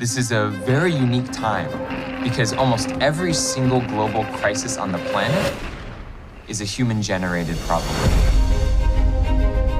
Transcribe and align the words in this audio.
This 0.00 0.16
is 0.16 0.32
a 0.32 0.48
very 0.48 0.94
unique 0.94 1.30
time 1.30 1.68
because 2.22 2.54
almost 2.54 2.88
every 3.02 3.34
single 3.34 3.82
global 3.82 4.24
crisis 4.38 4.78
on 4.78 4.92
the 4.92 4.98
planet 5.10 5.54
is 6.48 6.62
a 6.62 6.64
human 6.64 7.02
generated 7.02 7.58
problem. 7.58 7.94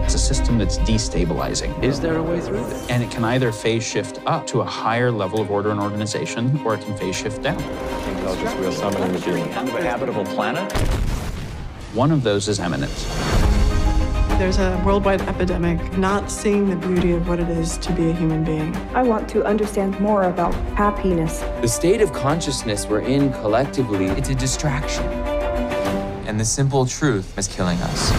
It's 0.04 0.12
a 0.12 0.18
system 0.18 0.58
that's 0.58 0.76
destabilizing. 0.80 1.82
Is 1.82 2.00
there 2.00 2.18
a 2.18 2.22
way 2.22 2.38
through 2.38 2.66
this? 2.66 2.86
And 2.90 3.02
it 3.02 3.10
can 3.10 3.24
either 3.24 3.50
phase 3.50 3.82
shift 3.82 4.20
up 4.26 4.46
to 4.48 4.60
a 4.60 4.64
higher 4.66 5.10
level 5.10 5.40
of 5.40 5.50
order 5.50 5.70
and 5.70 5.80
organization, 5.80 6.60
or 6.66 6.74
it 6.74 6.84
can 6.84 6.94
phase 6.98 7.16
shift 7.16 7.42
down. 7.42 7.58
Intelligence 7.58 8.52
real 8.56 8.72
summoning 8.72 9.12
machine. 9.12 9.48
A 9.48 9.82
habitable 9.82 10.26
planet? 10.26 10.70
One 11.94 12.12
of 12.12 12.22
those 12.22 12.46
is 12.46 12.60
eminent. 12.60 12.92
There's 14.40 14.56
a 14.56 14.82
worldwide 14.86 15.20
epidemic, 15.20 15.98
not 15.98 16.30
seeing 16.30 16.70
the 16.70 16.76
beauty 16.76 17.12
of 17.12 17.28
what 17.28 17.40
it 17.40 17.50
is 17.50 17.76
to 17.76 17.92
be 17.92 18.08
a 18.08 18.12
human 18.14 18.42
being. 18.42 18.74
I 18.94 19.02
want 19.02 19.28
to 19.28 19.44
understand 19.44 20.00
more 20.00 20.22
about 20.22 20.54
happiness. 20.78 21.40
The 21.60 21.68
state 21.68 22.00
of 22.00 22.10
consciousness 22.14 22.86
we're 22.86 23.00
in 23.00 23.34
collectively, 23.34 24.06
It's 24.06 24.30
a 24.30 24.34
distraction. 24.34 25.04
And 26.26 26.40
the 26.40 26.46
simple 26.46 26.86
truth 26.86 27.36
is 27.36 27.48
killing 27.48 27.76
us. 27.82 28.12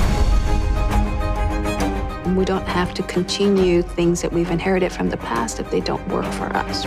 We 2.38 2.46
don't 2.46 2.68
have 2.68 2.94
to 2.94 3.04
continue 3.04 3.81
things 3.81 4.22
that 4.22 4.31
we've 4.31 4.52
inherited 4.52 4.92
from 4.92 5.10
the 5.10 5.18
past 5.18 5.60
if 5.60 5.72
they 5.72 5.80
don't 5.80 6.08
work 6.08 6.31
for 6.34 6.56
us. 6.56 6.84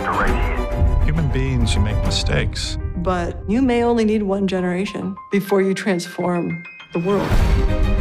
Human 1.03 1.29
beings 1.33 1.75
you 1.75 1.81
make 1.81 2.01
mistakes. 2.05 2.77
But 2.95 3.37
you 3.49 3.61
may 3.61 3.83
only 3.83 4.05
need 4.05 4.23
one 4.23 4.47
generation 4.47 5.13
before 5.29 5.61
you 5.61 5.73
transform 5.73 6.63
the 6.93 6.99
world. 6.99 7.94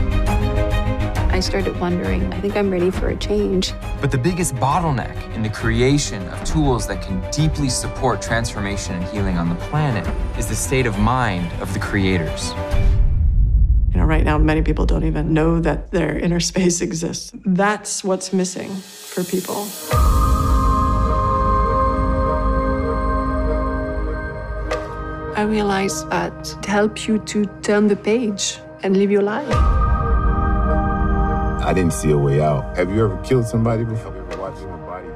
I 1.34 1.40
started 1.40 1.76
wondering, 1.80 2.32
I 2.32 2.40
think 2.40 2.56
I'm 2.56 2.70
ready 2.70 2.92
for 2.92 3.08
a 3.08 3.16
change. 3.16 3.72
But 4.00 4.12
the 4.12 4.18
biggest 4.18 4.54
bottleneck 4.54 5.34
in 5.34 5.42
the 5.42 5.48
creation 5.48 6.22
of 6.28 6.44
tools 6.44 6.86
that 6.86 7.02
can 7.02 7.28
deeply 7.32 7.68
support 7.68 8.22
transformation 8.22 8.94
and 8.94 9.04
healing 9.06 9.36
on 9.36 9.48
the 9.48 9.56
planet 9.56 10.06
is 10.38 10.46
the 10.46 10.54
state 10.54 10.86
of 10.86 10.96
mind 10.96 11.50
of 11.60 11.74
the 11.74 11.80
creators. 11.80 12.52
You 13.90 13.98
know, 13.98 14.04
right 14.04 14.22
now, 14.22 14.38
many 14.38 14.62
people 14.62 14.86
don't 14.86 15.02
even 15.02 15.34
know 15.34 15.58
that 15.58 15.90
their 15.90 16.16
inner 16.16 16.38
space 16.38 16.80
exists. 16.80 17.32
That's 17.44 18.04
what's 18.04 18.32
missing 18.32 18.70
for 18.70 19.24
people. 19.24 19.66
I 25.36 25.42
realized 25.42 26.08
that 26.10 26.44
to 26.62 26.70
help 26.70 27.08
you 27.08 27.18
to 27.18 27.44
turn 27.62 27.88
the 27.88 27.96
page 27.96 28.60
and 28.84 28.96
live 28.96 29.10
your 29.10 29.22
life. 29.22 29.73
I 31.64 31.72
didn't 31.72 31.94
see 31.94 32.10
a 32.10 32.18
way 32.18 32.42
out. 32.42 32.76
Have 32.76 32.90
you 32.90 33.02
ever 33.02 33.16
killed 33.22 33.46
somebody 33.46 33.84
before? 33.84 34.14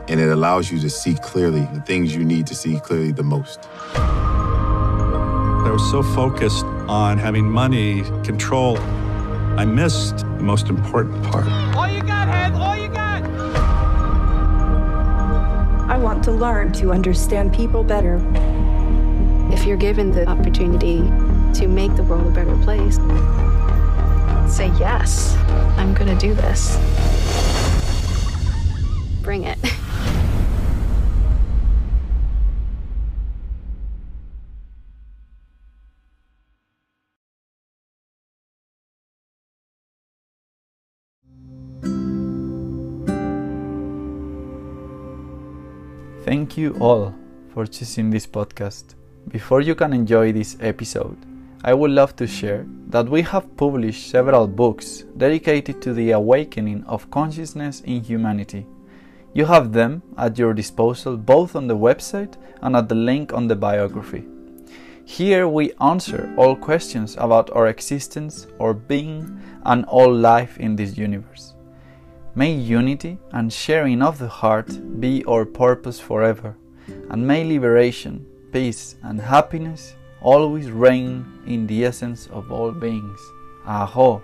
And 0.08 0.18
it 0.18 0.30
allows 0.30 0.72
you 0.72 0.80
to 0.80 0.88
see 0.88 1.14
clearly 1.14 1.68
the 1.74 1.82
things 1.82 2.14
you 2.14 2.24
need 2.24 2.46
to 2.46 2.54
see 2.54 2.80
clearly 2.80 3.12
the 3.12 3.22
most. 3.22 3.68
I 3.94 5.68
was 5.70 5.90
so 5.90 6.02
focused 6.02 6.64
on 6.88 7.18
having 7.18 7.50
money, 7.50 8.02
control, 8.24 8.78
I 9.58 9.66
missed 9.66 10.18
the 10.18 10.24
most 10.24 10.70
important 10.70 11.22
part. 11.24 11.46
All 11.76 11.86
you 11.86 12.00
got, 12.00 12.28
Heath! 12.28 12.58
All 12.58 12.74
you 12.74 12.88
got! 12.88 13.22
I 15.90 15.98
want 15.98 16.24
to 16.24 16.32
learn 16.32 16.72
to 16.74 16.92
understand 16.92 17.52
people 17.52 17.84
better. 17.84 18.22
If 19.52 19.66
you're 19.66 19.76
given 19.76 20.12
the 20.12 20.26
opportunity 20.26 20.98
to 21.60 21.66
make 21.68 21.94
the 21.96 22.04
world 22.04 22.28
a 22.28 22.30
better 22.30 22.56
place, 22.58 22.96
say 24.48 24.68
yes, 24.78 25.36
I'm 25.76 25.94
gonna 25.94 26.18
do 26.18 26.34
this. 26.34 26.76
Bring 29.22 29.44
it. 29.44 29.58
Thank 46.24 46.58
you 46.58 46.76
all 46.78 47.14
for 47.54 47.66
choosing 47.66 48.10
this 48.10 48.26
podcast. 48.26 48.94
Before 49.28 49.60
you 49.60 49.74
can 49.74 49.92
enjoy 49.92 50.32
this 50.32 50.56
episode, 50.60 51.27
I 51.64 51.74
would 51.74 51.90
love 51.90 52.14
to 52.16 52.26
share 52.26 52.66
that 52.88 53.08
we 53.08 53.22
have 53.22 53.56
published 53.56 54.10
several 54.10 54.46
books 54.46 55.04
dedicated 55.16 55.82
to 55.82 55.92
the 55.92 56.12
awakening 56.12 56.84
of 56.84 57.10
consciousness 57.10 57.80
in 57.80 58.04
humanity. 58.04 58.64
You 59.34 59.44
have 59.46 59.72
them 59.72 60.02
at 60.16 60.38
your 60.38 60.54
disposal 60.54 61.16
both 61.16 61.56
on 61.56 61.66
the 61.66 61.76
website 61.76 62.34
and 62.62 62.76
at 62.76 62.88
the 62.88 62.94
link 62.94 63.32
on 63.32 63.48
the 63.48 63.56
biography. 63.56 64.24
Here 65.04 65.48
we 65.48 65.72
answer 65.80 66.32
all 66.36 66.54
questions 66.54 67.16
about 67.18 67.50
our 67.50 67.66
existence, 67.66 68.46
our 68.60 68.72
being, 68.74 69.40
and 69.64 69.84
all 69.86 70.14
life 70.14 70.58
in 70.58 70.76
this 70.76 70.96
universe. 70.96 71.54
May 72.36 72.52
unity 72.52 73.18
and 73.32 73.52
sharing 73.52 74.00
of 74.00 74.18
the 74.18 74.28
heart 74.28 75.00
be 75.00 75.24
our 75.24 75.44
purpose 75.44 75.98
forever, 75.98 76.56
and 77.10 77.26
may 77.26 77.42
liberation, 77.42 78.24
peace, 78.52 78.94
and 79.02 79.20
happiness 79.20 79.96
always 80.20 80.70
reign 80.70 81.24
in 81.46 81.66
the 81.66 81.84
essence 81.84 82.26
of 82.28 82.50
all 82.50 82.72
beings. 82.72 83.20
Aho! 83.66 84.22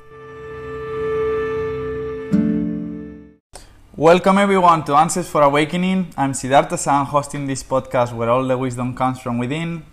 Welcome 3.97 4.39
everyone 4.39 4.85
to 4.87 4.95
Answers 4.95 5.29
for 5.29 5.43
Awakening. 5.43 6.13
I'm 6.17 6.35
Siddhartha 6.35 6.77
San, 6.77 7.07
hosting 7.07 7.47
this 7.47 7.63
podcast 7.63 8.13
where 8.13 8.29
all 8.29 8.45
the 8.45 8.59
wisdom 8.59 8.97
comes 8.97 9.21
from 9.21 9.39
within. 9.39 9.85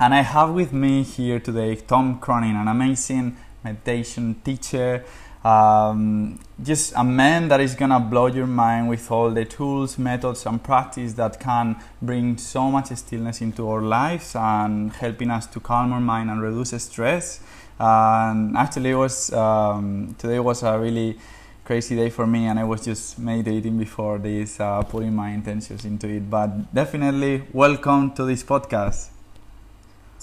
And 0.00 0.12
I 0.12 0.22
have 0.22 0.50
with 0.50 0.72
me 0.72 1.04
here 1.04 1.38
today 1.38 1.76
Tom 1.76 2.18
Cronin, 2.18 2.56
an 2.56 2.66
amazing 2.66 3.36
meditation 3.62 4.40
teacher 4.44 5.04
Um, 5.44 6.40
just 6.62 6.92
a 6.96 7.04
man 7.04 7.48
that 7.48 7.60
is 7.60 7.74
gonna 7.74 8.00
blow 8.00 8.26
your 8.26 8.46
mind 8.46 8.88
with 8.88 9.10
all 9.10 9.30
the 9.30 9.44
tools, 9.44 9.98
methods, 9.98 10.44
and 10.46 10.62
practice 10.62 11.12
that 11.14 11.38
can 11.38 11.76
bring 12.02 12.36
so 12.38 12.70
much 12.70 12.88
stillness 12.88 13.40
into 13.40 13.68
our 13.68 13.80
lives 13.80 14.34
and 14.34 14.92
helping 14.92 15.30
us 15.30 15.46
to 15.46 15.60
calm 15.60 15.92
our 15.92 16.00
mind 16.00 16.30
and 16.30 16.42
reduce 16.42 16.82
stress. 16.82 17.40
And 17.78 18.56
actually, 18.56 18.90
it 18.90 18.96
was 18.96 19.32
um, 19.32 20.16
today 20.18 20.40
was 20.40 20.64
a 20.64 20.78
really 20.78 21.16
crazy 21.64 21.94
day 21.94 22.10
for 22.10 22.26
me, 22.26 22.46
and 22.46 22.58
I 22.58 22.64
was 22.64 22.84
just 22.84 23.18
meditating 23.18 23.78
before 23.78 24.18
this, 24.18 24.58
uh, 24.58 24.82
putting 24.82 25.14
my 25.14 25.30
intentions 25.30 25.84
into 25.84 26.08
it. 26.08 26.28
But 26.28 26.74
definitely, 26.74 27.44
welcome 27.52 28.10
to 28.14 28.24
this 28.24 28.42
podcast 28.42 29.10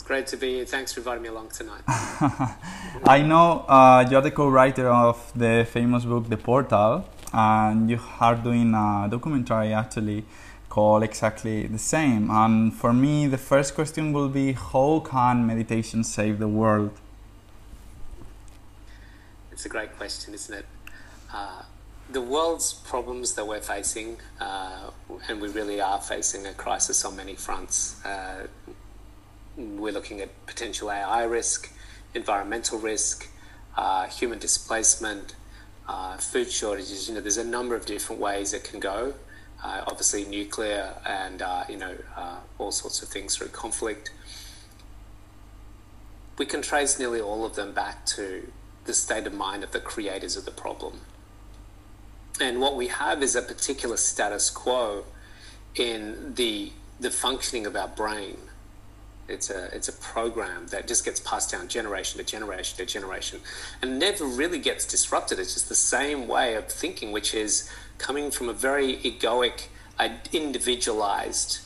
great 0.06 0.28
to 0.28 0.38
be 0.38 0.56
here. 0.56 0.66
Thanks 0.66 0.94
for 0.94 1.00
inviting 1.00 1.24
me 1.24 1.30
along 1.30 1.50
tonight. 1.50 1.82
I 1.88 3.24
know 3.26 3.66
uh, 3.68 4.08
you're 4.10 4.22
the 4.22 4.30
co-writer 4.30 4.88
of 4.88 5.32
the 5.36 5.68
famous 5.70 6.06
book 6.06 6.30
The 6.30 6.38
Portal, 6.38 7.06
and 7.34 7.90
you 7.90 8.00
are 8.20 8.36
doing 8.36 8.76
a 8.76 9.08
documentary 9.10 9.74
actually 9.74 10.24
called 10.70 11.02
exactly 11.02 11.66
the 11.66 11.80
same. 11.80 12.30
And 12.30 12.72
for 12.72 12.94
me, 12.94 13.26
the 13.26 13.40
first 13.40 13.74
question 13.74 14.14
will 14.14 14.30
be, 14.30 14.54
how 14.54 15.04
can 15.04 15.48
meditation 15.48 16.04
save 16.04 16.38
the 16.38 16.48
world? 16.48 16.92
It's 19.52 19.66
a 19.66 19.70
great 19.70 19.98
question, 19.98 20.36
isn't 20.36 20.54
it? 20.54 20.66
Uh, 21.34 21.64
the 22.12 22.22
world's 22.22 22.74
problems 22.74 23.34
that 23.34 23.48
we're 23.48 23.60
facing, 23.60 24.18
uh, 24.40 24.92
and 25.28 25.42
we 25.42 25.48
really 25.48 25.82
are 25.82 26.00
facing 26.00 26.46
a 26.46 26.54
crisis 26.54 27.04
on 27.04 27.16
many 27.16 27.34
fronts 27.34 28.06
uh, 28.06 28.46
we're 29.58 29.94
looking 29.94 30.22
at 30.22 30.30
potential 30.46 30.92
AI 30.92 31.24
risk, 31.24 31.72
environmental 32.14 32.80
risk, 32.80 33.30
uh, 33.78 34.08
human 34.08 34.40
displacement, 34.40 35.36
uh, 35.88 36.18
food 36.18 36.50
shortages. 36.50 37.08
You 37.08 37.16
know, 37.16 37.22
there's 37.22 37.38
a 37.38 37.44
number 37.44 37.76
of 37.76 37.86
different 37.86 38.22
ways 38.22 38.54
it 38.54 38.64
can 38.64 38.80
go. 38.80 39.14
Uh, 39.64 39.84
obviously, 39.88 40.26
nuclear 40.26 40.94
and 41.06 41.42
uh, 41.42 41.64
you 41.70 41.78
know 41.78 41.96
uh, 42.16 42.38
all 42.58 42.72
sorts 42.72 43.02
of 43.02 43.10
things 43.10 43.36
through 43.36 43.48
conflict. 43.48 44.12
We 46.38 46.46
can 46.46 46.62
trace 46.62 47.00
nearly 47.00 47.22
all 47.22 47.46
of 47.46 47.56
them 47.56 47.74
back 47.74 48.06
to 48.08 48.52
the 48.84 48.94
state 48.94 49.26
of 49.26 49.34
mind 49.34 49.64
of 49.64 49.72
the 49.72 49.80
creators 49.80 50.36
of 50.36 50.46
the 50.46 50.52
problem. 50.52 51.02
And 52.42 52.60
what 52.60 52.76
we 52.76 52.88
have 52.88 53.24
is 53.24 53.36
a 53.36 53.42
particular 53.42 53.96
status 53.96 54.50
quo 54.50 55.06
in 55.76 56.34
the 56.36 56.74
the 57.00 57.12
functioning 57.12 57.66
of 57.66 57.76
our 57.76 57.88
brain 57.88 58.38
it's 59.28 59.50
a 59.50 59.76
it's 59.76 59.88
a 59.88 59.94
program 59.94 60.68
that 60.68 60.88
just 60.88 61.04
gets 61.04 61.20
passed 61.20 61.52
down 61.52 61.68
generation 61.68 62.18
to 62.20 62.24
generation 62.24 62.78
to 62.78 62.86
generation, 62.86 63.40
and 63.82 64.00
never 64.00 64.26
really 64.26 64.60
gets 64.60 64.86
disrupted. 64.86 65.40
It's 65.40 65.54
just 65.54 65.70
the 65.70 65.76
same 65.76 66.28
way 66.28 66.56
of 66.56 66.68
thinking, 66.68 67.12
which 67.12 67.34
is 67.34 67.70
coming 67.98 68.32
from 68.32 68.50
a 68.50 68.54
very 68.54 68.98
egoic, 68.98 69.68
uh, 70.00 70.10
individualized, 70.32 71.60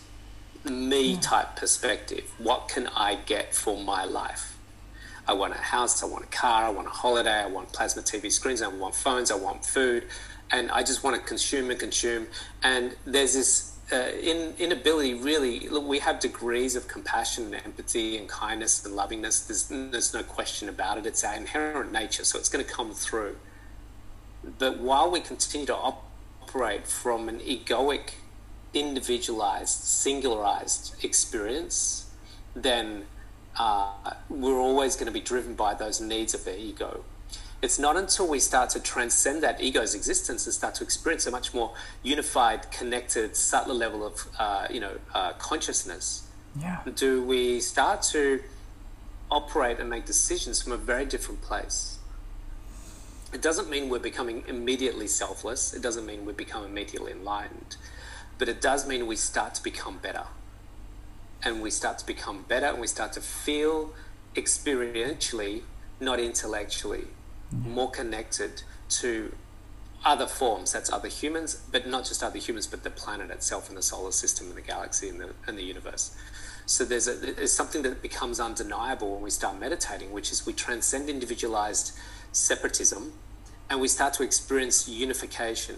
me 0.64 1.18
type 1.18 1.56
perspective. 1.56 2.32
What 2.38 2.70
can 2.70 2.88
I 2.96 3.16
get 3.16 3.54
for 3.54 3.82
my 3.82 4.06
life? 4.06 4.58
I 5.28 5.34
want 5.34 5.54
a 5.54 5.58
house, 5.58 6.02
I 6.02 6.08
want 6.08 6.24
a 6.24 6.28
car, 6.28 6.64
I 6.64 6.70
want 6.70 6.88
a 6.88 6.92
holiday, 6.92 7.44
I 7.44 7.46
want 7.46 7.72
plasma 7.72 8.02
TV 8.02 8.32
screens, 8.32 8.62
I 8.62 8.68
want 8.68 8.96
phones, 8.96 9.30
I 9.30 9.36
want 9.36 9.64
food, 9.64 10.06
and 10.50 10.72
I 10.72 10.82
just 10.82 11.04
want 11.04 11.16
to 11.18 11.22
consume 11.22 11.70
and 11.70 11.80
consume. 11.80 12.28
And 12.64 12.96
there's 13.06 13.36
this 13.36 13.69
uh, 13.92 14.12
in 14.22 14.54
inability 14.60 15.14
really 15.14 15.68
look 15.70 15.88
we 15.88 16.00
have 16.00 16.20
degrees 16.20 16.76
of 16.76 16.88
compassion 16.88 17.46
and 17.46 17.66
empathy 17.66 18.18
and 18.18 18.28
kindness 18.28 18.86
and 18.86 18.96
lovingness. 18.96 19.48
There's, 19.48 19.92
there's 19.92 20.14
no 20.14 20.24
question 20.24 20.70
about 20.70 20.98
it. 20.98 21.06
It's 21.06 21.24
our 21.24 21.36
inherent 21.36 21.92
nature 21.92 22.24
so 22.24 22.38
it's 22.38 22.50
going 22.50 22.64
to 22.64 22.72
come 22.72 22.94
through. 22.94 23.36
But 24.58 24.80
while 24.80 25.10
we 25.12 25.20
continue 25.20 25.68
to 25.68 25.76
op- 25.76 26.06
operate 26.42 26.88
from 26.88 27.30
an 27.30 27.40
egoic 27.40 28.14
individualized 28.74 29.84
singularized 29.84 31.04
experience 31.04 32.10
then 32.56 33.06
uh, 33.58 34.14
we're 34.30 34.60
always 34.60 34.96
going 34.96 35.08
to 35.08 35.12
be 35.12 35.20
driven 35.20 35.54
by 35.54 35.74
those 35.74 36.00
needs 36.00 36.34
of 36.34 36.46
the 36.46 36.60
ego 36.60 37.04
it's 37.62 37.78
not 37.78 37.98
until 37.98 38.28
we 38.28 38.40
start 38.40 38.70
to 38.72 38.80
transcend 38.80 39.44
that 39.44 39.60
ego's 39.62 39.94
existence 39.94 40.46
and 40.46 40.54
start 40.54 40.76
to 40.76 40.84
experience 40.84 41.28
a 41.28 41.32
much 41.32 41.54
more 41.54 41.74
unified, 42.04 42.72
connected, 42.72 43.36
subtler 43.36 43.74
level 43.74 44.06
of, 44.06 44.28
uh, 44.40 44.68
you 44.70 44.80
know, 44.80 44.98
uh, 45.14 45.34
consciousness, 45.34 46.28
yeah. 46.60 46.80
do 46.96 47.22
we 47.24 47.60
start 47.60 48.02
to 48.02 48.42
operate 49.32 49.80
and 49.80 49.90
make 49.90 50.06
decisions 50.06 50.62
from 50.62 50.72
a 50.72 50.78
very 50.78 51.06
different 51.06 51.42
place. 51.42 52.00
It 53.32 53.42
doesn't 53.42 53.70
mean 53.70 53.90
we're 53.90 54.00
becoming 54.00 54.44
immediately 54.48 55.08
selfless. 55.08 55.74
It 55.74 55.84
doesn't 55.84 56.06
mean 56.06 56.26
we 56.26 56.34
become 56.34 56.64
immediately 56.64 57.12
enlightened, 57.12 57.76
but 58.40 58.50
it 58.50 58.60
does 58.60 58.88
mean 58.88 59.06
we 59.06 59.16
start 59.16 59.54
to 59.56 59.64
become 59.64 60.00
better. 60.00 60.26
And 61.44 61.62
we 61.62 61.70
start 61.70 62.00
to 62.00 62.06
become 62.06 62.44
better 62.48 62.66
and 62.66 62.82
we 62.82 62.88
start 62.88 63.14
to 63.14 63.22
feel 63.22 63.94
experientially, 64.36 65.62
not 66.00 66.20
intellectually 66.20 67.08
more 67.52 67.90
connected 67.90 68.64
to 68.90 69.34
other 70.06 70.28
forms. 70.28 70.72
That's 70.72 70.92
other 70.92 71.08
humans, 71.08 71.62
but 71.72 71.88
not 71.88 72.06
just 72.06 72.24
other 72.24 72.40
humans, 72.40 72.68
but 72.68 72.84
the 72.84 72.90
planet 72.90 73.32
itself 73.32 73.68
and 73.70 73.78
the 73.78 73.82
solar 73.82 74.12
system 74.12 74.48
and 74.48 74.56
the 74.56 74.62
galaxy 74.62 75.10
and 75.10 75.20
the, 75.20 75.30
and 75.48 75.58
the 75.58 75.64
universe. 75.64 76.16
So 76.66 76.86
there's, 76.86 77.08
a, 77.08 77.16
there's 77.16 77.52
something 77.52 77.82
that 77.82 78.02
becomes 78.02 78.40
undeniable 78.40 79.14
when 79.14 79.24
we 79.24 79.30
start 79.30 79.60
meditating, 79.60 80.12
which 80.12 80.32
is 80.32 80.46
we 80.46 80.54
transcend 80.54 81.10
individualized 81.10 81.98
separatism 82.32 83.14
and 83.70 83.82
we 83.82 83.88
start 83.88 84.14
to 84.16 84.24
experience 84.24 84.88
unification. 84.88 85.76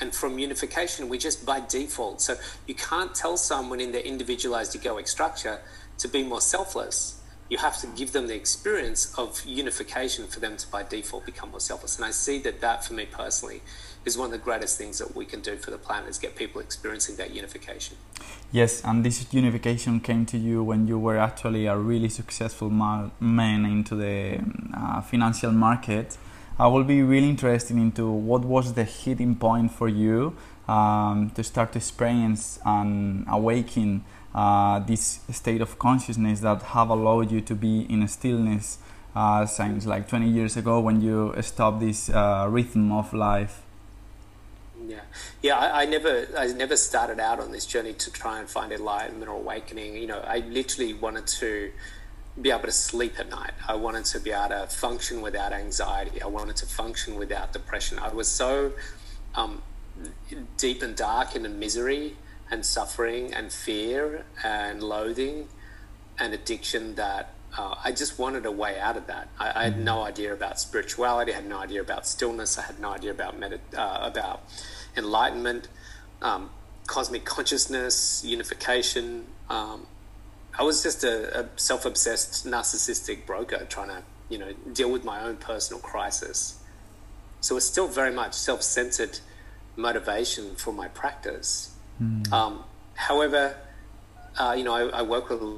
And 0.00 0.14
from 0.14 0.38
unification, 0.38 1.08
we 1.08 1.18
just 1.18 1.46
by 1.46 1.60
default. 1.60 2.20
So 2.20 2.36
you 2.66 2.74
can't 2.74 3.14
tell 3.14 3.36
someone 3.36 3.80
in 3.80 3.92
their 3.92 4.02
individualized 4.02 4.78
egoic 4.78 5.08
structure 5.08 5.60
to 5.98 6.08
be 6.08 6.22
more 6.22 6.40
selfless 6.40 7.20
you 7.54 7.58
have 7.58 7.78
to 7.78 7.86
give 7.86 8.10
them 8.10 8.26
the 8.26 8.34
experience 8.34 9.14
of 9.16 9.28
unification 9.46 10.26
for 10.26 10.40
them 10.40 10.56
to 10.56 10.66
by 10.72 10.82
default 10.82 11.24
become 11.24 11.52
more 11.52 11.60
selfless. 11.60 11.94
And 11.94 12.04
I 12.04 12.10
see 12.10 12.40
that 12.40 12.60
that 12.60 12.84
for 12.84 12.94
me 12.94 13.06
personally 13.06 13.60
is 14.04 14.18
one 14.18 14.26
of 14.26 14.32
the 14.32 14.44
greatest 14.48 14.76
things 14.76 14.98
that 14.98 15.14
we 15.14 15.24
can 15.24 15.40
do 15.40 15.54
for 15.56 15.70
the 15.70 15.78
planet 15.78 16.08
is 16.10 16.18
get 16.18 16.34
people 16.34 16.60
experiencing 16.60 17.14
that 17.14 17.30
unification. 17.32 17.96
Yes, 18.50 18.82
and 18.84 19.06
this 19.06 19.32
unification 19.32 20.00
came 20.00 20.26
to 20.26 20.36
you 20.36 20.64
when 20.64 20.88
you 20.88 20.98
were 20.98 21.16
actually 21.16 21.66
a 21.66 21.76
really 21.76 22.08
successful 22.08 22.70
man 22.70 23.64
into 23.64 23.94
the 23.94 24.40
uh, 24.76 25.00
financial 25.02 25.52
market. 25.52 26.18
I 26.58 26.66
will 26.66 26.84
be 26.84 27.02
really 27.02 27.28
interested 27.28 27.76
into 27.76 28.10
what 28.10 28.44
was 28.44 28.74
the 28.74 28.82
hitting 28.82 29.36
point 29.36 29.70
for 29.70 29.86
you 29.88 30.36
um, 30.66 31.30
to 31.36 31.44
start 31.44 31.70
to 31.74 31.78
experience 31.78 32.58
and 32.64 33.24
awaken 33.28 34.04
uh, 34.34 34.80
this 34.80 35.20
state 35.30 35.60
of 35.60 35.78
consciousness 35.78 36.40
that 36.40 36.62
have 36.62 36.90
allowed 36.90 37.30
you 37.30 37.40
to 37.40 37.54
be 37.54 37.86
in 37.88 38.02
a 38.02 38.08
stillness 38.08 38.78
uh, 39.14 39.46
since 39.46 39.86
like 39.86 40.08
20 40.08 40.28
years 40.28 40.56
ago 40.56 40.80
when 40.80 41.00
you 41.00 41.34
stopped 41.40 41.80
this 41.80 42.10
uh, 42.10 42.46
rhythm 42.50 42.90
of 42.90 43.12
life. 43.12 43.62
Yeah. 44.86 45.00
Yeah 45.40 45.56
I, 45.56 45.82
I, 45.82 45.84
never 45.86 46.26
i 46.36 46.46
never 46.48 46.76
started 46.76 47.20
out 47.20 47.40
on 47.40 47.52
this 47.52 47.64
journey 47.64 47.94
to 47.94 48.10
try 48.10 48.40
and 48.40 48.48
find 48.48 48.72
enlightenment 48.72 49.30
or 49.30 49.36
awakening. 49.36 49.96
You 49.96 50.08
know 50.08 50.20
i 50.26 50.38
literally 50.38 50.94
wanted 50.94 51.26
to 51.38 51.70
be 52.40 52.50
able 52.50 52.62
to 52.62 52.72
sleep 52.72 53.20
at 53.20 53.30
night. 53.30 53.52
I 53.68 53.76
wanted 53.76 54.04
to 54.06 54.18
be 54.18 54.32
able 54.32 54.48
to 54.48 54.66
function 54.66 55.22
without 55.22 55.52
anxiety. 55.52 56.20
I 56.20 56.26
wanted 56.26 56.56
to 56.56 56.66
function 56.66 57.14
without 57.14 57.52
depression. 57.52 58.00
I 58.00 58.12
was 58.12 58.26
so 58.26 58.72
um, 59.36 59.62
deep 60.56 60.82
and 60.82 60.96
dark 60.96 61.36
in 61.36 61.46
a 61.46 61.48
misery 61.48 62.16
and 62.50 62.64
suffering 62.64 63.32
and 63.32 63.52
fear 63.52 64.24
and 64.42 64.82
loathing 64.82 65.48
and 66.18 66.34
addiction 66.34 66.94
that 66.94 67.34
uh, 67.56 67.74
I 67.84 67.92
just 67.92 68.18
wanted 68.18 68.46
a 68.46 68.50
way 68.50 68.78
out 68.80 68.96
of 68.96 69.06
that. 69.06 69.28
I, 69.38 69.60
I, 69.60 69.64
had 69.64 69.78
no 69.78 69.98
mm-hmm. 69.98 70.08
idea 70.08 70.32
about 70.32 70.58
spirituality. 70.58 71.32
I 71.32 71.36
had 71.36 71.48
no 71.48 71.58
idea 71.58 71.80
about 71.80 72.06
stillness. 72.06 72.58
I 72.58 72.62
had 72.62 72.80
no 72.80 72.90
idea 72.90 73.12
about 73.12 73.38
medit- 73.38 73.76
uh, 73.76 74.00
about 74.02 74.42
enlightenment, 74.96 75.68
um, 76.20 76.50
cosmic 76.86 77.24
consciousness, 77.24 78.24
unification. 78.24 79.26
Um, 79.48 79.86
I 80.58 80.62
was 80.64 80.82
just 80.82 81.04
a, 81.04 81.40
a, 81.40 81.48
self-obsessed, 81.56 82.46
narcissistic 82.46 83.24
broker 83.24 83.66
trying 83.68 83.88
to, 83.88 84.02
you 84.28 84.38
know, 84.38 84.52
deal 84.72 84.90
with 84.90 85.04
my 85.04 85.22
own 85.22 85.36
personal 85.36 85.80
crisis. 85.80 86.60
So 87.40 87.56
it's 87.56 87.66
still 87.66 87.88
very 87.88 88.12
much 88.12 88.34
self-centered 88.34 89.20
motivation 89.76 90.56
for 90.56 90.72
my 90.72 90.88
practice. 90.88 91.73
Mm. 92.02 92.32
Um, 92.32 92.64
however, 92.94 93.56
uh, 94.38 94.54
you 94.56 94.64
know, 94.64 94.74
I, 94.74 94.98
I, 94.98 95.02
work 95.02 95.28
with 95.30 95.40
a 95.40 95.56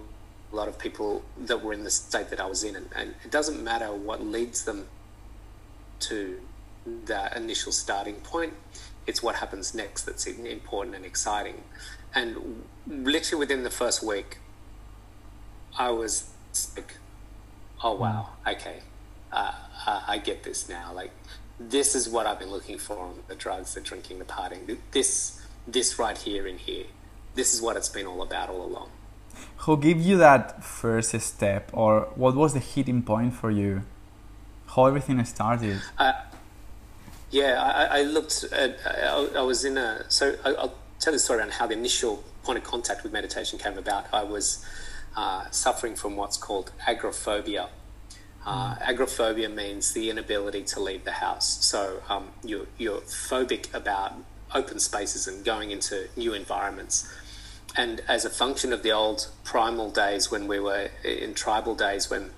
lot 0.52 0.68
of 0.68 0.78
people 0.78 1.24
that 1.38 1.62
were 1.64 1.72
in 1.72 1.82
the 1.82 1.90
state 1.90 2.28
that 2.30 2.40
I 2.40 2.46
was 2.46 2.62
in, 2.62 2.76
and, 2.76 2.88
and 2.94 3.14
it 3.24 3.30
doesn't 3.30 3.62
matter 3.62 3.92
what 3.92 4.24
leads 4.24 4.64
them 4.64 4.86
to 6.00 6.40
that 7.06 7.36
initial 7.36 7.72
starting 7.72 8.16
point. 8.16 8.52
It's 9.06 9.22
what 9.22 9.36
happens 9.36 9.74
next 9.74 10.04
that's 10.04 10.26
important 10.26 10.96
and 10.96 11.04
exciting. 11.04 11.62
And 12.14 12.64
literally 12.86 13.40
within 13.40 13.62
the 13.62 13.70
first 13.70 14.02
week, 14.02 14.38
I 15.78 15.90
was 15.90 16.30
like, 16.76 16.96
"Oh 17.82 17.94
wow, 17.94 18.30
okay, 18.46 18.80
uh, 19.32 19.52
uh, 19.86 20.02
I 20.06 20.18
get 20.18 20.42
this 20.42 20.68
now." 20.68 20.92
Like 20.92 21.12
this 21.58 21.94
is 21.94 22.08
what 22.08 22.26
I've 22.26 22.38
been 22.38 22.50
looking 22.50 22.78
for 22.78 22.98
on 22.98 23.22
the 23.28 23.34
drugs, 23.34 23.74
the 23.74 23.80
drinking, 23.80 24.18
the 24.18 24.24
partying. 24.24 24.78
This, 24.90 25.40
this 25.66 25.98
right 25.98 26.16
here 26.16 26.46
in 26.46 26.58
here, 26.58 26.86
this 27.34 27.52
is 27.54 27.60
what 27.60 27.76
it's 27.76 27.88
been 27.88 28.06
all 28.06 28.22
about 28.22 28.48
all 28.48 28.62
along. 28.62 28.90
Who 29.58 29.76
gave 29.76 30.00
you 30.00 30.16
that 30.18 30.64
first 30.64 31.18
step, 31.20 31.70
or 31.72 32.08
what 32.14 32.34
was 32.34 32.54
the 32.54 32.60
hitting 32.60 33.02
point 33.02 33.34
for 33.34 33.50
you? 33.50 33.82
How 34.68 34.86
everything 34.86 35.22
started? 35.24 35.80
Uh, 35.98 36.12
yeah, 37.30 37.60
I, 37.60 38.00
I 38.00 38.02
looked 38.02 38.44
at, 38.52 38.78
I, 38.86 39.28
I, 39.36 39.42
was 39.42 39.64
in 39.64 39.76
a, 39.76 40.04
so 40.08 40.36
I, 40.44 40.52
will 40.52 40.74
tell 41.00 41.12
the 41.12 41.18
story 41.18 41.40
around 41.40 41.52
how 41.52 41.66
the 41.66 41.74
initial 41.74 42.22
point 42.42 42.58
of 42.58 42.64
contact 42.64 43.02
with 43.02 43.12
meditation 43.12 43.58
came 43.58 43.76
about. 43.76 44.06
I 44.12 44.22
was 44.22 44.64
uh, 45.16 45.50
suffering 45.50 45.96
from 45.96 46.16
what's 46.16 46.36
called 46.36 46.72
agoraphobia. 46.86 47.68
Uh, 48.44 48.76
agoraphobia 48.80 49.48
means 49.48 49.92
the 49.92 50.08
inability 50.08 50.62
to 50.62 50.80
leave 50.80 51.04
the 51.04 51.12
house. 51.12 51.64
So 51.64 52.02
um, 52.08 52.28
you're, 52.44 52.66
you're 52.78 53.00
phobic 53.00 53.74
about 53.74 54.14
open 54.54 54.78
spaces 54.78 55.26
and 55.26 55.44
going 55.44 55.70
into 55.70 56.08
new 56.16 56.34
environments. 56.34 57.12
And 57.76 58.00
as 58.08 58.24
a 58.24 58.30
function 58.30 58.72
of 58.72 58.82
the 58.82 58.92
old 58.92 59.28
primal 59.44 59.90
days 59.90 60.30
when 60.30 60.46
we 60.46 60.60
were 60.60 60.88
in 61.04 61.34
tribal 61.34 61.74
days, 61.74 62.10
when 62.10 62.30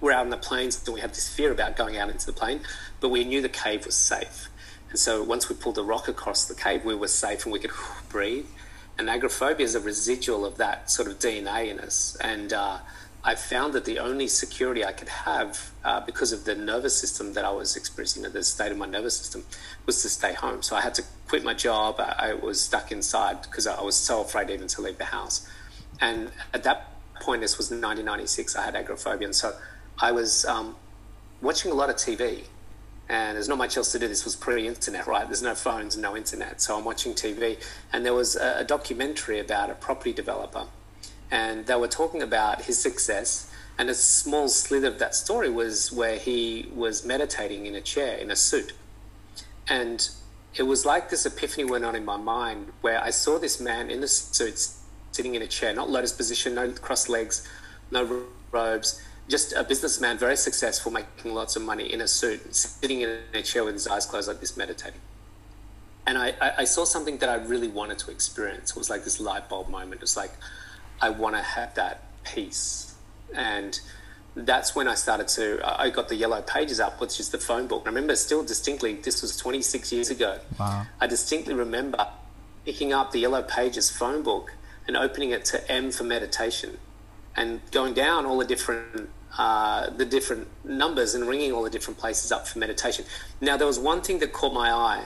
we're 0.00 0.12
out 0.12 0.24
in 0.24 0.30
the 0.30 0.36
plains 0.36 0.82
and 0.86 0.94
we 0.94 1.00
have 1.00 1.10
this 1.10 1.28
fear 1.28 1.50
about 1.50 1.76
going 1.76 1.96
out 1.96 2.08
into 2.08 2.26
the 2.26 2.32
plain, 2.32 2.60
but 3.00 3.08
we 3.08 3.24
knew 3.24 3.42
the 3.42 3.48
cave 3.48 3.84
was 3.84 3.96
safe. 3.96 4.48
And 4.90 4.98
so 4.98 5.22
once 5.22 5.48
we 5.48 5.56
pulled 5.56 5.76
the 5.76 5.84
rock 5.84 6.08
across 6.08 6.46
the 6.46 6.54
cave, 6.54 6.84
we 6.84 6.94
were 6.94 7.08
safe 7.08 7.44
and 7.44 7.52
we 7.52 7.58
could 7.58 7.72
breathe. 8.08 8.46
And 8.98 9.08
agoraphobia 9.08 9.64
is 9.64 9.74
a 9.74 9.80
residual 9.80 10.44
of 10.44 10.56
that 10.58 10.90
sort 10.90 11.08
of 11.08 11.18
DNA 11.18 11.68
in 11.68 11.80
us. 11.80 12.16
And 12.20 12.52
uh, 12.52 12.78
I 13.22 13.34
found 13.34 13.74
that 13.74 13.84
the 13.84 13.98
only 13.98 14.28
security 14.28 14.82
I 14.84 14.92
could 14.92 15.08
have 15.08 15.72
uh, 15.84 16.00
because 16.00 16.32
of 16.32 16.44
the 16.44 16.54
nervous 16.54 16.98
system 16.98 17.34
that 17.34 17.44
I 17.44 17.50
was 17.50 17.76
experiencing, 17.76 18.22
the 18.22 18.42
state 18.42 18.72
of 18.72 18.78
my 18.78 18.86
nervous 18.86 19.16
system, 19.18 19.44
was 19.84 20.00
to 20.02 20.08
stay 20.08 20.32
home. 20.32 20.62
So 20.62 20.74
I 20.74 20.80
had 20.80 20.94
to 20.94 21.04
quit 21.28 21.44
my 21.44 21.52
job. 21.52 21.96
I, 21.98 22.30
I 22.30 22.34
was 22.34 22.62
stuck 22.62 22.90
inside 22.90 23.42
because 23.42 23.66
I 23.66 23.82
was 23.82 23.94
so 23.94 24.22
afraid 24.22 24.48
even 24.48 24.68
to 24.68 24.80
leave 24.80 24.96
the 24.96 25.04
house. 25.04 25.46
And 26.00 26.30
at 26.54 26.62
that 26.62 26.88
point, 27.20 27.42
this 27.42 27.58
was 27.58 27.66
1996, 27.66 28.56
I 28.56 28.64
had 28.64 28.74
agoraphobia. 28.74 29.26
And 29.26 29.34
so 29.34 29.54
I 29.98 30.12
was 30.12 30.46
um, 30.46 30.76
watching 31.42 31.70
a 31.72 31.74
lot 31.74 31.90
of 31.90 31.96
TV. 31.96 32.44
And 33.10 33.36
there's 33.36 33.48
not 33.48 33.58
much 33.58 33.76
else 33.76 33.92
to 33.92 33.98
do. 33.98 34.06
This 34.06 34.24
was 34.24 34.36
pre-internet, 34.36 35.06
right? 35.06 35.26
There's 35.26 35.42
no 35.42 35.56
phones, 35.56 35.96
no 35.96 36.16
internet. 36.16 36.60
So 36.62 36.78
I'm 36.78 36.84
watching 36.84 37.12
TV, 37.12 37.60
and 37.92 38.06
there 38.06 38.14
was 38.14 38.36
a, 38.36 38.60
a 38.60 38.64
documentary 38.64 39.40
about 39.40 39.68
a 39.68 39.74
property 39.74 40.12
developer 40.12 40.66
and 41.30 41.66
they 41.66 41.76
were 41.76 41.88
talking 41.88 42.22
about 42.22 42.62
his 42.62 42.78
success. 42.80 43.50
And 43.78 43.88
a 43.88 43.94
small 43.94 44.48
slit 44.48 44.84
of 44.84 44.98
that 44.98 45.14
story 45.14 45.48
was 45.48 45.90
where 45.90 46.18
he 46.18 46.68
was 46.74 47.04
meditating 47.04 47.66
in 47.66 47.74
a 47.74 47.80
chair 47.80 48.18
in 48.18 48.30
a 48.30 48.36
suit. 48.36 48.72
And 49.68 50.06
it 50.54 50.64
was 50.64 50.84
like 50.84 51.08
this 51.08 51.24
epiphany 51.24 51.64
went 51.64 51.84
on 51.84 51.94
in 51.94 52.04
my 52.04 52.16
mind 52.16 52.72
where 52.80 53.02
I 53.02 53.10
saw 53.10 53.38
this 53.38 53.60
man 53.60 53.90
in 53.90 54.00
the 54.00 54.08
suit 54.08 54.68
sitting 55.12 55.34
in 55.34 55.42
a 55.42 55.46
chair, 55.46 55.72
not 55.72 55.88
lotus 55.88 56.12
position, 56.12 56.54
no 56.54 56.70
crossed 56.72 57.08
legs, 57.08 57.46
no 57.90 58.24
robes, 58.52 59.00
just 59.28 59.52
a 59.52 59.62
businessman, 59.62 60.18
very 60.18 60.36
successful, 60.36 60.92
making 60.92 61.32
lots 61.32 61.56
of 61.56 61.62
money 61.62 61.92
in 61.92 62.00
a 62.00 62.08
suit, 62.08 62.54
sitting 62.54 63.00
in 63.00 63.18
a 63.32 63.42
chair 63.42 63.64
with 63.64 63.74
his 63.74 63.86
eyes 63.86 64.04
closed 64.04 64.28
like 64.28 64.40
this, 64.40 64.56
meditating. 64.56 65.00
And 66.06 66.18
I, 66.18 66.34
I 66.58 66.64
saw 66.64 66.84
something 66.84 67.18
that 67.18 67.28
I 67.28 67.36
really 67.36 67.68
wanted 67.68 67.98
to 68.00 68.10
experience. 68.10 68.70
It 68.70 68.76
was 68.76 68.90
like 68.90 69.04
this 69.04 69.20
light 69.20 69.48
bulb 69.48 69.68
moment. 69.68 69.94
It 69.94 70.00
was 70.00 70.16
like, 70.16 70.32
I 71.00 71.10
want 71.10 71.36
to 71.36 71.42
have 71.42 71.74
that 71.74 72.02
peace. 72.24 72.94
And 73.34 73.78
that's 74.36 74.74
when 74.74 74.88
I 74.88 74.94
started 74.94 75.28
to, 75.28 75.60
I 75.64 75.90
got 75.90 76.08
the 76.08 76.16
yellow 76.16 76.42
pages 76.42 76.80
up, 76.80 77.00
which 77.00 77.18
is 77.20 77.30
the 77.30 77.38
phone 77.38 77.66
book. 77.66 77.82
I 77.84 77.88
remember 77.88 78.14
still 78.16 78.44
distinctly, 78.44 78.94
this 78.94 79.22
was 79.22 79.36
26 79.36 79.92
years 79.92 80.10
ago. 80.10 80.38
Wow. 80.58 80.86
I 81.00 81.06
distinctly 81.06 81.54
remember 81.54 82.06
picking 82.64 82.92
up 82.92 83.12
the 83.12 83.20
yellow 83.20 83.42
pages 83.42 83.90
phone 83.90 84.22
book 84.22 84.52
and 84.86 84.96
opening 84.96 85.30
it 85.30 85.44
to 85.46 85.70
M 85.70 85.90
for 85.90 86.04
meditation 86.04 86.78
and 87.36 87.60
going 87.70 87.94
down 87.94 88.26
all 88.26 88.38
the 88.38 88.44
different 88.44 89.10
uh, 89.38 89.88
the 89.90 90.04
different 90.04 90.48
numbers 90.64 91.14
and 91.14 91.26
ringing 91.26 91.52
all 91.52 91.62
the 91.62 91.70
different 91.70 91.98
places 91.98 92.32
up 92.32 92.48
for 92.48 92.58
meditation. 92.58 93.04
Now, 93.40 93.56
there 93.56 93.66
was 93.66 93.78
one 93.78 94.00
thing 94.02 94.18
that 94.18 94.32
caught 94.32 94.52
my 94.52 94.72
eye, 94.72 95.04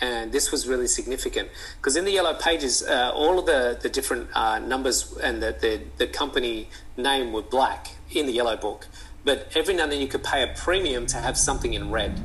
and 0.00 0.32
this 0.32 0.52
was 0.52 0.68
really 0.68 0.86
significant 0.86 1.48
because 1.76 1.96
in 1.96 2.04
the 2.04 2.12
yellow 2.12 2.34
pages, 2.34 2.82
uh, 2.82 3.10
all 3.14 3.38
of 3.38 3.46
the, 3.46 3.78
the 3.80 3.88
different 3.88 4.28
uh, 4.34 4.58
numbers 4.58 5.16
and 5.22 5.42
the, 5.42 5.56
the, 5.60 5.80
the, 5.96 6.06
company 6.06 6.68
name 6.96 7.32
were 7.32 7.42
black 7.42 7.88
in 8.10 8.26
the 8.26 8.32
yellow 8.32 8.56
book. 8.56 8.86
But 9.24 9.50
every 9.54 9.74
now 9.74 9.84
and 9.84 9.92
then 9.92 10.00
you 10.00 10.08
could 10.08 10.24
pay 10.24 10.42
a 10.42 10.54
premium 10.54 11.06
to 11.06 11.18
have 11.18 11.36
something 11.36 11.74
in 11.74 11.90
red, 11.90 12.18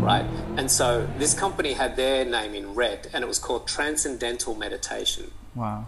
right? 0.00 0.26
And 0.56 0.70
so 0.70 1.08
this 1.18 1.34
company 1.34 1.72
had 1.72 1.96
their 1.96 2.24
name 2.24 2.54
in 2.54 2.74
red 2.74 3.08
and 3.12 3.24
it 3.24 3.26
was 3.26 3.38
called 3.38 3.66
Transcendental 3.66 4.54
Meditation. 4.54 5.30
Wow. 5.54 5.86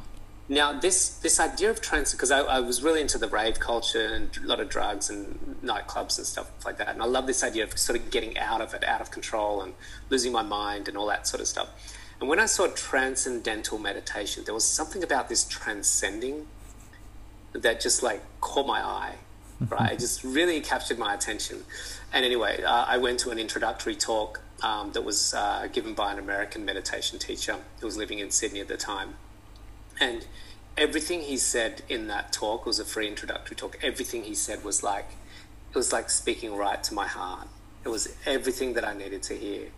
Now, 0.50 0.72
this 0.72 1.10
this 1.10 1.38
idea 1.38 1.68
of 1.68 1.82
trans, 1.82 2.12
because 2.12 2.30
I, 2.30 2.40
I, 2.40 2.60
was 2.60 2.82
really 2.82 3.02
into 3.02 3.18
the 3.18 3.28
rave 3.28 3.60
culture 3.60 4.06
and 4.06 4.34
a 4.42 4.46
lot 4.46 4.60
of 4.60 4.70
drugs 4.70 5.10
and 5.10 5.58
nightclubs 5.62 6.16
and 6.16 6.26
stuff 6.26 6.50
like 6.64 6.78
that, 6.78 6.88
and 6.88 7.02
I 7.02 7.04
love 7.04 7.26
this 7.26 7.44
idea 7.44 7.64
of 7.64 7.78
sort 7.78 7.98
of 7.98 8.10
getting 8.10 8.38
out 8.38 8.62
of 8.62 8.72
it, 8.72 8.82
out 8.82 9.02
of 9.02 9.10
control, 9.10 9.60
and 9.60 9.74
losing 10.08 10.32
my 10.32 10.40
mind 10.42 10.88
and 10.88 10.96
all 10.96 11.06
that 11.08 11.26
sort 11.26 11.42
of 11.42 11.48
stuff. 11.48 11.68
And 12.18 12.30
when 12.30 12.40
I 12.40 12.46
saw 12.46 12.66
transcendental 12.68 13.78
meditation, 13.78 14.44
there 14.44 14.54
was 14.54 14.64
something 14.64 15.02
about 15.02 15.28
this 15.28 15.44
transcending 15.44 16.46
that 17.52 17.80
just 17.80 18.02
like 18.02 18.22
caught 18.40 18.66
my 18.66 18.80
eye, 18.80 19.16
right? 19.68 19.92
it 19.92 19.98
just 19.98 20.24
really 20.24 20.62
captured 20.62 20.98
my 20.98 21.12
attention. 21.12 21.64
And 22.10 22.24
anyway, 22.24 22.62
uh, 22.62 22.86
I 22.88 22.96
went 22.96 23.20
to 23.20 23.30
an 23.30 23.38
introductory 23.38 23.94
talk 23.94 24.40
um, 24.62 24.92
that 24.92 25.02
was 25.02 25.34
uh, 25.34 25.68
given 25.70 25.92
by 25.92 26.10
an 26.12 26.18
American 26.18 26.64
meditation 26.64 27.18
teacher 27.18 27.56
who 27.80 27.86
was 27.86 27.98
living 27.98 28.18
in 28.18 28.30
Sydney 28.30 28.60
at 28.60 28.68
the 28.68 28.78
time 28.78 29.16
and 30.00 30.26
everything 30.76 31.22
he 31.22 31.36
said 31.36 31.82
in 31.88 32.06
that 32.08 32.32
talk 32.32 32.64
was 32.64 32.78
a 32.78 32.84
free 32.84 33.08
introductory 33.08 33.56
talk. 33.56 33.78
Everything 33.82 34.24
he 34.24 34.34
said 34.34 34.64
was 34.64 34.82
like, 34.82 35.10
it 35.70 35.76
was 35.76 35.92
like 35.92 36.08
speaking 36.10 36.54
right 36.56 36.82
to 36.84 36.94
my 36.94 37.06
heart. 37.06 37.48
It 37.84 37.88
was 37.88 38.14
everything 38.26 38.74
that 38.74 38.86
I 38.86 38.94
needed 38.94 39.22
to 39.24 39.34
hear. 39.34 39.68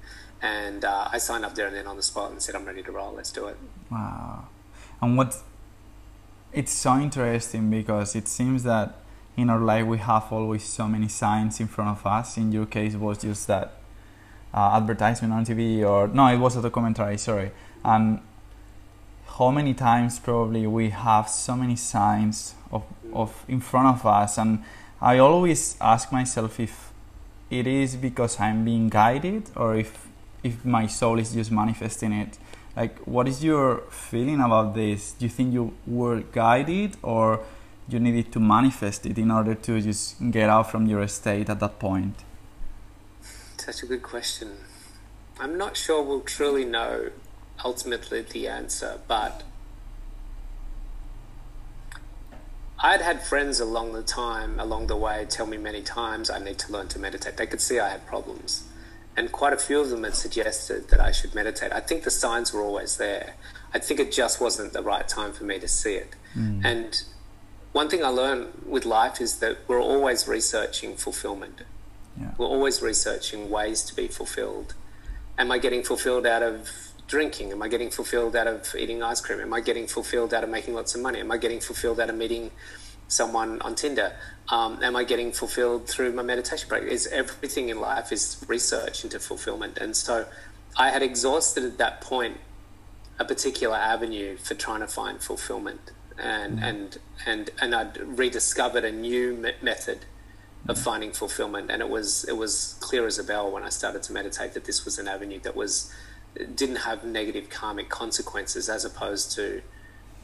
And 0.43 0.85
uh, 0.85 1.09
I 1.13 1.19
signed 1.19 1.45
up 1.45 1.55
there 1.55 1.67
and 1.67 1.77
then 1.77 1.87
on 1.87 1.97
the 1.97 2.03
spot 2.03 2.31
and 2.31 2.41
said, 2.41 2.55
I'm 2.55 2.65
ready 2.65 2.83
to 2.83 2.93
roll, 2.93 3.13
let's 3.13 3.33
do 3.33 3.47
it. 3.47 3.57
Wow. 3.91 4.49
And 5.01 5.17
what, 5.17 5.37
it's 6.53 6.73
so 6.73 6.97
interesting 6.97 7.71
because 7.71 8.15
it 8.15 8.29
seems 8.29 8.63
that 8.65 8.97
in 9.37 9.51
our 9.51 9.59
life 9.59 9.87
we 9.87 9.99
have 9.99 10.33
always 10.33 10.65
so 10.65 10.87
many 10.87 11.09
signs 11.09 11.61
in 11.61 11.67
front 11.67 11.91
of 11.91 12.07
us. 12.07 12.37
In 12.37 12.53
your 12.53 12.67
case, 12.67 12.95
it 12.95 13.01
was 13.01 13.19
just 13.19 13.47
that 13.47 13.75
uh, 14.53 14.77
advertisement 14.77 15.33
on 15.33 15.45
TV, 15.45 15.87
or 15.89 16.09
no, 16.09 16.27
it 16.27 16.39
was 16.39 16.57
a 16.57 16.63
documentary, 16.63 17.19
sorry. 17.19 17.53
And 17.85 18.21
how 19.41 19.51
many 19.51 19.73
times 19.73 20.19
probably 20.19 20.67
we 20.67 20.91
have 20.91 21.27
so 21.27 21.57
many 21.57 21.75
signs 21.75 22.55
of, 22.71 22.83
of 23.15 23.43
in 23.49 23.59
front 23.59 23.89
of 23.89 24.05
us. 24.05 24.37
And 24.37 24.63
i 25.01 25.17
always 25.17 25.77
ask 25.81 26.13
myself 26.13 26.61
if 26.61 26.93
it 27.49 27.67
is 27.67 27.97
because 27.97 28.39
i'm 28.39 28.67
being 28.67 28.91
guided 28.91 29.45
or 29.57 29.75
if 29.85 30.09
if 30.45 30.63
my 30.65 30.87
soul 30.87 31.19
is 31.19 31.33
just 31.33 31.51
manifesting 31.51 32.13
it. 32.13 32.39
Like 32.77 32.99
what 33.15 33.27
is 33.29 33.43
your 33.43 33.83
feeling 33.91 34.41
about 34.41 34.75
this? 34.75 35.13
Do 35.13 35.25
you 35.25 35.31
think 35.31 35.55
you 35.55 35.73
were 35.87 36.21
guided 36.21 36.99
or 37.03 37.41
you 37.89 37.99
needed 37.99 38.31
to 38.33 38.41
manifest 38.41 39.07
it 39.07 39.17
in 39.17 39.31
order 39.31 39.55
to 39.55 39.81
just 39.81 40.31
get 40.31 40.51
out 40.51 40.71
from 40.71 40.87
your 40.87 41.09
state 41.09 41.49
at 41.49 41.61
that 41.61 41.79
point? 41.79 42.17
Such 43.57 43.83
a 43.85 43.87
good 43.87 44.03
question. 44.03 44.51
I'm 45.39 45.57
not 45.57 45.79
sure 45.79 46.03
we'll 46.03 46.29
truly 46.37 46.67
know 46.67 47.11
ultimately 47.65 48.23
the 48.23 48.49
answer, 48.49 49.01
but 49.09 49.43
I'd 52.83 53.03
had 53.03 53.23
friends 53.23 53.61
along 53.61 53.93
the 53.93 54.03
time, 54.03 54.59
along 54.59 54.87
the 54.87 54.97
way, 54.97 55.27
tell 55.29 55.47
me 55.47 55.59
many 55.59 55.83
times 55.83 56.31
I 56.31 56.39
need 56.39 56.59
to 56.61 56.73
learn 56.73 56.89
to 56.89 56.99
meditate. 56.99 57.37
They 57.37 57.47
could 57.47 57.61
see 57.61 57.79
I 57.79 57.91
had 57.91 58.07
problems. 58.07 58.67
And 59.17 59.31
quite 59.31 59.53
a 59.53 59.59
few 59.59 59.81
of 59.81 59.91
them 59.91 60.05
had 60.05 60.15
suggested 60.15 60.89
that 60.89 61.01
I 61.01 61.13
should 61.13 61.35
meditate. 61.35 61.73
I 61.73 61.81
think 61.81 62.05
the 62.05 62.11
signs 62.11 62.55
were 62.55 62.63
always 62.63 62.97
there. 62.97 63.35
I 63.75 63.79
think 63.79 64.01
it 64.01 64.13
just 64.13 64.41
wasn't 64.41 64.73
the 64.73 64.83
right 64.83 65.07
time 65.07 65.33
for 65.33 65.45
me 65.45 65.59
to 65.59 65.69
see 65.69 65.95
it. 65.95 66.15
Mm. 66.35 66.65
And 66.65 67.03
one 67.73 67.91
thing 67.91 68.03
I 68.03 68.09
learned 68.09 68.63
with 68.67 68.87
life 68.87 69.21
is 69.21 69.41
that 69.41 69.59
we're 69.69 69.83
always 69.83 70.27
researching 70.27 70.97
fulfillment. 70.97 71.63
Yeah. 72.19 72.31
We're 72.39 72.47
always 72.47 72.81
researching 72.81 73.51
ways 73.51 73.83
to 73.85 73.95
be 73.95 74.09
fulfilled. 74.09 74.75
Am 75.39 75.53
I 75.53 75.59
getting 75.59 75.83
fulfilled 75.83 76.27
out 76.27 76.43
of 76.43 76.71
drinking? 77.11 77.51
Am 77.51 77.61
I 77.61 77.69
getting 77.69 77.91
fulfilled 77.91 78.37
out 78.37 78.47
of 78.47 78.75
eating 78.79 79.03
ice 79.03 79.21
cream? 79.21 79.41
Am 79.41 79.53
I 79.53 79.61
getting 79.61 79.89
fulfilled 79.89 80.33
out 80.33 80.45
of 80.45 80.49
making 80.49 80.75
lots 80.75 80.95
of 80.95 81.03
money? 81.03 81.19
Am 81.19 81.31
I 81.31 81.39
getting 81.39 81.61
fulfilled 81.61 81.99
out 81.99 82.09
of 82.09 82.15
meeting 82.15 82.53
someone 83.09 83.61
on 83.63 83.75
Tinder? 83.75 84.13
Um, 84.49 84.81
am 84.83 84.95
I 84.95 85.03
getting 85.03 85.33
fulfilled 85.33 85.89
through 85.89 86.13
my 86.13 86.23
meditation 86.23 86.69
practice? 86.69 87.09
everything 87.09 87.69
in 87.69 87.81
life 87.81 88.13
is 88.13 88.43
research 88.47 89.03
into 89.03 89.19
fulfillment, 89.19 89.77
and 89.79 89.97
so 89.97 90.27
I 90.79 90.91
had 90.91 91.03
exhausted 91.03 91.65
at 91.65 91.79
that 91.79 92.01
point 92.01 92.37
a 93.19 93.25
particular 93.25 93.77
avenue 93.77 94.37
for 94.37 94.55
trying 94.55 94.81
to 94.81 94.87
find 94.87 95.21
fulfillment, 95.21 95.91
and 96.17 96.61
mm. 96.61 96.69
and 96.69 96.99
and 97.27 97.51
and 97.61 97.75
I'd 97.75 97.99
rediscovered 97.99 98.85
a 98.85 98.93
new 98.93 99.35
me- 99.35 99.61
method 99.61 100.07
of 100.69 100.79
finding 100.79 101.11
fulfillment, 101.11 101.71
and 101.73 101.83
it 101.83 101.89
was 101.89 102.25
it 102.29 102.37
was 102.37 102.77
clear 102.81 103.07
as 103.07 103.19
a 103.19 103.25
bell 103.25 103.51
when 103.51 103.65
I 103.65 103.69
started 103.69 104.05
to 104.05 104.13
meditate 104.13 104.55
that 104.55 104.65
this 104.65 104.85
was 104.85 104.99
an 104.99 105.09
avenue 105.09 105.41
that 105.41 105.57
was 105.57 105.93
didn't 106.55 106.77
have 106.77 107.05
negative 107.05 107.51
karmic 107.51 107.89
consequences 107.89 108.69
as 108.69 108.85
opposed 108.85 109.33
to 109.33 109.63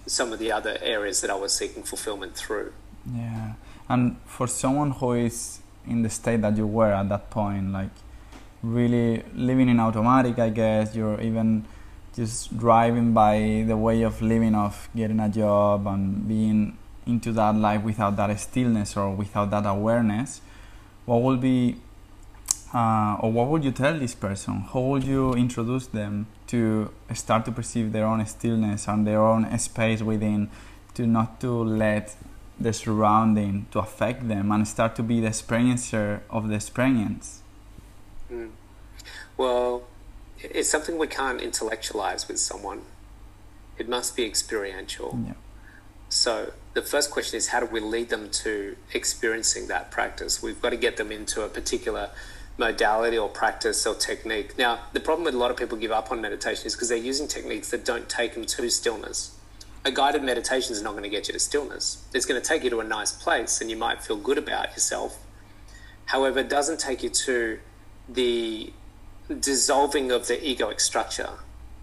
some 0.07 0.33
of 0.33 0.39
the 0.39 0.53
other 0.53 0.79
areas 0.81 1.21
that 1.21 1.31
I 1.31 1.35
was 1.35 1.53
seeking 1.53 1.83
fulfillment 1.83 2.37
through. 2.37 2.73
Yeah, 3.13 3.55
and 3.89 4.17
for 4.25 4.47
someone 4.47 4.93
who 4.93 5.13
is 5.13 5.61
in 5.87 6.03
the 6.03 6.11
state 6.11 6.43
that 6.43 6.57
you 6.57 6.67
were 6.67 6.93
at 6.93 7.09
that 7.09 7.31
point, 7.31 7.73
like 7.73 7.91
really 8.63 9.23
living 9.35 9.69
in 9.69 9.81
automatic, 9.81 10.39
I 10.39 10.51
guess 10.51 10.95
you're 10.95 11.21
even 11.21 11.65
just 12.15 12.57
driving 12.57 13.13
by 13.13 13.65
the 13.67 13.77
way 13.77 14.03
of 14.03 14.23
living 14.23 14.55
of 14.55 14.89
getting 14.97 15.21
a 15.21 15.29
job 15.29 15.87
and 15.87 16.27
being 16.27 16.77
into 17.07 17.31
that 17.33 17.55
life 17.55 17.83
without 17.83 18.17
that 18.17 18.39
stillness 18.41 18.97
or 18.97 19.15
without 19.15 19.51
that 19.51 19.67
awareness, 19.67 20.41
what 21.05 21.23
would 21.23 21.41
be 21.41 21.77
uh, 22.75 23.17
or 23.21 23.33
what 23.33 23.49
would 23.49 23.65
you 23.65 23.73
tell 23.73 23.99
this 23.99 24.15
person? 24.15 24.61
How 24.73 24.81
would 24.81 25.05
you 25.05 25.33
introduce 25.33 25.87
them 25.87 26.27
to 26.49 26.91
start 27.15 27.45
to 27.47 27.53
perceive 27.53 27.93
their 27.93 28.07
own 28.07 28.25
stillness 28.27 28.89
and 28.89 29.07
their 29.07 29.23
own 29.23 29.59
space 29.59 30.03
within, 30.03 30.51
to 30.95 31.07
not 31.07 31.41
to 31.41 31.51
let 31.51 32.17
the 32.59 32.73
surrounding 32.73 33.67
to 33.71 33.79
affect 33.79 34.29
them 34.29 34.51
and 34.51 34.67
start 34.67 34.97
to 34.97 35.03
be 35.03 35.21
the 35.21 35.29
experiencer 35.29 36.21
of 36.29 36.49
the 36.49 36.55
experience? 36.55 37.43
Mm. 38.31 38.51
Well, 39.37 39.85
it's 40.39 40.69
something 40.69 40.99
we 40.99 41.07
can't 41.07 41.41
intellectualize 41.41 42.29
with 42.29 42.39
someone. 42.39 42.83
It 43.79 43.89
must 43.89 44.17
be 44.17 44.25
experiential. 44.25 45.19
Yeah. 45.25 45.35
So 46.09 46.53
the 46.75 46.83
first 46.83 47.11
question 47.11 47.37
is 47.37 47.49
how 47.49 47.61
do 47.61 47.67
we 47.67 47.81
lead 47.81 48.09
them 48.09 48.31
to 48.31 48.77
experiencing 48.93 49.69
that 49.69 49.91
practice? 49.91 50.43
We've 50.43 50.61
got 50.61 50.71
to 50.71 50.77
get 50.77 50.97
them 50.97 51.13
into 51.13 51.43
a 51.43 51.49
particular 51.49 52.11
modality 52.59 53.19
or 53.19 53.29
practice 53.29 53.87
or 53.87 53.95
technique. 53.95 54.57
Now, 54.57 54.81
the 54.93 55.01
problem 55.01 55.25
with 55.25 55.35
a 55.35 55.39
lot 55.39 55.51
of 55.51 55.57
people 55.57 55.77
give 55.77 55.91
up 55.91 56.11
on 56.11 56.21
meditation 56.21 56.67
is 56.67 56.75
because 56.75 56.89
they're 56.89 56.99
using 56.99 57.29
techniques 57.29 57.71
that 57.71 57.85
don't 57.85 58.09
take 58.09 58.35
them 58.35 58.45
to 58.47 58.71
stillness. 58.71 59.39
A 59.85 59.91
guided 59.91 60.23
meditation 60.23 60.73
is 60.73 60.83
not 60.83 60.93
going 60.93 61.05
to 61.05 61.09
get 61.09 61.29
you 61.29 61.35
to 61.35 61.39
stillness. 61.39 62.05
It's 62.13 62.27
going 62.27 62.41
to 62.41 62.47
take 62.47 62.65
you 62.65 62.71
to 62.71 62.81
a 62.81 62.85
nice 62.85 63.13
place 63.13 63.61
and 63.61 63.71
you 63.71 63.77
might 63.77 64.03
feel 64.03 64.17
good 64.17 64.39
about 64.39 64.73
yourself. 64.73 65.19
However, 66.07 66.41
it 66.41 66.49
doesn't 66.49 66.81
take 66.81 67.03
you 67.03 67.11
to 67.11 67.59
the 68.09 68.73
dissolving 69.41 70.11
of 70.11 70.27
the 70.27 70.37
egoic 70.37 70.81
structure. 70.81 71.31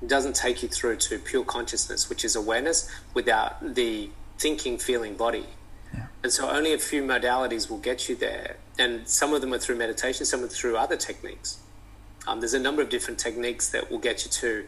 It 0.01 0.07
doesn't 0.07 0.35
take 0.35 0.63
you 0.63 0.69
through 0.69 0.97
to 0.97 1.19
pure 1.19 1.45
consciousness, 1.45 2.09
which 2.09 2.25
is 2.25 2.35
awareness 2.35 2.89
without 3.13 3.75
the 3.75 4.09
thinking, 4.37 4.77
feeling 4.77 5.15
body. 5.15 5.45
Yeah. 5.93 6.07
And 6.23 6.31
so 6.31 6.49
only 6.49 6.73
a 6.73 6.77
few 6.77 7.03
modalities 7.03 7.69
will 7.69 7.77
get 7.77 8.09
you 8.09 8.15
there. 8.15 8.57
And 8.79 9.07
some 9.07 9.33
of 9.33 9.41
them 9.41 9.53
are 9.53 9.59
through 9.59 9.77
meditation, 9.77 10.25
some 10.25 10.43
are 10.43 10.47
through 10.47 10.77
other 10.77 10.97
techniques. 10.97 11.59
Um, 12.27 12.39
there's 12.39 12.53
a 12.53 12.59
number 12.59 12.81
of 12.81 12.89
different 12.89 13.19
techniques 13.19 13.69
that 13.69 13.91
will 13.91 13.99
get 13.99 14.25
you 14.25 14.31
to 14.31 14.65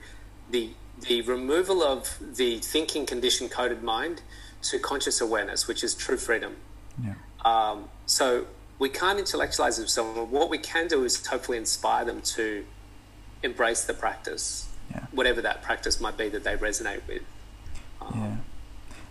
the 0.52 0.72
the 1.02 1.22
removal 1.24 1.84
of 1.84 2.18
the 2.38 2.58
thinking 2.60 3.06
condition 3.06 3.50
coded 3.50 3.84
mind 3.84 4.22
to 4.62 4.80
conscious 4.80 5.20
awareness, 5.20 5.68
which 5.68 5.84
is 5.84 5.94
true 5.94 6.18
freedom. 6.18 6.56
Yeah. 7.04 7.16
Um, 7.44 7.90
so 8.06 8.48
we 8.80 8.90
can't 8.90 9.20
intellectualize 9.20 9.78
them. 9.78 9.88
So 9.88 10.26
what 10.26 10.50
we 10.50 10.58
can 10.58 10.88
do 10.88 11.04
is 11.04 11.26
hopefully 11.26 11.58
inspire 11.58 12.06
them 12.06 12.22
to 12.22 12.66
embrace 13.44 13.84
the 13.84 13.94
practice, 13.94 14.70
yeah. 14.90 15.06
whatever 15.12 15.42
that 15.42 15.62
practice 15.62 16.00
might 16.00 16.18
be 16.18 16.30
that 16.30 16.44
they 16.44 16.56
resonate 16.56 17.02
with. 17.08 17.24
Um, 18.02 18.20
yeah. 18.20 18.36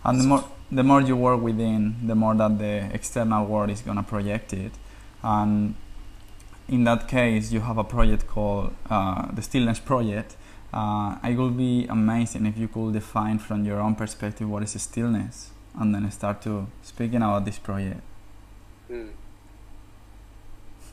And 0.03 0.19
the 0.19 0.23
more 0.23 0.43
the 0.71 0.83
more 0.83 1.01
you 1.01 1.15
work 1.15 1.41
within, 1.41 1.95
the 2.05 2.15
more 2.15 2.35
that 2.35 2.57
the 2.57 2.89
external 2.93 3.45
world 3.45 3.69
is 3.69 3.81
gonna 3.81 4.03
project 4.03 4.53
it. 4.53 4.71
And 5.25 5.73
in 6.67 6.83
that 6.83 7.07
case, 7.07 7.51
you 7.51 7.61
have 7.61 7.79
a 7.79 7.83
project 7.83 8.27
called 8.27 8.75
uh, 8.89 9.31
the 9.31 9.41
Stillness 9.41 9.79
Project. 9.79 10.35
Uh, 10.71 11.17
it 11.23 11.35
would 11.35 11.57
be 11.57 11.87
amazing 11.89 12.45
if 12.45 12.57
you 12.57 12.67
could 12.67 12.93
define 12.93 13.39
from 13.39 13.65
your 13.65 13.79
own 13.79 13.95
perspective 13.95 14.47
what 14.47 14.61
is 14.61 14.79
stillness, 14.79 15.49
and 15.79 15.95
then 15.95 16.09
start 16.11 16.43
to 16.43 16.67
speaking 16.83 17.23
about 17.23 17.43
this 17.43 17.57
project. 17.57 18.01
Mm. 18.91 19.09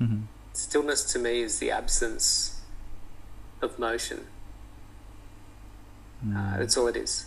stillness 0.54 1.04
to 1.12 1.18
me 1.18 1.42
is 1.42 1.58
the 1.58 1.70
absence 1.70 2.62
of 3.60 3.78
motion. 3.78 4.20
Mm. 6.26 6.36
Uh, 6.36 6.58
that's 6.58 6.76
all 6.78 6.86
it 6.86 6.96
is. 6.96 7.26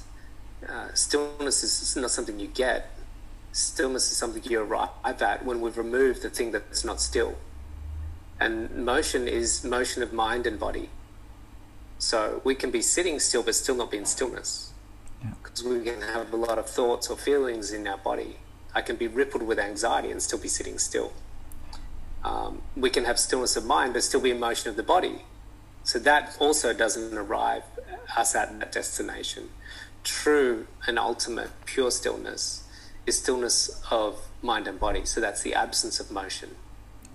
Uh, 0.67 0.87
stillness 0.95 1.63
is 1.63 1.95
not 1.97 2.09
something 2.09 2.39
you 2.39 2.47
get. 2.47 2.94
Stillness 3.55 4.11
is 4.11 4.17
something 4.17 4.43
you 4.43 4.59
arrive 4.59 4.89
at 5.05 5.45
when 5.45 5.61
we've 5.61 5.77
removed 5.77 6.23
the 6.23 6.29
thing 6.29 6.51
that's 6.51 6.83
not 6.83 6.99
still. 6.99 7.35
And 8.37 8.69
motion 8.85 9.29
is 9.29 9.63
motion 9.63 10.03
of 10.03 10.11
mind 10.11 10.45
and 10.45 10.59
body. 10.59 10.89
So 11.97 12.41
we 12.43 12.53
can 12.53 12.69
be 12.69 12.81
sitting 12.81 13.17
still 13.17 13.43
but 13.43 13.55
still 13.55 13.75
not 13.75 13.91
be 13.91 13.97
in 13.97 14.05
stillness. 14.05 14.73
Because 15.41 15.63
yeah. 15.63 15.69
we 15.69 15.85
can 15.85 16.01
have 16.01 16.33
a 16.33 16.35
lot 16.35 16.59
of 16.59 16.69
thoughts 16.69 17.09
or 17.09 17.15
feelings 17.15 17.71
in 17.71 17.87
our 17.87 17.97
body. 17.97 18.35
I 18.73 18.81
can 18.81 18.97
be 18.97 19.07
rippled 19.07 19.43
with 19.43 19.57
anxiety 19.57 20.11
and 20.11 20.21
still 20.21 20.39
be 20.39 20.49
sitting 20.49 20.77
still. 20.77 21.13
Um, 22.25 22.61
we 22.75 22.89
can 22.89 23.05
have 23.05 23.17
stillness 23.17 23.55
of 23.55 23.63
mind 23.63 23.93
but 23.93 24.03
still 24.03 24.19
be 24.19 24.31
in 24.31 24.39
motion 24.41 24.69
of 24.69 24.75
the 24.75 24.83
body. 24.83 25.21
So 25.85 25.97
that 25.99 26.35
also 26.41 26.73
doesn't 26.73 27.17
arrive 27.17 27.63
us 28.17 28.35
at 28.35 28.59
that 28.59 28.73
destination 28.73 29.47
true 30.03 30.67
and 30.85 30.99
ultimate 30.99 31.49
pure 31.65 31.89
stillness 31.89 32.64
is 33.05 33.17
stillness 33.17 33.81
of 33.91 34.27
mind 34.41 34.67
and 34.67 34.79
body. 34.79 35.05
So 35.05 35.21
that's 35.21 35.41
the 35.41 35.53
absence 35.53 35.99
of 35.99 36.11
motion. 36.11 36.55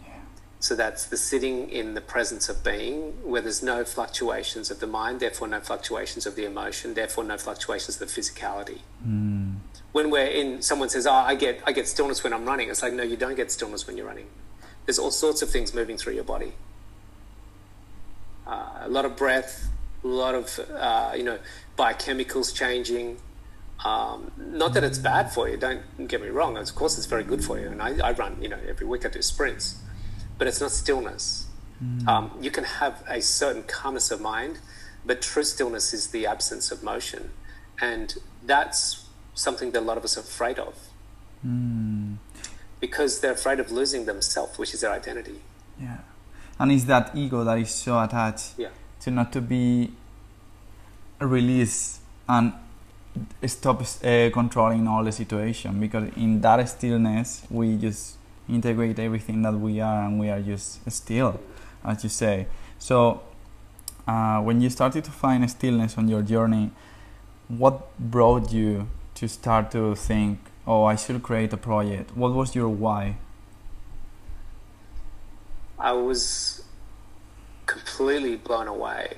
Yeah. 0.02 0.14
So 0.60 0.74
that's 0.74 1.06
the 1.06 1.16
sitting 1.16 1.68
in 1.70 1.94
the 1.94 2.00
presence 2.00 2.48
of 2.48 2.62
being, 2.62 3.12
where 3.24 3.42
there's 3.42 3.62
no 3.62 3.84
fluctuations 3.84 4.70
of 4.70 4.80
the 4.80 4.86
mind, 4.86 5.20
therefore 5.20 5.48
no 5.48 5.60
fluctuations 5.60 6.26
of 6.26 6.36
the 6.36 6.44
emotion, 6.44 6.94
therefore 6.94 7.24
no 7.24 7.38
fluctuations 7.38 8.00
of 8.00 8.08
the 8.08 8.20
physicality. 8.20 8.80
Mm. 9.06 9.56
When 9.92 10.10
we're 10.10 10.26
in, 10.26 10.62
someone 10.62 10.88
says, 10.88 11.06
"Oh, 11.06 11.12
I 11.12 11.34
get, 11.34 11.60
I 11.66 11.72
get 11.72 11.88
stillness 11.88 12.22
when 12.22 12.32
I'm 12.32 12.44
running." 12.44 12.68
It's 12.68 12.82
like, 12.82 12.92
no, 12.92 13.02
you 13.02 13.16
don't 13.16 13.34
get 13.34 13.50
stillness 13.50 13.86
when 13.86 13.96
you're 13.96 14.06
running. 14.06 14.28
There's 14.86 14.98
all 14.98 15.10
sorts 15.10 15.42
of 15.42 15.50
things 15.50 15.74
moving 15.74 15.96
through 15.96 16.14
your 16.14 16.24
body. 16.24 16.52
Uh, 18.46 18.80
a 18.82 18.88
lot 18.88 19.04
of 19.04 19.16
breath, 19.16 19.68
a 20.04 20.06
lot 20.06 20.34
of 20.34 20.60
uh, 20.74 21.12
you 21.16 21.24
know 21.24 21.38
biochemicals 21.76 22.54
changing. 22.54 23.18
Um, 23.84 24.30
not 24.36 24.74
that 24.74 24.84
it's 24.84 24.98
bad 24.98 25.32
for 25.32 25.48
you. 25.48 25.56
Don't 25.56 25.82
get 26.06 26.20
me 26.20 26.28
wrong. 26.28 26.56
Of 26.58 26.74
course, 26.74 26.98
it's 26.98 27.06
very 27.06 27.24
good 27.24 27.42
for 27.42 27.58
you. 27.58 27.68
And 27.68 27.80
I, 27.80 28.08
I 28.08 28.12
run, 28.12 28.36
you 28.42 28.48
know, 28.48 28.58
every 28.68 28.86
week 28.86 29.06
I 29.06 29.08
do 29.08 29.22
sprints, 29.22 29.80
but 30.38 30.46
it's 30.46 30.60
not 30.60 30.70
stillness. 30.70 31.46
Mm. 31.82 32.06
Um, 32.06 32.30
you 32.40 32.50
can 32.50 32.64
have 32.64 33.02
a 33.08 33.22
certain 33.22 33.62
calmness 33.62 34.10
of 34.10 34.20
mind, 34.20 34.58
but 35.06 35.22
true 35.22 35.44
stillness 35.44 35.94
is 35.94 36.08
the 36.08 36.26
absence 36.26 36.70
of 36.70 36.82
motion, 36.82 37.30
and 37.80 38.14
that's 38.44 39.06
something 39.34 39.70
that 39.70 39.80
a 39.80 39.86
lot 39.86 39.96
of 39.96 40.04
us 40.04 40.18
are 40.18 40.20
afraid 40.20 40.58
of. 40.58 40.74
Mm. 41.46 42.16
Because 42.80 43.20
they're 43.20 43.32
afraid 43.32 43.60
of 43.60 43.70
losing 43.70 44.04
themselves, 44.04 44.58
which 44.58 44.74
is 44.74 44.82
their 44.82 44.92
identity. 44.92 45.40
Yeah, 45.80 45.98
and 46.58 46.70
it's 46.70 46.84
that 46.84 47.16
ego 47.16 47.44
that 47.44 47.58
is 47.58 47.70
so 47.70 47.98
attached 47.98 48.58
yeah. 48.58 48.68
to 49.00 49.10
not 49.10 49.32
to 49.32 49.40
be 49.40 49.92
released 51.18 52.00
and 52.28 52.52
stop 53.46 53.82
uh, 53.82 54.30
controlling 54.32 54.86
all 54.86 55.04
the 55.04 55.12
situation 55.12 55.80
because 55.80 56.10
in 56.16 56.40
that 56.40 56.68
stillness 56.68 57.42
we 57.50 57.76
just 57.76 58.16
integrate 58.48 58.98
everything 58.98 59.42
that 59.42 59.54
we 59.54 59.80
are 59.80 60.04
and 60.04 60.18
we 60.18 60.28
are 60.28 60.40
just 60.40 60.90
still 60.90 61.40
as 61.84 62.02
you 62.02 62.10
say. 62.10 62.46
So 62.78 63.22
uh, 64.06 64.40
when 64.40 64.60
you 64.60 64.70
started 64.70 65.04
to 65.04 65.10
find 65.10 65.48
stillness 65.50 65.96
on 65.96 66.08
your 66.08 66.22
journey 66.22 66.70
what 67.48 67.98
brought 67.98 68.52
you 68.52 68.88
to 69.14 69.28
start 69.28 69.70
to 69.72 69.94
think 69.96 70.38
oh 70.66 70.84
i 70.84 70.94
should 70.94 71.20
create 71.22 71.52
a 71.52 71.56
project 71.56 72.16
what 72.16 72.32
was 72.32 72.54
your 72.54 72.68
why? 72.68 73.16
I 75.78 75.92
was 75.92 76.64
completely 77.66 78.36
blown 78.36 78.68
away 78.68 79.16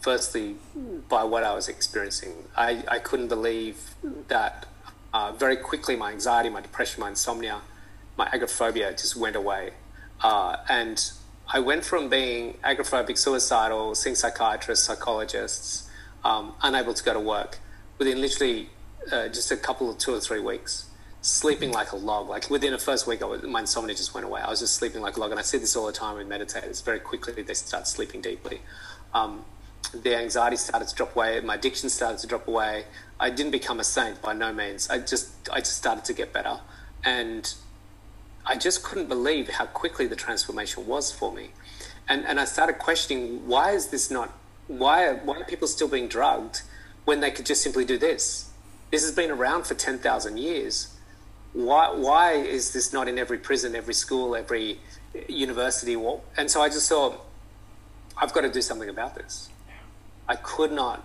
firstly 0.00 0.56
by 1.08 1.24
what 1.24 1.44
I 1.44 1.54
was 1.54 1.68
experiencing. 1.68 2.32
I, 2.56 2.82
I 2.88 2.98
couldn't 2.98 3.28
believe 3.28 3.94
that 4.28 4.66
uh, 5.12 5.32
very 5.32 5.56
quickly 5.56 5.96
my 5.96 6.10
anxiety, 6.12 6.48
my 6.48 6.60
depression, 6.60 7.00
my 7.00 7.10
insomnia, 7.10 7.60
my 8.16 8.26
agoraphobia 8.32 8.92
just 8.92 9.16
went 9.16 9.36
away. 9.36 9.70
Uh, 10.20 10.56
and 10.68 11.12
I 11.52 11.60
went 11.60 11.84
from 11.84 12.08
being 12.08 12.54
agoraphobic, 12.64 13.18
suicidal, 13.18 13.94
seeing 13.94 14.14
psychiatrists, 14.14 14.86
psychologists, 14.86 15.90
um, 16.24 16.54
unable 16.62 16.94
to 16.94 17.02
go 17.02 17.12
to 17.12 17.20
work 17.20 17.58
within 17.98 18.20
literally 18.20 18.70
uh, 19.10 19.28
just 19.28 19.50
a 19.50 19.56
couple 19.56 19.90
of 19.90 19.98
two 19.98 20.14
or 20.14 20.20
three 20.20 20.40
weeks. 20.40 20.86
Sleeping 21.22 21.72
like 21.72 21.92
a 21.92 21.96
log. 21.96 22.28
Like 22.28 22.48
within 22.48 22.72
the 22.72 22.78
first 22.78 23.06
week, 23.06 23.20
was, 23.20 23.42
my 23.42 23.60
insomnia 23.60 23.94
just 23.94 24.14
went 24.14 24.26
away. 24.26 24.40
I 24.40 24.48
was 24.48 24.60
just 24.60 24.74
sleeping 24.74 25.02
like 25.02 25.16
a 25.16 25.20
log. 25.20 25.30
And 25.32 25.40
I 25.40 25.42
see 25.42 25.58
this 25.58 25.76
all 25.76 25.86
the 25.86 25.92
time 25.92 26.16
with 26.16 26.28
meditators. 26.28 26.82
Very 26.82 27.00
quickly, 27.00 27.42
they 27.42 27.54
start 27.54 27.86
sleeping 27.86 28.22
deeply. 28.22 28.62
Um, 29.12 29.44
the 29.92 30.16
anxiety 30.16 30.56
started 30.56 30.88
to 30.88 30.94
drop 30.94 31.16
away, 31.16 31.40
my 31.40 31.54
addiction 31.54 31.88
started 31.88 32.18
to 32.18 32.26
drop 32.26 32.46
away. 32.46 32.84
I 33.18 33.30
didn't 33.30 33.52
become 33.52 33.80
a 33.80 33.84
saint 33.84 34.22
by 34.22 34.32
no 34.32 34.52
means. 34.52 34.88
I 34.88 34.98
just 34.98 35.30
I 35.52 35.58
just 35.58 35.76
started 35.76 36.04
to 36.06 36.12
get 36.12 36.32
better, 36.32 36.60
and 37.04 37.52
I 38.46 38.56
just 38.56 38.82
couldn't 38.82 39.08
believe 39.08 39.48
how 39.48 39.66
quickly 39.66 40.06
the 40.06 40.16
transformation 40.16 40.86
was 40.86 41.12
for 41.12 41.32
me. 41.32 41.50
And, 42.08 42.26
and 42.26 42.40
I 42.40 42.44
started 42.44 42.78
questioning 42.78 43.46
why 43.46 43.72
is 43.72 43.88
this 43.88 44.10
not, 44.10 44.32
why 44.66 45.06
are, 45.06 45.16
why 45.18 45.38
are 45.38 45.44
people 45.44 45.68
still 45.68 45.88
being 45.88 46.08
drugged 46.08 46.62
when 47.04 47.20
they 47.20 47.30
could 47.30 47.46
just 47.46 47.62
simply 47.62 47.84
do 47.84 47.98
this? 47.98 48.50
This 48.90 49.02
has 49.02 49.14
been 49.14 49.30
around 49.30 49.66
for 49.66 49.74
10,000 49.74 50.36
years. 50.36 50.96
Why, 51.52 51.92
why 51.92 52.32
is 52.32 52.72
this 52.72 52.92
not 52.92 53.08
in 53.08 53.18
every 53.18 53.38
prison, 53.38 53.76
every 53.76 53.94
school, 53.94 54.34
every 54.34 54.80
university? 55.28 55.96
And 56.36 56.50
so 56.50 56.62
I 56.62 56.68
just 56.68 56.88
thought, 56.88 57.24
I've 58.16 58.32
got 58.32 58.40
to 58.40 58.50
do 58.50 58.62
something 58.62 58.88
about 58.88 59.14
this. 59.14 59.49
I 60.30 60.36
could 60.36 60.70
not 60.70 61.02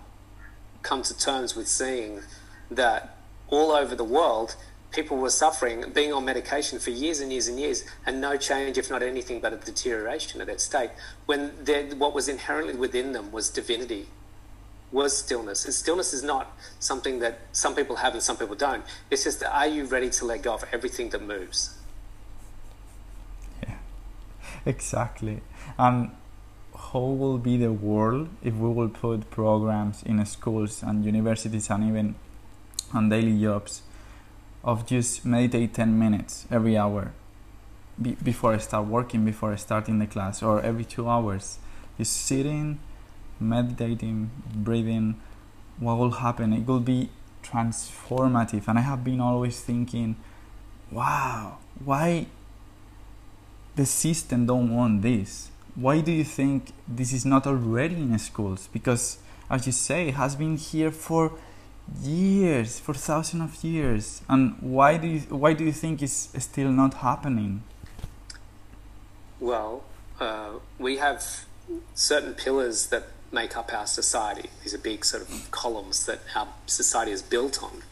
come 0.84 1.02
to 1.02 1.18
terms 1.18 1.56
with 1.56 1.68
seeing 1.68 2.22
that 2.70 3.18
all 3.48 3.72
over 3.72 3.96
the 3.96 4.04
world, 4.04 4.56
people 4.92 5.18
were 5.18 5.32
suffering, 5.32 5.84
being 5.96 6.14
on 6.14 6.24
medication 6.26 6.78
for 6.78 6.92
years 6.92 7.22
and 7.22 7.32
years 7.32 7.48
and 7.48 7.60
years, 7.60 7.86
and 8.06 8.22
no 8.22 8.38
change, 8.38 8.78
if 8.78 8.88
not 8.88 9.02
anything 9.02 9.40
but 9.40 9.52
a 9.52 9.56
deterioration 9.58 10.42
of 10.42 10.48
that 10.48 10.62
state, 10.62 10.92
when 11.26 11.50
what 11.98 12.14
was 12.14 12.30
inherently 12.30 12.76
within 12.76 13.14
them 13.14 13.32
was 13.32 13.50
divinity, 13.50 14.06
was 14.92 15.18
stillness. 15.18 15.66
And 15.66 15.74
stillness 15.74 16.14
is 16.14 16.22
not 16.22 16.56
something 16.80 17.18
that 17.22 17.40
some 17.52 17.74
people 17.74 17.96
have 17.96 18.14
and 18.14 18.22
some 18.22 18.38
people 18.38 18.56
don't. 18.56 18.86
It's 19.10 19.24
just, 19.24 19.44
are 19.44 19.68
you 19.68 19.86
ready 19.86 20.12
to 20.12 20.26
let 20.26 20.44
go 20.44 20.54
of 20.54 20.66
everything 20.72 21.10
that 21.10 21.24
moves? 21.24 21.76
Yeah, 23.64 23.78
exactly. 24.68 25.42
Um, 25.80 26.12
how 26.96 27.02
will 27.02 27.38
be 27.38 27.58
the 27.58 27.74
world 27.74 28.30
if 28.42 28.54
we 28.54 28.70
will 28.70 28.88
put 28.88 29.30
programs 29.30 30.02
in 30.04 30.26
schools 30.26 30.82
and 30.82 31.04
universities 31.04 31.70
and 31.70 31.84
even 31.84 32.16
on 32.94 33.10
daily 33.10 33.38
jobs 33.42 33.82
of 34.64 34.86
just 34.86 35.26
meditate 35.26 35.74
10 35.74 36.00
minutes 36.00 36.48
every 36.50 36.78
hour 36.78 37.12
be- 38.02 38.16
before 38.24 38.54
I 38.54 38.60
start 38.60 38.88
working, 38.88 39.26
before 39.26 39.52
I 39.52 39.58
start 39.58 39.90
in 39.90 40.00
the 40.00 40.08
class, 40.08 40.42
or 40.42 40.62
every 40.62 40.86
two 40.86 41.10
hours. 41.10 41.60
Just 41.98 42.14
sitting, 42.14 42.80
meditating, 43.42 44.32
breathing. 44.54 45.20
What 45.80 45.98
will 45.98 46.12
happen? 46.12 46.54
It 46.54 46.66
will 46.66 46.80
be 46.80 47.10
transformative. 47.44 48.70
And 48.70 48.80
I 48.80 48.84
have 48.84 49.04
been 49.04 49.20
always 49.20 49.60
thinking, 49.60 50.16
wow, 50.92 51.58
why 51.84 52.28
the 53.76 53.86
system 53.86 54.46
don't 54.46 54.74
want 54.74 55.02
this? 55.02 55.52
Why 55.76 56.02
do 56.02 56.12
you 56.12 56.24
think 56.24 56.72
this 56.88 57.12
is 57.14 57.26
not 57.26 57.46
already 57.46 57.96
in 57.96 58.18
schools? 58.18 58.70
Because, 58.72 59.18
as 59.50 59.66
you 59.66 59.72
say, 59.72 60.08
it 60.10 60.16
has 60.16 60.36
been 60.36 60.58
here 60.58 60.92
for 60.92 61.34
years, 62.02 62.80
for 62.80 62.94
thousands 62.94 63.44
of 63.44 63.64
years. 63.64 64.22
And 64.30 64.56
why 64.62 64.98
do 64.98 65.08
you, 65.08 65.20
why 65.30 65.54
do 65.54 65.64
you 65.64 65.74
think 65.74 66.02
it's 66.02 66.30
still 66.44 66.72
not 66.72 66.96
happening? 66.96 67.64
Well, 69.40 69.84
uh, 70.20 70.54
we 70.80 70.98
have 70.98 71.46
certain 71.94 72.34
pillars 72.34 72.88
that 72.88 73.10
make 73.32 73.58
up 73.58 73.74
our 73.74 73.86
society. 73.86 74.50
These 74.64 74.74
are 74.74 74.78
big 74.78 75.04
sort 75.04 75.24
of 75.24 75.52
columns 75.52 76.06
that 76.06 76.20
our 76.36 76.48
society 76.66 77.12
is 77.12 77.22
built 77.22 77.62
on. 77.62 77.84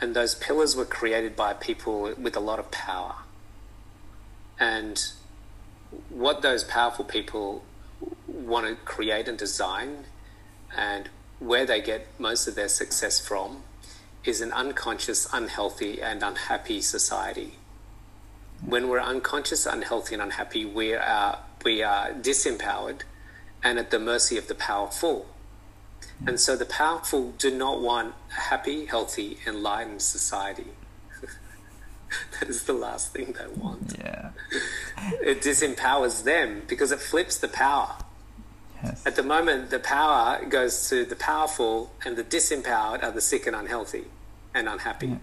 And 0.00 0.16
those 0.16 0.34
pillars 0.34 0.74
were 0.74 0.84
created 0.84 1.36
by 1.36 1.54
people 1.54 2.12
with 2.18 2.36
a 2.36 2.40
lot 2.40 2.58
of 2.58 2.70
power. 2.72 3.14
And 4.58 5.00
what 6.08 6.42
those 6.42 6.64
powerful 6.64 7.04
people 7.04 7.64
want 8.26 8.66
to 8.66 8.74
create 8.84 9.28
and 9.28 9.38
design 9.38 10.04
and 10.76 11.08
where 11.38 11.66
they 11.66 11.80
get 11.80 12.08
most 12.18 12.46
of 12.46 12.54
their 12.54 12.68
success 12.68 13.18
from 13.20 13.62
is 14.24 14.40
an 14.40 14.52
unconscious, 14.52 15.28
unhealthy, 15.32 16.00
and 16.00 16.22
unhappy 16.22 16.80
society. 16.80 17.54
When 18.64 18.88
we're 18.88 19.00
unconscious, 19.00 19.66
unhealthy, 19.66 20.14
and 20.14 20.22
unhappy, 20.22 20.64
we 20.64 20.94
are, 20.94 21.38
we 21.64 21.82
are 21.82 22.12
disempowered 22.12 23.02
and 23.62 23.78
at 23.78 23.90
the 23.90 23.98
mercy 23.98 24.38
of 24.38 24.48
the 24.48 24.54
powerful. 24.54 25.26
And 26.26 26.40
so 26.40 26.56
the 26.56 26.64
powerful 26.64 27.32
do 27.32 27.50
not 27.50 27.80
want 27.80 28.14
a 28.30 28.40
happy, 28.40 28.86
healthy, 28.86 29.38
enlightened 29.46 30.02
society. 30.02 30.68
that 32.40 32.48
is 32.48 32.64
the 32.64 32.72
last 32.72 33.12
thing 33.12 33.34
they 33.38 33.46
want. 33.60 33.96
Yeah. 33.98 34.30
it 35.20 35.42
disempowers 35.42 36.24
them 36.24 36.62
because 36.66 36.92
it 36.92 37.00
flips 37.00 37.38
the 37.38 37.48
power. 37.48 37.96
Yes. 38.82 39.06
At 39.06 39.16
the 39.16 39.22
moment, 39.22 39.70
the 39.70 39.78
power 39.78 40.44
goes 40.44 40.88
to 40.90 41.04
the 41.04 41.16
powerful, 41.16 41.92
and 42.04 42.16
the 42.16 42.24
disempowered 42.24 43.02
are 43.02 43.10
the 43.10 43.20
sick 43.20 43.46
and 43.46 43.56
unhealthy 43.56 44.04
and 44.54 44.68
unhappy. 44.68 45.08
Yeah. 45.08 45.16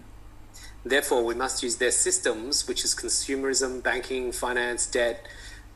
Therefore, 0.84 1.24
we 1.24 1.34
must 1.34 1.62
use 1.62 1.76
their 1.76 1.92
systems, 1.92 2.66
which 2.66 2.84
is 2.84 2.94
consumerism, 2.94 3.82
banking, 3.82 4.32
finance, 4.32 4.86
debt, 4.86 5.26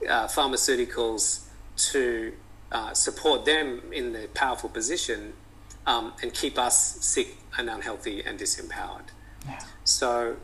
uh, 0.09 0.26
pharmaceuticals, 0.26 1.44
to 1.76 2.33
uh, 2.72 2.92
support 2.94 3.44
them 3.44 3.83
in 3.92 4.12
the 4.12 4.29
powerful 4.35 4.68
position 4.68 5.35
um, 5.87 6.12
and 6.22 6.33
keep 6.33 6.59
us 6.59 6.96
sick 7.05 7.37
and 7.57 7.70
unhealthy 7.70 8.22
and 8.24 8.38
disempowered. 8.38 9.09
Yeah. 9.44 9.61
So 9.85 10.37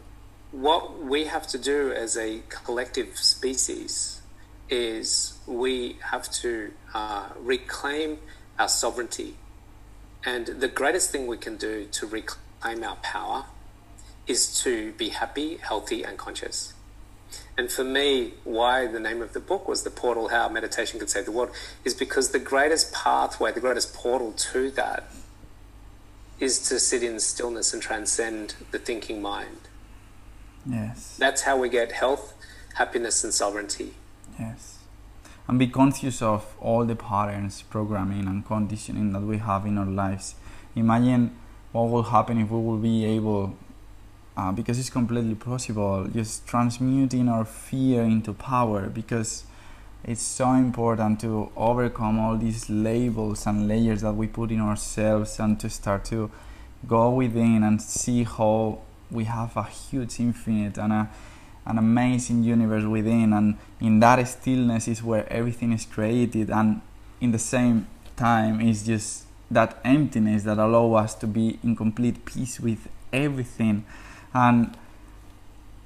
what 0.52 1.02
we 1.02 1.24
have 1.24 1.46
to 1.48 1.58
do 1.58 1.92
as 1.92 2.16
a 2.16 2.42
collective 2.50 3.16
species 3.16 4.20
is 4.68 5.38
we 5.46 5.98
have 6.10 6.30
to 6.30 6.72
uh, 6.94 7.28
reclaim 7.38 8.18
our 8.58 8.68
sovereignty. 8.68 9.36
And 10.24 10.46
the 10.46 10.68
greatest 10.68 11.10
thing 11.10 11.26
we 11.26 11.38
can 11.38 11.56
do 11.56 11.86
to 11.92 12.06
reclaim 12.06 12.84
our 12.84 12.96
power 12.96 13.46
is 14.26 14.62
to 14.62 14.92
be 14.92 15.08
happy, 15.08 15.56
healthy, 15.56 16.04
and 16.04 16.16
conscious. 16.16 16.74
And 17.56 17.72
for 17.72 17.82
me, 17.82 18.34
why 18.44 18.86
the 18.86 19.00
name 19.00 19.22
of 19.22 19.32
the 19.32 19.40
book 19.40 19.66
was 19.66 19.82
The 19.82 19.90
Portal 19.90 20.28
How 20.28 20.48
Meditation 20.50 21.00
Could 21.00 21.10
Save 21.10 21.24
the 21.24 21.32
World 21.32 21.50
is 21.82 21.94
because 21.94 22.30
the 22.30 22.38
greatest 22.38 22.92
pathway, 22.92 23.52
the 23.52 23.60
greatest 23.60 23.94
portal 23.94 24.32
to 24.32 24.70
that 24.72 25.10
is 26.38 26.68
to 26.68 26.78
sit 26.78 27.02
in 27.02 27.20
stillness 27.20 27.72
and 27.72 27.82
transcend 27.82 28.54
the 28.70 28.78
thinking 28.78 29.22
mind. 29.22 29.68
Yes. 30.66 31.16
That's 31.18 31.42
how 31.42 31.56
we 31.56 31.68
get 31.68 31.92
health, 31.92 32.34
happiness, 32.74 33.24
and 33.24 33.32
sovereignty. 33.32 33.94
Yes. 34.38 34.78
And 35.48 35.58
be 35.58 35.66
conscious 35.66 36.22
of 36.22 36.54
all 36.60 36.84
the 36.84 36.96
patterns, 36.96 37.62
programming, 37.62 38.26
and 38.26 38.46
conditioning 38.46 39.12
that 39.12 39.22
we 39.22 39.38
have 39.38 39.66
in 39.66 39.76
our 39.76 39.86
lives. 39.86 40.36
Imagine 40.76 41.36
what 41.72 41.84
will 41.84 42.04
happen 42.04 42.38
if 42.38 42.50
we 42.50 42.60
will 42.60 42.78
be 42.78 43.04
able, 43.04 43.56
uh, 44.36 44.52
because 44.52 44.78
it's 44.78 44.90
completely 44.90 45.34
possible, 45.34 46.06
just 46.06 46.46
transmuting 46.46 47.28
our 47.28 47.44
fear 47.44 48.02
into 48.02 48.32
power 48.32 48.88
because 48.88 49.44
it's 50.04 50.22
so 50.22 50.52
important 50.52 51.20
to 51.20 51.50
overcome 51.56 52.18
all 52.18 52.36
these 52.36 52.68
labels 52.68 53.46
and 53.46 53.68
layers 53.68 54.02
that 54.02 54.12
we 54.12 54.26
put 54.26 54.50
in 54.50 54.60
ourselves 54.60 55.38
and 55.38 55.58
to 55.60 55.70
start 55.70 56.04
to 56.06 56.30
go 56.86 57.10
within 57.10 57.62
and 57.62 57.80
see 57.80 58.24
how 58.24 58.80
we 59.12 59.24
have 59.24 59.56
a 59.56 59.64
huge 59.64 60.18
infinite 60.18 60.78
and 60.78 60.92
a, 60.92 61.10
an 61.66 61.78
amazing 61.78 62.42
universe 62.42 62.84
within 62.84 63.32
and 63.32 63.56
in 63.80 64.00
that 64.00 64.26
stillness 64.26 64.88
is 64.88 65.02
where 65.02 65.30
everything 65.32 65.72
is 65.72 65.84
created 65.84 66.50
and 66.50 66.80
in 67.20 67.30
the 67.30 67.38
same 67.38 67.86
time 68.16 68.60
is 68.60 68.84
just 68.84 69.24
that 69.50 69.78
emptiness 69.84 70.44
that 70.44 70.58
allow 70.58 70.94
us 70.94 71.14
to 71.14 71.26
be 71.26 71.58
in 71.62 71.76
complete 71.76 72.24
peace 72.24 72.58
with 72.58 72.88
everything. 73.12 73.84
And 74.32 74.76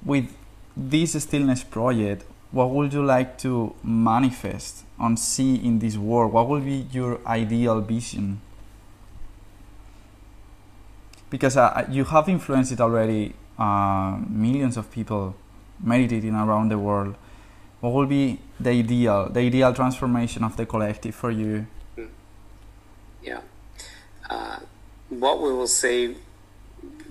with 0.05 0.33
this 0.75 1.21
stillness 1.21 1.63
project 1.63 2.23
what 2.51 2.69
would 2.69 2.93
you 2.93 3.03
like 3.03 3.37
to 3.37 3.75
manifest 3.83 4.85
and 4.97 5.19
see 5.19 5.55
in 5.55 5.79
this 5.79 5.97
world? 5.97 6.31
What 6.31 6.47
would 6.47 6.63
be 6.63 6.87
your 6.91 7.19
ideal 7.27 7.81
vision 7.81 8.41
because 11.29 11.57
uh, 11.57 11.85
you 11.89 12.05
have 12.05 12.29
influenced 12.29 12.71
it 12.71 12.79
already 12.79 13.33
uh, 13.57 14.17
millions 14.29 14.77
of 14.77 14.89
people 14.91 15.35
meditating 15.81 16.35
around 16.35 16.69
the 16.69 16.77
world. 16.77 17.15
What 17.79 17.93
will 17.93 18.05
be 18.05 18.39
the 18.59 18.71
ideal, 18.71 19.29
the 19.29 19.41
ideal 19.41 19.73
transformation 19.73 20.43
of 20.43 20.57
the 20.57 20.65
collective 20.65 21.13
for 21.15 21.29
you? 21.31 21.67
Yeah, 23.23 23.41
uh, 24.29 24.59
what 25.09 25.41
we 25.41 25.51
will 25.51 25.67
see 25.67 26.15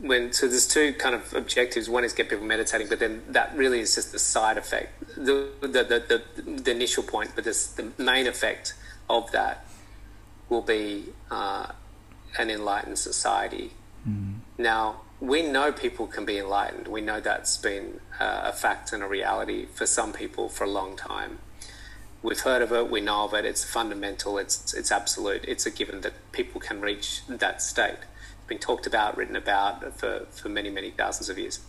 when 0.01 0.33
so 0.33 0.49
there's 0.49 0.67
two 0.67 0.93
kind 0.95 1.15
of 1.15 1.33
objectives. 1.35 1.89
One 1.89 2.05
is 2.05 2.13
get 2.13 2.29
people 2.29 2.45
meditating, 2.45 2.89
but 2.89 2.99
then 2.99 3.23
that 3.29 3.57
really 3.57 3.81
is 3.81 3.95
just 3.95 4.13
the 4.13 4.19
side 4.19 4.59
effect, 4.59 4.99
the 5.17 5.49
the 5.61 5.69
the, 5.69 6.23
the, 6.43 6.43
the 6.43 6.71
initial 6.71 7.03
point. 7.03 7.33
But 7.35 7.45
this, 7.45 7.69
the 7.69 7.93
main 7.99 8.27
effect 8.27 8.75
of 9.09 9.31
that 9.33 9.67
will 10.49 10.63
be 10.63 11.07
uh, 11.31 11.67
an 12.39 12.51
enlightened 12.51 12.99
society 12.99 13.73
Mm. 14.09 14.41
Now, 14.59 15.01
we 15.21 15.43
know 15.43 15.73
people 15.73 16.07
can 16.07 16.25
be 16.25 16.39
enlightened. 16.39 16.89
We 16.89 17.01
know 17.01 17.21
that's 17.21 17.57
been 17.57 18.01
uh, 18.21 18.43
a 18.45 18.53
fact 18.53 18.93
and 18.93 19.03
a 19.03 19.07
reality 19.07 19.67
for 19.67 19.87
some 19.87 20.13
people 20.13 20.49
for 20.49 20.65
a 20.65 20.71
long 20.71 20.97
time. 20.97 21.39
We've 22.23 22.41
heard 22.41 22.63
of 22.63 22.73
it, 22.73 22.91
we 22.91 23.01
know 23.01 23.25
of 23.25 23.35
it, 23.35 23.45
it's 23.45 23.63
fundamental, 23.63 24.39
it's, 24.39 24.75
it's 24.75 24.91
absolute, 24.91 25.45
it's 25.47 25.65
a 25.65 25.71
given 25.71 26.01
that 26.01 26.15
people 26.33 26.61
can 26.61 26.81
reach 26.81 27.21
that 27.29 27.63
state. 27.63 27.99
It's 28.01 28.49
been 28.49 28.59
talked 28.59 28.87
about, 28.87 29.17
written 29.17 29.37
about 29.37 29.99
for, 29.99 30.27
for 30.31 30.49
many, 30.49 30.71
many 30.71 30.91
thousands 30.91 31.29
of 31.29 31.39
years. 31.39 31.61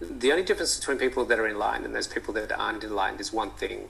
the 0.00 0.30
only 0.30 0.44
difference 0.44 0.78
between 0.78 0.96
people 0.96 1.24
that 1.26 1.38
are 1.38 1.46
enlightened 1.46 1.84
and 1.84 1.94
those 1.94 2.08
people 2.08 2.32
that 2.34 2.50
aren't 2.52 2.82
enlightened 2.82 3.20
is 3.20 3.32
one 3.32 3.50
thing, 3.50 3.88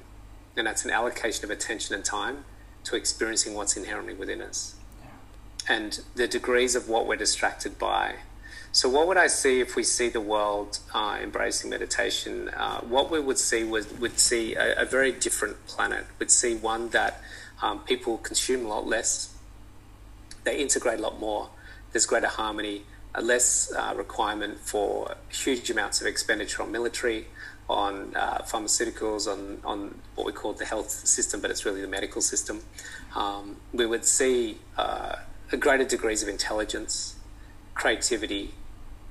and 0.57 0.66
that's 0.66 0.85
an 0.85 0.90
allocation 0.90 1.44
of 1.44 1.50
attention 1.50 1.94
and 1.94 2.05
time 2.05 2.44
to 2.85 2.96
experiencing 2.96 3.55
what's 3.55 3.76
inherently 3.76 4.14
within 4.14 4.42
us. 4.42 4.79
And 5.68 6.00
the 6.14 6.26
degrees 6.26 6.74
of 6.74 6.88
what 6.88 7.06
we're 7.06 7.16
distracted 7.16 7.78
by. 7.78 8.16
So, 8.72 8.88
what 8.88 9.08
would 9.08 9.16
I 9.16 9.26
see 9.26 9.60
if 9.60 9.74
we 9.74 9.82
see 9.82 10.08
the 10.08 10.20
world 10.20 10.78
uh, 10.94 11.18
embracing 11.20 11.70
meditation? 11.70 12.48
Uh, 12.50 12.80
what 12.80 13.10
we 13.10 13.18
would 13.18 13.38
see 13.38 13.64
would 13.64 14.18
see 14.18 14.54
a, 14.54 14.82
a, 14.82 14.84
very 14.84 15.10
different 15.10 15.66
planet. 15.66 16.06
We'd 16.20 16.30
see 16.30 16.54
one 16.54 16.90
that 16.90 17.20
um, 17.62 17.80
people 17.80 18.18
consume 18.18 18.64
a 18.64 18.68
lot 18.68 18.86
less, 18.86 19.34
they 20.44 20.58
integrate 20.58 21.00
a 21.00 21.02
lot 21.02 21.18
more. 21.18 21.50
There's 21.92 22.06
greater 22.06 22.28
harmony, 22.28 22.82
a 23.14 23.22
less 23.22 23.72
uh, 23.72 23.92
requirement 23.96 24.60
for 24.60 25.16
huge 25.28 25.68
amounts 25.70 26.00
of 26.00 26.06
expenditure 26.06 26.62
on 26.62 26.70
military, 26.70 27.26
on 27.68 28.14
uh, 28.16 28.38
pharmaceuticals, 28.42 29.30
on, 29.30 29.60
on 29.64 29.98
what 30.14 30.26
we 30.26 30.32
call 30.32 30.52
the 30.52 30.64
health 30.64 30.90
system, 30.90 31.40
but 31.40 31.50
it's 31.50 31.64
really 31.64 31.80
the 31.80 31.88
medical 31.88 32.20
system. 32.20 32.62
Um, 33.14 33.56
we 33.72 33.86
would 33.86 34.04
see 34.04 34.58
uh, 34.78 35.16
greater 35.56 35.84
degrees 35.84 36.22
of 36.22 36.28
intelligence, 36.28 37.16
creativity, 37.74 38.54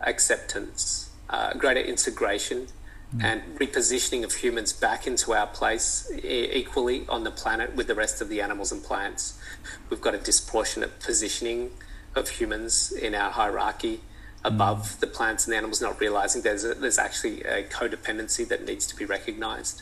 acceptance, 0.02 1.10
uh, 1.30 1.54
greater 1.54 1.82
integration, 1.82 2.68
mm. 3.16 3.24
and 3.24 3.42
repositioning 3.60 4.24
of 4.24 4.34
humans 4.34 4.74
back 4.74 5.08
into 5.08 5.34
our 5.34 5.48
place 5.48 6.12
e- 6.24 6.50
equally 6.54 7.06
on 7.08 7.24
the 7.24 7.32
planet 7.32 7.76
with 7.76 7.88
the 7.88 7.96
rest 7.96 8.22
of 8.22 8.30
the 8.30 8.42
animals 8.42 8.72
and 8.72 8.84
plants. 8.84 9.40
We've 9.90 10.02
got 10.02 10.16
a 10.16 10.18
disproportionate 10.18 11.00
positioning 11.00 11.72
of 12.16 12.30
humans 12.30 12.92
in 12.92 13.16
our 13.16 13.32
hierarchy 13.32 14.02
above 14.44 14.84
mm. 14.84 15.00
the 15.00 15.08
plants 15.08 15.46
and 15.46 15.54
the 15.54 15.58
animals, 15.58 15.82
not 15.82 16.00
realizing 16.00 16.42
there's 16.42 16.64
a, 16.64 16.74
there's 16.74 16.98
actually 16.98 17.44
a 17.44 17.64
codependency 17.64 18.48
that 18.48 18.66
needs 18.66 18.88
to 18.88 18.96
be 18.96 19.06
recognized, 19.06 19.82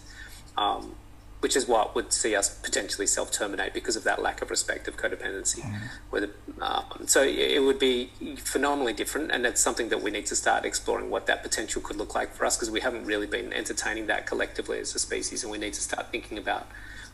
um, 0.58 0.96
which 1.40 1.56
is 1.56 1.68
what 1.68 1.94
would 1.96 2.12
see 2.12 2.36
us 2.36 2.50
potentially 2.50 3.06
self 3.06 3.32
terminate 3.32 3.74
because 3.74 3.96
of 3.96 4.04
that 4.04 4.22
lack 4.22 4.42
of 4.42 4.50
respect 4.50 4.88
of 4.88 4.98
codependency. 4.98 5.62
Mm. 5.62 5.82
Whether, 6.10 6.30
um, 6.62 7.06
so 7.06 7.22
it 7.24 7.62
would 7.64 7.80
be 7.80 8.12
phenomenally 8.38 8.94
different, 8.94 9.32
and 9.32 9.46
it's 9.46 9.62
something 9.62 9.90
that 9.90 10.02
we 10.02 10.12
need 10.12 10.26
to 10.28 10.36
start 10.36 10.66
exploring 10.66 11.10
what 11.10 11.28
that 11.28 11.44
potential 11.44 11.82
could 11.82 11.96
look 11.96 12.16
like 12.16 12.34
for 12.34 12.46
us 12.46 12.58
because 12.58 12.72
we 12.72 12.82
haven't 12.82 13.06
really 13.06 13.28
been 13.28 13.54
entertaining 13.54 14.08
that 14.08 14.26
collectively 14.26 14.80
as 14.80 14.96
a 14.96 15.00
species, 15.00 15.44
and 15.44 15.52
we 15.52 15.58
need 15.58 15.74
to 15.74 15.82
start 15.82 16.12
thinking 16.12 16.38
about 16.38 16.68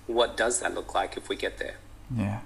what 0.07 0.38
does 0.38 0.59
that 0.62 0.73
look 0.73 0.93
like 0.93 1.17
if 1.17 1.29
we 1.29 1.36
get 1.36 1.57
there. 1.57 1.75
Yeah, 2.15 2.39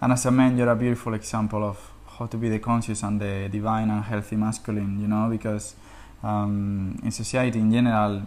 and 0.00 0.12
as 0.12 0.26
a 0.26 0.30
man, 0.30 0.58
you're 0.58 0.70
a 0.70 0.76
beautiful 0.76 1.14
example 1.14 1.64
of 1.64 1.92
how 2.18 2.26
to 2.26 2.36
be 2.36 2.48
the 2.48 2.58
conscious 2.58 3.02
and 3.02 3.20
the 3.20 3.48
divine 3.50 3.90
and 3.90 4.04
healthy 4.04 4.36
masculine, 4.36 5.00
you 5.00 5.08
know, 5.08 5.28
because 5.30 5.74
um, 6.22 6.98
in 7.02 7.10
society 7.10 7.58
in 7.58 7.72
general, 7.72 8.22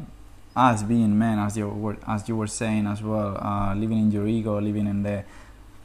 us 0.60 0.84
being 0.84 1.18
men, 1.18 1.40
as 1.40 1.58
you 1.58 1.68
were, 1.70 1.98
as 2.06 2.28
you 2.28 2.36
were 2.36 2.48
saying 2.48 2.86
as 2.86 3.02
well, 3.02 3.38
uh, 3.42 3.74
living 3.76 4.00
in 4.00 4.12
your 4.12 4.28
ego, 4.28 4.60
living 4.60 4.88
in 4.88 5.04
the 5.04 5.24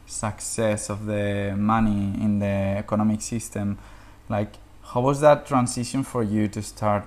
success 0.07 0.91
of 0.91 1.07
the 1.07 1.55
money 1.57 2.13
in 2.21 2.41
the 2.41 2.57
economic 2.85 3.23
system, 3.23 3.79
like 4.29 4.55
how 4.83 5.01
was 5.01 5.21
that 5.21 5.47
transition 5.47 6.03
for 6.03 6.23
you 6.23 6.49
to 6.49 6.61
start? 6.63 7.07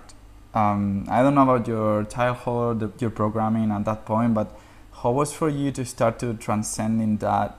Um, 0.53 1.06
I 1.10 1.21
don't 1.21 1.36
know 1.36 1.43
about 1.43 1.67
your 1.67 2.06
childhood, 2.06 3.01
your 3.01 3.12
programming 3.12 3.71
at 3.71 3.86
that 3.86 4.06
point, 4.06 4.34
but 4.34 4.58
how 5.03 5.12
was 5.12 5.34
for 5.34 5.49
you 5.49 5.71
to 5.71 5.86
start 5.86 6.19
to 6.19 6.34
transcend 6.34 7.01
in 7.01 7.17
that 7.17 7.58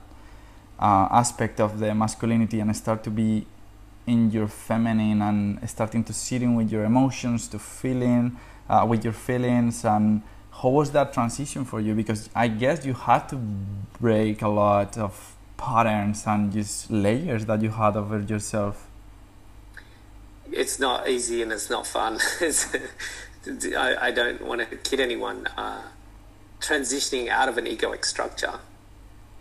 uh, 0.79 1.07
aspect 1.11 1.59
of 1.59 1.79
the 1.79 1.93
masculinity 1.93 2.59
and 2.59 2.75
start 2.75 3.03
to 3.03 3.09
be 3.09 3.45
in 4.07 4.31
your 4.31 4.47
feminine 4.47 5.21
and 5.21 5.69
starting 5.69 6.03
to 6.03 6.13
sitting 6.13 6.55
with 6.55 6.71
your 6.71 6.83
emotions 6.83 7.47
to 7.47 7.59
feeling 7.59 8.37
uh, 8.69 8.85
with 8.87 9.03
your 9.03 9.13
feelings 9.13 9.83
and 9.85 10.21
how 10.61 10.69
was 10.69 10.91
that 10.91 11.13
transition 11.13 11.63
for 11.65 11.79
you? 11.79 11.95
Because 11.95 12.29
i 12.35 12.47
guess 12.47 12.85
you 12.85 12.93
had 12.93 13.29
to 13.29 13.37
break 13.99 14.41
a 14.41 14.47
lot 14.47 14.97
of 14.97 15.35
patterns 15.57 16.23
and 16.25 16.51
just 16.51 16.89
layers 16.89 17.45
that 17.45 17.61
you 17.61 17.69
had 17.69 17.95
over 17.95 18.19
yourself. 18.19 18.87
It's 20.51 20.79
not 20.79 21.07
easy 21.07 21.41
and 21.41 21.51
it's 21.51 21.69
not 21.69 21.85
fun. 21.85 22.19
I, 23.77 23.95
I, 24.07 24.11
don't 24.11 24.41
want 24.45 24.67
to 24.67 24.75
kid 24.77 24.99
anyone 24.99 25.47
uh, 25.55 25.83
transitioning 26.59 27.29
out 27.29 27.47
of 27.47 27.57
an 27.57 27.65
egoic 27.65 28.03
structure 28.03 28.59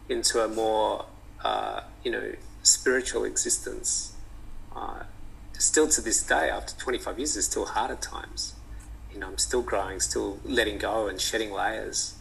into 0.09 0.45
a 0.45 0.49
more 0.49 1.07
uh, 1.43 1.81
you 2.03 2.11
know, 2.11 2.33
spiritual 2.63 3.25
existence, 3.25 4.13
uh, 4.75 5.05
still 5.59 5.89
to 5.89 6.01
this 6.01 6.23
day, 6.23 6.51
after 6.51 6.75
25 6.77 7.19
years, 7.19 7.37
is 7.37 7.47
still 7.47 7.67
hard 7.67 7.91
at 7.91 8.03
times. 8.03 8.55
You 9.13 9.21
know, 9.21 9.29
I'm 9.29 9.39
still 9.39 9.63
growing, 9.63 10.01
still 10.01 10.39
letting 10.45 10.79
go 10.79 11.09
and 11.09 11.21
shedding 11.21 11.53
layers. 11.53 12.15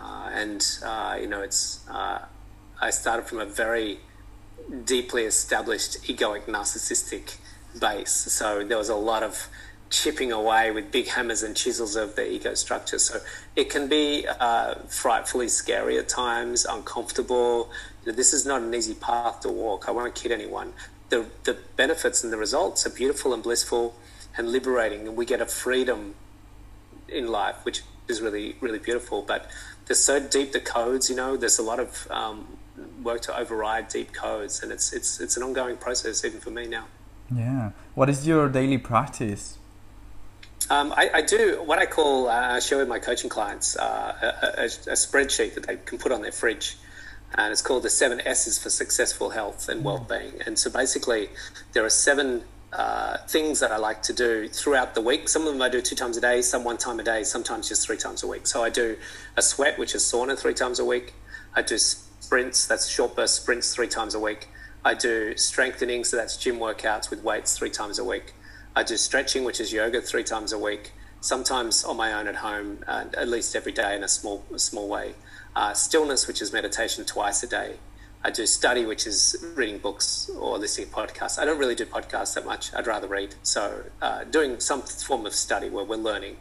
Uh, 0.00 0.30
and, 0.32 0.66
uh, 0.84 1.16
you 1.20 1.26
know, 1.26 1.42
it's, 1.42 1.86
uh, 1.88 2.24
I 2.80 2.90
started 2.90 3.26
from 3.26 3.38
a 3.38 3.46
very 3.46 4.00
deeply 4.84 5.24
established 5.24 6.02
egoic 6.04 6.46
narcissistic 6.46 7.36
base. 7.78 8.10
So 8.10 8.64
there 8.64 8.78
was 8.78 8.88
a 8.88 8.96
lot 8.96 9.22
of 9.22 9.48
chipping 9.90 10.32
away 10.32 10.70
with 10.70 10.90
big 10.90 11.06
hammers 11.06 11.42
and 11.42 11.54
chisels 11.54 11.96
of 11.96 12.16
the 12.16 12.26
ego 12.32 12.54
structure. 12.54 12.98
So 12.98 13.20
it 13.54 13.70
can 13.70 13.88
be 13.88 14.26
uh, 14.26 14.74
frightfully 14.88 15.48
scary 15.48 15.98
at 15.98 16.08
times, 16.08 16.64
uncomfortable. 16.64 17.70
This 18.04 18.32
is 18.32 18.46
not 18.46 18.62
an 18.62 18.74
easy 18.74 18.94
path 18.94 19.40
to 19.40 19.50
walk. 19.50 19.88
I 19.88 19.90
won't 19.92 20.14
kid 20.14 20.32
anyone. 20.32 20.72
The, 21.10 21.26
the 21.44 21.58
benefits 21.76 22.24
and 22.24 22.32
the 22.32 22.38
results 22.38 22.86
are 22.86 22.90
beautiful 22.90 23.34
and 23.34 23.42
blissful 23.42 23.94
and 24.36 24.50
liberating, 24.50 25.06
and 25.06 25.14
we 25.14 25.26
get 25.26 25.42
a 25.42 25.46
freedom 25.46 26.14
in 27.12 27.28
life, 27.28 27.64
which 27.64 27.82
is 28.08 28.20
really, 28.20 28.56
really 28.60 28.78
beautiful. 28.78 29.22
But 29.22 29.50
they're 29.86 29.94
so 29.94 30.20
deep, 30.20 30.52
the 30.52 30.60
codes, 30.60 31.10
you 31.10 31.16
know, 31.16 31.36
there's 31.36 31.58
a 31.58 31.62
lot 31.62 31.80
of 31.80 32.08
um, 32.10 32.58
work 33.02 33.20
to 33.22 33.36
override 33.36 33.88
deep 33.88 34.12
codes, 34.12 34.62
and 34.62 34.72
it's, 34.72 34.92
it's, 34.92 35.20
it's 35.20 35.36
an 35.36 35.42
ongoing 35.42 35.76
process, 35.76 36.24
even 36.24 36.40
for 36.40 36.50
me 36.50 36.66
now. 36.66 36.86
Yeah. 37.34 37.70
What 37.94 38.08
is 38.08 38.26
your 38.26 38.48
daily 38.48 38.78
practice? 38.78 39.58
Um, 40.70 40.92
I, 40.96 41.10
I, 41.14 41.22
do 41.22 41.60
what 41.64 41.78
I 41.78 41.86
call, 41.86 42.28
uh, 42.28 42.32
I 42.32 42.60
share 42.60 42.78
with 42.78 42.88
my 42.88 42.98
coaching 42.98 43.28
clients 43.28 43.76
uh, 43.76 44.14
a, 44.22 44.60
a, 44.60 44.64
a, 44.64 44.96
spreadsheet 44.96 45.54
that 45.54 45.66
they 45.66 45.76
can 45.76 45.98
put 45.98 46.12
on 46.12 46.22
their 46.22 46.32
fridge. 46.32 46.76
And 47.34 47.50
it's 47.50 47.62
called 47.62 47.82
the 47.82 47.90
seven 47.90 48.20
S's 48.20 48.58
for 48.58 48.70
successful 48.70 49.30
health 49.30 49.68
and 49.68 49.82
well 49.82 50.06
being. 50.08 50.40
And 50.46 50.58
so 50.58 50.70
basically, 50.70 51.30
there 51.72 51.84
are 51.84 51.90
seven 51.90 52.44
uh, 52.72 53.18
things 53.28 53.60
that 53.60 53.70
I 53.70 53.76
like 53.76 54.02
to 54.04 54.12
do 54.12 54.48
throughout 54.48 54.94
the 54.94 55.00
week. 55.00 55.28
Some 55.28 55.46
of 55.46 55.52
them 55.52 55.60
I 55.60 55.68
do 55.68 55.82
two 55.82 55.94
times 55.94 56.16
a 56.16 56.20
day, 56.20 56.40
some 56.40 56.64
one 56.64 56.78
time 56.78 56.98
a 57.00 57.02
day, 57.02 57.22
sometimes 57.22 57.68
just 57.68 57.86
three 57.86 57.98
times 57.98 58.22
a 58.22 58.26
week. 58.26 58.46
So 58.46 58.64
I 58.64 58.70
do 58.70 58.96
a 59.36 59.42
sweat, 59.42 59.78
which 59.78 59.94
is 59.94 60.02
sauna, 60.02 60.38
three 60.38 60.54
times 60.54 60.78
a 60.78 60.84
week. 60.84 61.12
I 61.54 61.62
do 61.62 61.76
sprints, 61.76 62.66
that's 62.66 62.88
short 62.88 63.14
burst 63.14 63.42
sprints, 63.42 63.74
three 63.74 63.88
times 63.88 64.14
a 64.14 64.20
week. 64.20 64.48
I 64.84 64.94
do 64.94 65.36
strengthening, 65.36 66.02
so 66.04 66.16
that's 66.16 66.36
gym 66.36 66.58
workouts 66.58 67.10
with 67.10 67.22
weights, 67.22 67.56
three 67.56 67.70
times 67.70 67.98
a 67.98 68.04
week. 68.04 68.32
I 68.74 68.82
do 68.82 68.96
stretching, 68.96 69.44
which 69.44 69.60
is 69.60 69.72
yoga, 69.72 70.00
three 70.00 70.24
times 70.24 70.52
a 70.52 70.58
week. 70.58 70.92
Sometimes 71.20 71.84
on 71.84 71.96
my 71.96 72.12
own 72.14 72.26
at 72.26 72.36
home, 72.36 72.82
uh, 72.88 73.04
at 73.16 73.28
least 73.28 73.54
every 73.54 73.72
day 73.72 73.94
in 73.94 74.02
a 74.02 74.08
small 74.08 74.44
small 74.56 74.88
way. 74.88 75.14
Uh, 75.54 75.74
stillness, 75.74 76.26
which 76.26 76.40
is 76.40 76.52
meditation, 76.52 77.04
twice 77.04 77.42
a 77.42 77.46
day. 77.46 77.76
I 78.24 78.30
do 78.30 78.46
study, 78.46 78.86
which 78.86 79.06
is 79.06 79.44
reading 79.56 79.78
books 79.78 80.30
or 80.38 80.58
listening 80.58 80.88
to 80.88 80.94
podcasts. 80.94 81.38
I 81.38 81.44
don't 81.44 81.58
really 81.58 81.74
do 81.74 81.84
podcasts 81.84 82.34
that 82.34 82.44
much. 82.46 82.72
I'd 82.74 82.86
rather 82.86 83.08
read. 83.08 83.34
So 83.42 83.84
uh, 84.00 84.24
doing 84.24 84.60
some 84.60 84.82
form 84.82 85.26
of 85.26 85.34
study 85.34 85.68
where 85.68 85.84
we're 85.84 85.96
learning 85.96 86.36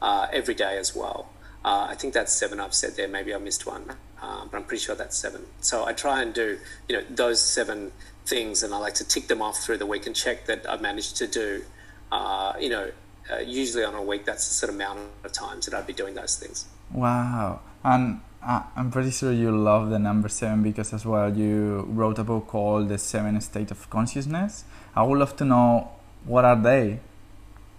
uh, 0.00 0.28
every 0.32 0.54
day 0.54 0.78
as 0.78 0.96
well. 0.96 1.28
Uh, 1.62 1.88
I 1.90 1.94
think 1.94 2.14
that's 2.14 2.32
seven 2.32 2.58
I've 2.58 2.74
said 2.74 2.96
there. 2.96 3.06
Maybe 3.06 3.34
I 3.34 3.38
missed 3.38 3.66
one, 3.66 3.84
uh, 4.22 4.46
but 4.50 4.56
I'm 4.56 4.64
pretty 4.64 4.82
sure 4.82 4.94
that's 4.94 5.16
seven. 5.16 5.44
So 5.60 5.84
I 5.84 5.92
try 5.92 6.22
and 6.22 6.32
do, 6.32 6.58
you 6.88 6.96
know, 6.96 7.04
those 7.10 7.42
seven 7.42 7.92
things, 8.24 8.62
and 8.62 8.72
I 8.72 8.78
like 8.78 8.94
to 8.94 9.04
tick 9.04 9.28
them 9.28 9.42
off 9.42 9.58
through 9.58 9.76
the 9.76 9.86
week 9.86 10.06
and 10.06 10.16
check 10.16 10.46
that 10.46 10.68
I've 10.68 10.80
managed 10.80 11.16
to 11.18 11.26
do. 11.26 11.62
Uh, 12.10 12.54
you 12.58 12.70
know, 12.70 12.90
uh, 13.30 13.40
usually 13.40 13.84
on 13.84 13.94
a 13.94 14.02
week, 14.02 14.24
that's 14.24 14.48
the 14.48 14.54
sort 14.54 14.70
of 14.70 14.76
amount 14.76 15.00
of 15.22 15.32
times 15.32 15.66
that 15.66 15.74
I'd 15.74 15.86
be 15.86 15.92
doing 15.92 16.14
those 16.14 16.36
things. 16.36 16.66
Wow, 16.92 17.60
and 17.84 18.22
I'm 18.42 18.90
pretty 18.90 19.10
sure 19.10 19.32
you 19.32 19.50
love 19.50 19.90
the 19.90 19.98
number 19.98 20.28
seven 20.28 20.62
because 20.62 20.94
as 20.94 21.04
well 21.04 21.36
you 21.36 21.84
wrote 21.88 22.18
a 22.18 22.24
book 22.24 22.46
called 22.46 22.88
The 22.88 22.96
Seven 22.96 23.38
State 23.42 23.70
of 23.70 23.90
Consciousness. 23.90 24.64
I 24.96 25.02
would 25.02 25.18
love 25.18 25.36
to 25.36 25.44
know 25.44 25.90
what 26.24 26.46
are 26.46 26.56
they. 26.56 27.00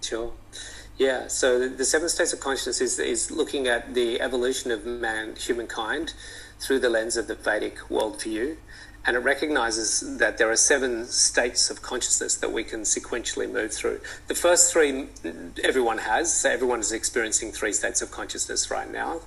Sure. 0.01 0.33
Yeah, 0.97 1.27
so 1.27 1.67
the 1.67 1.85
seven 1.85 2.09
states 2.09 2.31
of 2.31 2.41
consciousness 2.41 2.79
is, 2.79 2.99
is 2.99 3.31
looking 3.31 3.67
at 3.67 3.95
the 3.95 4.21
evolution 4.21 4.69
of 4.69 4.85
man, 4.85 5.35
humankind, 5.35 6.13
through 6.59 6.77
the 6.79 6.89
lens 6.89 7.17
of 7.17 7.25
the 7.27 7.33
Vedic 7.33 7.77
worldview 7.89 8.57
and 9.05 9.15
it 9.15 9.19
recognizes 9.19 10.17
that 10.19 10.37
there 10.37 10.51
are 10.51 10.55
seven 10.55 11.05
states 11.05 11.71
of 11.71 11.81
consciousness 11.81 12.35
that 12.35 12.51
we 12.51 12.63
can 12.63 12.81
sequentially 12.81 13.51
move 13.51 13.73
through. 13.73 13.99
The 14.27 14.35
first 14.35 14.71
three 14.71 15.07
everyone 15.63 15.97
has, 15.99 16.33
so 16.33 16.49
everyone 16.49 16.81
is 16.81 16.91
experiencing 16.91 17.51
three 17.51 17.73
states 17.73 18.01
of 18.03 18.11
consciousness 18.11 18.69
right 18.69 18.91
now 18.91 19.21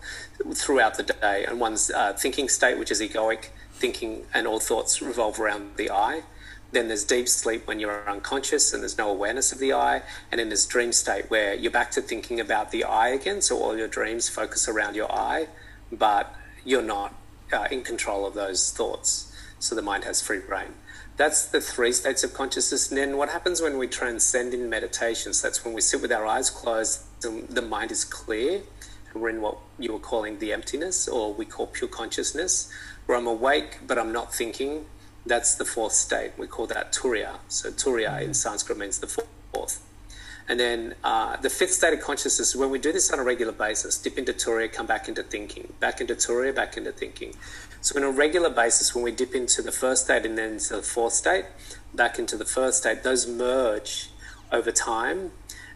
throughout 0.53 0.97
the 0.97 1.03
day. 1.03 1.45
And 1.45 1.59
one's 1.59 1.91
uh, 1.91 2.13
thinking 2.13 2.49
state, 2.49 2.79
which 2.79 2.93
is 2.93 3.01
egoic 3.01 3.47
thinking, 3.73 4.25
and 4.33 4.47
all 4.47 4.61
thoughts 4.61 5.03
revolve 5.03 5.41
around 5.41 5.77
the 5.77 5.91
I. 5.91 6.23
Then 6.71 6.87
there's 6.87 7.05
deep 7.05 7.29
sleep 7.29 7.67
when 7.67 7.81
you're 7.81 8.09
unconscious 8.09 8.73
and 8.73 8.83
there's 8.83 8.99
no 8.99 9.11
awareness 9.11 9.53
of 9.53 9.59
the 9.59 9.73
I. 9.73 10.03
And 10.31 10.39
then 10.39 10.49
there's 10.49 10.67
dream 10.67 10.93
state 10.93 11.31
where 11.31 11.55
you're 11.55 11.73
back 11.73 11.91
to 11.93 12.01
thinking 12.01 12.39
about 12.39 12.71
the 12.71 12.85
I 12.85 13.09
again. 13.09 13.43
So 13.43 13.59
all 13.61 13.77
your 13.77 13.89
dreams 13.89 14.29
focus 14.29 14.69
around 14.69 14.95
your 14.95 15.11
I, 15.11 15.49
but 15.91 16.35
you're 16.65 16.83
not 16.83 17.15
uh, 17.53 17.67
in 17.71 17.83
control 17.83 18.25
of 18.25 18.35
those 18.35 18.71
thoughts. 18.73 19.34
So 19.65 19.75
the 19.75 19.81
mind 19.81 20.05
has 20.05 20.21
free 20.21 20.41
reign. 20.41 20.75
That's 21.17 21.47
the 21.47 21.59
three 21.59 21.93
states 21.93 22.23
of 22.23 22.35
consciousness. 22.35 22.91
And 22.91 22.99
then 22.99 23.17
what 23.17 23.31
happens 23.31 23.63
when 23.63 23.79
we 23.79 23.87
transcend 23.87 24.53
in 24.53 24.69
meditations? 24.69 25.41
That's 25.41 25.65
when 25.65 25.73
we 25.73 25.81
sit 25.81 26.03
with 26.03 26.13
our 26.13 26.27
eyes 26.27 26.51
closed, 26.51 27.01
the, 27.23 27.47
the 27.49 27.63
mind 27.63 27.91
is 27.91 28.05
clear, 28.05 28.61
and 29.11 29.23
we're 29.23 29.31
in 29.31 29.41
what 29.41 29.57
you 29.79 29.95
were 29.95 29.99
calling 29.99 30.39
the 30.39 30.53
emptiness, 30.53 31.09
or 31.09 31.33
we 31.33 31.47
call 31.47 31.67
pure 31.67 31.89
consciousness, 31.89 32.71
where 33.07 33.17
I'm 33.17 33.27
awake 33.27 33.79
but 33.87 33.99
I'm 33.99 34.13
not 34.13 34.35
thinking 34.35 34.85
that's 35.25 35.55
the 35.55 35.65
fourth 35.65 35.95
state. 35.95 36.33
We 36.37 36.47
call 36.47 36.67
that 36.67 36.93
Turiya. 36.93 37.39
So 37.49 37.71
Turiya 37.71 38.21
in 38.21 38.35
Sanskrit 38.35 38.77
means 38.77 38.99
the 38.99 39.07
fourth. 39.07 39.81
And 40.47 40.61
then 40.61 40.95
uh, 41.03 41.37
the 41.39 41.49
fifth 41.49 41.73
state 41.73 41.95
of 41.95 42.01
consciousness, 42.01 42.55
when 42.55 42.71
we 42.71 42.79
do 42.79 42.93
this 42.93 43.11
on 43.11 43.19
a 43.19 43.25
regular 43.25 43.53
basis, 43.53 43.97
dip 43.97 44.19
into 44.19 44.35
Turiya, 44.35 44.71
come 44.71 44.87
back 44.87 45.09
into 45.09 45.23
thinking, 45.23 45.73
back 45.81 46.01
into 46.03 46.15
Turiya, 46.15 46.55
back 46.55 46.77
into 46.77 46.93
thinking. 46.93 47.35
So, 47.81 47.99
on 47.99 48.05
a 48.05 48.11
regular 48.11 48.51
basis, 48.51 48.95
when 48.95 49.05
we 49.05 49.11
dip 49.11 49.35
into 49.35 49.63
the 49.63 49.73
first 49.73 50.05
state 50.05 50.27
and 50.27 50.37
then 50.37 50.53
into 50.53 50.77
the 50.77 50.83
fourth 50.83 51.15
state, 51.15 51.47
back 51.95 52.19
into 52.19 52.37
the 52.37 52.45
first 52.45 52.79
state, 52.79 53.03
those 53.03 53.27
merge 53.27 54.11
over 54.53 54.71
time. 54.71 55.33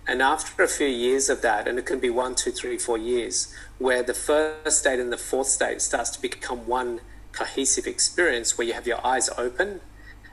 And 0.06 0.22
after 0.22 0.62
a 0.62 0.68
few 0.68 0.86
years 0.86 1.28
of 1.28 1.42
that, 1.42 1.68
and 1.68 1.78
it 1.78 1.84
can 1.84 1.98
be 1.98 2.08
one, 2.08 2.34
two, 2.34 2.50
three, 2.50 2.78
four 2.78 2.96
years, 2.96 3.54
where 3.78 4.02
the 4.02 4.14
first 4.14 4.78
state 4.80 5.00
and 5.00 5.12
the 5.12 5.18
fourth 5.18 5.48
state 5.48 5.82
starts 5.82 6.10
to 6.10 6.20
become 6.20 6.66
one 6.66 7.00
cohesive 7.32 7.86
experience 7.86 8.56
where 8.56 8.66
you 8.66 8.72
have 8.72 8.86
your 8.86 9.04
eyes 9.06 9.30
open 9.36 9.80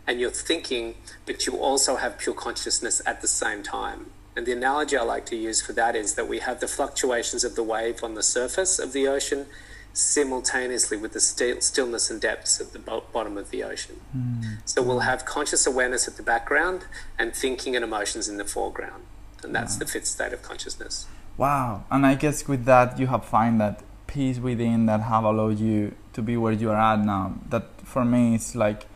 and 0.07 0.19
you're 0.19 0.29
thinking, 0.29 0.95
but 1.25 1.45
you 1.45 1.57
also 1.57 1.97
have 1.97 2.17
pure 2.17 2.35
consciousness 2.35 3.01
at 3.05 3.21
the 3.21 3.27
same 3.27 3.63
time. 3.63 4.11
And 4.35 4.45
the 4.45 4.51
analogy 4.51 4.97
I 4.97 5.03
like 5.03 5.25
to 5.27 5.35
use 5.35 5.61
for 5.61 5.73
that 5.73 5.95
is 5.95 6.15
that 6.15 6.27
we 6.27 6.39
have 6.39 6.59
the 6.59 6.67
fluctuations 6.67 7.43
of 7.43 7.55
the 7.55 7.63
wave 7.63 8.03
on 8.03 8.15
the 8.15 8.23
surface 8.23 8.79
of 8.79 8.91
the 8.91 9.07
ocean 9.07 9.45
simultaneously 9.93 10.97
with 10.97 11.13
the 11.13 11.21
still, 11.21 11.61
stillness 11.61 12.09
and 12.11 12.19
depths 12.19 12.59
at 12.59 12.73
the 12.73 12.79
bottom 12.79 13.37
of 13.37 13.49
the 13.49 13.63
ocean. 13.63 14.01
Mm. 14.15 14.57
So 14.65 14.81
we'll 14.81 14.99
have 14.99 15.23
conscious 15.23 15.65
awareness 15.65 16.05
at 16.07 16.17
the 16.17 16.23
background 16.23 16.85
and 17.17 17.33
thinking 17.33 17.75
and 17.75 17.85
emotions 17.85 18.27
in 18.27 18.35
the 18.37 18.43
foreground. 18.43 19.03
And 19.41 19.55
that's 19.55 19.75
wow. 19.75 19.79
the 19.79 19.85
fifth 19.85 20.07
state 20.07 20.33
of 20.33 20.41
consciousness. 20.41 21.07
Wow. 21.37 21.85
And 21.89 22.05
I 22.05 22.15
guess 22.15 22.47
with 22.47 22.65
that, 22.65 22.99
you 22.99 23.07
have 23.07 23.23
find 23.23 23.59
that 23.61 23.83
peace 24.07 24.37
within 24.37 24.85
that 24.87 25.01
have 25.01 25.23
allowed 25.23 25.59
you 25.59 25.95
to 26.13 26.21
be 26.21 26.35
where 26.35 26.53
you 26.53 26.71
are 26.71 26.93
at 26.93 26.99
now. 26.99 27.35
That 27.49 27.63
for 27.83 28.03
me 28.03 28.35
is 28.35 28.55
like 28.55 28.87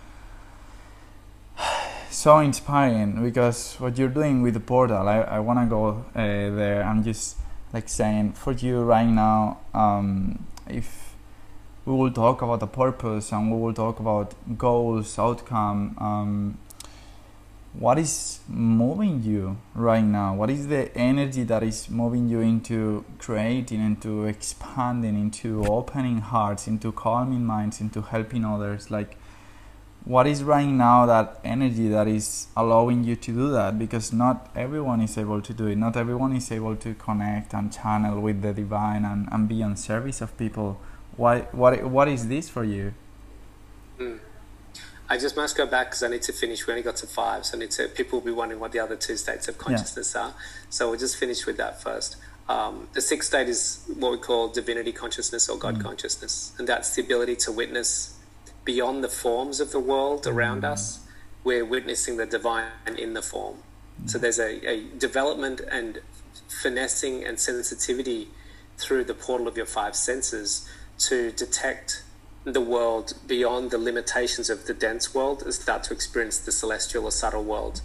so 2.20 2.40
inspiring 2.40 3.24
because 3.24 3.76
what 3.76 3.98
you're 3.98 4.10
doing 4.10 4.42
with 4.42 4.54
the 4.54 4.60
portal, 4.60 5.08
I, 5.08 5.22
I 5.22 5.40
want 5.40 5.58
to 5.60 5.66
go 5.68 6.04
uh, 6.14 6.54
there. 6.54 6.84
I'm 6.84 7.02
just 7.02 7.38
like 7.72 7.88
saying 7.88 8.34
for 8.34 8.52
you 8.52 8.82
right 8.82 9.08
now, 9.08 9.60
um, 9.74 10.46
if 10.68 11.16
we 11.86 11.94
will 11.94 12.12
talk 12.12 12.42
about 12.42 12.60
the 12.60 12.68
purpose 12.68 13.32
and 13.32 13.50
we 13.50 13.58
will 13.58 13.74
talk 13.74 14.02
about 14.02 14.34
goals, 14.58 15.18
outcome, 15.18 15.96
um, 15.98 16.58
what 17.72 17.98
is 17.98 18.42
moving 18.50 19.24
you 19.24 19.56
right 19.74 20.04
now? 20.04 20.36
What 20.36 20.50
is 20.50 20.68
the 20.68 20.94
energy 20.98 21.44
that 21.44 21.64
is 21.64 21.90
moving 21.90 22.28
you 22.28 22.42
into 22.42 23.06
creating, 23.20 23.80
into 23.80 24.26
expanding, 24.26 25.16
into 25.16 25.64
opening 25.66 26.18
hearts, 26.20 26.68
into 26.68 26.92
calming 26.92 27.46
minds, 27.46 27.80
into 27.80 28.02
helping 28.02 28.44
others? 28.44 28.92
Like, 28.92 29.16
what 30.06 30.28
is 30.28 30.44
right 30.44 30.66
now 30.66 31.06
that 31.06 31.40
energy 31.44 31.88
that 31.90 32.08
is 32.08 32.48
allowing 32.56 33.04
you 33.04 33.16
to 33.16 33.32
do 33.32 33.52
that? 33.52 33.78
Because 33.78 34.12
not 34.14 34.50
everyone 34.56 35.02
is 35.02 35.18
able 35.18 35.42
to 35.42 35.54
do 35.54 35.68
it. 35.68 35.76
Not 35.76 35.98
everyone 35.98 36.36
is 36.36 36.52
able 36.52 36.76
to 36.78 36.94
connect 36.96 37.54
and 37.54 37.72
channel 37.72 38.20
with 38.20 38.42
the 38.42 38.54
divine 38.54 39.06
and, 39.06 39.28
and 39.32 39.48
be 39.48 39.62
on 39.62 39.76
service 39.76 40.22
of 40.22 40.36
people. 40.38 40.80
Why, 41.16 41.42
what, 41.52 41.84
what 41.84 42.08
is 42.08 42.28
this 42.28 42.50
for 42.50 42.64
you? 42.64 42.94
Mm. 44.00 44.20
I 45.10 45.18
just 45.18 45.36
must 45.36 45.58
go 45.58 45.66
back 45.66 45.88
because 45.88 46.04
I 46.04 46.08
need 46.08 46.22
to 46.24 46.34
finish. 46.34 46.66
We 46.68 46.74
only 46.74 46.84
got 46.84 46.96
to 46.98 47.08
five, 47.08 47.46
so 47.46 47.58
I 47.58 47.62
need 47.62 47.72
to. 47.72 47.88
People 47.88 48.20
will 48.20 48.26
be 48.26 48.32
wondering 48.32 48.60
what 48.60 48.72
the 48.72 48.80
other 48.80 48.96
two 48.96 49.18
states 49.18 49.48
of 49.48 49.58
consciousness 49.58 50.14
yeah. 50.16 50.28
are. 50.28 50.34
So 50.70 50.92
we'll 50.92 51.00
just 51.00 51.18
finish 51.18 51.48
with 51.48 51.58
that 51.58 51.82
first. 51.82 52.16
Um, 52.48 52.88
the 52.94 53.02
sixth 53.02 53.30
state 53.30 53.50
is 53.50 53.84
what 53.98 54.12
we 54.12 54.20
call 54.20 54.50
divinity 54.50 54.92
consciousness 54.92 55.50
or 55.50 55.58
God 55.58 55.80
mm. 55.80 55.84
consciousness, 55.84 56.54
and 56.60 56.68
that's 56.68 56.96
the 56.96 57.02
ability 57.02 57.38
to 57.38 57.52
witness 57.52 58.19
beyond 58.74 59.04
the 59.04 59.10
forms 59.26 59.60
of 59.60 59.72
the 59.72 59.80
world 59.80 60.28
around 60.28 60.62
mm. 60.62 60.72
us. 60.74 60.84
We're 61.44 61.66
witnessing 61.66 62.18
the 62.18 62.28
divine 62.28 62.68
in 63.06 63.14
the 63.16 63.24
form. 63.24 63.56
Mm. 63.58 64.10
So 64.12 64.20
there's 64.20 64.38
a, 64.38 64.52
a 64.70 64.84
development 65.08 65.60
and 65.72 66.02
finessing 66.48 67.16
and 67.28 67.40
sensitivity 67.40 68.28
through 68.78 69.06
the 69.06 69.16
portal 69.16 69.48
of 69.48 69.58
your 69.58 69.66
five 69.66 69.96
senses 69.96 70.70
to 71.08 71.32
detect 71.32 72.04
the 72.44 72.62
world 72.62 73.14
beyond 73.26 73.72
the 73.72 73.80
limitations 73.80 74.52
of 74.52 74.68
the 74.68 74.76
dense 74.76 75.16
world 75.16 75.42
and 75.42 75.52
start 75.52 75.82
to 75.86 75.94
experience 75.94 76.38
the 76.38 76.52
celestial 76.52 77.06
or 77.06 77.12
subtle 77.12 77.44
world 77.44 77.82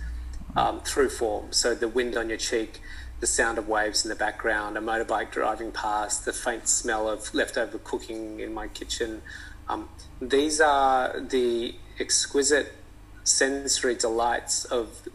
um, 0.55 0.81
through 0.81 1.09
form. 1.09 1.47
So 1.51 1.75
the 1.75 1.88
wind 1.88 2.14
on 2.14 2.29
your 2.29 2.42
cheek, 2.51 2.83
the 3.20 3.27
sound 3.27 3.57
of 3.57 3.66
waves 3.68 4.05
in 4.05 4.11
the 4.11 4.20
background, 4.27 4.77
a 4.77 4.83
motorbike 4.83 5.31
driving 5.31 5.73
past, 5.73 6.27
the 6.27 6.33
faint 6.35 6.68
smell 6.68 7.09
of 7.09 7.33
leftover 7.33 7.79
cooking 7.79 8.40
in 8.40 8.53
my 8.53 8.68
kitchen. 8.68 9.23
Um, 9.68 9.88
these 10.20 10.61
are 10.61 11.20
the 11.20 11.74
exquisite 11.98 12.72
sensory 13.24 13.94
delights 13.94 14.64
of 14.66 15.09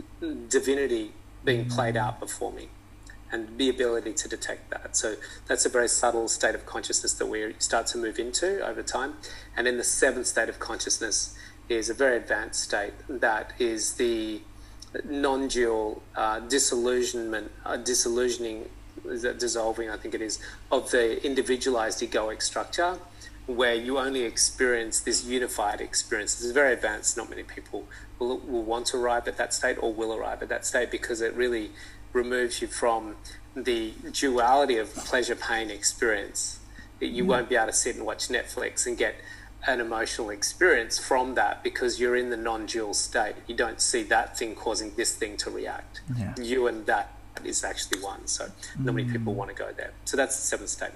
divinity 0.50 1.14
being 1.44 1.70
played 1.70 1.96
out 1.96 2.20
before 2.20 2.52
me 2.52 2.70
and 3.32 3.58
the 3.58 3.70
ability 3.70 4.14
to 4.14 4.28
detect 4.28 4.72
that. 4.72 4.96
So 4.96 5.16
that's 5.48 5.66
a 5.66 5.70
very 5.70 5.88
subtle 5.88 6.28
state 6.28 6.56
of 6.56 6.66
consciousness 6.66 7.14
that 7.14 7.28
we 7.28 7.54
start 7.60 7.86
to 7.88 7.98
move 7.98 8.18
into 8.18 8.66
over 8.66 8.82
time. 8.82 9.16
And 9.56 9.68
then 9.68 9.78
the 9.78 9.84
seventh 9.84 10.28
state 10.28 10.50
of 10.50 10.60
consciousness 10.60 11.38
is 11.68 11.90
a 11.90 11.94
very 11.94 12.18
advanced 12.18 12.64
state 12.64 12.94
that 13.08 13.54
is 13.60 13.94
the 13.94 14.42
non-dual 15.06 16.02
uh, 16.16 16.40
disillusionment, 16.40 17.52
uh, 17.64 17.78
disillusioning, 17.78 18.68
dissolving, 19.38 19.90
I 19.92 19.98
think 19.98 20.16
it 20.16 20.22
is, 20.22 20.40
of 20.72 20.90
the 20.90 21.24
individualized 21.24 22.02
egoic 22.02 22.42
structure 22.42 22.98
where 23.50 23.74
you 23.74 23.98
only 23.98 24.22
experience 24.22 25.00
this 25.00 25.26
unified 25.26 25.82
experience. 25.82 26.40
It's 26.40 26.52
very 26.52 26.74
advanced. 26.74 27.18
Not 27.18 27.32
many 27.32 27.42
people 27.42 27.88
will, 28.20 28.38
will 28.38 28.64
want 28.64 28.86
to 28.88 28.98
arrive 28.98 29.28
at 29.28 29.38
that 29.38 29.56
state 29.56 29.78
or 29.82 29.92
will 29.92 30.14
arrive 30.14 30.44
at 30.44 30.50
that 30.50 30.68
state 30.68 30.92
because 30.92 31.20
it 31.20 31.34
really 31.34 31.72
removes 32.14 32.62
you 32.62 32.68
from 32.68 33.16
the 33.56 33.94
duality 34.12 34.78
of 34.78 34.94
pleasure 34.94 35.36
pain 35.36 35.72
experience. 35.72 36.60
You 37.00 37.24
mm. 37.24 37.28
won't 37.28 37.50
be 37.50 37.56
able 37.56 37.68
to 37.68 37.74
sit 37.74 37.96
and 37.96 38.06
watch 38.06 38.28
Netflix 38.28 38.86
and 38.86 38.96
get 38.96 39.16
an 39.66 39.82
emotional 39.82 40.30
experience 40.30 41.00
from 41.00 41.34
that 41.34 41.64
because 41.64 42.00
you're 42.00 42.16
in 42.16 42.30
the 42.30 42.38
non 42.38 42.68
dual 42.68 42.94
state. 42.94 43.34
You 43.48 43.56
don't 43.56 43.82
see 43.82 44.04
that 44.04 44.38
thing 44.38 44.54
causing 44.54 44.94
this 44.96 45.16
thing 45.16 45.38
to 45.38 45.50
react. 45.50 46.02
Yeah. 46.16 46.36
You 46.40 46.68
and 46.68 46.86
that 46.86 47.16
is 47.44 47.64
actually 47.64 48.02
one. 48.02 48.28
So 48.28 48.52
not 48.78 48.94
many 48.94 49.12
people 49.12 49.34
mm. 49.34 49.38
want 49.38 49.50
to 49.50 49.56
go 49.56 49.72
there. 49.76 49.94
So 50.06 50.18
that's 50.18 50.36
the 50.36 50.44
seventh 50.44 50.70
state. 50.70 50.92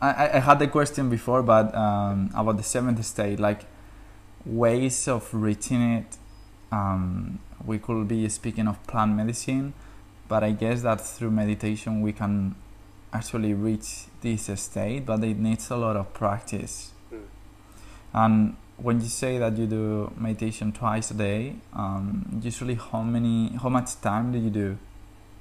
I, 0.00 0.30
I 0.34 0.38
had 0.38 0.58
the 0.58 0.66
question 0.68 1.10
before, 1.10 1.42
but 1.42 1.74
um, 1.74 2.30
about 2.34 2.56
the 2.56 2.62
seventh 2.62 3.04
state, 3.04 3.38
like 3.38 3.66
ways 4.44 5.08
of 5.08 5.32
reaching 5.32 5.82
it. 5.82 6.16
Um, 6.72 7.40
we 7.66 7.78
could 7.78 8.08
be 8.08 8.28
speaking 8.28 8.66
of 8.68 8.84
plant 8.86 9.14
medicine, 9.14 9.74
but 10.28 10.42
I 10.42 10.52
guess 10.52 10.82
that 10.82 11.00
through 11.00 11.30
meditation 11.32 12.00
we 12.00 12.12
can 12.12 12.54
actually 13.12 13.54
reach 13.54 14.06
this 14.22 14.48
state, 14.60 15.04
but 15.04 15.22
it 15.24 15.38
needs 15.38 15.70
a 15.70 15.76
lot 15.76 15.96
of 15.96 16.14
practice. 16.14 16.92
Mm. 17.12 17.22
And 18.14 18.56
when 18.76 19.00
you 19.00 19.08
say 19.08 19.38
that 19.38 19.58
you 19.58 19.66
do 19.66 20.12
meditation 20.16 20.72
twice 20.72 21.10
a 21.10 21.14
day, 21.14 21.56
um, 21.74 22.40
usually 22.42 22.76
how 22.76 23.02
many, 23.02 23.56
how 23.62 23.68
much 23.68 24.00
time 24.00 24.32
do 24.32 24.38
you 24.38 24.50
do? 24.50 24.78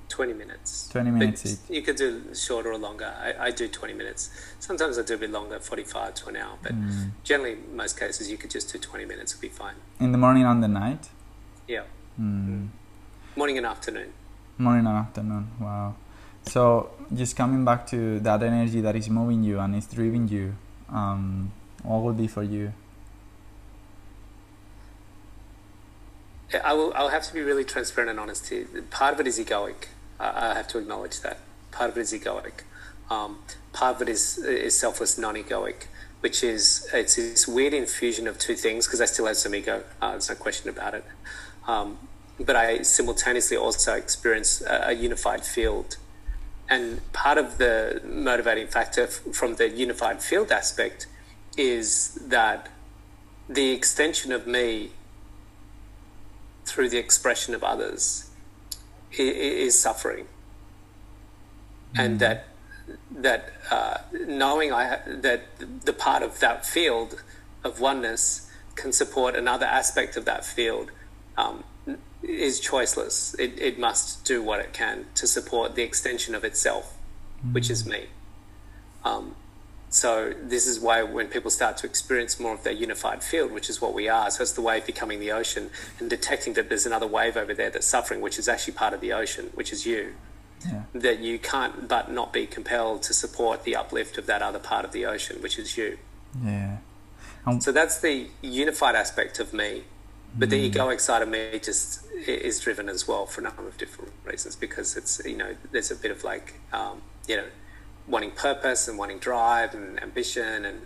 20 0.09 0.33
minutes. 0.33 0.89
20 0.89 1.11
minutes 1.11 1.61
You 1.69 1.81
could 1.81 1.95
do 1.95 2.33
shorter 2.33 2.71
or 2.71 2.77
longer. 2.77 3.13
I, 3.17 3.47
I, 3.47 3.51
do 3.51 3.67
20 3.67 3.93
minutes. 3.93 4.31
Sometimes 4.59 4.97
I 4.97 5.03
do 5.03 5.13
a 5.13 5.17
bit 5.17 5.29
longer, 5.31 5.59
45 5.59 6.13
to 6.15 6.29
an 6.29 6.35
hour, 6.35 6.57
but 6.61 6.73
mm. 6.73 7.11
generally, 7.23 7.57
most 7.73 7.97
cases, 7.97 8.29
you 8.29 8.37
could 8.37 8.49
just 8.49 8.71
do 8.71 8.79
20 8.79 9.05
minutes, 9.05 9.33
it'll 9.33 9.41
be 9.41 9.49
fine. 9.49 9.75
In 9.99 10.11
the 10.11 10.17
morning 10.17 10.43
and 10.43 10.63
the 10.63 10.67
night? 10.67 11.09
Yeah. 11.67 11.83
Mm. 12.19 12.69
Morning 13.35 13.57
and 13.57 13.65
afternoon. 13.65 14.11
Morning 14.57 14.85
and 14.85 14.97
afternoon. 14.97 15.51
Wow. 15.61 15.95
So 16.43 16.91
just 17.13 17.35
coming 17.37 17.63
back 17.63 17.87
to 17.87 18.19
that 18.21 18.41
energy 18.43 18.81
that 18.81 18.95
is 18.95 19.09
moving 19.09 19.43
you 19.43 19.59
and 19.59 19.75
is 19.75 19.85
driving 19.85 20.27
you, 20.27 20.55
um, 20.89 21.51
what 21.83 22.01
would 22.01 22.17
be 22.17 22.27
for 22.27 22.43
you? 22.43 22.73
I 26.63 26.73
will. 26.73 26.91
I'll 26.95 27.09
have 27.09 27.23
to 27.27 27.33
be 27.33 27.41
really 27.41 27.63
transparent 27.63 28.09
and 28.09 28.19
honest 28.19 28.49
here. 28.49 28.65
Part 28.89 29.13
of 29.13 29.19
it 29.19 29.27
is 29.27 29.39
egoic. 29.39 29.89
I 30.19 30.53
have 30.55 30.67
to 30.69 30.77
acknowledge 30.79 31.21
that. 31.21 31.39
Part 31.71 31.91
of 31.91 31.97
it 31.97 32.01
is 32.01 32.13
egoic. 32.13 32.63
Um, 33.09 33.39
part 33.73 33.95
of 33.95 34.01
it 34.01 34.09
is 34.09 34.37
is 34.37 34.77
selfless, 34.77 35.17
non-egoic. 35.17 35.87
which 36.21 36.43
is 36.43 36.89
it's 36.93 37.15
this 37.15 37.47
weird 37.47 37.73
infusion 37.73 38.27
of 38.27 38.37
two 38.37 38.55
things 38.55 38.85
because 38.85 39.01
I 39.01 39.05
still 39.05 39.25
have 39.25 39.37
some 39.37 39.55
ego. 39.55 39.83
Uh, 40.01 40.11
there's 40.11 40.29
no 40.29 40.35
question 40.35 40.69
about 40.69 40.93
it. 40.93 41.05
Um, 41.67 41.97
but 42.39 42.55
I 42.55 42.81
simultaneously 42.81 43.57
also 43.57 43.93
experience 43.95 44.61
a, 44.61 44.89
a, 44.89 44.91
unified 44.93 45.45
field. 45.45 45.97
And 46.69 47.01
part 47.13 47.37
of 47.37 47.57
the 47.57 48.01
motivating 48.05 48.67
factor 48.67 49.03
f- 49.03 49.21
from 49.33 49.55
the 49.55 49.69
unified 49.69 50.21
field 50.21 50.51
aspect 50.51 51.07
is 51.57 52.15
that 52.27 52.69
the 53.49 53.71
extension 53.71 54.31
of 54.31 54.47
me 54.47 54.91
through 56.65 56.89
the 56.89 56.97
expression 56.97 57.53
of 57.55 57.63
others 57.63 58.28
is, 59.13 59.19
is 59.19 59.79
suffering. 59.79 60.25
Mm. 61.95 62.05
And 62.05 62.19
that 62.19 62.47
that 63.11 63.53
uh, 63.71 63.97
knowing 64.11 64.71
I 64.71 64.99
that 65.07 65.41
the 65.85 65.93
part 65.93 66.23
of 66.23 66.39
that 66.39 66.65
field 66.65 67.21
of 67.63 67.79
oneness 67.79 68.49
can 68.75 68.91
support 68.91 69.35
another 69.35 69.65
aspect 69.65 70.15
of 70.15 70.25
that 70.25 70.45
field 70.45 70.91
um, 71.37 71.63
is 72.23 72.61
choiceless. 72.61 73.37
It, 73.39 73.59
it 73.59 73.79
must 73.79 74.25
do 74.25 74.41
what 74.41 74.59
it 74.59 74.73
can 74.73 75.05
to 75.15 75.27
support 75.27 75.75
the 75.75 75.83
extension 75.83 76.33
of 76.35 76.43
itself, 76.43 76.97
mm-hmm. 77.39 77.53
which 77.53 77.69
is 77.69 77.85
me. 77.85 78.07
Um, 79.03 79.35
so 79.89 80.33
this 80.41 80.67
is 80.67 80.79
why 80.79 81.01
when 81.03 81.27
people 81.27 81.49
start 81.49 81.77
to 81.77 81.87
experience 81.87 82.39
more 82.39 82.53
of 82.53 82.63
their 82.63 82.73
unified 82.73 83.23
field, 83.23 83.51
which 83.51 83.69
is 83.69 83.81
what 83.81 83.93
we 83.93 84.07
are, 84.07 84.29
so 84.29 84.43
it's 84.43 84.51
the 84.51 84.61
wave 84.61 84.85
becoming 84.85 85.19
the 85.19 85.31
ocean 85.31 85.71
and 85.99 86.09
detecting 86.09 86.53
that 86.53 86.69
there's 86.69 86.85
another 86.85 87.07
wave 87.07 87.35
over 87.35 87.53
there 87.53 87.69
that's 87.69 87.87
suffering, 87.87 88.21
which 88.21 88.37
is 88.37 88.47
actually 88.47 88.73
part 88.73 88.93
of 88.93 89.01
the 89.01 89.11
ocean, 89.11 89.49
which 89.55 89.73
is 89.73 89.85
you 89.85 90.13
yeah. 90.65 90.83
that 90.93 91.19
you 91.19 91.39
can't 91.39 91.87
but 91.87 92.11
not 92.11 92.33
be 92.33 92.45
compelled 92.45 93.01
to 93.03 93.13
support 93.13 93.63
the 93.63 93.75
uplift 93.75 94.17
of 94.17 94.25
that 94.27 94.41
other 94.41 94.59
part 94.59 94.85
of 94.85 94.91
the 94.91 95.05
ocean, 95.05 95.41
which 95.41 95.57
is 95.57 95.77
you. 95.77 95.97
Yeah. 96.43 96.77
Um, 97.45 97.61
so 97.61 97.71
that's 97.71 97.99
the 97.99 98.27
unified 98.41 98.95
aspect 98.95 99.39
of 99.39 99.53
me. 99.53 99.83
But 100.37 100.49
mm. 100.49 100.51
the 100.51 100.69
egoic 100.69 100.99
side 100.99 101.23
of 101.23 101.29
me 101.29 101.59
just 101.63 102.05
is 102.27 102.59
driven 102.59 102.87
as 102.87 103.07
well 103.07 103.25
for 103.25 103.41
a 103.41 103.43
number 103.43 103.67
of 103.67 103.77
different 103.77 104.11
reasons 104.23 104.55
because 104.55 104.95
it's, 104.95 105.19
you 105.25 105.37
know, 105.37 105.55
there's 105.71 105.89
a 105.89 105.95
bit 105.95 106.11
of 106.11 106.23
like, 106.23 106.59
um, 106.71 107.01
you 107.27 107.37
know, 107.37 107.47
wanting 108.09 108.31
purpose 108.31 108.87
and 108.87 108.97
wanting 108.97 109.19
drive 109.19 109.73
and 109.73 110.01
ambition 110.01 110.65
and 110.65 110.81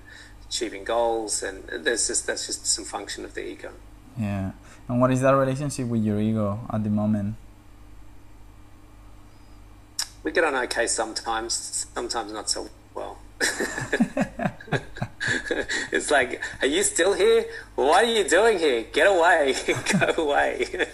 achieving 0.47 0.84
goals. 0.84 1.43
And 1.43 1.67
there's 1.86 2.07
just, 2.07 2.28
that's 2.28 2.45
just 2.45 2.65
some 2.65 2.86
function 2.86 3.26
of 3.26 3.34
the 3.34 3.45
ego. 3.45 3.71
Yeah. 4.19 4.51
And 4.88 4.99
what 4.99 5.11
is 5.11 5.21
that 5.21 5.32
relationship 5.32 5.88
with 5.88 6.03
your 6.03 6.19
ego 6.19 6.59
at 6.71 6.84
the 6.84 6.89
moment? 6.89 7.36
we 10.24 10.32
get 10.32 10.43
on 10.43 10.55
okay 10.55 10.88
sometimes, 10.88 11.88
sometimes 11.93 12.32
not 12.32 12.49
so 12.49 12.69
well. 12.95 13.19
it's 15.91 16.09
like, 16.09 16.41
are 16.61 16.67
you 16.67 16.82
still 16.84 17.13
here? 17.13 17.45
What 17.76 18.05
are 18.05 18.07
you 18.07 18.28
doing 18.28 18.57
here? 18.57 18.84
Get 18.84 19.05
away, 19.07 19.55
go 19.99 20.24
away. 20.24 20.88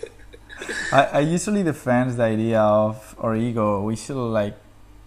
I, 0.92 1.04
I 1.06 1.20
usually 1.20 1.64
defend 1.64 2.12
the 2.12 2.24
idea 2.24 2.60
of 2.60 3.16
our 3.20 3.36
ego. 3.36 3.84
We 3.84 3.96
should 3.96 4.18
like 4.18 4.58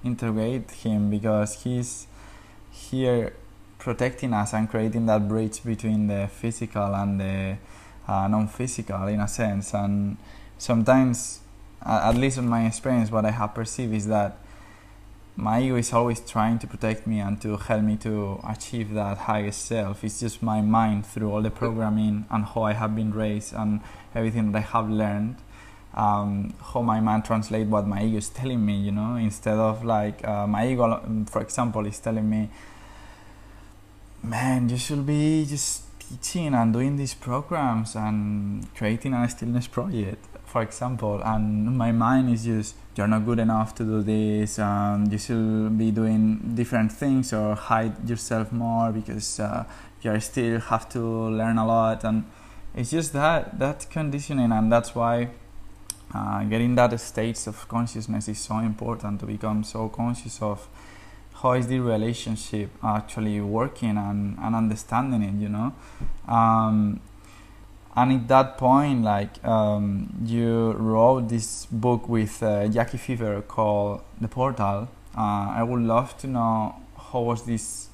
integrate 0.05 0.71
him 0.71 1.11
because 1.11 1.63
he's 1.63 2.07
here 2.71 3.35
protecting 3.79 4.33
us 4.33 4.55
and 4.55 4.69
creating 4.69 5.07
that 5.07 5.29
bridge 5.29 5.63
between 5.65 6.07
the 6.07 6.29
physical 6.29 6.95
and 6.95 7.21
the 7.21 7.57
uh, 8.07 8.29
non-physical 8.29 9.07
in 9.09 9.21
a 9.21 9.29
sense. 9.29 9.75
And 9.75 10.17
sometimes 10.59 11.41
at 11.85 12.15
least 12.15 12.39
in 12.39 12.49
my 12.49 12.67
experience, 12.67 13.11
what 13.11 13.25
I 13.25 13.31
have 13.31 13.55
perceived 13.55 13.93
is 13.95 14.07
that 14.07 14.39
my 15.35 15.63
ego 15.63 15.77
is 15.77 15.93
always 15.93 16.21
trying 16.21 16.59
to 16.59 16.67
protect 16.67 17.07
me 17.07 17.19
and 17.21 17.41
to 17.41 17.57
help 17.57 17.83
me 17.83 17.97
to 17.97 18.41
achieve 18.47 18.93
that 18.95 19.17
highest 19.17 19.65
self. 19.65 20.05
It's 20.05 20.21
just 20.21 20.43
my 20.43 20.61
mind 20.61 21.07
through 21.07 21.33
all 21.33 21.43
the 21.43 21.51
programming 21.51 22.27
and 22.31 22.45
how 22.45 22.63
I 22.63 22.75
have 22.75 22.95
been 22.95 23.13
raised 23.13 23.55
and 23.55 23.81
everything 24.15 24.53
that 24.53 24.59
I 24.59 24.61
have 24.61 24.91
learned. 24.91 25.37
Um, 25.95 26.55
how 26.73 26.81
my 26.81 27.01
mind 27.01 27.25
translate 27.25 27.67
what 27.67 27.87
my 27.87 28.03
ego 28.03 28.19
is 28.19 28.31
telling 28.31 28.65
me, 28.65 28.77
you 28.77 28.93
know, 28.93 29.17
instead 29.17 29.59
of 29.59 29.85
like 29.85 30.27
uh, 30.27 30.47
my 30.47 30.67
ego, 30.67 31.03
for 31.27 31.43
example, 31.43 31.87
is 31.87 31.99
telling 31.99 32.29
me, 32.29 32.49
man, 34.23 34.69
you 34.69 34.79
should 34.79 35.05
be 35.05 35.45
just 35.45 35.83
teaching 36.01 36.55
and 36.55 36.73
doing 36.73 36.97
these 36.97 37.15
programs 37.15 37.95
and 37.95 38.75
creating 38.75 39.13
a 39.13 39.29
stillness 39.29 39.67
project 39.67 40.27
for 40.53 40.61
example, 40.61 41.23
and 41.25 41.79
my 41.79 41.93
mind 41.93 42.29
is 42.29 42.45
just 42.45 42.75
you're 42.95 43.09
not 43.09 43.25
good 43.25 43.39
enough 43.39 43.75
to 43.75 43.85
do 43.85 44.03
this, 44.03 44.59
and 44.59 45.11
you 45.11 45.17
should 45.17 45.79
be 45.79 45.91
doing 45.91 46.53
different 46.55 46.93
things 46.93 47.33
or 47.33 47.55
hide 47.55 48.07
yourself 48.07 48.53
more 48.53 48.93
because 48.93 49.41
uh, 49.41 49.65
you 50.03 50.21
still 50.21 50.61
have 50.61 50.87
to 50.91 51.01
learn 51.01 51.57
a 51.57 51.67
lot, 51.67 52.05
and 52.05 52.25
it's 52.75 52.91
just 52.91 53.15
that 53.15 53.59
that 53.59 53.87
conditioning, 53.91 54.53
and 54.53 54.71
that's 54.71 54.95
why 54.95 55.31
uh, 56.15 56.45
getting 56.45 56.75
that 56.75 56.99
states 57.01 57.47
of 57.47 57.67
consciousness 57.69 58.29
is 58.29 58.39
so 58.39 58.59
important 58.59 59.21
to 59.21 59.27
become 59.27 59.65
so 59.65 59.89
conscious 59.89 60.43
of 60.43 60.69
how 61.35 61.53
is 61.53 61.67
the 61.67 61.81
relationship 61.81 62.71
actually 62.85 63.41
working 63.41 63.97
and, 63.97 64.39
and 64.39 64.55
understanding 64.55 65.23
it 65.23 65.35
you 65.41 65.49
know? 65.49 65.75
Um, 66.29 67.01
and 67.97 68.13
at 68.13 68.29
that 68.29 68.59
point 68.59 69.03
like 69.03 69.43
um, 69.45 70.09
you 70.25 70.73
wrote 70.73 71.29
this 71.29 71.67
book 71.67 72.09
with 72.09 72.43
uh, 72.43 72.69
Jacqui 72.69 72.99
Fifer 72.99 73.43
called 73.43 74.03
the 74.21 74.29
portal. 74.29 74.89
Uh, 75.17 75.53
i 75.57 75.63
would 75.63 75.83
love 75.83 76.17
to 76.19 76.27
know 76.27 76.75
how 77.13 77.21
was 77.21 77.45
this 77.45 77.89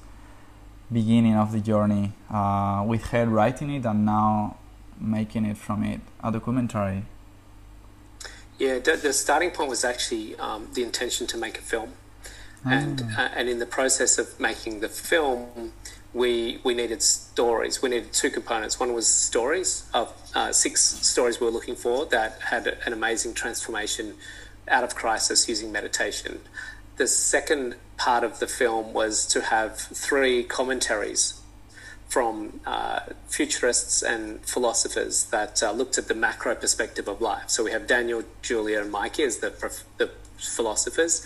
beginning 0.91 1.35
of 1.35 1.51
the 1.51 1.59
journey 1.59 2.13
uh, 2.31 2.83
with 2.87 3.03
her 3.07 3.25
writing 3.25 3.71
it 3.71 3.85
and 3.85 4.05
now 4.05 4.57
making 4.99 5.45
it 5.45 5.57
from 5.57 5.83
it 5.83 5.99
a 6.23 6.31
documentary 6.31 7.03
yeah 8.59 8.77
the, 8.79 8.95
the 8.97 9.13
starting 9.13 9.51
point 9.51 9.69
was 9.69 9.83
actually 9.83 10.35
um, 10.37 10.67
the 10.73 10.83
intention 10.83 11.25
to 11.25 11.37
make 11.37 11.57
a 11.57 11.61
film 11.61 11.93
and 12.65 13.03
ah. 13.17 13.25
uh, 13.25 13.29
and 13.35 13.49
in 13.49 13.59
the 13.59 13.65
process 13.65 14.17
of 14.17 14.39
making 14.39 14.81
the 14.81 14.89
film 14.89 15.71
we 16.13 16.59
we 16.63 16.73
needed 16.73 17.01
stories. 17.01 17.81
We 17.81 17.89
needed 17.89 18.13
two 18.13 18.29
components. 18.29 18.79
One 18.79 18.93
was 18.93 19.07
stories 19.07 19.85
of 19.93 20.13
uh, 20.33 20.51
six 20.51 20.81
stories 20.81 21.39
we 21.39 21.45
were 21.45 21.51
looking 21.51 21.75
for 21.75 22.05
that 22.07 22.39
had 22.41 22.67
an 22.85 22.93
amazing 22.93 23.33
transformation 23.33 24.15
out 24.67 24.83
of 24.83 24.95
crisis 24.95 25.47
using 25.47 25.71
meditation. 25.71 26.41
The 26.97 27.07
second 27.07 27.75
part 27.97 28.23
of 28.23 28.39
the 28.39 28.47
film 28.47 28.93
was 28.93 29.25
to 29.27 29.41
have 29.41 29.77
three 29.77 30.43
commentaries 30.43 31.38
from 32.09 32.59
uh, 32.65 33.01
futurists 33.27 34.01
and 34.01 34.43
philosophers 34.43 35.25
that 35.25 35.61
uh, 35.61 35.71
looked 35.71 35.97
at 35.99 36.07
the 36.07 36.15
macro 36.15 36.55
perspective 36.55 37.07
of 37.07 37.21
life. 37.21 37.47
So 37.47 37.63
we 37.63 37.71
have 37.71 37.85
Daniel, 37.85 38.23
Julia, 38.41 38.81
and 38.81 38.91
Mikey 38.91 39.23
as 39.23 39.37
the, 39.37 39.51
the 39.97 40.09
philosophers, 40.37 41.25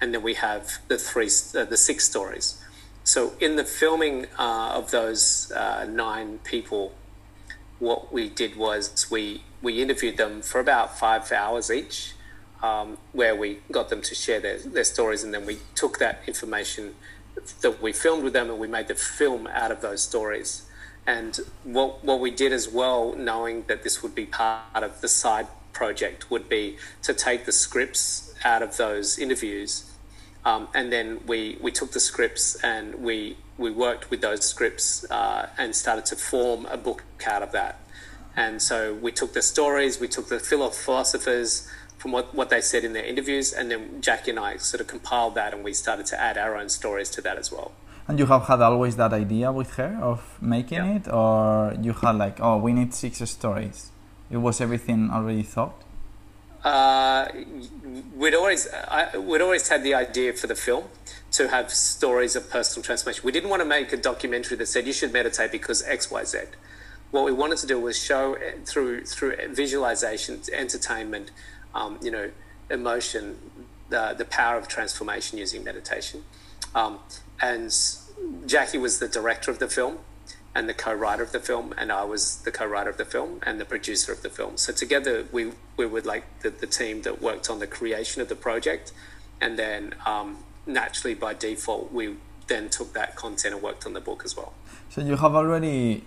and 0.00 0.14
then 0.14 0.22
we 0.22 0.34
have 0.34 0.78
the 0.86 0.96
three, 0.96 1.28
uh, 1.56 1.64
the 1.64 1.76
six 1.76 2.08
stories. 2.08 2.62
So 3.02 3.32
in 3.40 3.56
the 3.56 3.64
filming 3.64 4.26
uh, 4.38 4.72
of 4.74 4.92
those 4.92 5.50
uh, 5.50 5.84
nine 5.90 6.38
people, 6.44 6.94
what 7.80 8.12
we 8.12 8.28
did 8.28 8.56
was 8.56 9.10
we 9.10 9.42
we 9.62 9.82
interviewed 9.82 10.16
them 10.16 10.40
for 10.42 10.58
about 10.58 10.98
five 10.98 11.30
hours 11.32 11.70
each, 11.70 12.14
um, 12.62 12.96
where 13.12 13.34
we 13.34 13.58
got 13.70 13.88
them 13.90 14.00
to 14.00 14.14
share 14.14 14.40
their, 14.40 14.58
their 14.58 14.84
stories, 14.84 15.22
and 15.22 15.34
then 15.34 15.44
we 15.44 15.58
took 15.74 15.98
that 15.98 16.22
information 16.26 16.94
that 17.62 17.82
we 17.82 17.92
filmed 17.92 18.24
with 18.24 18.32
them 18.32 18.50
and 18.50 18.58
we 18.58 18.68
made 18.68 18.88
the 18.88 18.94
film 18.94 19.46
out 19.48 19.70
of 19.70 19.80
those 19.80 20.02
stories. 20.02 20.66
And 21.06 21.38
what 21.64 22.04
what 22.04 22.20
we 22.20 22.30
did 22.30 22.52
as 22.52 22.68
well, 22.68 23.14
knowing 23.16 23.64
that 23.68 23.82
this 23.82 24.02
would 24.02 24.14
be 24.14 24.26
part 24.26 24.84
of 24.84 25.00
the 25.00 25.08
side 25.08 25.48
project, 25.72 26.30
would 26.30 26.48
be 26.48 26.76
to 27.02 27.14
take 27.14 27.46
the 27.46 27.52
scripts 27.52 28.34
out 28.44 28.62
of 28.62 28.76
those 28.76 29.18
interviews 29.18 29.90
um, 30.44 30.68
and 30.74 30.92
then 30.92 31.20
we, 31.26 31.58
we 31.60 31.70
took 31.70 31.92
the 31.92 32.00
scripts 32.00 32.56
and 32.62 32.94
we, 32.94 33.36
we 33.58 33.70
worked 33.70 34.10
with 34.10 34.22
those 34.22 34.44
scripts 34.44 35.08
uh, 35.10 35.48
and 35.58 35.74
started 35.74 36.06
to 36.06 36.16
form 36.16 36.66
a 36.66 36.76
book 36.76 37.04
out 37.26 37.42
of 37.42 37.52
that. 37.52 37.80
And 38.36 38.62
so 38.62 38.94
we 38.94 39.12
took 39.12 39.34
the 39.34 39.42
stories, 39.42 40.00
we 40.00 40.08
took 40.08 40.28
the 40.28 40.38
philosophers 40.38 41.68
from 42.00 42.10
what, 42.14 42.26
what 42.34 42.48
they 42.48 42.62
said 42.72 42.82
in 42.88 42.92
their 42.96 43.04
interviews, 43.12 43.52
and 43.52 43.70
then 43.70 43.82
Jacqui 44.00 44.30
and 44.34 44.40
I 44.40 44.56
sort 44.56 44.80
of 44.80 44.86
compiled 44.94 45.34
that 45.40 45.50
and 45.54 45.62
we 45.62 45.72
started 45.84 46.06
to 46.12 46.16
add 46.28 46.36
our 46.44 46.52
own 46.60 46.68
stories 46.68 47.10
to 47.10 47.20
that 47.26 47.36
as 47.42 47.48
well. 47.54 47.70
And 48.08 48.18
you 48.18 48.26
have 48.26 48.44
had 48.50 48.60
always 48.60 48.94
that 48.96 49.12
idea 49.12 49.52
with 49.52 49.70
her 49.78 49.92
of 50.10 50.18
making 50.40 50.84
yeah. 50.84 50.96
it, 50.96 51.04
or 51.20 51.76
you 51.84 51.92
had 51.92 52.16
like, 52.24 52.36
oh, 52.40 52.56
we 52.56 52.72
need 52.72 52.90
six 52.94 53.12
stories? 53.30 53.78
It 54.30 54.38
was 54.38 54.60
everything 54.60 55.10
already 55.10 55.44
thought? 55.44 55.76
uh, 56.64 57.28
we'd 58.14 58.34
always 58.34 58.68
I, 58.68 59.16
we'd 59.16 59.40
always 59.40 59.68
had 59.68 59.82
the 59.82 59.94
idea 59.94 60.32
for 60.34 60.46
the 60.46 60.54
film 60.54 60.84
to 61.32 61.48
have 61.48 61.70
stories 61.70 62.36
of 62.36 62.50
personal 62.50 62.84
transformation. 62.84 63.22
We 63.24 63.32
didn't 63.32 63.50
want 63.50 63.62
to 63.62 63.68
make 63.68 63.92
a 63.92 63.96
documentary 63.96 64.56
that 64.58 64.66
said 64.66 64.86
you 64.86 64.92
should 64.92 65.12
meditate 65.12 65.52
because 65.52 65.82
X 65.82 66.10
Y 66.10 66.24
Z. 66.24 66.38
What 67.10 67.24
we 67.24 67.32
wanted 67.32 67.58
to 67.58 67.66
do 67.66 67.80
was 67.80 67.98
show 67.98 68.36
through 68.66 69.04
through 69.04 69.36
visualization, 69.48 70.40
entertainment, 70.52 71.30
um, 71.74 71.98
you 72.02 72.10
know, 72.10 72.30
emotion, 72.70 73.38
the 73.88 74.14
the 74.16 74.24
power 74.24 74.56
of 74.56 74.68
transformation 74.68 75.38
using 75.38 75.64
meditation, 75.64 76.24
um, 76.74 77.00
and 77.40 77.70
Jacqui 78.46 78.80
was 78.80 78.98
the 78.98 79.08
director 79.08 79.50
of 79.50 79.58
the 79.58 79.68
film 79.68 79.98
and 80.54 80.68
the 80.68 80.74
co-writer 80.74 81.22
of 81.22 81.32
the 81.32 81.38
film, 81.40 81.72
and 81.78 81.92
I 81.92 82.02
was 82.04 82.38
the 82.38 82.50
co-writer 82.50 82.90
of 82.90 82.96
the 82.96 83.04
film 83.04 83.40
and 83.44 83.60
the 83.60 83.64
producer 83.64 84.12
of 84.12 84.22
the 84.22 84.30
film. 84.30 84.56
So 84.56 84.72
together, 84.72 85.26
we 85.30 85.52
we 85.76 85.86
were 85.86 86.00
like 86.00 86.24
the, 86.40 86.50
the 86.50 86.66
team 86.66 87.02
that 87.02 87.22
worked 87.22 87.48
on 87.48 87.60
the 87.60 87.66
creation 87.66 88.20
of 88.20 88.28
the 88.28 88.36
project, 88.36 88.92
and 89.40 89.58
then 89.58 89.94
um, 90.06 90.38
naturally 90.66 91.14
by 91.14 91.34
default, 91.34 91.92
we 91.92 92.16
then 92.48 92.68
took 92.68 92.92
that 92.94 93.14
content 93.14 93.54
and 93.54 93.62
worked 93.62 93.86
on 93.86 93.92
the 93.92 94.00
book 94.00 94.22
as 94.24 94.36
well. 94.36 94.52
So 94.88 95.00
you 95.00 95.16
have 95.16 95.34
already 95.34 96.04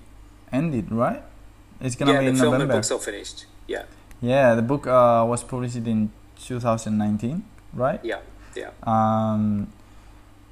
ended, 0.52 0.92
right? 0.92 1.24
It's 1.80 1.96
gonna 1.96 2.14
yeah, 2.14 2.20
be 2.20 2.26
the 2.26 2.32
in 2.32 2.36
film 2.36 2.52
November. 2.52 2.74
and 2.74 2.80
book's 2.80 2.92
all 2.92 3.00
finished. 3.00 3.46
Yeah, 3.68 3.84
Yeah, 4.24 4.56
the 4.56 4.62
book 4.62 4.88
uh, 4.88 5.26
was 5.28 5.44
published 5.44 5.76
in 5.76 6.10
2019, 6.42 7.44
right? 7.74 8.00
yeah, 8.04 8.22
yeah. 8.56 8.72
Um, 8.82 9.68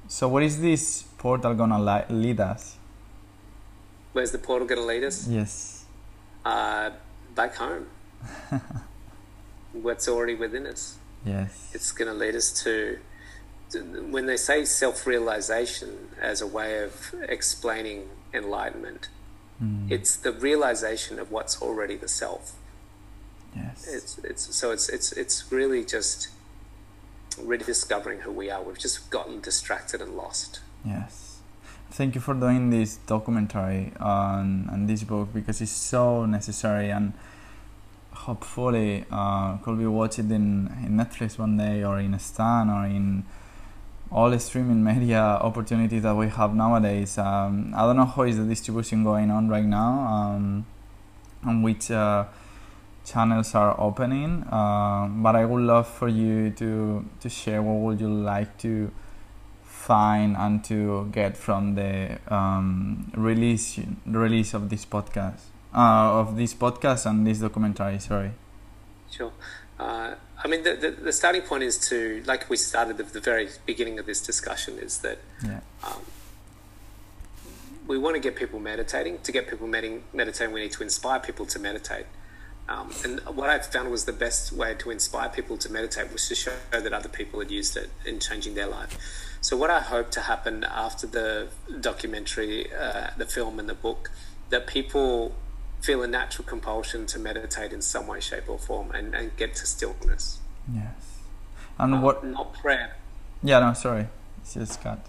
so 0.08 0.28
what 0.28 0.42
is 0.42 0.60
this 0.60 1.04
portal 1.16 1.54
gonna 1.54 1.80
li- 1.80 2.04
lead 2.10 2.38
us? 2.40 2.76
Where's 4.12 4.30
the 4.30 4.38
portal 4.38 4.68
going 4.68 4.80
to 4.80 4.86
lead 4.86 5.04
us? 5.04 5.26
Yes. 5.26 5.86
Uh, 6.44 6.90
back 7.34 7.54
home. 7.56 7.86
What's 9.72 10.06
already 10.06 10.34
within 10.34 10.66
us. 10.66 10.98
Yes. 11.24 11.70
It's 11.72 11.92
going 11.92 12.08
to 12.08 12.14
lead 12.14 12.34
us 12.34 12.52
to, 12.64 12.98
when 14.10 14.26
they 14.26 14.36
say 14.36 14.66
self-realization 14.66 16.10
as 16.20 16.42
a 16.42 16.46
way 16.46 16.82
of 16.82 17.14
explaining 17.26 18.10
enlightenment. 18.34 19.08
Mm. 19.62 19.90
It's 19.90 20.14
the 20.16 20.32
realization 20.32 21.18
of 21.18 21.30
what's 21.30 21.62
already 21.62 21.96
the 21.96 22.08
self. 22.08 22.52
Yes. 23.54 23.86
It's 23.88 24.18
it's 24.18 24.54
so 24.54 24.70
it's 24.70 24.88
it's 24.88 25.12
it's 25.12 25.52
really 25.52 25.84
just 25.84 26.28
rediscovering 27.40 28.20
who 28.20 28.32
we 28.32 28.50
are. 28.50 28.62
We've 28.62 28.78
just 28.78 29.10
gotten 29.10 29.40
distracted 29.40 30.00
and 30.00 30.16
lost. 30.16 30.60
Yes. 30.84 31.38
Thank 31.90 32.14
you 32.14 32.20
for 32.22 32.34
doing 32.34 32.70
this 32.70 32.96
documentary 33.06 33.92
on, 34.00 34.68
on 34.70 34.86
this 34.86 35.02
book 35.02 35.28
because 35.34 35.60
it's 35.60 35.70
so 35.70 36.24
necessary 36.24 36.90
and 36.90 37.12
hopefully 38.12 39.04
uh, 39.10 39.58
could 39.58 39.78
be 39.78 39.86
watched 39.86 40.18
in, 40.18 40.32
in 40.84 40.96
Netflix 40.96 41.38
one 41.38 41.58
day 41.58 41.84
or 41.84 41.98
in 41.98 42.18
Stan 42.18 42.70
or 42.70 42.86
in 42.86 43.24
all 44.10 44.30
the 44.30 44.38
streaming 44.38 44.82
media 44.92 45.20
opportunities 45.20 46.02
that 46.02 46.14
we 46.16 46.28
have 46.28 46.54
nowadays. 46.54 47.18
Um, 47.18 47.74
I 47.76 47.82
don't 47.82 47.96
know 47.96 48.06
how 48.06 48.22
is 48.22 48.38
the 48.38 48.44
distribution 48.44 49.04
going 49.04 49.30
on 49.30 49.48
right 49.48 49.64
now 49.64 50.00
um, 50.00 50.66
and 51.42 51.62
which 51.62 51.90
uh, 51.90 52.24
channels 53.04 53.54
are 53.54 53.78
opening, 53.80 54.44
uh, 54.50 55.06
but 55.08 55.34
I 55.36 55.44
would 55.44 55.62
love 55.62 55.88
for 55.88 56.08
you 56.08 56.50
to, 56.50 57.04
to 57.20 57.28
share 57.28 57.60
what 57.62 57.74
would 57.84 58.00
you 58.00 58.08
like 58.12 58.58
to 58.58 58.90
find 59.64 60.36
and 60.36 60.62
to 60.64 61.08
get 61.12 61.36
from 61.36 61.74
the 61.74 62.18
um, 62.28 63.10
release 63.16 63.80
release 64.06 64.54
of 64.54 64.68
this 64.70 64.86
podcast 64.86 65.40
uh, 65.74 66.20
of 66.20 66.36
this 66.36 66.54
podcast 66.54 67.06
and 67.06 67.26
this 67.26 67.38
documentary. 67.38 67.98
Sorry. 67.98 68.30
Sure. 69.10 69.32
Uh, 69.80 70.14
I 70.44 70.48
mean, 70.48 70.62
the, 70.62 70.74
the, 70.74 70.90
the 70.90 71.12
starting 71.12 71.42
point 71.42 71.62
is 71.64 71.78
to, 71.88 72.22
like 72.26 72.48
we 72.48 72.56
started 72.56 73.00
at 73.00 73.12
the 73.12 73.20
very 73.20 73.48
beginning 73.66 73.98
of 73.98 74.06
this 74.06 74.20
discussion, 74.20 74.78
is 74.78 74.98
that 74.98 75.18
Yeah. 75.44 75.60
um, 75.84 76.02
we 77.86 77.98
want 77.98 78.14
to 78.14 78.20
get 78.20 78.36
people 78.36 78.60
meditating. 78.60 79.18
To 79.20 79.32
get 79.32 79.48
people 79.48 79.66
meditating, 79.66 80.04
meditating, 80.12 80.52
we 80.54 80.60
need 80.60 80.72
to 80.72 80.82
inspire 80.82 81.18
people 81.20 81.46
to 81.46 81.58
meditate. 81.58 82.06
Um, 82.72 82.90
and 83.04 83.20
what 83.36 83.50
I 83.50 83.58
found 83.58 83.90
was 83.90 84.04
the 84.06 84.12
best 84.12 84.52
way 84.52 84.74
to 84.78 84.90
inspire 84.90 85.28
people 85.28 85.58
to 85.58 85.70
meditate 85.70 86.12
was 86.12 86.26
to 86.28 86.34
show 86.34 86.52
that 86.70 86.92
other 86.92 87.08
people 87.08 87.40
had 87.40 87.50
used 87.50 87.76
it 87.76 87.90
in 88.06 88.18
changing 88.18 88.54
their 88.54 88.66
life. 88.66 88.96
So, 89.40 89.56
what 89.56 89.70
I 89.70 89.80
hope 89.80 90.10
to 90.12 90.20
happen 90.20 90.64
after 90.64 91.06
the 91.06 91.48
documentary, 91.80 92.72
uh, 92.72 93.08
the 93.16 93.26
film, 93.26 93.58
and 93.58 93.68
the 93.68 93.74
book, 93.74 94.10
that 94.50 94.66
people 94.66 95.34
feel 95.80 96.02
a 96.02 96.06
natural 96.06 96.46
compulsion 96.46 97.06
to 97.06 97.18
meditate 97.18 97.72
in 97.72 97.82
some 97.82 98.06
way, 98.06 98.20
shape, 98.20 98.48
or 98.48 98.58
form 98.58 98.92
and, 98.92 99.14
and 99.14 99.36
get 99.36 99.54
to 99.56 99.66
stillness. 99.66 100.38
Yes. 100.72 101.18
And 101.78 101.94
Uh, 101.94 102.00
what? 102.00 102.24
Not 102.24 102.54
prayer. 102.54 102.96
Yeah. 103.42 103.58
No. 103.58 103.72
Sorry. 103.74 104.06
It's 104.40 104.54
just 104.54 104.80
cut. 104.82 105.00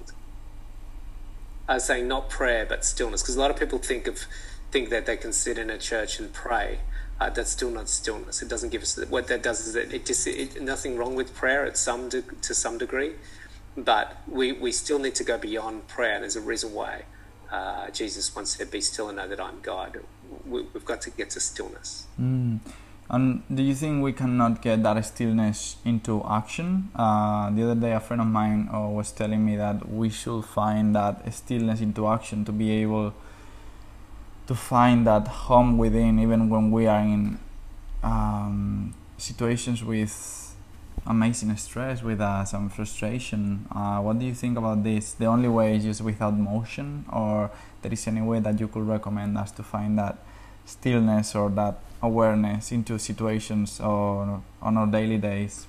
I 1.69 1.75
was 1.75 1.85
saying 1.85 2.07
not 2.07 2.29
prayer, 2.29 2.65
but 2.65 2.83
stillness, 2.83 3.21
because 3.21 3.35
a 3.35 3.39
lot 3.39 3.51
of 3.51 3.57
people 3.57 3.79
think 3.79 4.07
of 4.07 4.25
think 4.71 4.89
that 4.89 5.05
they 5.05 5.15
can 5.15 5.31
sit 5.31 5.57
in 5.59 5.69
a 5.69 5.77
church 5.77 6.19
and 6.19 6.33
pray. 6.33 6.79
Uh, 7.23 7.29
that's 7.29 7.51
still 7.51 7.71
not 7.71 7.87
stillness. 7.87 8.41
It 8.41 8.49
doesn't 8.49 8.69
give 8.69 8.81
us 8.81 8.99
what 9.09 9.27
that 9.27 9.41
does 9.41 9.65
is 9.65 9.73
that 9.75 9.93
it 9.93 10.05
just 10.05 10.27
it, 10.27 10.61
nothing 10.61 10.97
wrong 10.97 11.15
with 11.15 11.33
prayer 11.33 11.65
at 11.65 11.77
some 11.77 12.09
de- 12.09 12.21
to 12.21 12.53
some 12.53 12.77
degree, 12.77 13.13
but 13.77 14.17
we 14.27 14.51
we 14.51 14.73
still 14.73 14.99
need 14.99 15.15
to 15.15 15.23
go 15.23 15.37
beyond 15.37 15.87
prayer. 15.87 16.19
There's 16.19 16.35
a 16.35 16.41
reason 16.41 16.73
why 16.73 17.03
uh, 17.49 17.89
Jesus 17.91 18.35
once 18.35 18.57
said, 18.57 18.69
"Be 18.71 18.81
still 18.81 19.07
and 19.07 19.15
know 19.15 19.27
that 19.29 19.39
I'm 19.39 19.61
God." 19.61 20.01
We, 20.45 20.63
we've 20.73 20.83
got 20.83 20.99
to 21.03 21.11
get 21.11 21.29
to 21.29 21.39
stillness. 21.39 22.07
Mm. 22.19 22.59
And 23.09 23.43
do 23.47 23.63
you 23.63 23.75
think 23.75 24.03
we 24.03 24.11
cannot 24.11 24.61
get 24.61 24.83
that 24.83 24.99
stillness 25.05 25.77
into 25.85 26.21
action? 26.29 26.89
Uh, 26.93 27.51
the 27.51 27.63
other 27.63 27.79
day, 27.79 27.93
a 27.93 28.01
friend 28.01 28.21
of 28.21 28.27
mine 28.27 28.67
uh, 28.73 28.89
was 28.89 29.13
telling 29.13 29.45
me 29.45 29.55
that 29.55 29.87
we 29.87 30.09
should 30.09 30.43
find 30.43 30.93
that 30.95 31.33
stillness 31.33 31.79
into 31.79 32.05
action 32.05 32.43
to 32.43 32.51
be 32.51 32.69
able 32.83 33.13
to 34.47 34.55
find 34.55 35.07
that 35.07 35.27
home 35.27 35.77
within, 35.77 36.19
even 36.19 36.49
when 36.49 36.71
we 36.71 36.87
are 36.87 36.99
in 36.99 37.39
um, 38.03 38.93
situations 39.17 39.83
with 39.83 40.43
amazing 41.05 41.55
stress 41.57 42.01
with 42.01 42.21
us 42.21 42.53
and 42.53 42.71
frustration. 42.71 43.65
Uh, 43.71 43.99
what 43.99 44.19
do 44.19 44.25
you 44.25 44.33
think 44.33 44.57
about 44.57 44.83
this? 44.83 45.13
The 45.13 45.25
only 45.25 45.49
way 45.49 45.75
is 45.75 45.83
just 45.83 46.01
without 46.01 46.37
motion, 46.37 47.05
or 47.11 47.51
there 47.81 47.91
is 47.91 48.07
any 48.07 48.21
way 48.21 48.39
that 48.39 48.59
you 48.59 48.67
could 48.67 48.87
recommend 48.87 49.37
us 49.37 49.51
to 49.51 49.63
find 49.63 49.97
that 49.99 50.17
stillness 50.65 51.35
or 51.35 51.49
that 51.49 51.79
awareness 52.01 52.71
into 52.71 52.97
situations 52.97 53.79
or 53.79 54.41
on 54.61 54.77
our 54.77 54.87
daily 54.87 55.17
days? 55.17 55.67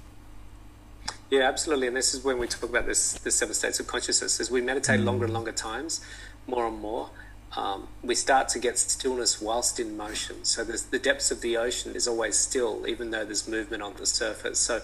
Yeah, 1.31 1.43
absolutely. 1.43 1.89
And 1.89 1.97
this 1.97 2.15
is 2.15 2.23
when 2.23 2.39
we 2.39 2.47
talk 2.47 2.63
about 2.63 2.87
this 2.87 3.15
the 3.15 3.31
seven 3.31 3.55
states 3.55 3.81
of 3.81 3.87
consciousness. 3.87 4.41
As 4.41 4.51
we 4.51 4.61
meditate 4.61 5.01
longer 5.01 5.25
and 5.25 5.35
longer 5.35 5.53
times, 5.53 6.01
more 6.47 6.67
and 6.67 6.79
more, 6.79 7.11
um, 7.57 7.89
we 8.03 8.15
start 8.15 8.49
to 8.49 8.59
get 8.59 8.79
stillness 8.79 9.41
whilst 9.41 9.79
in 9.79 9.97
motion. 9.97 10.45
So 10.45 10.65
the 10.65 10.99
depths 10.99 11.31
of 11.31 11.41
the 11.41 11.57
ocean 11.57 11.95
is 11.95 12.09
always 12.09 12.37
still, 12.37 12.87
even 12.87 13.11
though 13.11 13.25
there's 13.25 13.47
movement 13.47 13.83
on 13.83 13.95
the 13.95 14.07
surface. 14.07 14.59
So 14.59 14.83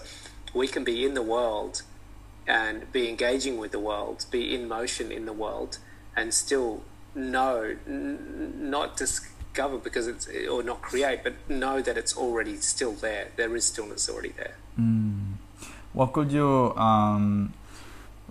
we 0.53 0.67
can 0.67 0.83
be 0.83 1.05
in 1.05 1.13
the 1.13 1.21
world 1.21 1.83
and 2.47 2.91
be 2.91 3.09
engaging 3.09 3.57
with 3.57 3.71
the 3.71 3.79
world, 3.79 4.25
be 4.31 4.53
in 4.55 4.67
motion 4.67 5.11
in 5.11 5.25
the 5.25 5.33
world, 5.33 5.77
and 6.15 6.33
still 6.33 6.83
know, 7.13 7.75
n- 7.87 8.53
not 8.57 8.97
discover 8.97 9.77
because 9.77 10.07
it's 10.07 10.27
or 10.49 10.63
not 10.63 10.81
create, 10.81 11.23
but 11.23 11.33
know 11.49 11.81
that 11.81 11.97
it's 11.97 12.15
already 12.15 12.57
still 12.57 12.93
there. 12.93 13.27
There 13.35 13.55
is 13.55 13.65
stillness 13.65 14.09
already 14.09 14.33
there. 14.37 14.55
Mm. 14.79 15.33
What 15.93 16.13
could 16.13 16.31
you 16.31 16.73
um, 16.75 17.53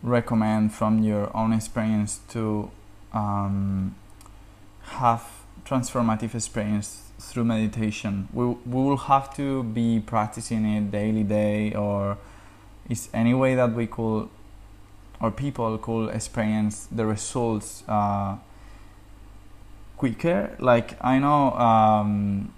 recommend 0.02 0.72
from 0.72 1.02
your 1.02 1.34
own 1.36 1.52
experience 1.52 2.20
to 2.30 2.70
um, 3.12 3.94
have 4.98 5.24
transformative 5.64 6.34
experience 6.34 7.02
through 7.18 7.44
meditation? 7.44 8.28
We, 8.32 8.46
we 8.46 8.56
will 8.66 8.96
have 8.96 9.34
to 9.36 9.62
be 9.62 10.00
practicing 10.00 10.64
it 10.64 10.90
daily 10.90 11.22
day 11.22 11.74
or 11.74 12.18
is 12.88 13.08
any 13.14 13.34
way 13.34 13.54
that 13.54 13.72
we 13.72 13.86
could 13.86 14.28
or 15.20 15.30
people 15.30 15.76
could 15.78 16.08
experience 16.08 16.88
the 16.90 17.06
results 17.06 17.84
uh, 17.88 18.36
quicker 19.96 20.56
like 20.58 20.96
i 21.04 21.18
know 21.18 21.52
um, 21.52 22.52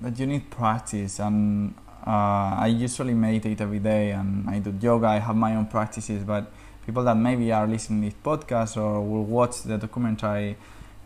that 0.00 0.18
you 0.18 0.26
need 0.26 0.50
practice 0.50 1.18
and 1.20 1.74
uh, 2.06 2.56
i 2.58 2.66
usually 2.66 3.14
meditate 3.14 3.60
every 3.60 3.78
day 3.78 4.10
and 4.10 4.48
i 4.50 4.58
do 4.58 4.74
yoga 4.80 5.06
i 5.06 5.18
have 5.18 5.36
my 5.36 5.54
own 5.54 5.66
practices 5.66 6.24
but 6.24 6.52
people 6.84 7.04
that 7.04 7.14
maybe 7.14 7.52
are 7.52 7.66
listening 7.66 8.02
to 8.02 8.08
this 8.08 8.18
podcast 8.24 8.76
or 8.76 9.00
will 9.00 9.24
watch 9.24 9.62
the 9.62 9.78
documentary 9.78 10.56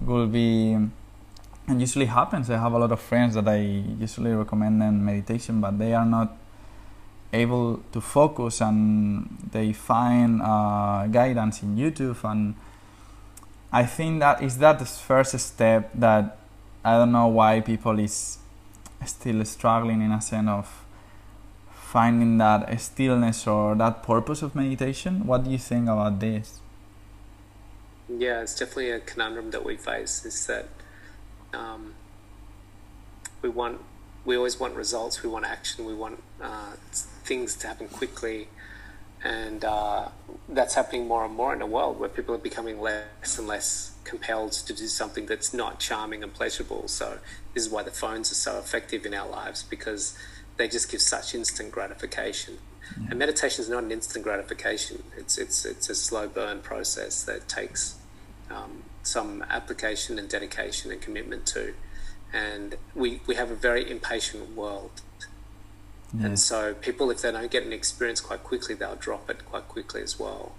will 0.00 0.26
be 0.26 0.76
and 1.66 1.80
usually 1.80 2.06
happens. 2.06 2.50
I 2.50 2.58
have 2.58 2.72
a 2.72 2.78
lot 2.78 2.92
of 2.92 3.00
friends 3.00 3.34
that 3.34 3.48
i 3.48 3.56
usually 3.56 4.32
recommend 4.32 4.82
them 4.82 5.04
meditation 5.04 5.60
but 5.60 5.78
they 5.78 5.94
are 5.94 6.04
not 6.04 6.36
able 7.32 7.80
to 7.92 8.00
focus 8.00 8.60
and 8.60 9.28
they 9.50 9.72
find 9.72 10.40
uh, 10.42 11.06
guidance 11.06 11.62
in 11.62 11.76
youtube. 11.76 12.22
And 12.24 12.54
i 13.72 13.84
think 13.84 14.20
that 14.20 14.42
is 14.42 14.58
that 14.58 14.78
the 14.78 14.84
first 14.84 15.38
step 15.38 15.90
that 15.94 16.38
i 16.84 16.92
don't 16.92 17.12
know 17.12 17.26
why 17.26 17.60
people 17.60 17.98
is 17.98 18.38
still 19.04 19.44
struggling 19.44 20.00
in 20.00 20.12
a 20.12 20.20
sense 20.20 20.48
of 20.48 20.84
finding 21.94 22.38
that 22.38 22.80
stillness 22.80 23.46
or 23.46 23.76
that 23.76 24.02
purpose 24.02 24.42
of 24.42 24.54
meditation. 24.56 25.24
What 25.26 25.44
do 25.44 25.50
you 25.50 25.58
think 25.58 25.84
about 25.88 26.18
this 26.18 26.60
Yeah, 28.08 28.42
it's 28.42 28.54
definitely 28.54 28.90
a 28.90 29.00
conundrum 29.00 29.50
that 29.52 29.64
we 29.64 29.76
face. 29.76 30.24
Is 30.24 30.46
that 30.46 30.68
um, 31.54 31.94
we 33.40 33.48
want, 33.48 33.80
we 34.24 34.36
always 34.36 34.60
want 34.60 34.74
results. 34.74 35.22
We 35.22 35.30
want 35.30 35.46
action. 35.46 35.84
We 35.86 35.94
want 35.94 36.22
uh, 36.42 36.72
things 36.92 37.56
to 37.56 37.66
happen 37.66 37.88
quickly, 37.88 38.48
and 39.22 39.64
uh, 39.64 40.08
that's 40.48 40.74
happening 40.74 41.08
more 41.08 41.24
and 41.24 41.34
more 41.34 41.54
in 41.54 41.62
a 41.62 41.66
world 41.66 41.98
where 41.98 42.10
people 42.10 42.34
are 42.34 42.38
becoming 42.38 42.80
less 42.80 43.38
and 43.38 43.48
less 43.48 43.94
compelled 44.04 44.52
to 44.52 44.74
do 44.74 44.86
something 44.86 45.24
that's 45.24 45.54
not 45.54 45.80
charming 45.80 46.22
and 46.22 46.32
pleasurable. 46.34 46.88
So 46.88 47.18
this 47.54 47.64
is 47.64 47.72
why 47.72 47.82
the 47.82 47.90
phones 47.90 48.30
are 48.30 48.34
so 48.34 48.58
effective 48.58 49.06
in 49.06 49.14
our 49.14 49.28
lives 49.28 49.62
because 49.62 50.16
they 50.58 50.68
just 50.68 50.90
give 50.90 51.00
such 51.00 51.34
instant 51.34 51.72
gratification. 51.72 52.58
Yeah. 53.00 53.08
And 53.10 53.18
meditation 53.18 53.62
is 53.62 53.68
not 53.68 53.84
an 53.84 53.92
instant 53.92 54.24
gratification. 54.24 55.02
It's 55.16 55.38
it's 55.38 55.64
it's 55.64 55.88
a 55.88 55.94
slow 55.94 56.28
burn 56.28 56.60
process 56.60 57.22
that 57.24 57.48
takes 57.48 57.96
um, 58.50 58.84
some 59.02 59.44
application 59.50 60.18
and 60.18 60.28
dedication 60.28 60.90
and 60.92 61.00
commitment 61.00 61.46
to. 61.46 61.74
And 62.32 62.74
we, 62.96 63.20
we 63.28 63.36
have 63.36 63.52
a 63.52 63.54
very 63.54 63.88
impatient 63.88 64.56
world 64.56 65.02
yeah. 66.18 66.26
And 66.26 66.38
so 66.38 66.74
people, 66.74 67.10
if 67.10 67.22
they 67.22 67.32
don't 67.32 67.50
get 67.50 67.64
an 67.64 67.72
experience 67.72 68.20
quite 68.20 68.44
quickly, 68.44 68.74
they'll 68.74 68.96
drop 68.96 69.28
it 69.30 69.44
quite 69.46 69.68
quickly 69.68 70.02
as 70.02 70.18
well. 70.18 70.52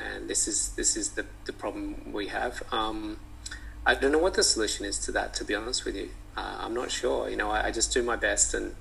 And 0.00 0.28
this 0.28 0.46
is 0.48 0.70
this 0.70 0.96
is 0.96 1.10
the, 1.10 1.26
the 1.44 1.52
problem 1.52 2.12
we 2.12 2.28
have. 2.28 2.62
Um, 2.72 3.18
I 3.84 3.94
don't 3.94 4.12
know 4.12 4.18
what 4.18 4.34
the 4.34 4.42
solution 4.42 4.86
is 4.86 4.98
to 5.00 5.12
that. 5.12 5.34
To 5.34 5.44
be 5.44 5.54
honest 5.54 5.84
with 5.84 5.96
you, 5.96 6.10
uh, 6.36 6.58
I'm 6.60 6.74
not 6.74 6.90
sure. 6.90 7.28
You 7.28 7.36
know, 7.36 7.50
I, 7.50 7.66
I 7.66 7.70
just 7.70 7.92
do 7.92 8.02
my 8.02 8.16
best 8.16 8.54
and 8.54 8.74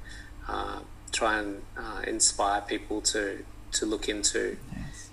uh, 0.47 0.79
try 1.11 1.39
and 1.39 1.61
uh, 1.77 2.01
inspire 2.05 2.61
people 2.61 3.01
to 3.01 3.43
to 3.73 3.85
look 3.85 4.07
into 4.07 4.57
yes. 4.75 5.09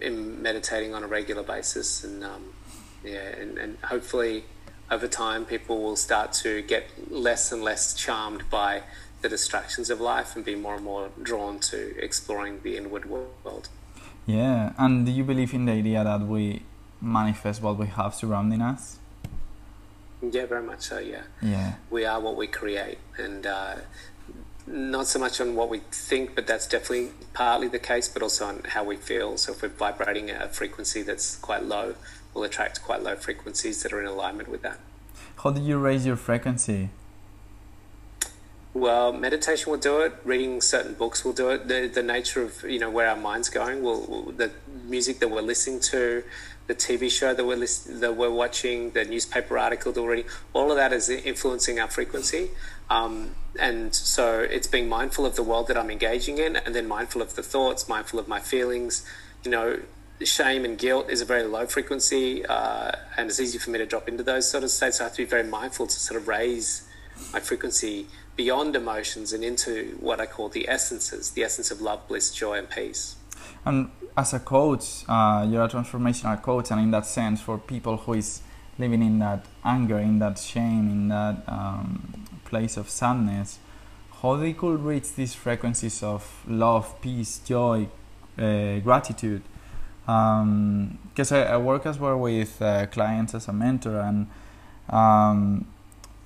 in 0.00 0.40
meditating 0.42 0.94
on 0.94 1.02
a 1.02 1.06
regular 1.06 1.42
basis, 1.42 2.04
and 2.04 2.24
um, 2.24 2.52
yeah, 3.04 3.28
and, 3.40 3.58
and 3.58 3.78
hopefully 3.84 4.44
over 4.90 5.06
time 5.06 5.44
people 5.44 5.82
will 5.82 5.96
start 5.96 6.32
to 6.32 6.62
get 6.62 6.84
less 7.10 7.52
and 7.52 7.62
less 7.62 7.94
charmed 7.94 8.48
by 8.50 8.82
the 9.20 9.28
distractions 9.28 9.90
of 9.90 10.00
life 10.00 10.36
and 10.36 10.44
be 10.44 10.54
more 10.54 10.76
and 10.76 10.84
more 10.84 11.10
drawn 11.22 11.58
to 11.58 11.94
exploring 11.98 12.60
the 12.62 12.76
inward 12.76 13.04
world. 13.10 13.68
Yeah, 14.26 14.72
and 14.78 15.04
do 15.06 15.12
you 15.12 15.24
believe 15.24 15.54
in 15.54 15.64
the 15.64 15.72
idea 15.72 16.04
that 16.04 16.20
we 16.20 16.62
manifest 17.00 17.62
what 17.62 17.76
we 17.78 17.86
have 17.86 18.14
surrounding 18.14 18.60
us? 18.60 18.98
Yeah, 20.20 20.46
very 20.46 20.62
much 20.62 20.82
so. 20.82 20.98
Yeah. 20.98 21.22
Yeah. 21.40 21.74
We 21.90 22.04
are 22.04 22.20
what 22.20 22.36
we 22.36 22.46
create, 22.46 22.98
and 23.16 23.46
uh, 23.46 23.76
not 24.70 25.06
so 25.06 25.18
much 25.18 25.40
on 25.40 25.54
what 25.54 25.68
we 25.68 25.80
think, 25.90 26.34
but 26.34 26.46
that's 26.46 26.66
definitely 26.66 27.10
partly 27.32 27.68
the 27.68 27.78
case, 27.78 28.08
but 28.08 28.22
also 28.22 28.46
on 28.46 28.62
how 28.64 28.84
we 28.84 28.96
feel. 28.96 29.36
So 29.36 29.52
if 29.52 29.62
we're 29.62 29.68
vibrating 29.68 30.30
at 30.30 30.42
a 30.42 30.48
frequency 30.48 31.02
that's 31.02 31.36
quite 31.36 31.64
low, 31.64 31.94
we'll 32.34 32.44
attract 32.44 32.82
quite 32.82 33.02
low 33.02 33.16
frequencies 33.16 33.82
that 33.82 33.92
are 33.92 34.00
in 34.00 34.06
alignment 34.06 34.48
with 34.48 34.62
that. 34.62 34.78
How 35.42 35.50
do 35.50 35.60
you 35.60 35.78
raise 35.78 36.04
your 36.04 36.16
frequency? 36.16 36.90
Well, 38.74 39.12
meditation 39.12 39.70
will 39.70 39.78
do 39.78 40.00
it. 40.00 40.12
Reading 40.24 40.60
certain 40.60 40.94
books 40.94 41.24
will 41.24 41.32
do 41.32 41.50
it. 41.50 41.68
The 41.68 41.88
the 41.88 42.02
nature 42.02 42.42
of 42.42 42.62
you 42.64 42.78
know 42.78 42.90
where 42.90 43.08
our 43.08 43.16
mind's 43.16 43.48
going 43.48 43.82
will, 43.82 44.06
will 44.06 44.32
the 44.32 44.52
music 44.84 45.18
that 45.20 45.30
we're 45.30 45.40
listening 45.40 45.80
to, 45.80 46.22
the 46.68 46.74
TV 46.74 47.10
show 47.10 47.34
that 47.34 47.44
we're 47.44 47.56
list- 47.56 48.00
that 48.00 48.14
we're 48.16 48.30
watching, 48.30 48.90
the 48.90 49.04
newspaper 49.04 49.58
article 49.58 49.90
that 49.90 50.02
we're 50.02 50.10
reading, 50.10 50.30
all 50.52 50.70
of 50.70 50.76
that 50.76 50.92
is 50.92 51.08
influencing 51.08 51.80
our 51.80 51.88
frequency. 51.88 52.50
Um, 52.90 53.34
and 53.58 53.94
so 53.94 54.40
it's 54.40 54.66
being 54.66 54.88
mindful 54.88 55.26
of 55.26 55.36
the 55.36 55.42
world 55.42 55.68
that 55.68 55.76
I'm 55.76 55.90
engaging 55.90 56.38
in, 56.38 56.56
and 56.56 56.74
then 56.74 56.86
mindful 56.86 57.22
of 57.22 57.34
the 57.34 57.42
thoughts, 57.42 57.88
mindful 57.88 58.18
of 58.18 58.28
my 58.28 58.40
feelings. 58.40 59.04
You 59.44 59.50
know, 59.50 59.80
shame 60.24 60.64
and 60.64 60.78
guilt 60.78 61.10
is 61.10 61.20
a 61.20 61.24
very 61.24 61.44
low 61.44 61.66
frequency, 61.66 62.44
uh, 62.46 62.92
and 63.16 63.28
it's 63.28 63.40
easy 63.40 63.58
for 63.58 63.70
me 63.70 63.78
to 63.78 63.86
drop 63.86 64.08
into 64.08 64.22
those 64.22 64.50
sort 64.50 64.64
of 64.64 64.70
states. 64.70 64.98
So 64.98 65.04
I 65.04 65.06
have 65.06 65.16
to 65.16 65.22
be 65.22 65.28
very 65.28 65.44
mindful 65.44 65.86
to 65.86 65.92
sort 65.92 66.20
of 66.20 66.28
raise 66.28 66.88
my 67.32 67.40
frequency 67.40 68.06
beyond 68.36 68.76
emotions 68.76 69.32
and 69.32 69.42
into 69.42 69.96
what 70.00 70.20
I 70.20 70.26
call 70.26 70.48
the 70.48 70.68
essences, 70.68 71.32
the 71.32 71.42
essence 71.42 71.70
of 71.70 71.80
love, 71.80 72.06
bliss, 72.06 72.32
joy, 72.32 72.58
and 72.58 72.70
peace. 72.70 73.16
And 73.64 73.90
as 74.16 74.32
a 74.32 74.38
coach, 74.38 75.04
uh, 75.08 75.46
you're 75.48 75.64
a 75.64 75.68
transformational 75.68 76.40
coach, 76.40 76.70
and 76.70 76.80
in 76.80 76.90
that 76.92 77.06
sense, 77.06 77.40
for 77.40 77.58
people 77.58 77.96
who 77.96 78.14
is 78.14 78.40
living 78.78 79.02
in 79.02 79.18
that 79.18 79.44
anger, 79.64 79.98
in 79.98 80.20
that 80.20 80.38
shame, 80.38 80.88
in 80.88 81.08
that 81.08 81.42
um, 81.48 82.27
place 82.48 82.76
of 82.76 82.88
sadness, 82.88 83.58
how 84.22 84.36
they 84.36 84.52
could 84.52 84.80
reach 84.84 85.14
these 85.14 85.34
frequencies 85.34 86.02
of 86.02 86.42
love, 86.46 87.00
peace, 87.00 87.38
joy, 87.38 87.86
uh, 88.38 88.78
gratitude. 88.80 89.42
Because 90.04 91.32
um, 91.32 91.38
I, 91.38 91.42
I, 91.44 91.56
work 91.58 91.84
as 91.86 91.98
well 91.98 92.18
with 92.18 92.62
uh, 92.62 92.86
clients 92.86 93.34
as 93.34 93.46
a 93.48 93.52
mentor, 93.52 94.00
and 94.00 94.26
um, 94.88 95.66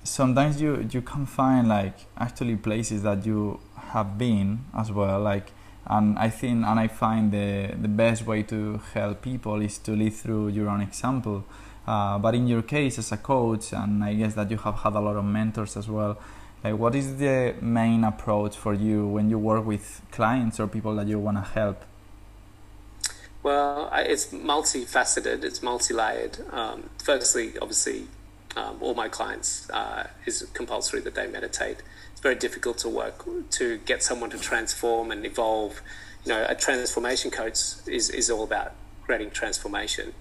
sometimes 0.03 0.61
you 0.61 0.87
you 0.91 1.01
can 1.01 1.25
find 1.25 1.67
like 1.67 2.05
actually 2.17 2.55
places 2.55 3.03
that 3.03 3.25
you 3.25 3.59
have 3.93 4.17
been 4.17 4.65
as 4.77 4.91
well 4.91 5.19
like 5.19 5.51
and 5.85 6.17
I 6.17 6.29
think 6.29 6.65
and 6.65 6.79
I 6.79 6.87
find 6.87 7.31
the 7.31 7.73
the 7.81 7.87
best 7.87 8.25
way 8.25 8.43
to 8.43 8.79
help 8.93 9.21
people 9.21 9.61
is 9.61 9.77
to 9.79 9.91
live 9.91 10.15
through 10.15 10.49
your 10.49 10.69
own 10.69 10.81
example 10.81 11.43
uh, 11.87 12.17
but 12.17 12.35
in 12.35 12.47
your 12.47 12.61
case 12.61 12.97
as 12.97 13.11
a 13.11 13.17
coach 13.17 13.73
and 13.73 14.03
I 14.03 14.13
guess 14.13 14.33
that 14.35 14.49
you 14.51 14.57
have 14.57 14.75
had 14.75 14.93
a 14.93 14.99
lot 14.99 15.15
of 15.15 15.25
mentors 15.25 15.77
as 15.77 15.87
well 15.87 16.17
like 16.63 16.77
what 16.77 16.95
is 16.95 17.17
the 17.17 17.55
main 17.61 18.03
approach 18.03 18.55
for 18.55 18.73
you 18.73 19.07
when 19.07 19.29
you 19.29 19.37
work 19.37 19.65
with 19.65 20.01
clients 20.11 20.59
or 20.59 20.67
people 20.67 20.95
that 20.95 21.07
you 21.07 21.19
want 21.19 21.37
to 21.37 21.43
help 21.43 21.83
well 23.41 23.89
it's 23.93 24.27
multifaceted 24.27 25.43
it's 25.43 25.61
multi-layered 25.61 26.37
um, 26.51 26.89
firstly 27.03 27.53
obviously 27.61 28.07
um, 28.55 28.77
all 28.81 28.93
my 28.93 29.07
clients 29.07 29.69
uh, 29.71 30.07
is 30.25 30.47
compulsory 30.53 31.01
that 31.01 31.15
they 31.15 31.27
meditate. 31.27 31.81
It's 32.11 32.21
very 32.21 32.35
difficult 32.35 32.77
to 32.79 32.89
work 32.89 33.25
to 33.51 33.77
get 33.79 34.03
someone 34.03 34.29
to 34.31 34.37
transform 34.37 35.11
and 35.11 35.25
evolve. 35.25 35.81
You 36.25 36.33
know, 36.33 36.45
a 36.47 36.55
transformation 36.55 37.31
coach 37.31 37.57
is, 37.87 38.09
is 38.09 38.29
all 38.29 38.43
about 38.43 38.73
creating 39.03 39.31
transformation. 39.31 40.13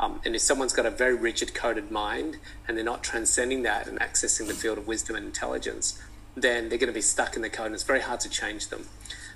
Um, 0.00 0.20
and 0.24 0.34
if 0.34 0.40
someone's 0.40 0.72
got 0.72 0.86
a 0.86 0.90
very 0.90 1.14
rigid 1.14 1.54
coded 1.54 1.90
mind 1.90 2.38
and 2.66 2.76
they're 2.76 2.84
not 2.84 3.04
transcending 3.04 3.62
that 3.64 3.86
and 3.86 4.00
accessing 4.00 4.48
the 4.48 4.54
field 4.54 4.78
of 4.78 4.86
wisdom 4.86 5.14
and 5.14 5.26
intelligence, 5.26 6.02
then 6.34 6.70
they're 6.70 6.78
going 6.78 6.88
to 6.88 6.94
be 6.94 7.02
stuck 7.02 7.36
in 7.36 7.42
the 7.42 7.50
code 7.50 7.66
and 7.66 7.74
it's 7.74 7.84
very 7.84 8.00
hard 8.00 8.20
to 8.20 8.30
change 8.30 8.68
them. 8.68 8.86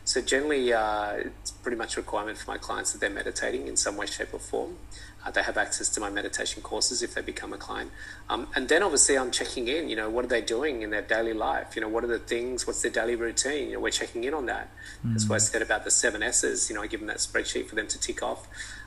So 0.07 0.21
generally, 0.21 0.73
uh, 0.73 1.12
it's 1.41 1.51
pretty 1.51 1.77
much 1.77 1.97
a 1.97 2.01
requirement 2.01 2.39
for 2.39 2.51
my 2.51 2.59
clients 2.59 2.93
that 2.93 3.01
they're 3.01 3.11
meditating 3.11 3.69
in 3.69 3.77
some 3.77 3.97
way, 3.97 4.07
shape, 4.07 4.33
or 4.33 4.39
form. 4.39 4.77
Uh, 5.25 5.31
they 5.31 5.43
have 5.43 5.57
access 5.57 5.89
to 5.91 6.01
my 6.01 6.11
meditation 6.11 6.62
courses 6.62 7.03
if 7.03 7.15
they 7.15 7.23
become 7.23 7.55
a 7.55 7.57
client. 7.57 7.91
Um, 8.29 8.49
and 8.55 8.69
then 8.69 8.83
obviously 8.83 9.17
I'm 9.17 9.31
checking 9.31 9.69
in, 9.69 9.89
you 9.89 9.97
know, 9.97 10.11
what 10.11 10.25
are 10.25 10.29
they 10.29 10.43
doing 10.43 10.83
in 10.83 10.91
their 10.91 11.03
daily 11.03 11.33
life? 11.33 11.75
You 11.75 11.81
know, 11.83 11.89
what 11.89 12.05
are 12.05 12.09
the 12.09 12.19
things, 12.19 12.67
what's 12.67 12.83
their 12.83 12.91
daily 12.91 13.17
routine? 13.17 13.69
You 13.69 13.75
know, 13.75 13.81
we're 13.81 13.91
checking 13.91 14.25
in 14.25 14.35
on 14.35 14.47
that. 14.47 14.69
Mm-hmm. 14.99 15.12
That's 15.12 15.29
why 15.29 15.37
I 15.37 15.39
said 15.39 15.62
about 15.62 15.85
the 15.85 15.91
seven 15.91 16.23
S's, 16.23 16.69
you 16.69 16.77
know, 16.77 16.83
I 16.83 16.87
give 16.87 17.01
them 17.01 17.07
that 17.07 17.19
spreadsheet 17.19 17.67
for 17.67 17.75
them 17.75 17.87
to 17.87 17.99
tick 17.99 18.23
off. 18.23 18.47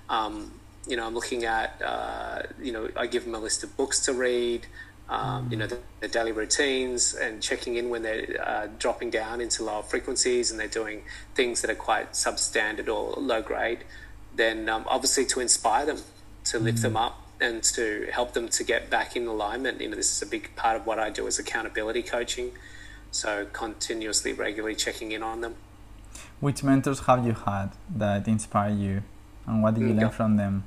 Um, 0.09 0.59
you 0.87 0.95
know, 0.95 1.05
I'm 1.05 1.13
looking 1.13 1.43
at, 1.45 1.81
uh, 1.81 2.43
you 2.61 2.71
know, 2.71 2.89
I 2.95 3.07
give 3.07 3.25
them 3.25 3.35
a 3.35 3.39
list 3.39 3.63
of 3.63 3.75
books 3.75 4.05
to 4.05 4.13
read, 4.13 4.65
um, 5.09 5.47
you 5.51 5.57
know, 5.57 5.67
the, 5.67 5.79
the, 6.01 6.07
daily 6.07 6.31
routines 6.31 7.13
and 7.13 7.41
checking 7.41 7.75
in 7.75 7.89
when 7.89 8.03
they're 8.03 8.43
uh, 8.45 8.67
dropping 8.77 9.09
down 9.09 9.39
into 9.39 9.63
lower 9.63 9.83
frequencies 9.83 10.51
and 10.51 10.59
they're 10.59 10.67
doing 10.67 11.03
things 11.35 11.61
that 11.61 11.69
are 11.69 11.75
quite 11.75 12.11
substandard 12.11 12.87
or 12.87 13.13
low 13.21 13.41
grade, 13.41 13.85
then 14.35 14.67
um, 14.67 14.85
obviously 14.87 15.25
to 15.25 15.39
inspire 15.39 15.85
them, 15.85 15.99
to 16.45 16.59
lift 16.59 16.81
them 16.81 16.97
up 16.97 17.21
and 17.39 17.63
to 17.63 18.07
help 18.11 18.33
them 18.33 18.49
to 18.49 18.63
get 18.63 18.89
back 18.89 19.15
in 19.15 19.27
alignment. 19.27 19.79
You 19.79 19.89
know, 19.89 19.95
this 19.95 20.11
is 20.11 20.21
a 20.21 20.25
big 20.25 20.55
part 20.55 20.75
of 20.75 20.85
what 20.85 20.99
I 20.99 21.09
do 21.09 21.27
is 21.27 21.39
accountability 21.39 22.03
coaching. 22.03 22.51
So 23.11 23.45
continuously, 23.53 24.33
regularly 24.33 24.75
checking 24.75 25.11
in 25.11 25.23
on 25.23 25.41
them. 25.41 25.55
Which 26.39 26.63
mentors 26.63 26.99
have 27.01 27.25
you 27.25 27.33
had 27.33 27.69
that 27.95 28.27
inspire 28.27 28.71
you 28.71 29.03
and 29.47 29.63
what 29.63 29.73
did 29.73 29.83
you 29.83 29.93
mm, 29.93 30.01
learn 30.01 30.09
from 30.11 30.35
them? 30.35 30.65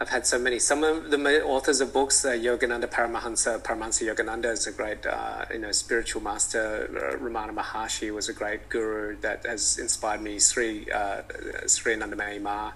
I've 0.00 0.10
had 0.10 0.26
so 0.28 0.38
many. 0.38 0.60
Some 0.60 0.84
of 0.84 1.10
the 1.10 1.44
authors 1.44 1.80
of 1.80 1.92
books, 1.92 2.24
uh, 2.24 2.30
Yogananda 2.30 2.86
Paramahansa, 2.86 3.60
Paramahansa 3.60 4.14
Yogananda 4.14 4.52
is 4.52 4.68
a 4.68 4.70
great, 4.70 5.04
uh, 5.04 5.44
you 5.52 5.58
know, 5.58 5.72
spiritual 5.72 6.22
master. 6.22 6.88
Uh, 6.88 7.16
Ramana 7.18 7.52
Maharshi 7.52 8.14
was 8.14 8.28
a 8.28 8.32
great 8.32 8.68
guru 8.68 9.16
that 9.22 9.44
has 9.44 9.76
inspired 9.76 10.22
me. 10.22 10.38
Sri 10.38 10.88
uh, 10.92 11.22
Sri 11.66 11.96
Anandamayi 11.96 12.40
Ma 12.40 12.72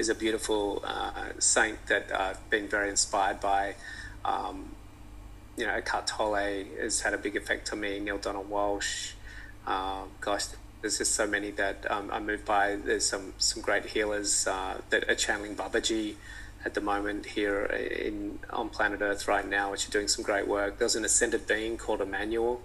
is 0.00 0.08
a 0.08 0.16
beautiful 0.16 0.82
uh, 0.84 1.26
saint 1.38 1.78
that 1.86 2.10
I've 2.12 2.50
been 2.50 2.66
very 2.66 2.90
inspired 2.90 3.38
by. 3.38 3.76
Um, 4.24 4.74
you 5.56 5.66
know, 5.66 5.74
Eckhart 5.74 6.08
Tolle 6.08 6.64
has 6.80 7.02
had 7.02 7.14
a 7.14 7.18
big 7.18 7.36
effect 7.36 7.72
on 7.72 7.78
me. 7.80 8.00
Neale 8.00 8.18
Donald 8.18 8.50
Walsch, 8.50 9.12
Um, 9.64 10.08
gosh, 10.20 10.46
there's 10.80 10.98
just 10.98 11.14
so 11.14 11.28
many 11.28 11.52
that 11.52 11.88
um, 11.88 12.10
I'm 12.12 12.26
moved 12.26 12.44
by. 12.44 12.74
There's 12.74 13.06
some 13.06 13.32
some 13.38 13.62
great 13.62 13.86
healers 13.86 14.48
uh, 14.48 14.80
that 14.90 15.08
are 15.08 15.14
channeling 15.14 15.54
Babaji 15.54 16.16
at 16.64 16.74
the 16.74 16.80
moment 16.80 17.26
here 17.26 17.64
in 17.64 18.38
on 18.50 18.68
planet 18.68 19.00
Earth 19.02 19.28
right 19.28 19.46
now, 19.46 19.70
which 19.70 19.86
are 19.88 19.90
doing 19.90 20.08
some 20.08 20.24
great 20.24 20.48
work. 20.48 20.78
There's 20.78 20.96
an 20.96 21.04
ascended 21.04 21.46
being 21.46 21.76
called 21.76 22.00
Emmanuel 22.00 22.62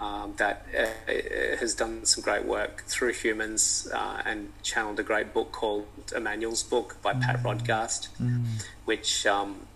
um, 0.00 0.34
that 0.36 0.66
uh, 0.76 1.56
has 1.58 1.74
done 1.74 2.04
some 2.04 2.22
great 2.22 2.44
work 2.44 2.82
through 2.86 3.12
humans 3.12 3.88
uh, 3.94 4.22
and 4.24 4.52
channeled 4.62 4.98
a 4.98 5.04
great 5.04 5.32
book 5.32 5.52
called 5.52 5.86
Emmanuel's 6.14 6.62
Book 6.64 6.96
by 7.02 7.14
mm. 7.14 7.22
Pat 7.22 7.42
Rodegast, 7.42 8.08
mm. 8.20 8.44
which 8.84 9.26
um, 9.26 9.66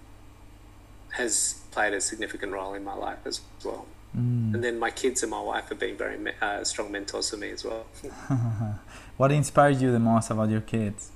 has 1.10 1.62
played 1.70 1.92
a 1.92 2.00
significant 2.00 2.52
role 2.52 2.74
in 2.74 2.82
my 2.82 2.94
life 2.94 3.20
as 3.24 3.40
well. 3.64 3.86
Mm. 4.16 4.54
And 4.54 4.64
then 4.64 4.78
my 4.78 4.90
kids 4.90 5.22
and 5.22 5.30
my 5.30 5.40
wife 5.40 5.68
have 5.68 5.78
been 5.78 5.96
very 5.96 6.18
uh, 6.42 6.64
strong 6.64 6.90
mentors 6.90 7.30
for 7.30 7.36
me 7.36 7.50
as 7.50 7.64
well. 7.64 7.86
what 9.16 9.30
inspires 9.30 9.80
you 9.80 9.92
the 9.92 10.00
most 10.00 10.30
about 10.30 10.50
your 10.50 10.62
kids? 10.62 11.10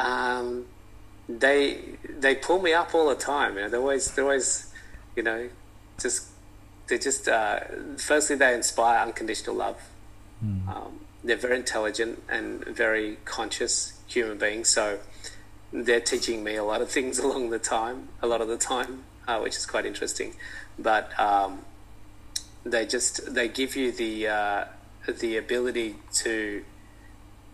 Um, 0.00 0.66
they 1.28 1.78
they 2.08 2.34
pull 2.34 2.60
me 2.60 2.72
up 2.72 2.94
all 2.94 3.08
the 3.08 3.14
time. 3.14 3.56
You 3.56 3.62
know, 3.62 3.68
they're 3.68 3.80
always 3.80 4.10
they're 4.12 4.24
always, 4.24 4.72
you 5.16 5.22
know, 5.22 5.48
just 6.00 6.28
they 6.88 6.98
just 6.98 7.28
uh, 7.28 7.60
firstly 7.96 8.36
they 8.36 8.54
inspire 8.54 9.00
unconditional 9.00 9.56
love. 9.56 9.80
Mm. 10.44 10.68
Um, 10.68 11.00
they're 11.22 11.36
very 11.36 11.56
intelligent 11.56 12.22
and 12.28 12.64
very 12.64 13.18
conscious 13.24 14.00
human 14.06 14.38
beings. 14.38 14.68
So 14.68 14.98
they're 15.72 16.00
teaching 16.00 16.42
me 16.42 16.56
a 16.56 16.64
lot 16.64 16.80
of 16.80 16.90
things 16.90 17.18
along 17.26 17.50
the 17.50 17.58
time, 17.58 18.08
a 18.22 18.26
lot 18.26 18.40
of 18.40 18.48
the 18.48 18.56
time, 18.56 19.04
uh, 19.28 19.38
which 19.40 19.56
is 19.56 19.66
quite 19.66 19.86
interesting. 19.86 20.34
But 20.78 21.18
um, 21.18 21.60
they 22.64 22.86
just 22.86 23.34
they 23.34 23.48
give 23.48 23.76
you 23.76 23.92
the 23.92 24.28
uh, 24.28 24.64
the 25.06 25.36
ability 25.36 25.96
to 26.14 26.64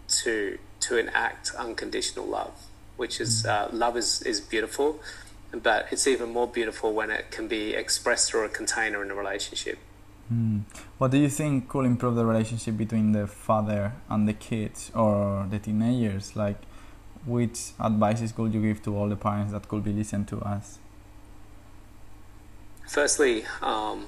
to 0.08 0.58
to 0.86 0.98
enact 0.98 1.52
unconditional 1.56 2.26
love, 2.26 2.54
which 2.96 3.20
is 3.20 3.44
uh, 3.44 3.68
love 3.72 3.96
is 3.96 4.22
is 4.22 4.40
beautiful, 4.40 5.00
but 5.52 5.86
it's 5.90 6.06
even 6.06 6.30
more 6.30 6.46
beautiful 6.46 6.92
when 6.92 7.10
it 7.10 7.30
can 7.30 7.48
be 7.48 7.74
expressed 7.74 8.30
through 8.30 8.44
a 8.44 8.48
container 8.48 9.02
in 9.02 9.10
a 9.10 9.14
relationship. 9.14 9.78
Mm. 10.32 10.62
What 10.98 11.10
do 11.10 11.18
you 11.18 11.28
think 11.28 11.68
could 11.68 11.86
improve 11.86 12.16
the 12.16 12.26
relationship 12.26 12.76
between 12.76 13.12
the 13.12 13.26
father 13.26 13.92
and 14.08 14.28
the 14.28 14.32
kids 14.32 14.90
or 14.94 15.46
the 15.48 15.58
teenagers? 15.58 16.34
Like, 16.34 16.58
which 17.24 17.72
advices 17.80 18.32
could 18.32 18.52
you 18.54 18.62
give 18.62 18.82
to 18.84 18.96
all 18.96 19.08
the 19.08 19.16
parents 19.16 19.52
that 19.52 19.68
could 19.68 19.84
be 19.84 19.92
listened 19.92 20.28
to 20.28 20.38
us? 20.40 20.78
Firstly, 22.88 23.44
um, 23.62 24.06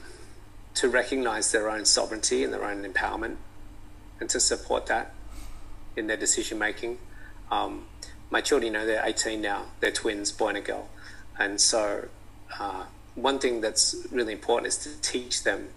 to 0.75 0.89
recognize 0.89 1.51
their 1.51 1.69
own 1.69 1.85
sovereignty 1.85 2.45
and 2.45 2.53
their 2.53 2.65
own 2.65 2.85
empowerment 2.85 3.37
and 4.21 4.31
to 4.31 4.39
support 4.39 4.87
that 4.87 5.13
in 5.99 6.07
their 6.07 6.17
decision 6.17 6.59
making. 6.59 6.99
Um, 7.51 7.87
my 8.31 8.41
children, 8.41 8.73
you 8.73 8.79
know, 8.79 8.87
they're 8.87 9.05
18 9.05 9.41
now, 9.41 9.65
they're 9.81 9.91
twins, 9.91 10.33
boy 10.33 10.49
and 10.49 10.59
a 10.59 10.61
girl. 10.61 10.89
And 11.39 11.61
so, 11.61 12.09
uh, 12.59 12.85
one 13.15 13.39
thing 13.39 13.61
that's 13.61 14.07
really 14.11 14.33
important 14.33 14.69
is 14.69 14.79
to 14.79 15.01
teach 15.01 15.45
them 15.45 15.69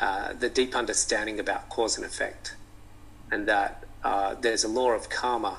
uh, 0.00 0.32
the 0.32 0.48
deep 0.48 0.74
understanding 0.74 1.38
about 1.40 1.68
cause 1.68 1.96
and 1.96 2.04
effect, 2.04 2.54
and 3.30 3.46
that 3.46 3.84
uh, 4.04 4.34
there's 4.34 4.64
a 4.64 4.68
law 4.68 4.90
of 4.90 5.08
karma 5.08 5.58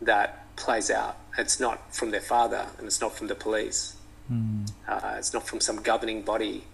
that 0.00 0.54
plays 0.56 0.90
out. 0.90 1.16
It's 1.36 1.58
not 1.58 1.94
from 1.94 2.10
their 2.10 2.20
father, 2.20 2.66
and 2.78 2.86
it's 2.86 3.00
not 3.00 3.16
from 3.16 3.26
the 3.26 3.34
police. 3.34 3.96
Mm. 4.32 4.70
it's 5.18 5.34
not 5.34 5.46
from 5.46 5.60
some 5.60 5.82
governing 5.82 6.22
body. 6.22 6.64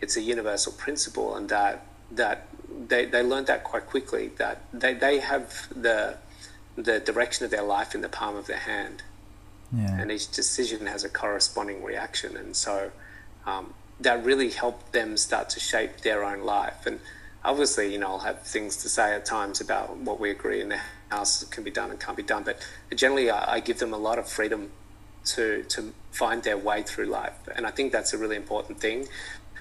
It's 0.00 0.16
a 0.16 0.22
universal 0.22 0.72
principle, 0.72 1.36
and 1.36 1.48
that 1.50 1.86
that 2.12 2.48
they, 2.88 3.06
they 3.06 3.22
learned 3.22 3.46
that 3.46 3.64
quite 3.64 3.86
quickly. 3.86 4.30
That 4.38 4.62
they, 4.72 4.94
they 4.94 5.18
have 5.20 5.68
the 5.74 6.16
the 6.76 6.98
direction 7.00 7.44
of 7.44 7.50
their 7.50 7.62
life 7.62 7.94
in 7.94 8.00
the 8.00 8.08
palm 8.08 8.36
of 8.36 8.46
their 8.46 8.58
hand, 8.58 9.02
yeah. 9.72 10.00
and 10.00 10.10
each 10.10 10.30
decision 10.30 10.86
has 10.86 11.04
a 11.04 11.08
corresponding 11.08 11.82
reaction. 11.84 12.36
And 12.36 12.56
so 12.56 12.90
um, 13.46 13.74
that 14.00 14.24
really 14.24 14.50
helped 14.50 14.92
them 14.92 15.16
start 15.16 15.50
to 15.50 15.60
shape 15.60 15.98
their 15.98 16.24
own 16.24 16.40
life. 16.40 16.86
And 16.86 16.98
obviously, 17.44 17.92
you 17.92 17.98
know, 17.98 18.08
I'll 18.08 18.18
have 18.20 18.42
things 18.42 18.78
to 18.78 18.88
say 18.88 19.14
at 19.14 19.24
times 19.24 19.60
about 19.60 19.96
what 19.98 20.18
we 20.18 20.30
agree 20.30 20.60
in 20.60 20.70
the 20.70 20.80
house 21.10 21.44
can 21.44 21.62
be 21.62 21.70
done 21.70 21.90
and 21.90 22.00
can't 22.00 22.16
be 22.16 22.22
done. 22.22 22.42
But 22.42 22.58
generally, 22.94 23.30
I, 23.30 23.54
I 23.54 23.60
give 23.60 23.78
them 23.78 23.94
a 23.94 23.98
lot 23.98 24.18
of 24.18 24.28
freedom 24.28 24.70
to 25.26 25.62
to 25.62 25.94
find 26.10 26.42
their 26.42 26.58
way 26.58 26.82
through 26.82 27.06
life, 27.06 27.38
and 27.54 27.66
I 27.66 27.70
think 27.70 27.92
that's 27.92 28.12
a 28.12 28.18
really 28.18 28.36
important 28.36 28.78
thing 28.80 29.06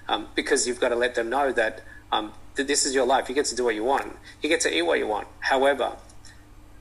um, 0.07 0.28
because 0.36 0.68
you've 0.68 0.80
got 0.80 0.89
to 0.89 0.95
let 0.95 1.16
them 1.16 1.30
know 1.30 1.51
that 1.51 1.82
um, 2.11 2.34
that 2.56 2.68
this 2.68 2.86
is 2.86 2.93
your 2.93 3.06
life. 3.06 3.30
You 3.30 3.36
get 3.36 3.45
to 3.45 3.56
do 3.56 3.64
what 3.64 3.76
you 3.76 3.84
want. 3.84 4.16
You 4.41 4.49
get 4.49 4.62
to 4.62 4.76
eat 4.76 4.84
what 4.84 4.99
you 4.99 5.08
want. 5.08 5.28
However, 5.39 5.97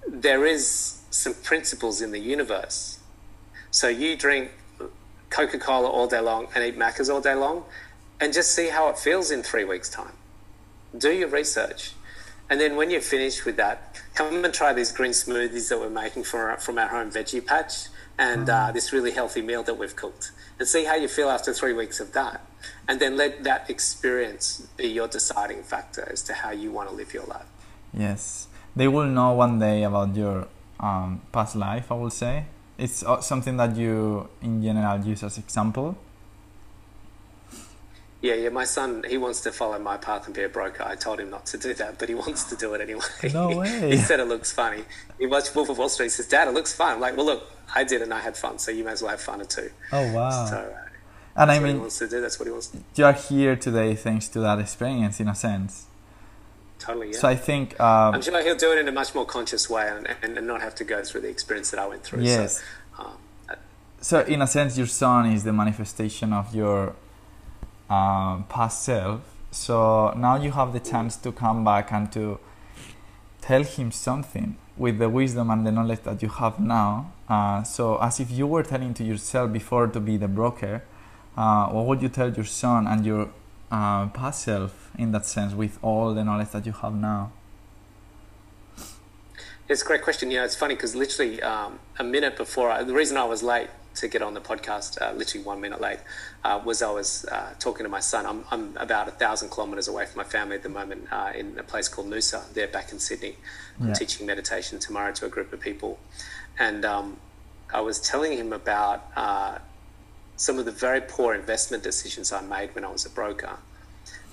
there 0.08 0.46
is 0.46 1.00
some 1.10 1.34
principles 1.34 2.00
in 2.00 2.10
the 2.10 2.18
universe. 2.18 2.98
So 3.70 3.88
you 3.88 4.16
drink 4.16 4.50
Coca 5.30 5.58
Cola 5.58 5.88
all 5.88 6.06
day 6.06 6.20
long 6.20 6.48
and 6.54 6.64
eat 6.64 6.78
Maccas 6.78 7.12
all 7.12 7.20
day 7.20 7.34
long, 7.34 7.64
and 8.20 8.32
just 8.32 8.54
see 8.54 8.68
how 8.68 8.88
it 8.88 8.98
feels 8.98 9.30
in 9.30 9.42
three 9.42 9.64
weeks' 9.64 9.88
time. 9.88 10.12
Do 10.96 11.10
your 11.10 11.28
research. 11.28 11.92
And 12.50 12.60
then 12.60 12.76
when 12.76 12.90
you're 12.90 13.00
finished 13.00 13.46
with 13.46 13.56
that, 13.56 14.02
come 14.14 14.44
and 14.44 14.52
try 14.52 14.74
these 14.74 14.92
green 14.92 15.12
smoothies 15.12 15.70
that 15.70 15.80
we're 15.80 15.88
making 15.88 16.24
from 16.24 16.40
our, 16.40 16.58
from 16.58 16.78
our 16.78 16.88
home 16.88 17.10
veggie 17.10 17.44
patch 17.44 17.86
and 18.18 18.50
uh, 18.50 18.68
mm. 18.68 18.74
this 18.74 18.92
really 18.92 19.12
healthy 19.12 19.40
meal 19.40 19.62
that 19.62 19.78
we've 19.78 19.96
cooked. 19.96 20.32
And 20.58 20.68
see 20.68 20.84
how 20.84 20.94
you 20.94 21.08
feel 21.08 21.30
after 21.30 21.54
three 21.54 21.72
weeks 21.72 21.98
of 21.98 22.12
that. 22.12 22.42
And 22.88 23.00
then 23.00 23.16
let 23.16 23.44
that 23.44 23.70
experience 23.70 24.66
be 24.76 24.88
your 24.88 25.08
deciding 25.08 25.62
factor 25.62 26.08
as 26.10 26.22
to 26.24 26.34
how 26.34 26.50
you 26.50 26.70
want 26.70 26.88
to 26.88 26.94
live 26.94 27.12
your 27.14 27.24
life. 27.24 27.46
Yes. 27.92 28.48
They 28.74 28.88
will 28.88 29.06
know 29.06 29.32
one 29.32 29.58
day 29.58 29.82
about 29.84 30.16
your 30.16 30.48
um, 30.80 31.20
past 31.30 31.56
life, 31.56 31.90
I 31.92 31.94
will 31.94 32.10
say. 32.10 32.44
It's 32.78 33.04
uh, 33.04 33.20
something 33.20 33.56
that 33.58 33.76
you 33.76 34.28
in 34.40 34.62
general 34.62 34.98
use 35.00 35.22
as 35.22 35.38
example. 35.38 35.96
Yeah 38.22 38.34
yeah 38.34 38.50
my 38.50 38.64
son 38.64 39.04
he 39.08 39.18
wants 39.18 39.40
to 39.42 39.50
follow 39.50 39.78
my 39.80 39.96
path 39.96 40.26
and 40.26 40.34
be 40.34 40.44
a 40.44 40.48
broker. 40.48 40.84
I 40.84 40.94
told 40.94 41.18
him 41.20 41.30
not 41.30 41.44
to 41.46 41.58
do 41.58 41.74
that 41.74 41.98
but 41.98 42.08
he 42.08 42.14
wants 42.14 42.44
to 42.44 42.56
do 42.56 42.72
it 42.74 42.80
anyway. 42.80 43.02
No 43.34 43.56
way. 43.58 43.90
he 43.90 43.96
said 43.98 44.20
it 44.20 44.26
looks 44.28 44.52
funny. 44.52 44.84
He 45.18 45.26
watched 45.26 45.54
wolf 45.54 45.68
of 45.68 45.78
wall 45.78 45.88
street. 45.88 46.06
He 46.06 46.10
says 46.10 46.28
dad 46.28 46.48
it 46.48 46.54
looks 46.54 46.72
fun. 46.72 46.94
I'm 46.94 47.00
like 47.00 47.16
well 47.16 47.26
look 47.26 47.50
i 47.74 47.84
did 47.84 48.02
and 48.02 48.12
i 48.12 48.20
had 48.20 48.36
fun 48.36 48.58
so 48.58 48.70
you 48.70 48.84
may 48.84 48.92
as 48.92 49.02
well 49.02 49.10
have 49.10 49.20
fun 49.20 49.44
too. 49.46 49.70
Oh 49.92 50.12
wow. 50.12 50.46
So 50.46 50.76
uh, 51.36 51.42
and 51.42 51.50
i 51.50 51.58
mean 51.58 51.80
wants 51.80 51.98
to 51.98 52.08
do 52.08 52.20
that's 52.20 52.38
what 52.38 52.46
he 52.46 52.52
wants 52.52 52.68
to 52.68 52.76
do. 52.76 52.84
you 52.96 53.04
are 53.04 53.12
here 53.12 53.56
today 53.56 53.94
thanks 53.94 54.28
to 54.28 54.40
that 54.40 54.58
experience 54.58 55.20
in 55.20 55.28
a 55.28 55.34
sense 55.34 55.86
totally. 56.82 57.12
Yeah. 57.12 57.18
So 57.18 57.28
I 57.28 57.36
think 57.36 57.78
um, 57.80 58.14
I'm 58.14 58.22
sure 58.22 58.42
he'll 58.42 58.56
do 58.56 58.72
it 58.72 58.78
in 58.78 58.88
a 58.88 58.92
much 58.92 59.14
more 59.14 59.24
conscious 59.24 59.70
way 59.70 59.88
and, 59.88 60.08
and, 60.22 60.36
and, 60.36 60.46
not 60.46 60.60
have 60.60 60.74
to 60.76 60.84
go 60.84 61.02
through 61.02 61.22
the 61.22 61.28
experience 61.28 61.70
that 61.70 61.80
I 61.80 61.86
went 61.86 62.02
through. 62.02 62.22
Yes. 62.22 62.62
So, 62.96 63.04
um, 63.04 63.56
so 64.00 64.20
in 64.20 64.42
a 64.42 64.46
sense, 64.46 64.76
your 64.76 64.88
son 64.88 65.26
is 65.26 65.44
the 65.44 65.52
manifestation 65.52 66.32
of 66.32 66.54
your 66.54 66.96
um, 67.88 68.44
past 68.48 68.82
self. 68.82 69.20
So 69.50 70.12
now 70.16 70.36
you 70.36 70.50
have 70.50 70.72
the 70.72 70.80
chance 70.80 71.16
to 71.18 71.30
come 71.30 71.64
back 71.64 71.92
and 71.92 72.10
to 72.12 72.38
tell 73.40 73.62
him 73.62 73.92
something 73.92 74.56
with 74.76 74.98
the 74.98 75.08
wisdom 75.08 75.50
and 75.50 75.66
the 75.66 75.72
knowledge 75.72 76.00
that 76.02 76.22
you 76.22 76.28
have 76.28 76.58
now. 76.58 77.12
Uh, 77.28 77.62
so 77.62 77.98
as 77.98 78.18
if 78.18 78.30
you 78.30 78.46
were 78.46 78.62
telling 78.62 78.94
to 78.94 79.04
yourself 79.04 79.52
before 79.52 79.86
to 79.86 80.00
be 80.00 80.16
the 80.16 80.28
broker, 80.28 80.82
uh, 81.36 81.68
what 81.68 81.86
would 81.86 82.02
you 82.02 82.08
tell 82.08 82.32
your 82.32 82.44
son 82.44 82.86
and 82.86 83.04
your 83.06 83.30
uh, 83.70 84.06
past 84.08 84.42
self 84.42 84.90
in 84.98 85.12
that 85.12 85.26
sense 85.26 85.54
with 85.54 85.78
all 85.82 86.14
the 86.14 86.24
knowledge 86.24 86.50
that 86.50 86.66
you 86.66 86.72
have 86.72 86.94
now? 86.94 87.32
It's 89.68 89.82
a 89.82 89.84
great 89.84 90.02
question. 90.02 90.30
Yeah, 90.30 90.44
it's 90.44 90.56
funny 90.56 90.74
because 90.74 90.94
literally 90.94 91.42
um, 91.42 91.78
a 91.98 92.04
minute 92.04 92.36
before, 92.36 92.70
I, 92.70 92.82
the 92.82 92.92
reason 92.92 93.16
I 93.16 93.24
was 93.24 93.42
late 93.42 93.70
to 93.94 94.08
get 94.08 94.22
on 94.22 94.34
the 94.34 94.40
podcast, 94.40 95.00
uh, 95.00 95.12
literally 95.12 95.44
one 95.44 95.60
minute 95.60 95.80
late, 95.80 96.00
uh, 96.44 96.60
was 96.64 96.82
I 96.82 96.90
was 96.90 97.24
uh, 97.26 97.54
talking 97.58 97.84
to 97.84 97.88
my 97.88 98.00
son. 98.00 98.26
I'm, 98.26 98.44
I'm 98.50 98.76
about 98.76 99.08
a 99.08 99.12
thousand 99.12 99.50
kilometres 99.50 99.88
away 99.88 100.06
from 100.06 100.18
my 100.18 100.24
family 100.24 100.56
at 100.56 100.62
the 100.62 100.68
moment 100.68 101.08
uh, 101.10 101.32
in 101.34 101.58
a 101.58 101.62
place 101.62 101.88
called 101.88 102.08
Noosa. 102.08 102.52
They're 102.52 102.68
back 102.68 102.92
in 102.92 102.98
Sydney. 102.98 103.36
I'm 103.80 103.88
yeah. 103.88 103.94
teaching 103.94 104.26
meditation 104.26 104.78
tomorrow 104.78 105.12
to 105.12 105.26
a 105.26 105.28
group 105.28 105.52
of 105.52 105.60
people. 105.60 105.98
And 106.58 106.84
um, 106.84 107.16
I 107.72 107.80
was 107.80 108.00
telling 108.00 108.36
him 108.36 108.52
about 108.52 109.06
uh, 109.16 109.58
some 110.36 110.58
of 110.58 110.64
the 110.64 110.72
very 110.72 111.00
poor 111.00 111.34
investment 111.34 111.82
decisions 111.82 112.32
I 112.32 112.40
made 112.40 112.74
when 112.74 112.84
I 112.84 112.88
was 112.88 113.06
a 113.06 113.10
broker 113.10 113.58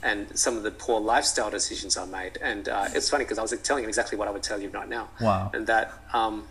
and 0.02 0.38
some 0.38 0.56
of 0.56 0.64
the 0.64 0.72
poor 0.72 1.00
lifestyle 1.00 1.50
decisions 1.50 1.98
I 1.98 2.06
made. 2.06 2.38
And 2.42 2.70
uh, 2.70 2.88
it's 2.94 3.10
funny 3.10 3.26
because 3.26 3.38
I 3.38 3.42
was 3.42 3.52
telling 3.62 3.84
him 3.84 3.90
exactly 3.90 4.18
what 4.18 4.28
I 4.28 4.32
would 4.32 4.44
tell 4.44 4.62
you 4.62 4.70
right 4.70 4.88
now. 4.88 5.10
Wow. 5.20 5.52
And 5.54 5.68
that 5.68 5.94
um, 6.14 6.48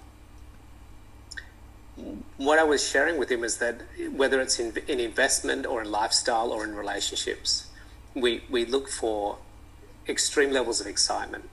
what 2.37 2.59
I 2.59 2.65
was 2.65 2.87
sharing 2.87 3.19
with 3.19 3.31
him 3.31 3.45
is 3.45 3.59
that 3.59 3.81
whether 4.13 4.41
it's 4.41 4.59
in, 4.59 4.77
in 4.87 5.01
investment 5.01 5.67
or 5.67 5.83
in 5.83 5.91
lifestyle 5.91 6.51
or 6.53 6.65
in 6.65 6.75
relationships, 6.75 7.67
we, 8.15 8.43
we 8.51 8.65
look 8.65 8.89
for 8.89 9.39
extreme 10.09 10.51
levels 10.51 10.81
of 10.81 10.87
excitement 10.87 11.49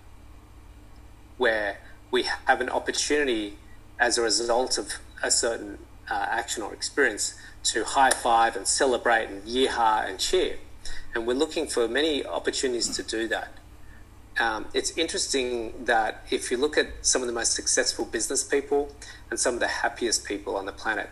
where 1.38 1.78
we 2.12 2.24
have 2.46 2.62
an 2.62 2.70
opportunity 2.70 3.58
as 4.00 4.18
a 4.18 4.22
result 4.22 4.78
of 4.78 4.93
a 5.24 5.32
certain 5.32 5.78
uh, 6.10 6.26
action 6.30 6.62
or 6.62 6.74
experience 6.74 7.36
to 7.66 7.84
high 7.84 8.11
five 8.11 8.55
and 8.55 8.68
celebrate 8.68 9.28
and 9.28 9.43
yeehaw 9.43 10.07
and 10.07 10.20
cheer. 10.20 10.57
And 11.13 11.26
we're 11.26 11.34
looking 11.34 11.68
for 11.68 11.88
many 11.88 12.26
opportunities 12.26 12.95
to 12.95 13.03
do 13.03 13.28
that. 13.30 13.49
Um, 14.38 14.66
it's 14.74 14.97
interesting 14.97 15.86
that 15.86 16.26
if 16.30 16.51
you 16.51 16.57
look 16.57 16.78
at 16.78 16.88
some 17.01 17.22
of 17.22 17.28
the 17.28 17.34
most 17.34 17.53
successful 17.53 18.05
business 18.05 18.43
people 18.43 18.93
and 19.30 19.39
some 19.39 19.53
of 19.53 19.59
the 19.61 19.68
happiest 19.68 20.26
people 20.26 20.57
on 20.57 20.66
the 20.66 20.74
planet, 20.74 21.09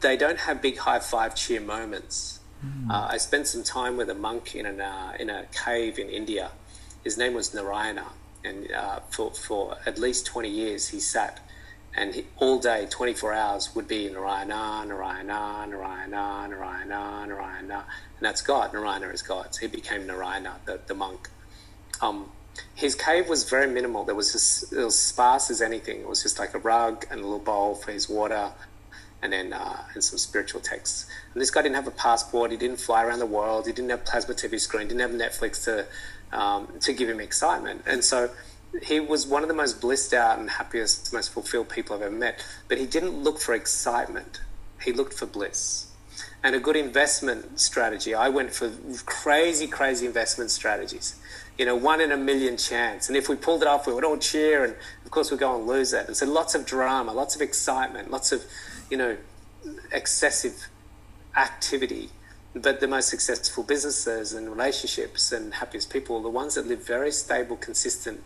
they 0.00 0.16
don't 0.16 0.38
have 0.38 0.62
big 0.62 0.78
high 0.78 0.98
five 0.98 1.34
cheer 1.34 1.60
moments. 1.60 2.40
Mm. 2.64 2.90
Uh, 2.90 3.08
I 3.10 3.18
spent 3.18 3.46
some 3.46 3.62
time 3.62 3.98
with 3.98 4.08
a 4.08 4.14
monk 4.14 4.54
in, 4.54 4.64
an, 4.64 4.80
uh, 4.80 5.12
in 5.20 5.28
a 5.28 5.44
cave 5.52 5.98
in 5.98 6.08
India. 6.08 6.52
His 7.04 7.18
name 7.18 7.34
was 7.34 7.52
Narayana, 7.52 8.06
and 8.42 8.72
uh, 8.72 9.00
for, 9.10 9.32
for 9.32 9.76
at 9.84 9.98
least 9.98 10.24
20 10.24 10.48
years 10.48 10.88
he 10.88 11.00
sat 11.00 11.40
and 11.96 12.14
he, 12.14 12.26
all 12.38 12.58
day, 12.58 12.86
24 12.90 13.32
hours, 13.32 13.74
would 13.74 13.86
be 13.86 14.08
Narayana, 14.08 14.84
Narayana, 14.86 15.66
Narayana, 15.68 16.48
Narayana, 16.48 17.26
Narayana, 17.26 17.84
and 18.16 18.20
that's 18.20 18.42
God. 18.42 18.72
Narayana 18.72 19.08
is 19.08 19.22
God. 19.22 19.54
So 19.54 19.60
he 19.60 19.66
became 19.68 20.06
Narayana, 20.06 20.56
the, 20.64 20.80
the 20.86 20.94
monk. 20.94 21.28
Um, 22.00 22.30
his 22.74 22.94
cave 22.94 23.28
was 23.28 23.48
very 23.48 23.68
minimal. 23.68 24.04
There 24.04 24.14
was 24.14 24.32
just, 24.32 24.72
it 24.72 24.84
was 24.84 24.98
sparse 24.98 25.50
as 25.50 25.62
anything. 25.62 26.00
It 26.00 26.08
was 26.08 26.22
just 26.22 26.38
like 26.38 26.54
a 26.54 26.58
rug 26.58 27.04
and 27.10 27.20
a 27.20 27.22
little 27.22 27.38
bowl 27.38 27.74
for 27.74 27.92
his 27.92 28.08
water, 28.08 28.50
and 29.22 29.32
then 29.32 29.52
uh, 29.52 29.84
and 29.94 30.02
some 30.02 30.18
spiritual 30.18 30.60
texts. 30.60 31.06
And 31.32 31.40
this 31.40 31.50
guy 31.50 31.62
didn't 31.62 31.76
have 31.76 31.86
a 31.86 31.92
passport. 31.92 32.50
He 32.50 32.56
didn't 32.56 32.80
fly 32.80 33.04
around 33.04 33.20
the 33.20 33.26
world. 33.26 33.66
He 33.66 33.72
didn't 33.72 33.90
have 33.90 34.04
plasma 34.04 34.34
TV 34.34 34.60
screen. 34.60 34.88
Didn't 34.88 35.00
have 35.00 35.12
Netflix 35.12 35.64
to 35.64 35.86
um, 36.36 36.68
to 36.80 36.92
give 36.92 37.08
him 37.08 37.20
excitement. 37.20 37.82
And 37.86 38.04
so 38.04 38.30
he 38.82 39.00
was 39.00 39.26
one 39.26 39.42
of 39.42 39.48
the 39.48 39.54
most 39.54 39.80
blissed 39.80 40.12
out 40.12 40.38
and 40.38 40.50
happiest, 40.50 41.12
most 41.12 41.32
fulfilled 41.32 41.68
people 41.68 41.96
I've 41.96 42.02
ever 42.02 42.14
met. 42.14 42.44
But 42.68 42.78
he 42.78 42.86
didn't 42.86 43.22
look 43.22 43.38
for 43.38 43.54
excitement. 43.54 44.40
He 44.82 44.92
looked 44.92 45.14
for 45.14 45.26
bliss. 45.26 45.88
And 46.42 46.54
a 46.54 46.60
good 46.60 46.76
investment 46.76 47.58
strategy. 47.58 48.14
I 48.14 48.28
went 48.28 48.52
for 48.52 48.70
crazy, 49.06 49.66
crazy 49.66 50.06
investment 50.06 50.50
strategies. 50.50 51.18
You 51.56 51.64
know, 51.64 51.76
one 51.76 52.00
in 52.00 52.12
a 52.12 52.16
million 52.16 52.56
chance. 52.56 53.08
And 53.08 53.16
if 53.16 53.28
we 53.28 53.36
pulled 53.36 53.62
it 53.62 53.68
off, 53.68 53.86
we 53.86 53.94
would 53.94 54.04
all 54.04 54.18
cheer. 54.18 54.64
And 54.64 54.74
of 55.04 55.10
course, 55.10 55.30
we'd 55.30 55.40
go 55.40 55.56
and 55.56 55.66
lose 55.66 55.92
it. 55.92 56.06
And 56.06 56.16
so 56.16 56.26
lots 56.26 56.54
of 56.54 56.66
drama, 56.66 57.12
lots 57.12 57.34
of 57.34 57.40
excitement, 57.40 58.10
lots 58.10 58.32
of, 58.32 58.44
you 58.90 58.96
know, 58.96 59.16
excessive 59.92 60.68
activity. 61.36 62.10
But 62.54 62.80
the 62.80 62.88
most 62.88 63.08
successful 63.08 63.64
businesses 63.64 64.32
and 64.32 64.48
relationships 64.48 65.32
and 65.32 65.54
happiest 65.54 65.90
people 65.90 66.16
are 66.16 66.22
the 66.22 66.28
ones 66.28 66.56
that 66.56 66.66
live 66.66 66.86
very 66.86 67.10
stable, 67.10 67.56
consistent, 67.56 68.22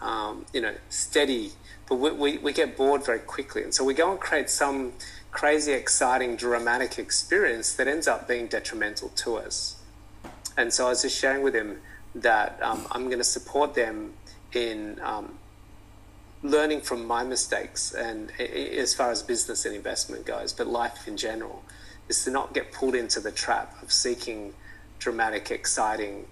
um, 0.00 0.46
you 0.52 0.60
know, 0.60 0.74
steady. 0.88 1.52
But 1.88 1.96
we, 1.96 2.10
we, 2.12 2.38
we 2.38 2.52
get 2.52 2.76
bored 2.76 3.04
very 3.04 3.18
quickly. 3.18 3.62
And 3.62 3.74
so 3.74 3.84
we 3.84 3.94
go 3.94 4.10
and 4.10 4.20
create 4.20 4.50
some 4.50 4.92
crazy, 5.30 5.72
exciting, 5.72 6.36
dramatic 6.36 6.98
experience 6.98 7.72
that 7.74 7.86
ends 7.88 8.08
up 8.08 8.28
being 8.28 8.46
detrimental 8.46 9.08
to 9.10 9.36
us. 9.36 9.76
And 10.56 10.72
so 10.72 10.86
I 10.86 10.90
was 10.90 11.02
just 11.02 11.18
sharing 11.18 11.42
with 11.42 11.54
him 11.54 11.80
that 12.14 12.58
um, 12.62 12.86
I'm 12.90 13.06
going 13.06 13.18
to 13.18 13.24
support 13.24 13.74
them 13.74 14.14
in 14.52 15.00
um, 15.02 15.38
learning 16.42 16.80
from 16.80 17.06
my 17.06 17.22
mistakes 17.22 17.92
and 17.92 18.32
as 18.40 18.94
far 18.94 19.10
as 19.10 19.22
business 19.22 19.64
and 19.64 19.74
investment 19.74 20.24
goes, 20.24 20.52
but 20.52 20.66
life 20.66 21.06
in 21.06 21.16
general 21.16 21.62
is 22.08 22.24
to 22.24 22.30
not 22.30 22.52
get 22.54 22.72
pulled 22.72 22.94
into 22.94 23.20
the 23.20 23.30
trap 23.30 23.80
of 23.82 23.92
seeking 23.92 24.52
dramatic, 24.98 25.50
exciting 25.50 26.26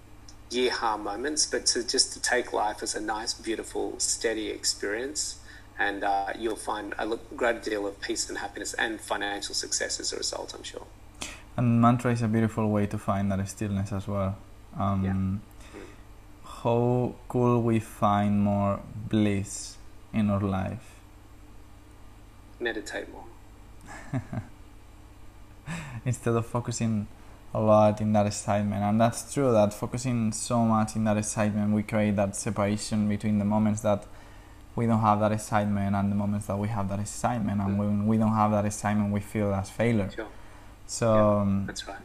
yeehaw 0.51 1.01
moments, 1.01 1.47
but 1.47 1.67
to 1.67 1.85
just 1.85 2.13
to 2.13 2.21
take 2.21 2.53
life 2.53 2.83
as 2.83 2.95
a 2.95 3.01
nice, 3.01 3.35
beautiful, 3.35 3.99
steady 3.99 4.49
experience. 4.49 5.41
And 5.79 6.03
uh, 6.03 6.33
you'll 6.37 6.57
find 6.57 6.95
a 6.99 7.19
great 7.37 7.63
deal 7.63 7.87
of 7.87 8.01
peace 8.01 8.29
and 8.29 8.39
happiness 8.39 8.75
and 8.75 9.01
financial 9.01 9.55
success 9.55 10.01
as 10.01 10.13
a 10.13 10.17
result, 10.17 10.53
I'm 10.55 10.65
sure. 10.65 10.87
And 11.57 11.81
mantra 11.81 12.13
is 12.13 12.23
a 12.23 12.29
beautiful 12.29 12.69
way 12.69 12.87
to 12.87 12.99
find 12.99 13.31
that 13.31 13.49
stillness 13.49 13.93
as 13.93 14.09
well. 14.09 14.37
Um, 14.77 15.05
yeah. 15.05 15.81
How 16.63 17.15
could 17.29 17.61
we 17.61 17.79
find 17.79 18.41
more 18.41 18.81
bliss 19.09 19.77
in 20.13 20.31
our 20.31 20.41
life? 20.41 20.97
Meditate 22.59 23.07
more. 23.13 23.25
Instead 26.05 26.35
of 26.35 26.47
focusing 26.47 27.07
a 27.59 27.61
lot 27.61 28.01
in 28.01 28.13
that 28.13 28.27
excitement, 28.27 28.83
and 28.83 29.01
that's 29.01 29.33
true 29.35 29.51
that 29.53 29.75
focusing 29.75 30.33
so 30.33 30.61
much 30.61 30.95
in 30.95 31.03
that 31.05 31.17
excitement, 31.17 31.75
we 31.75 31.83
create 31.83 32.15
that 32.17 32.37
separation 32.37 33.09
between 33.09 33.39
the 33.39 33.45
moments 33.45 33.81
that 33.81 34.07
we 34.77 34.87
don't 34.87 35.01
have 35.01 35.19
that 35.21 35.33
excitement 35.33 35.97
and 35.97 36.13
the 36.13 36.15
moments 36.15 36.47
that 36.47 36.57
we 36.57 36.69
have 36.69 36.89
that 36.89 37.01
excitement, 37.01 37.61
and 37.61 37.79
when 37.79 38.07
we 38.07 38.17
don't 38.17 38.35
have 38.43 38.53
that 38.53 38.65
excitement, 38.65 39.13
we 39.13 39.21
feel 39.21 39.53
as 39.53 39.69
failure. 39.69 40.11
Sure. 40.15 40.29
So 40.87 41.15
yeah, 41.15 41.41
um, 41.41 41.65
that's 41.67 41.89
right. 41.89 42.05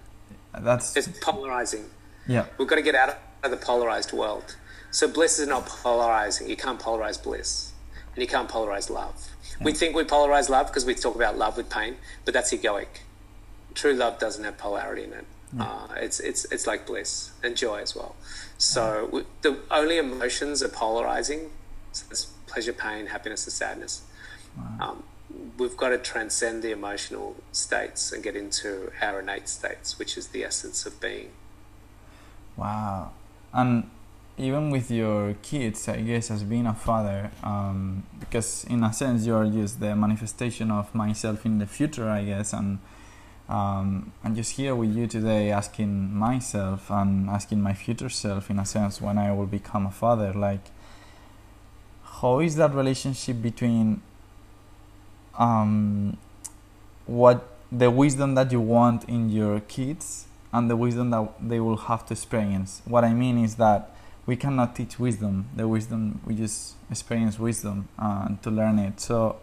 That's 0.59 0.97
it's 0.97 1.07
polarizing. 1.19 1.85
Yeah, 2.27 2.45
we've 2.57 2.67
got 2.67 2.75
to 2.75 2.81
get 2.81 2.95
out 2.95 3.17
of 3.43 3.51
the 3.51 3.57
polarized 3.57 4.11
world. 4.11 4.55
So 4.89 5.07
bliss 5.07 5.39
is 5.39 5.47
not 5.47 5.67
polarizing. 5.67 6.49
You 6.49 6.57
can't 6.57 6.79
polarize 6.79 7.21
bliss, 7.21 7.73
and 8.15 8.21
you 8.23 8.27
can't 8.27 8.49
polarize 8.49 8.89
love. 8.89 9.15
Yeah. 9.59 9.65
We 9.65 9.73
think 9.73 9.95
we 9.95 10.03
polarize 10.03 10.49
love 10.49 10.67
because 10.67 10.85
we 10.85 10.95
talk 10.95 11.15
about 11.15 11.37
love 11.37 11.57
with 11.57 11.69
pain, 11.69 11.97
but 12.25 12.33
that's 12.33 12.51
egoic. 12.51 12.87
True 13.75 13.93
love 13.93 14.17
doesn't 14.17 14.43
have 14.43 14.57
polarity 14.57 15.03
in 15.03 15.13
it. 15.13 15.25
Yeah. 15.55 15.63
Uh, 15.63 15.93
it's 15.97 16.19
it's 16.19 16.45
it's 16.45 16.65
like 16.65 16.85
bliss 16.87 17.31
and 17.43 17.55
joy 17.55 17.79
as 17.81 17.95
well. 17.95 18.15
So 18.57 19.09
we, 19.11 19.23
the 19.41 19.59
only 19.69 19.97
emotions 19.97 20.63
are 20.63 20.69
polarizing. 20.69 21.51
So 21.91 22.05
it's 22.09 22.25
pleasure, 22.47 22.73
pain, 22.73 23.07
happiness, 23.07 23.45
and 23.45 23.53
sadness. 23.53 24.01
Wow. 24.57 24.77
Um, 24.79 25.03
we've 25.57 25.77
got 25.77 25.89
to 25.89 25.97
transcend 25.97 26.63
the 26.63 26.71
emotional 26.71 27.35
states 27.51 28.11
and 28.11 28.23
get 28.23 28.35
into 28.35 28.91
our 29.01 29.19
innate 29.19 29.49
states, 29.49 29.99
which 29.99 30.17
is 30.17 30.29
the 30.29 30.43
essence 30.43 30.85
of 30.85 30.99
being. 30.99 31.29
Wow. 32.55 33.11
And 33.53 33.89
even 34.37 34.71
with 34.71 34.89
your 34.89 35.35
kids, 35.41 35.87
I 35.87 36.01
guess, 36.01 36.31
as 36.31 36.43
being 36.43 36.65
a 36.65 36.73
father, 36.73 37.31
um, 37.43 38.03
because 38.19 38.65
in 38.65 38.83
a 38.83 38.91
sense 38.91 39.25
you're 39.25 39.45
just 39.45 39.79
the 39.79 39.95
manifestation 39.95 40.71
of 40.71 40.93
myself 40.95 41.45
in 41.45 41.59
the 41.59 41.67
future, 41.67 42.09
I 42.09 42.23
guess, 42.23 42.53
and 42.53 42.79
um, 43.49 44.11
I'm 44.23 44.35
just 44.35 44.53
here 44.53 44.75
with 44.75 44.95
you 44.95 45.07
today 45.07 45.51
asking 45.51 46.13
myself 46.13 46.89
and 46.89 47.29
asking 47.29 47.61
my 47.61 47.73
future 47.73 48.09
self, 48.09 48.49
in 48.49 48.59
a 48.59 48.65
sense, 48.65 49.01
when 49.01 49.17
I 49.17 49.31
will 49.33 49.45
become 49.45 49.85
a 49.85 49.91
father, 49.91 50.33
like, 50.33 50.65
how 52.03 52.39
is 52.39 52.55
that 52.55 52.73
relationship 52.73 53.41
between 53.41 54.01
um, 55.37 56.17
what 57.05 57.49
the 57.71 57.89
wisdom 57.89 58.35
that 58.35 58.51
you 58.51 58.61
want 58.61 59.03
in 59.09 59.29
your 59.29 59.59
kids 59.61 60.27
and 60.51 60.69
the 60.69 60.75
wisdom 60.75 61.09
that 61.09 61.33
they 61.41 61.59
will 61.59 61.77
have 61.77 62.05
to 62.05 62.13
experience. 62.13 62.81
What 62.85 63.03
I 63.03 63.13
mean 63.13 63.43
is 63.43 63.55
that 63.55 63.89
we 64.25 64.35
cannot 64.35 64.75
teach 64.75 64.99
wisdom. 64.99 65.49
The 65.55 65.67
wisdom 65.67 66.21
we 66.25 66.35
just 66.35 66.75
experience 66.89 67.39
wisdom 67.39 67.89
uh, 67.97 68.29
to 68.43 68.51
learn 68.51 68.79
it. 68.79 68.99
So, 69.01 69.37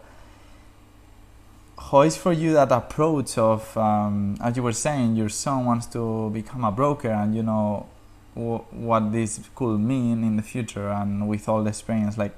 how 1.89 2.01
is 2.01 2.15
for 2.15 2.31
you 2.31 2.53
that 2.53 2.71
approach 2.71 3.37
of, 3.37 3.75
um, 3.77 4.37
as 4.41 4.55
you 4.55 4.63
were 4.63 4.73
saying, 4.73 5.15
your 5.15 5.29
son 5.29 5.65
wants 5.65 5.87
to 5.87 6.29
become 6.29 6.63
a 6.63 6.71
broker, 6.71 7.09
and 7.09 7.35
you 7.35 7.43
know 7.43 7.87
w- 8.35 8.63
what 8.71 9.11
this 9.11 9.39
could 9.55 9.79
mean 9.79 10.23
in 10.23 10.35
the 10.35 10.43
future, 10.43 10.89
and 10.89 11.27
with 11.27 11.49
all 11.49 11.63
the 11.63 11.69
experience, 11.69 12.17
like 12.17 12.35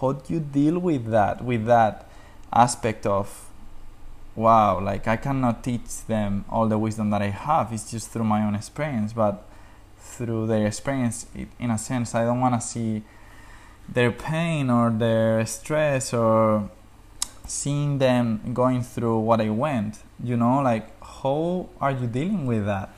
how 0.00 0.12
do 0.12 0.34
you 0.34 0.40
deal 0.40 0.78
with 0.78 1.06
that? 1.10 1.44
With 1.44 1.66
that 1.66 2.08
aspect 2.52 3.06
of 3.06 3.48
wow 4.34 4.80
like 4.80 5.08
i 5.08 5.16
cannot 5.16 5.64
teach 5.64 6.06
them 6.06 6.44
all 6.48 6.68
the 6.68 6.78
wisdom 6.78 7.10
that 7.10 7.20
i 7.20 7.28
have 7.28 7.72
it's 7.72 7.90
just 7.90 8.10
through 8.10 8.24
my 8.24 8.44
own 8.44 8.54
experience 8.54 9.12
but 9.12 9.44
through 9.98 10.46
their 10.46 10.66
experience 10.66 11.26
it, 11.34 11.48
in 11.58 11.70
a 11.70 11.76
sense 11.76 12.14
i 12.14 12.24
don't 12.24 12.40
want 12.40 12.54
to 12.54 12.60
see 12.64 13.02
their 13.88 14.12
pain 14.12 14.70
or 14.70 14.90
their 14.90 15.44
stress 15.44 16.14
or 16.14 16.70
seeing 17.50 17.98
them 17.98 18.40
going 18.52 18.82
through 18.82 19.18
what 19.18 19.40
i 19.40 19.48
went 19.48 20.02
you 20.22 20.36
know 20.36 20.60
like 20.60 20.86
how 21.02 21.68
are 21.80 21.92
you 21.92 22.06
dealing 22.06 22.46
with 22.46 22.64
that 22.66 22.90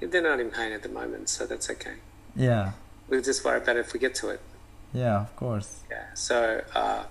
they're 0.00 0.22
not 0.22 0.40
in 0.40 0.50
pain 0.50 0.72
at 0.72 0.82
the 0.82 0.88
moment 0.88 1.28
so 1.28 1.46
that's 1.46 1.68
okay 1.70 1.94
yeah 2.34 2.72
we'll 3.08 3.22
just 3.22 3.44
worry 3.44 3.58
about 3.58 3.76
it 3.76 3.80
if 3.80 3.92
we 3.92 4.00
get 4.00 4.14
to 4.14 4.28
it 4.28 4.40
yeah 4.92 5.20
of 5.20 5.36
course 5.36 5.80
yeah 5.90 6.06
so 6.14 6.62
uh, 6.74 7.04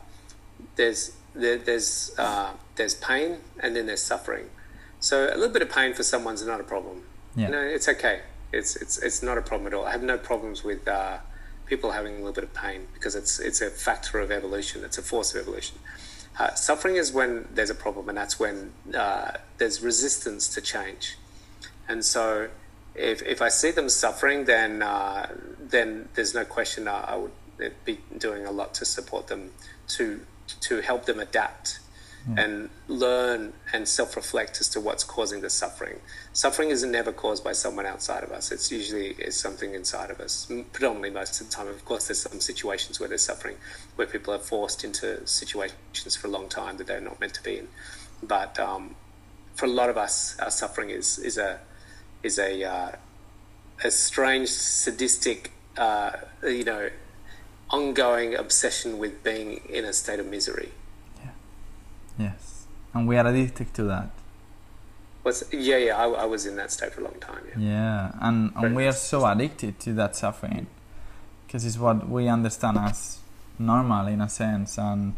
there's 0.75 1.13
there, 1.35 1.57
there's 1.57 2.11
uh, 2.17 2.51
there's 2.75 2.95
pain 2.95 3.37
and 3.59 3.75
then 3.75 3.85
there's 3.85 4.01
suffering. 4.01 4.49
So 4.99 5.27
a 5.27 5.35
little 5.35 5.49
bit 5.49 5.61
of 5.61 5.69
pain 5.69 5.93
for 5.93 6.03
someone's 6.03 6.45
not 6.45 6.59
a 6.59 6.63
problem. 6.63 7.03
Yeah. 7.35 7.45
You 7.45 7.51
know, 7.51 7.61
it's 7.61 7.87
okay. 7.87 8.21
It's 8.51 8.75
it's 8.75 8.97
it's 8.97 9.23
not 9.23 9.37
a 9.37 9.41
problem 9.41 9.67
at 9.67 9.73
all. 9.73 9.85
I 9.85 9.91
have 9.91 10.03
no 10.03 10.17
problems 10.17 10.63
with 10.63 10.87
uh, 10.87 11.17
people 11.69 11.91
having 11.91 12.13
a 12.15 12.17
little 12.17 12.33
bit 12.33 12.43
of 12.43 12.53
pain 12.53 12.87
because 12.93 13.15
it's 13.15 13.39
it's 13.39 13.61
a 13.61 13.69
factor 13.69 14.19
of 14.19 14.31
evolution. 14.31 14.83
It's 14.83 14.97
a 14.97 15.01
force 15.01 15.33
of 15.33 15.41
evolution. 15.41 15.77
Uh, 16.37 16.53
suffering 16.55 16.95
is 16.95 17.11
when 17.11 17.47
there's 17.53 17.69
a 17.69 17.75
problem, 17.75 18.09
and 18.09 18.17
that's 18.17 18.39
when 18.39 18.73
uh, 18.95 19.31
there's 19.57 19.81
resistance 19.81 20.47
to 20.55 20.61
change. 20.61 21.17
And 21.87 22.03
so, 22.03 22.49
if 22.95 23.21
if 23.21 23.41
I 23.41 23.49
see 23.49 23.71
them 23.71 23.89
suffering, 23.89 24.45
then 24.45 24.81
uh, 24.81 25.35
then 25.59 26.09
there's 26.15 26.33
no 26.33 26.45
question 26.45 26.87
I 26.87 27.15
would 27.15 27.31
be 27.85 27.99
doing 28.17 28.45
a 28.45 28.51
lot 28.51 28.73
to 28.75 28.85
support 28.85 29.27
them 29.27 29.51
to 29.89 30.21
to 30.61 30.81
help 30.81 31.05
them 31.05 31.19
adapt 31.19 31.79
mm. 32.27 32.43
and 32.43 32.69
learn 32.87 33.53
and 33.73 33.87
self 33.87 34.15
reflect 34.15 34.59
as 34.61 34.69
to 34.69 34.81
what's 34.81 35.03
causing 35.03 35.41
the 35.41 35.49
suffering. 35.49 35.99
Suffering 36.33 36.69
is 36.69 36.83
never 36.83 37.11
caused 37.11 37.43
by 37.43 37.51
someone 37.51 37.85
outside 37.85 38.23
of 38.23 38.31
us. 38.31 38.51
It's 38.51 38.71
usually 38.71 39.09
is 39.11 39.37
something 39.37 39.73
inside 39.73 40.09
of 40.09 40.19
us. 40.19 40.51
Predominantly, 40.73 41.11
most 41.11 41.41
of 41.41 41.49
the 41.49 41.55
time. 41.55 41.67
Of 41.67 41.85
course, 41.85 42.07
there's 42.07 42.21
some 42.21 42.39
situations 42.39 42.99
where 42.99 43.09
there's 43.09 43.23
suffering, 43.23 43.57
where 43.95 44.07
people 44.07 44.33
are 44.33 44.39
forced 44.39 44.83
into 44.83 45.25
situations 45.27 46.15
for 46.15 46.27
a 46.27 46.31
long 46.31 46.49
time 46.49 46.77
that 46.77 46.87
they're 46.87 47.01
not 47.01 47.19
meant 47.19 47.33
to 47.35 47.43
be 47.43 47.57
in. 47.59 47.67
But 48.23 48.59
um, 48.59 48.95
for 49.55 49.65
a 49.65 49.69
lot 49.69 49.89
of 49.89 49.97
us, 49.97 50.37
our 50.39 50.51
suffering 50.51 50.89
is 50.89 51.19
is 51.19 51.37
a 51.37 51.59
is 52.23 52.39
a 52.39 52.63
uh, 52.63 52.91
a 53.83 53.91
strange, 53.91 54.49
sadistic, 54.49 55.51
uh, 55.77 56.11
you 56.43 56.63
know, 56.63 56.89
ongoing 57.69 58.35
obsession 58.35 58.97
with 58.97 59.23
being 59.23 59.61
in 59.69 59.85
a 59.85 59.93
state 59.93 60.19
of 60.19 60.25
misery. 60.25 60.71
Yes, 62.19 62.65
and 62.93 63.07
we 63.07 63.17
are 63.17 63.25
addicted 63.25 63.73
to 63.75 63.83
that. 63.85 64.09
What's, 65.23 65.43
yeah, 65.51 65.77
yeah, 65.77 65.97
I, 65.97 66.07
I 66.09 66.25
was 66.25 66.45
in 66.45 66.55
that 66.57 66.71
state 66.71 66.93
for 66.93 67.01
a 67.01 67.05
long 67.05 67.19
time. 67.19 67.43
Yeah, 67.47 67.59
Yeah, 67.59 68.11
and, 68.21 68.51
and 68.55 68.75
we 68.75 68.85
are 68.85 68.93
so 68.93 69.25
addicted 69.25 69.79
to 69.81 69.93
that 69.93 70.15
suffering 70.15 70.67
because 71.45 71.65
it's 71.65 71.77
what 71.77 72.07
we 72.07 72.27
understand 72.27 72.77
as 72.77 73.19
normal 73.57 74.07
in 74.07 74.21
a 74.21 74.29
sense. 74.29 74.77
And 74.77 75.15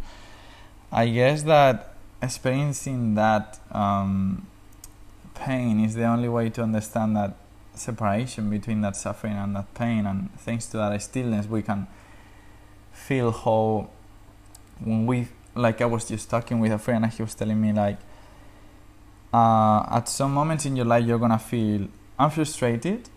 I 0.92 1.08
guess 1.08 1.44
that 1.44 1.94
experiencing 2.22 3.16
that 3.16 3.60
um, 3.72 4.48
pain 5.36 5.84
is 5.84 5.96
the 5.96 6.06
only 6.06 6.30
way 6.30 6.50
to 6.52 6.64
understand 6.64 7.16
that 7.16 7.36
separation 7.74 8.50
between 8.50 8.82
that 8.82 8.96
suffering 8.96 9.34
and 9.34 9.56
that 9.56 9.74
pain. 9.74 10.06
And 10.06 10.30
thanks 10.40 10.66
to 10.68 10.78
that 10.78 11.02
stillness, 11.02 11.48
we 11.48 11.62
can 11.62 11.88
feel 12.92 13.32
how 13.32 13.90
when 14.80 15.06
we 15.06 15.28
like 15.56 15.82
I 15.82 15.86
was 15.86 16.08
just 16.08 16.30
talking 16.30 16.60
with 16.60 16.72
a 16.72 16.78
friend 16.78 17.04
and 17.04 17.14
he 17.14 17.22
was 17.22 17.36
telling 17.36 17.60
me 17.60 17.74
like 17.74 17.98
uh, 19.34 19.86
at 19.90 20.08
some 20.10 20.34
moments 20.34 20.66
in 20.66 20.76
your 20.76 20.86
life 20.86 21.06
you're 21.06 21.20
gonna 21.20 21.40
feel 21.40 21.88
I'm 22.18 22.30
frustrated. 22.30 23.10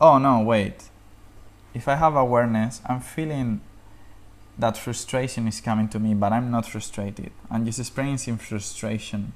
Oh 0.00 0.18
no, 0.18 0.40
wait. 0.40 0.90
If 1.74 1.88
I 1.88 1.96
have 1.96 2.14
awareness, 2.14 2.80
I'm 2.86 3.00
feeling 3.00 3.60
that 4.58 4.76
frustration 4.76 5.46
is 5.48 5.60
coming 5.60 5.88
to 5.88 5.98
me, 5.98 6.14
but 6.14 6.32
I'm 6.32 6.50
not 6.50 6.66
frustrated. 6.66 7.32
I'm 7.50 7.64
just 7.64 7.78
experiencing 7.78 8.36
frustration. 8.36 9.32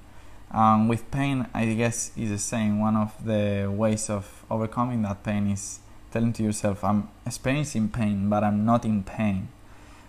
Um, 0.52 0.86
with 0.86 1.10
pain, 1.10 1.46
I 1.54 1.74
guess 1.74 2.12
is 2.16 2.30
the 2.30 2.38
same. 2.38 2.78
One 2.80 2.96
of 2.96 3.12
the 3.24 3.72
ways 3.74 4.10
of 4.10 4.44
overcoming 4.50 5.02
that 5.02 5.24
pain 5.24 5.50
is 5.50 5.80
telling 6.12 6.32
to 6.34 6.42
yourself, 6.42 6.84
"I'm 6.84 7.08
experiencing 7.26 7.88
pain, 7.88 8.28
but 8.28 8.44
I'm 8.44 8.64
not 8.64 8.84
in 8.84 9.02
pain." 9.02 9.48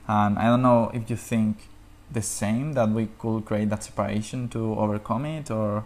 And 0.08 0.38
I 0.38 0.46
don't 0.46 0.62
know 0.62 0.92
if 0.94 1.10
you 1.10 1.16
think 1.16 1.70
the 2.14 2.22
same 2.22 2.74
that 2.74 2.90
we 2.90 3.08
could 3.20 3.46
create 3.46 3.70
that 3.70 3.84
separation 3.84 4.50
to 4.50 4.76
overcome 4.76 5.26
it, 5.26 5.52
or 5.52 5.86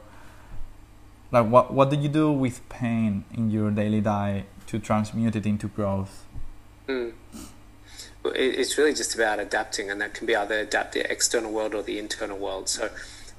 like 1.32 1.48
what 1.48 1.74
what 1.74 1.90
do 1.90 1.96
you 1.98 2.10
do 2.10 2.32
with 2.32 2.68
pain 2.70 3.26
in 3.34 3.50
your 3.50 3.72
daily 3.72 4.02
life 4.02 4.46
to 4.68 4.80
transmute 4.80 5.36
it 5.36 5.46
into 5.46 5.68
growth? 5.68 6.26
Mm. 6.88 7.14
It's 8.26 8.78
really 8.78 8.94
just 8.94 9.16
about 9.16 9.40
adapting, 9.40 9.90
and 9.90 10.02
that 10.02 10.14
can 10.14 10.28
be 10.28 10.36
either 10.36 10.60
adapt 10.60 10.94
the 10.94 11.10
external 11.10 11.52
world 11.52 11.74
or 11.74 11.82
the 11.82 11.98
internal 11.98 12.38
world. 12.38 12.68
So 12.68 12.90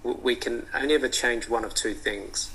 we 0.02 0.34
can 0.34 0.66
only 0.74 0.94
ever 0.94 1.08
change 1.08 1.48
one 1.48 1.64
of 1.64 1.74
two 1.74 1.94
things. 1.94 2.50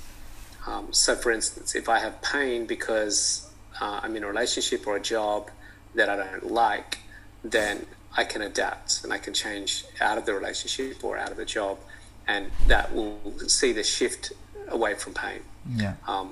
Um, 0.66 0.92
so, 0.92 1.14
for 1.14 1.30
instance, 1.30 1.74
if 1.74 1.88
I 1.88 1.98
have 1.98 2.22
pain 2.22 2.66
because 2.66 3.48
uh, 3.80 4.00
I'm 4.02 4.16
in 4.16 4.24
a 4.24 4.26
relationship 4.26 4.86
or 4.86 4.96
a 4.96 5.00
job 5.00 5.50
that 5.94 6.08
I 6.08 6.16
don't 6.16 6.50
like, 6.50 6.98
then 7.42 7.86
I 8.16 8.24
can 8.24 8.42
adapt 8.42 9.02
and 9.04 9.12
I 9.12 9.18
can 9.18 9.34
change 9.34 9.84
out 10.00 10.18
of 10.18 10.26
the 10.26 10.34
relationship 10.34 11.02
or 11.04 11.18
out 11.18 11.30
of 11.30 11.36
the 11.36 11.44
job, 11.44 11.78
and 12.26 12.50
that 12.68 12.94
will 12.94 13.18
see 13.48 13.72
the 13.72 13.82
shift 13.82 14.32
away 14.68 14.94
from 14.94 15.14
pain. 15.14 15.40
Yeah. 15.76 15.94
Um, 16.06 16.30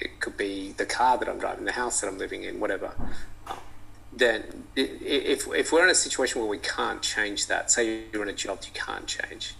it 0.00 0.20
could 0.20 0.36
be 0.36 0.72
the 0.76 0.86
car 0.86 1.16
that 1.18 1.28
I'm 1.28 1.38
driving, 1.38 1.64
the 1.64 1.72
house 1.72 2.00
that 2.00 2.08
I'm 2.08 2.18
living 2.18 2.42
in, 2.44 2.60
whatever. 2.60 2.92
Um, 3.48 3.58
then, 4.12 4.64
if 4.76 5.46
if 5.48 5.72
we're 5.72 5.84
in 5.84 5.90
a 5.90 5.94
situation 5.94 6.40
where 6.40 6.50
we 6.50 6.58
can't 6.58 7.00
change 7.02 7.46
that, 7.46 7.70
say 7.70 8.02
you're 8.12 8.22
in 8.22 8.28
a 8.28 8.32
job 8.32 8.58
you 8.64 8.72
can't 8.74 9.06
change, 9.06 9.54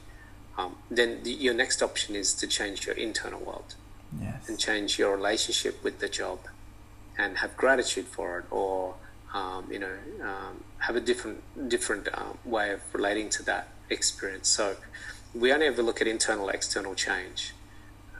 um, 0.59 0.77
then 0.91 1.23
the, 1.23 1.31
your 1.31 1.55
next 1.55 1.83
option 1.83 2.15
is 2.15 2.35
to 2.35 2.47
change 2.47 2.87
your 2.87 2.97
internal 2.97 3.41
world 3.41 3.75
Yes. 4.21 4.49
and 4.49 4.59
change 4.59 4.99
your 4.99 5.17
relationship 5.17 5.83
with 5.83 5.99
the 5.99 6.09
job, 6.09 6.39
and 7.19 7.39
have 7.39 7.57
gratitude 7.57 8.07
for 8.07 8.39
it, 8.39 8.45
or 8.51 8.95
um, 9.35 9.69
you 9.71 9.79
know, 9.79 9.97
um, 10.23 10.65
have 10.79 10.97
a 10.97 11.01
different 11.01 11.43
different 11.69 12.09
um, 12.15 12.39
way 12.45 12.73
of 12.73 12.81
relating 12.95 13.29
to 13.31 13.43
that 13.43 13.69
experience. 13.91 14.49
So, 14.49 14.77
we 15.35 15.53
only 15.53 15.67
ever 15.67 15.83
look 15.83 16.01
at 16.01 16.07
internal, 16.07 16.49
external 16.49 16.95
change. 16.95 17.53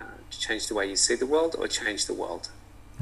Uh, 0.01 0.05
to 0.31 0.41
change 0.41 0.67
the 0.67 0.75
way 0.75 0.89
you 0.89 0.97
see 0.97 1.15
the 1.15 1.27
world, 1.27 1.55
or 1.59 1.69
change 1.69 2.07
the 2.07 2.15
world. 2.15 2.51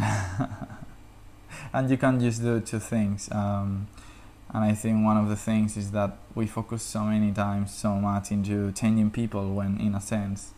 and 1.72 1.90
you 1.90 1.96
can 1.96 2.20
just 2.20 2.42
do 2.42 2.60
two 2.60 2.78
things. 2.78 3.30
Um, 3.32 3.88
and 4.54 4.64
I 4.64 4.74
think 4.74 5.02
one 5.02 5.16
of 5.16 5.28
the 5.30 5.36
things 5.36 5.78
is 5.78 5.92
that 5.92 6.18
we 6.34 6.46
focus 6.46 6.82
so 6.82 7.04
many 7.04 7.32
times 7.32 7.72
so 7.72 7.94
much 7.94 8.30
into 8.30 8.70
changing 8.72 9.10
people 9.10 9.54
when, 9.54 9.80
in 9.80 9.94
a 9.94 10.00
sense, 10.00 10.52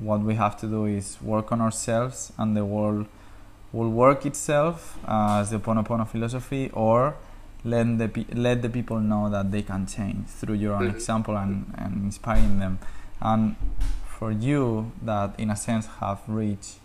what 0.00 0.20
we 0.20 0.34
have 0.34 0.58
to 0.60 0.66
do 0.66 0.86
is 0.86 1.22
work 1.22 1.52
on 1.52 1.60
ourselves 1.60 2.32
and 2.36 2.56
the 2.56 2.64
world 2.64 3.06
will 3.72 3.88
work 3.88 4.26
itself 4.26 4.98
as 5.06 5.50
the 5.50 5.58
Ponopono 5.58 6.06
philosophy 6.06 6.70
or 6.74 7.14
let 7.64 7.96
the, 7.98 8.08
pe- 8.08 8.26
let 8.34 8.60
the 8.60 8.68
people 8.68 8.98
know 9.00 9.30
that 9.30 9.50
they 9.50 9.62
can 9.62 9.86
change 9.86 10.26
through 10.26 10.54
your 10.56 10.74
own 10.74 10.88
Mhm. 10.88 10.94
example 10.94 11.36
and, 11.36 11.72
and 11.78 12.04
inspiring 12.04 12.58
them. 12.58 12.78
And 13.20 13.54
for 14.18 14.30
you 14.32 14.92
that 15.02 15.38
in 15.38 15.48
a 15.50 15.56
sense 15.56 15.86
have 16.00 16.20
reached 16.28 16.76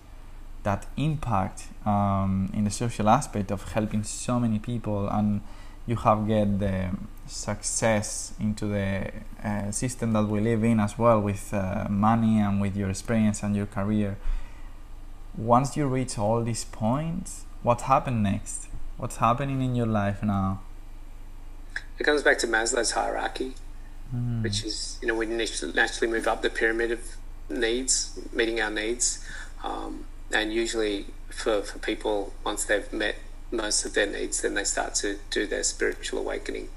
that 0.63 0.85
impact 0.97 1.67
um, 1.85 2.49
in 2.53 2.63
the 2.63 2.71
social 2.71 3.09
aspect 3.09 3.51
of 3.51 3.63
helping 3.73 4.03
so 4.03 4.39
many 4.39 4.59
people 4.59 5.07
and 5.09 5.41
you 5.87 5.95
have 5.95 6.27
get 6.27 6.59
the 6.59 6.89
success 7.25 8.33
into 8.39 8.67
the 8.67 9.11
uh, 9.43 9.71
system 9.71 10.13
that 10.13 10.23
we 10.25 10.39
live 10.41 10.63
in 10.63 10.79
as 10.79 10.97
well 10.97 11.19
with 11.21 11.53
uh, 11.53 11.85
money 11.89 12.39
and 12.39 12.59
with 12.61 12.75
your 12.75 12.89
experience 12.89 13.43
and 13.43 13.55
your 13.55 13.65
career 13.65 14.17
once 15.37 15.77
you 15.77 15.85
reach 15.87 16.17
all 16.17 16.43
these 16.43 16.65
points 16.65 17.45
what 17.63 17.81
happened 17.81 18.23
next 18.23 18.67
what's 18.97 19.17
happening 19.17 19.61
in 19.61 19.75
your 19.75 19.85
life 19.85 20.23
now 20.23 20.59
It 21.99 22.03
comes 22.03 22.21
back 22.23 22.37
to 22.39 22.47
Maslow's 22.47 22.91
hierarchy, 22.91 23.53
Mm. 24.15 24.41
which 24.41 24.63
is 24.63 24.97
you 25.01 25.07
know 25.07 25.15
we 25.15 25.25
naturally 25.25 26.07
move 26.07 26.27
up 26.27 26.41
the 26.41 26.49
pyramid 26.49 26.91
of 26.91 27.01
needs, 27.49 28.17
meeting 28.31 28.61
our 28.61 28.71
needs, 28.71 29.19
um, 29.63 30.05
and 30.31 30.53
usually 30.53 31.07
for 31.29 31.61
for 31.61 31.77
people 31.79 32.33
once 32.45 32.63
they've 32.65 32.91
met 32.93 33.15
most 33.51 33.85
of 33.85 33.93
their 33.93 34.05
needs, 34.05 34.41
then 34.41 34.53
they 34.53 34.63
start 34.63 34.95
to 34.95 35.17
do 35.29 35.45
their 35.45 35.63
spiritual 35.63 36.19
awakening. 36.19 36.69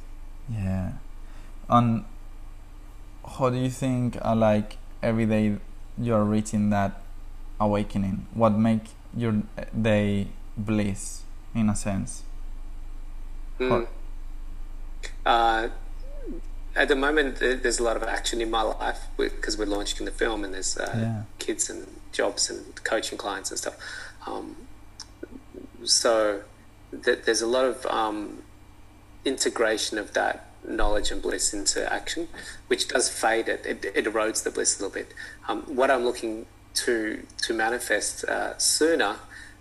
Yeah. 0.50 0.92
And 1.68 2.04
how 3.36 3.50
do 3.50 3.56
you 3.56 3.70
think, 3.70 4.16
uh, 4.24 4.34
like, 4.34 4.76
every 5.02 5.26
day 5.26 5.56
you're 5.98 6.24
reaching 6.24 6.70
that 6.70 6.99
awakening? 7.61 8.26
What 8.34 8.54
make 8.56 8.84
your 9.16 9.42
day 9.80 10.28
bliss, 10.56 11.22
in 11.54 11.68
a 11.68 11.76
sense? 11.76 12.22
Mm. 13.58 13.86
Uh, 15.26 15.68
at 16.74 16.88
the 16.88 16.96
moment, 16.96 17.38
there's 17.40 17.78
a 17.78 17.82
lot 17.82 17.96
of 17.96 18.02
action 18.04 18.40
in 18.40 18.50
my 18.50 18.62
life 18.62 19.00
because 19.16 19.58
we're 19.58 19.66
launching 19.66 20.06
the 20.06 20.12
film, 20.12 20.44
and 20.44 20.54
there's 20.54 20.76
uh, 20.76 20.90
Yeah. 20.94 21.22
kids 21.38 21.68
and 21.68 21.86
jobs 22.12 22.48
and 22.50 22.82
coaching 22.84 23.18
clients 23.18 23.50
and 23.50 23.58
stuff. 23.58 23.76
Um, 24.26 24.56
so 25.84 26.42
th- 27.04 27.20
there's 27.24 27.42
a 27.42 27.46
lot 27.46 27.64
of 27.64 27.86
um, 27.86 28.42
integration 29.24 29.98
of 29.98 30.12
that 30.14 30.46
knowledge 30.66 31.11
and 31.11 31.20
bliss 31.22 31.52
into 31.52 31.90
action, 31.92 32.28
which 32.68 32.88
does 32.88 33.08
fade 33.08 33.48
it. 33.48 33.64
It, 33.66 33.84
it 33.94 34.04
erodes 34.04 34.42
the 34.44 34.50
bliss 34.50 34.78
a 34.78 34.84
little 34.84 34.94
bit. 34.94 35.12
Um, 35.48 35.62
what 35.62 35.90
I'm 35.90 36.04
looking 36.04 36.46
to 36.75 37.23
to 37.43 37.55
manifest 37.55 38.25
uh, 38.25 38.57
sooner 38.59 39.16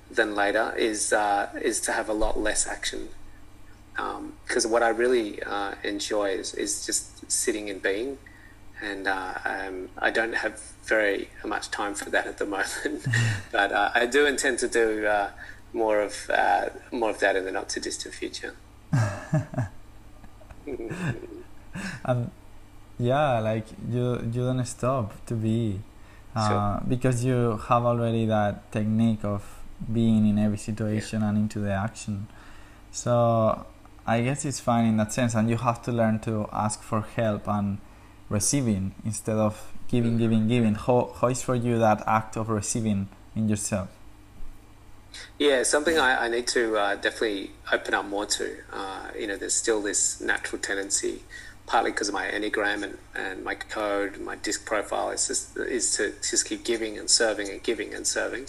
than 0.10 0.36
later 0.36 0.74
is 0.78 1.14
uh, 1.14 1.50
is 1.62 1.80
to 1.82 1.92
have 1.92 2.10
a 2.10 2.14
lot 2.14 2.40
less 2.40 2.68
action 2.68 3.10
because 4.46 4.66
what 4.66 4.84
I 4.84 4.90
really 4.90 5.42
uh, 5.44 5.76
enjoy 5.84 6.30
is, 6.30 6.54
is 6.54 6.86
just 6.86 7.30
sitting 7.32 7.70
and 7.70 7.82
being, 7.82 8.18
and 8.82 9.08
uh, 9.08 9.34
um, 9.46 9.90
I 9.98 10.10
don't 10.10 10.34
have 10.34 10.60
very 10.84 11.30
much 11.46 11.70
time 11.70 11.94
for 11.96 12.10
that 12.10 12.26
at 12.28 12.38
the 12.38 12.46
moment. 12.56 13.08
but 13.52 13.72
uh, 13.72 13.92
I 13.94 14.06
do 14.06 14.26
intend 14.26 14.60
to 14.60 14.68
do 14.68 15.06
uh, 15.06 15.32
more 15.74 16.00
of 16.00 16.30
more 16.92 17.10
of 17.10 17.20
that 17.20 17.36
in 17.36 17.46
the 17.46 17.52
not 17.52 17.70
too 17.70 17.80
distant 17.82 18.14
future. 18.14 18.56
and 22.06 22.32
yeah, 23.00 23.40
like 23.40 23.66
you 23.90 24.30
you 24.32 24.44
don't 24.44 24.66
stop 24.66 25.26
to 25.26 25.36
be, 25.36 25.82
uh, 26.36 26.48
Sure. 26.48 26.82
because 26.88 27.24
you 27.26 27.58
have 27.68 27.86
already 27.86 28.26
that 28.26 28.72
technique 28.72 29.24
of 29.24 29.44
being 29.92 30.28
in 30.28 30.38
every 30.38 30.58
situation 30.58 31.24
and 31.24 31.38
into 31.38 31.60
the 31.60 31.72
action. 31.72 32.28
So 32.92 33.66
I 34.06 34.22
guess 34.22 34.46
it's 34.46 34.60
fine 34.60 34.86
in 34.86 34.98
that 34.98 35.14
sense, 35.14 35.36
and 35.36 35.50
you 35.50 35.58
have 35.58 35.82
to 35.84 35.92
learn 35.92 36.20
to 36.22 36.48
ask 36.52 36.82
for 36.82 37.02
help 37.02 37.48
and 37.48 37.78
receiving 38.30 38.94
instead 39.06 39.38
of 39.38 39.72
giving, 39.88 40.18
giving, 40.18 40.48
giving. 40.48 40.76
How 40.76 41.14
how 41.20 41.28
is 41.28 41.42
for 41.42 41.56
you 41.56 41.78
that 41.80 42.04
act 42.08 42.36
of 42.36 42.50
receiving 42.50 43.10
in 43.36 43.50
yourself? 43.50 43.90
Yeah, 45.38 45.64
something 45.64 45.98
I, 45.98 46.26
I 46.26 46.28
need 46.30 46.48
to 46.48 46.78
uh, 46.78 46.96
definitely 46.96 47.52
open 47.72 47.94
up 47.94 48.06
more 48.06 48.26
to. 48.28 48.58
Uh, 48.72 49.08
you 49.18 49.26
know, 49.28 49.38
there's 49.38 49.56
still 49.56 49.82
this 49.82 50.22
natural 50.22 50.62
tendency, 50.62 51.24
partly 51.70 51.92
because 51.92 52.08
of 52.08 52.16
my 52.16 52.26
enneagram 52.26 52.84
and, 52.84 52.98
and 53.16 53.44
my 53.44 53.54
code, 53.54 54.16
and 54.16 54.26
my 54.26 54.36
disc 54.36 54.66
profile, 54.66 55.12
is 55.12 55.28
just 55.28 55.56
is 55.56 55.96
to 55.98 56.14
just 56.30 56.46
keep 56.46 56.66
giving 56.66 56.98
and 56.98 57.10
serving 57.10 57.48
and 57.48 57.62
giving 57.64 57.94
and 57.94 58.06
serving. 58.06 58.48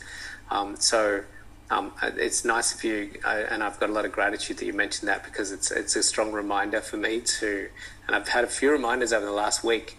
Um, 0.50 0.76
so 0.76 1.22
um, 1.70 1.92
it's 2.02 2.44
nice 2.44 2.74
of 2.74 2.82
you, 2.82 3.10
uh, 3.24 3.44
and 3.50 3.62
I've 3.62 3.78
got 3.78 3.90
a 3.90 3.92
lot 3.92 4.06
of 4.06 4.12
gratitude 4.12 4.56
that 4.58 4.64
you 4.64 4.72
mentioned 4.72 5.06
that 5.08 5.22
because 5.22 5.52
it's 5.52 5.70
it's 5.70 5.94
a 5.96 6.02
strong 6.02 6.32
reminder 6.32 6.80
for 6.80 6.96
me 6.96 7.20
to, 7.38 7.68
and 8.06 8.16
I've 8.16 8.28
had 8.28 8.42
a 8.42 8.48
few 8.48 8.70
reminders 8.72 9.12
over 9.12 9.26
the 9.26 9.38
last 9.44 9.62
week 9.62 9.98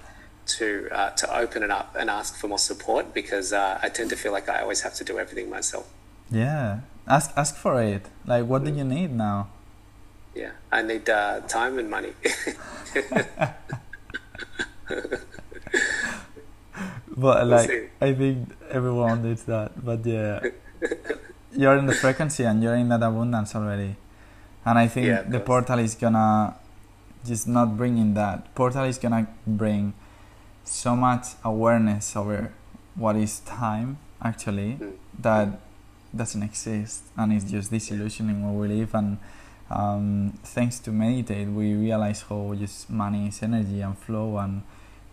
to 0.58 0.90
uh, 0.92 1.12
to 1.12 1.38
open 1.38 1.62
it 1.62 1.70
up 1.70 1.96
and 1.98 2.10
ask 2.10 2.36
for 2.36 2.48
more 2.48 2.58
support 2.58 3.14
because 3.14 3.54
uh, 3.54 3.80
I 3.84 3.90
tend 3.90 4.10
to 4.10 4.16
feel 4.16 4.32
like 4.32 4.50
I 4.50 4.62
always 4.62 4.82
have 4.82 4.96
to 4.96 5.04
do 5.04 5.20
everything 5.20 5.48
myself. 5.50 5.88
Yeah, 6.32 6.80
ask 7.08 7.32
ask 7.38 7.56
for 7.56 7.82
it. 7.84 8.04
Like, 8.26 8.46
what 8.48 8.64
do 8.66 8.72
you 8.72 8.84
need 8.84 9.12
now? 9.12 9.50
Yeah, 10.36 10.52
I 10.72 10.82
need 10.82 11.10
uh, 11.10 11.42
time 11.42 11.78
and 11.80 11.90
money. 11.90 12.14
but 17.18 17.48
like, 17.48 17.92
I 18.00 18.14
think 18.14 18.50
everyone 18.70 19.24
needs 19.24 19.44
that. 19.44 19.84
But 19.84 20.06
yeah 20.06 20.40
you're 21.54 21.78
in 21.78 21.86
the 21.86 21.94
frequency 21.94 22.44
and 22.44 22.64
you're 22.64 22.76
in 22.76 22.90
that 22.90 23.04
abundance 23.04 23.56
already. 23.56 23.96
And 24.66 24.80
I 24.80 24.88
think 24.88 25.08
yeah, 25.08 25.22
the 25.24 25.40
portal 25.40 25.80
is 25.80 25.96
gonna 25.96 26.56
just 27.26 27.48
not 27.48 27.78
bringing 27.78 28.14
that. 28.14 28.54
Portal 28.56 28.86
is 28.86 28.98
gonna 28.98 29.28
bring 29.46 29.94
so 30.64 30.96
much 30.96 31.28
awareness 31.44 32.16
over 32.16 32.54
what 32.96 33.16
is 33.16 33.40
time 33.40 33.98
actually 34.22 34.78
mm. 34.80 34.94
that 35.20 35.60
doesn't 36.16 36.44
exist 36.44 37.06
and 37.18 37.34
it's 37.34 37.50
just 37.50 37.72
disillusioning 37.72 38.44
where 38.44 38.54
we 38.54 38.76
live 38.76 38.94
and 38.94 39.18
um, 39.72 40.38
thanks 40.44 40.80
to 40.80 40.92
meditate 40.92 41.48
we 41.48 41.74
realize 41.74 42.22
how 42.24 42.54
just 42.58 42.90
money 42.90 43.28
is 43.28 43.42
energy 43.42 43.82
and 43.82 43.98
flow 43.98 44.38
and 44.38 44.64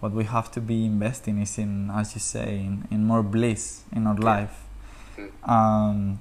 what 0.01 0.13
we 0.13 0.25
have 0.25 0.51
to 0.53 0.61
be 0.61 0.85
investing 0.85 1.41
is 1.41 1.59
in 1.59 1.91
as 1.91 2.15
you 2.15 2.21
say 2.21 2.59
in, 2.59 2.87
in 2.91 3.05
more 3.05 3.23
bliss 3.23 3.83
in 3.93 4.07
our 4.07 4.17
life. 4.17 4.65
Um, 5.43 6.21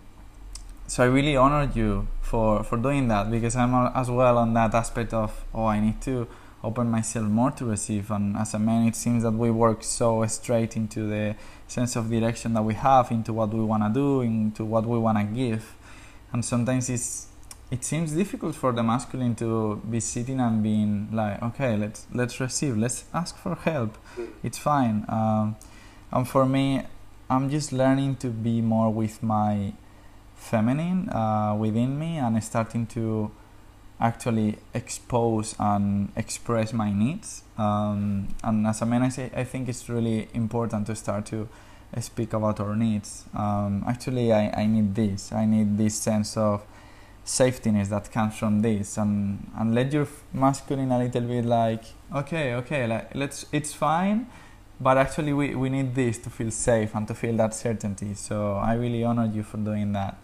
so 0.88 1.04
I 1.04 1.08
really 1.08 1.36
honored 1.36 1.76
you 1.76 2.08
for 2.22 2.64
for 2.64 2.78
doing 2.78 3.08
that 3.10 3.30
because 3.30 3.56
I'm 3.56 3.74
as 3.96 4.10
well 4.10 4.38
on 4.38 4.54
that 4.54 4.74
aspect 4.74 5.14
of 5.14 5.46
oh 5.54 5.66
I 5.66 5.80
need 5.80 6.02
to 6.02 6.28
open 6.64 6.90
myself 6.90 7.26
more 7.26 7.52
to 7.52 7.66
receive 7.66 8.10
and 8.10 8.36
as 8.36 8.54
a 8.54 8.60
man 8.60 8.88
it 8.88 8.96
seems 8.96 9.22
that 9.24 9.32
we 9.34 9.52
work 9.52 9.84
so 9.84 10.26
straight 10.26 10.76
into 10.76 11.08
the 11.08 11.36
sense 11.68 11.96
of 11.96 12.10
direction 12.10 12.54
that 12.54 12.64
we 12.64 12.74
have 12.74 13.12
into 13.12 13.32
what 13.32 13.54
we 13.54 13.64
want 13.64 13.84
to 13.84 13.90
do 13.90 14.22
into 14.22 14.66
what 14.66 14.86
we 14.86 14.98
want 14.98 15.18
to 15.18 15.24
give. 15.24 15.76
And 16.34 16.44
sometimes 16.44 16.90
it's 16.90 17.27
it 17.70 17.84
seems 17.84 18.14
difficult 18.14 18.56
for 18.56 18.72
the 18.72 18.84
masculine 18.84 19.36
to 19.36 19.82
be 19.90 20.00
sitting 20.00 20.40
and 20.40 20.64
being 20.64 21.10
like 21.12 21.42
okay 21.42 21.76
let's 21.76 22.08
let's 22.14 22.40
receive 22.40 22.78
let's 22.78 23.06
ask 23.14 23.38
for 23.38 23.56
help 23.56 23.98
it's 24.44 24.58
fine 24.58 25.06
um, 25.10 25.56
and 26.12 26.28
for 26.28 26.46
me 26.46 26.84
i'm 27.30 27.50
just 27.50 27.74
learning 27.74 28.16
to 28.16 28.28
be 28.30 28.62
more 28.62 28.92
with 28.92 29.22
my 29.22 29.74
feminine 30.36 31.10
uh, 31.10 31.56
within 31.60 32.00
me 32.00 32.18
and 32.18 32.42
starting 32.44 32.86
to 32.86 33.32
actually 34.00 34.58
expose 34.74 35.56
and 35.60 36.12
express 36.16 36.74
my 36.74 36.92
needs. 36.92 37.44
Um, 37.58 38.28
and 38.44 38.68
as 38.68 38.82
a 38.82 38.86
man, 38.86 39.04
I, 39.04 39.10
say, 39.10 39.32
I 39.36 39.44
think 39.44 39.68
it's 39.68 39.90
really 39.90 40.30
important 40.34 40.88
to 40.88 40.96
start 40.96 41.26
to 41.28 41.50
speak 42.00 42.34
about 42.34 42.60
our 42.60 42.76
needs. 42.76 43.26
Um, 43.34 43.84
actually, 43.88 44.32
I, 44.32 44.50
I 44.50 44.66
need 44.68 44.94
this. 44.94 45.32
I 45.32 45.46
need 45.46 45.78
this 45.78 45.96
sense 45.96 46.38
of 46.38 46.64
safetyness 47.28 47.90
that 47.90 48.12
comes 48.12 48.36
from 48.36 48.62
this. 48.62 48.98
And 48.98 49.52
and 49.56 49.76
let 49.76 49.94
your 49.94 50.08
masculine 50.34 50.92
a 50.92 50.98
little 50.98 51.22
bit 51.22 51.46
like 51.46 51.84
okay 52.16 52.56
okay 52.56 52.88
like, 52.88 53.14
let's 53.14 53.46
it's 53.52 53.74
fine 53.74 54.28
but 54.80 54.98
actually 54.98 55.34
we, 55.34 55.56
we 55.56 55.70
need 55.70 55.96
this 55.96 56.18
to 56.20 56.30
feel 56.30 56.52
safe 56.52 56.94
and 56.94 57.08
to 57.08 57.14
feel 57.14 57.36
that 57.38 57.54
certainty. 57.54 58.14
So 58.14 58.54
i 58.56 58.74
really 58.76 59.04
honor 59.04 59.26
you 59.26 59.44
for 59.44 59.58
doing 59.58 59.92
that. 59.94 60.18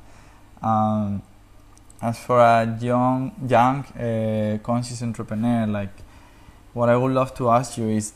Um, 0.61 1.23
as 2.01 2.19
for 2.19 2.39
a 2.39 2.77
young, 2.79 3.31
young 3.47 3.79
uh, 3.85 4.59
conscious 4.61 5.01
entrepreneur, 5.01 5.65
like 5.65 5.93
what 6.73 6.89
I 6.89 6.97
would 6.97 7.13
love 7.13 7.33
to 7.35 7.49
ask 7.49 7.77
you 7.77 7.89
is, 7.89 8.13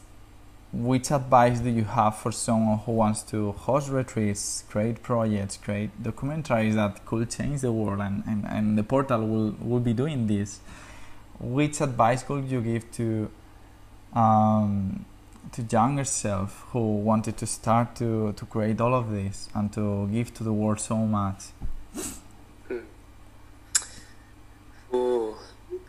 which 0.77 1.11
advice 1.11 1.59
do 1.59 1.69
you 1.69 1.83
have 1.83 2.17
for 2.17 2.31
someone 2.31 2.77
who 2.79 2.91
wants 2.91 3.23
to 3.23 3.51
host 3.53 3.89
retreats, 3.89 4.63
create 4.69 5.01
projects, 5.01 5.57
create 5.57 6.03
documentaries 6.03 6.75
that 6.75 7.03
could 7.05 7.29
change 7.31 7.61
the 7.61 7.71
world, 7.71 7.99
and, 7.99 8.23
and, 8.27 8.45
and 8.45 8.77
the 8.77 8.83
portal 8.83 9.25
will, 9.25 9.55
will 9.59 9.79
be 9.79 9.93
doing 9.93 10.27
this? 10.27 10.59
Which 11.39 11.81
advice 11.81 12.23
could 12.23 12.45
you 12.45 12.61
give 12.61 12.91
to 12.93 13.29
um, 14.13 15.05
to 15.51 15.61
younger 15.63 16.03
self 16.03 16.65
who 16.71 16.97
wanted 16.97 17.37
to 17.37 17.47
start 17.47 17.95
to, 17.95 18.33
to 18.33 18.45
create 18.45 18.81
all 18.81 18.93
of 18.93 19.11
this 19.11 19.49
and 19.55 19.71
to 19.73 20.07
give 20.07 20.33
to 20.35 20.43
the 20.43 20.53
world 20.53 20.79
so 20.79 20.97
much? 20.97 21.45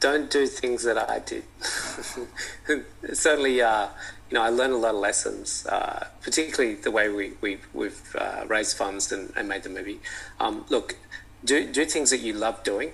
Don't 0.01 0.31
do 0.31 0.47
things 0.47 0.85
that 0.85 0.99
I 1.11 1.19
did. 1.19 1.45
Certainly, 3.13 3.63
uh, 3.63 3.89
you 4.31 4.35
know, 4.35 4.43
I 4.43 4.51
learned 4.51 4.75
a 4.75 4.77
lot 4.77 4.95
of 4.95 5.01
lessons, 5.01 5.67
uh, 5.67 6.07
particularly 6.23 6.75
the 6.75 6.91
way 6.91 7.09
we, 7.09 7.33
we, 7.41 7.59
we've 7.73 8.15
uh, 8.17 8.45
raised 8.47 8.77
funds 8.77 9.11
and, 9.11 9.33
and, 9.37 9.49
made 9.49 9.63
the 9.63 9.71
movie. 9.71 10.01
Um, 10.39 10.65
look, 10.69 10.97
do, 11.45 11.67
do 11.67 11.85
things 11.85 12.11
that 12.11 12.19
you 12.19 12.33
love 12.33 12.63
doing, 12.63 12.93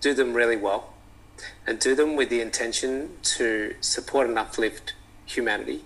do 0.00 0.14
them 0.14 0.34
really 0.34 0.56
well, 0.56 0.94
and 1.66 1.78
do 1.78 1.94
them 1.94 2.16
with 2.16 2.30
the 2.30 2.40
intention 2.40 3.10
to 3.22 3.74
support 3.80 4.28
and 4.28 4.38
uplift 4.38 4.94
humanity 5.26 5.84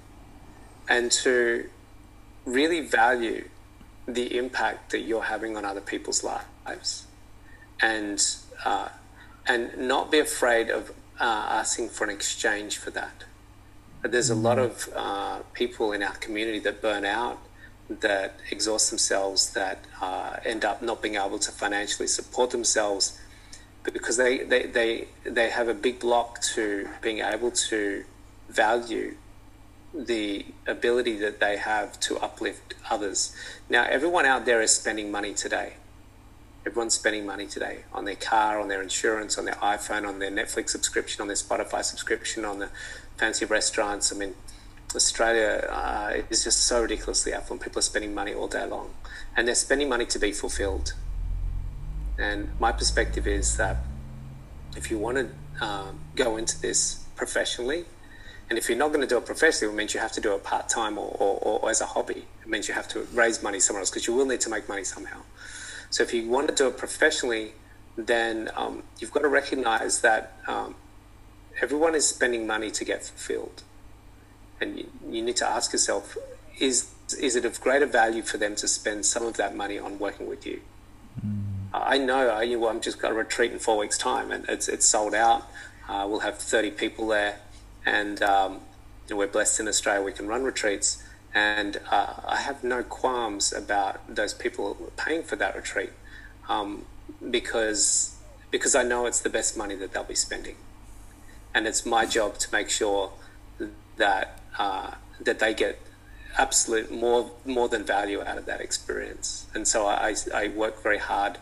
and 0.88 1.10
to 1.10 1.68
really 2.44 2.80
value 2.80 3.48
the 4.06 4.36
impact 4.36 4.90
that 4.90 5.00
you're 5.00 5.22
having 5.22 5.56
on 5.56 5.64
other 5.64 5.80
people's 5.80 6.24
lives. 6.24 7.06
And 7.80 8.24
uh, 8.64 8.88
and 9.46 9.76
not 9.76 10.10
be 10.10 10.18
afraid 10.18 10.70
of 10.70 10.90
uh, 11.20 11.24
asking 11.24 11.88
for 11.88 12.04
an 12.04 12.10
exchange 12.10 12.76
for 12.78 12.90
that. 12.90 13.24
There's 14.02 14.30
a 14.30 14.34
lot 14.34 14.58
of 14.58 14.88
uh, 14.94 15.40
people 15.52 15.92
in 15.92 16.02
our 16.02 16.14
community 16.14 16.58
that 16.60 16.82
burn 16.82 17.04
out, 17.04 17.38
that 17.88 18.34
exhaust 18.50 18.90
themselves, 18.90 19.52
that 19.52 19.84
uh, 20.00 20.36
end 20.44 20.64
up 20.64 20.82
not 20.82 21.02
being 21.02 21.14
able 21.16 21.38
to 21.38 21.52
financially 21.52 22.08
support 22.08 22.50
themselves 22.50 23.20
because 23.84 24.16
they, 24.16 24.38
they, 24.38 24.66
they, 24.66 25.08
they 25.24 25.50
have 25.50 25.68
a 25.68 25.74
big 25.74 25.98
block 26.00 26.40
to 26.40 26.88
being 27.00 27.18
able 27.18 27.50
to 27.50 28.04
value 28.48 29.16
the 29.94 30.46
ability 30.66 31.16
that 31.18 31.40
they 31.40 31.56
have 31.56 31.98
to 32.00 32.18
uplift 32.18 32.74
others. 32.90 33.34
Now, 33.68 33.84
everyone 33.84 34.24
out 34.24 34.46
there 34.46 34.62
is 34.62 34.74
spending 34.74 35.10
money 35.10 35.34
today. 35.34 35.74
Everyone's 36.64 36.94
spending 36.94 37.26
money 37.26 37.46
today 37.46 37.84
on 37.92 38.04
their 38.04 38.14
car, 38.14 38.60
on 38.60 38.68
their 38.68 38.82
insurance, 38.82 39.36
on 39.36 39.44
their 39.44 39.56
iPhone, 39.56 40.06
on 40.06 40.20
their 40.20 40.30
Netflix 40.30 40.70
subscription, 40.70 41.20
on 41.20 41.26
their 41.26 41.36
Spotify 41.36 41.82
subscription, 41.82 42.44
on 42.44 42.60
the 42.60 42.68
fancy 43.16 43.44
restaurants. 43.44 44.12
I 44.12 44.16
mean, 44.16 44.34
Australia 44.94 45.66
uh, 45.70 46.22
is 46.30 46.44
just 46.44 46.60
so 46.60 46.82
ridiculously 46.82 47.32
affluent. 47.32 47.62
People 47.62 47.80
are 47.80 47.82
spending 47.82 48.14
money 48.14 48.32
all 48.32 48.46
day 48.46 48.66
long, 48.66 48.90
and 49.36 49.48
they're 49.48 49.54
spending 49.54 49.88
money 49.88 50.06
to 50.06 50.18
be 50.18 50.30
fulfilled. 50.32 50.94
And 52.18 52.48
my 52.60 52.72
perspective 52.72 53.26
is 53.26 53.56
that 53.56 53.78
if 54.76 54.90
you 54.90 54.98
want 54.98 55.18
to 55.18 55.64
um, 55.64 56.00
go 56.14 56.36
into 56.36 56.60
this 56.60 57.04
professionally, 57.16 57.84
and 58.48 58.58
if 58.58 58.68
you're 58.68 58.78
not 58.78 58.88
going 58.88 59.00
to 59.00 59.06
do 59.06 59.16
it 59.16 59.24
professionally, 59.24 59.72
it 59.72 59.76
means 59.76 59.94
you 59.94 60.00
have 60.00 60.12
to 60.12 60.20
do 60.20 60.34
it 60.34 60.44
part 60.44 60.68
time 60.68 60.98
or, 60.98 61.16
or, 61.18 61.60
or, 61.60 61.70
as 61.70 61.80
a 61.80 61.86
hobby. 61.86 62.24
It 62.42 62.48
means 62.48 62.68
you 62.68 62.74
have 62.74 62.88
to 62.88 63.06
raise 63.14 63.42
money 63.42 63.60
somewhere 63.60 63.80
else 63.80 63.90
because 63.90 64.06
you 64.06 64.14
will 64.14 64.26
need 64.26 64.40
to 64.42 64.50
make 64.50 64.68
money 64.68 64.84
somehow. 64.84 65.22
So 65.92 66.02
if 66.02 66.14
you 66.14 66.26
want 66.26 66.48
to 66.48 66.54
do 66.54 66.68
it 66.68 66.78
professionally, 66.78 67.52
then 67.96 68.48
um, 68.56 68.82
you've 68.98 69.12
got 69.12 69.20
to 69.20 69.28
recognize 69.28 70.00
that 70.00 70.38
um, 70.48 70.74
everyone 71.60 71.94
is 71.94 72.08
spending 72.08 72.46
money 72.46 72.70
to 72.70 72.84
get 72.84 73.04
fulfilled. 73.04 73.62
And 74.58 74.78
you, 74.78 74.90
you, 75.06 75.22
need 75.22 75.36
to 75.36 75.46
ask 75.46 75.70
yourself, 75.70 76.16
is, 76.58 76.88
is 77.20 77.36
it 77.36 77.44
of 77.44 77.60
greater 77.60 77.84
value 77.84 78.22
for 78.22 78.38
them 78.38 78.56
to 78.56 78.68
spend 78.68 79.04
some 79.04 79.26
of 79.26 79.36
that 79.36 79.54
money 79.54 79.78
on 79.78 79.98
working 79.98 80.26
with 80.26 80.46
you? 80.46 80.62
Mm. 81.22 81.42
I 81.74 81.98
know 81.98 82.30
I, 82.30 82.44
you 82.44 82.66
I'm 82.66 82.80
just 82.80 82.98
got 82.98 83.10
a 83.10 83.14
retreat 83.14 83.52
in 83.52 83.58
four 83.58 83.76
weeks' 83.76 83.98
time 83.98 84.32
and 84.32 84.48
it's, 84.48 84.68
it's 84.68 84.86
sold 84.86 85.14
out. 85.14 85.46
Uh, 85.90 86.06
we'll 86.08 86.20
have 86.20 86.38
30 86.38 86.70
people 86.70 87.06
there. 87.08 87.38
And 87.84 88.22
um, 88.22 88.52
you 89.08 89.10
know, 89.10 89.16
we're 89.16 89.26
blessed 89.26 89.60
in 89.60 89.68
Australia, 89.68 90.02
we 90.02 90.12
can 90.12 90.26
run 90.26 90.42
retreats. 90.42 91.01
And 91.34 91.80
uh, 91.90 92.14
I 92.26 92.36
have 92.36 92.62
no 92.62 92.82
qualms 92.82 93.52
about 93.52 94.14
those 94.14 94.34
people 94.34 94.92
paying 94.96 95.22
for 95.22 95.36
that 95.36 95.56
retreat 95.56 95.90
um, 96.48 96.84
because, 97.30 98.16
because 98.50 98.74
I 98.74 98.82
know 98.82 99.06
it's 99.06 99.20
the 99.20 99.30
best 99.30 99.56
money 99.56 99.74
that 99.76 99.92
they'll 99.92 100.04
be 100.04 100.14
spending. 100.14 100.56
And 101.54 101.66
it's 101.66 101.86
my 101.86 102.04
job 102.06 102.38
to 102.38 102.52
make 102.52 102.68
sure 102.68 103.12
that, 103.96 104.40
uh, 104.58 104.92
that 105.20 105.38
they 105.38 105.54
get 105.54 105.80
absolute 106.38 106.90
more, 106.90 107.30
more 107.44 107.68
than 107.68 107.84
value 107.84 108.22
out 108.22 108.38
of 108.38 108.46
that 108.46 108.60
experience. 108.60 109.46
And 109.54 109.66
so 109.66 109.86
I, 109.86 110.14
I 110.34 110.48
work 110.48 110.82
very 110.82 110.98
hard, 110.98 111.38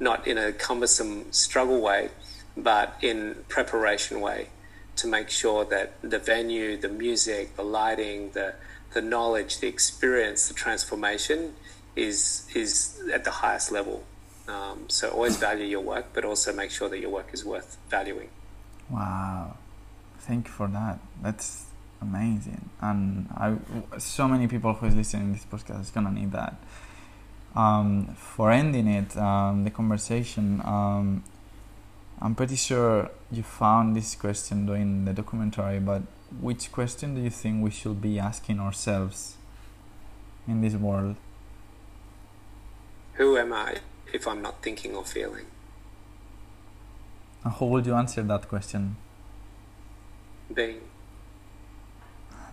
not 0.00 0.26
in 0.26 0.38
a 0.38 0.52
cumbersome 0.52 1.32
struggle 1.32 1.80
way, 1.80 2.10
but 2.56 2.96
in 3.00 3.44
preparation 3.48 4.20
way 4.20 4.48
to 4.96 5.06
make 5.06 5.30
sure 5.30 5.64
that 5.64 5.94
the 6.02 6.18
venue, 6.18 6.76
the 6.76 6.88
music, 6.88 7.56
the 7.56 7.62
lighting, 7.62 8.30
the 8.32 8.54
the 8.92 9.02
knowledge, 9.02 9.58
the 9.58 9.68
experience, 9.68 10.48
the 10.48 10.54
transformation 10.54 11.54
is 11.96 12.46
is 12.54 13.00
at 13.12 13.24
the 13.24 13.30
highest 13.30 13.72
level. 13.72 14.04
Um, 14.48 14.88
so 14.88 15.10
always 15.10 15.36
value 15.36 15.64
your 15.64 15.80
work, 15.80 16.06
but 16.12 16.24
also 16.24 16.52
make 16.52 16.70
sure 16.70 16.88
that 16.88 16.98
your 16.98 17.10
work 17.10 17.30
is 17.32 17.44
worth 17.44 17.78
valuing. 17.88 18.28
Wow, 18.90 19.56
thank 20.18 20.48
you 20.48 20.52
for 20.52 20.68
that. 20.68 20.98
That's 21.22 21.66
amazing, 22.00 22.70
and 22.80 23.28
I 23.36 23.56
so 23.98 24.26
many 24.28 24.48
people 24.48 24.74
who 24.74 24.86
is 24.86 24.96
listening 24.96 25.34
to 25.34 25.40
this 25.40 25.46
podcast 25.46 25.82
is 25.82 25.90
gonna 25.90 26.10
need 26.10 26.32
that. 26.32 26.56
Um, 27.54 28.14
for 28.16 28.50
ending 28.50 28.88
it, 28.88 29.16
um, 29.16 29.64
the 29.64 29.70
conversation, 29.70 30.62
um, 30.64 31.22
I'm 32.20 32.34
pretty 32.34 32.56
sure 32.56 33.10
you 33.30 33.42
found 33.42 33.94
this 33.94 34.14
question 34.14 34.64
doing 34.64 35.04
the 35.04 35.12
documentary, 35.12 35.78
but 35.80 36.02
which 36.40 36.72
question 36.72 37.14
do 37.14 37.20
you 37.20 37.30
think 37.30 37.62
we 37.62 37.70
should 37.70 38.00
be 38.00 38.18
asking 38.18 38.60
ourselves 38.60 39.36
in 40.46 40.60
this 40.60 40.74
world? 40.74 41.16
Who 43.14 43.36
am 43.36 43.52
I 43.52 43.76
if 44.12 44.26
I'm 44.26 44.40
not 44.42 44.62
thinking 44.62 44.94
or 44.94 45.04
feeling? 45.04 45.46
And 47.44 47.52
how 47.52 47.66
would 47.66 47.86
you 47.86 47.94
answer 47.94 48.22
that 48.22 48.48
question? 48.48 48.96
Being. 50.52 50.80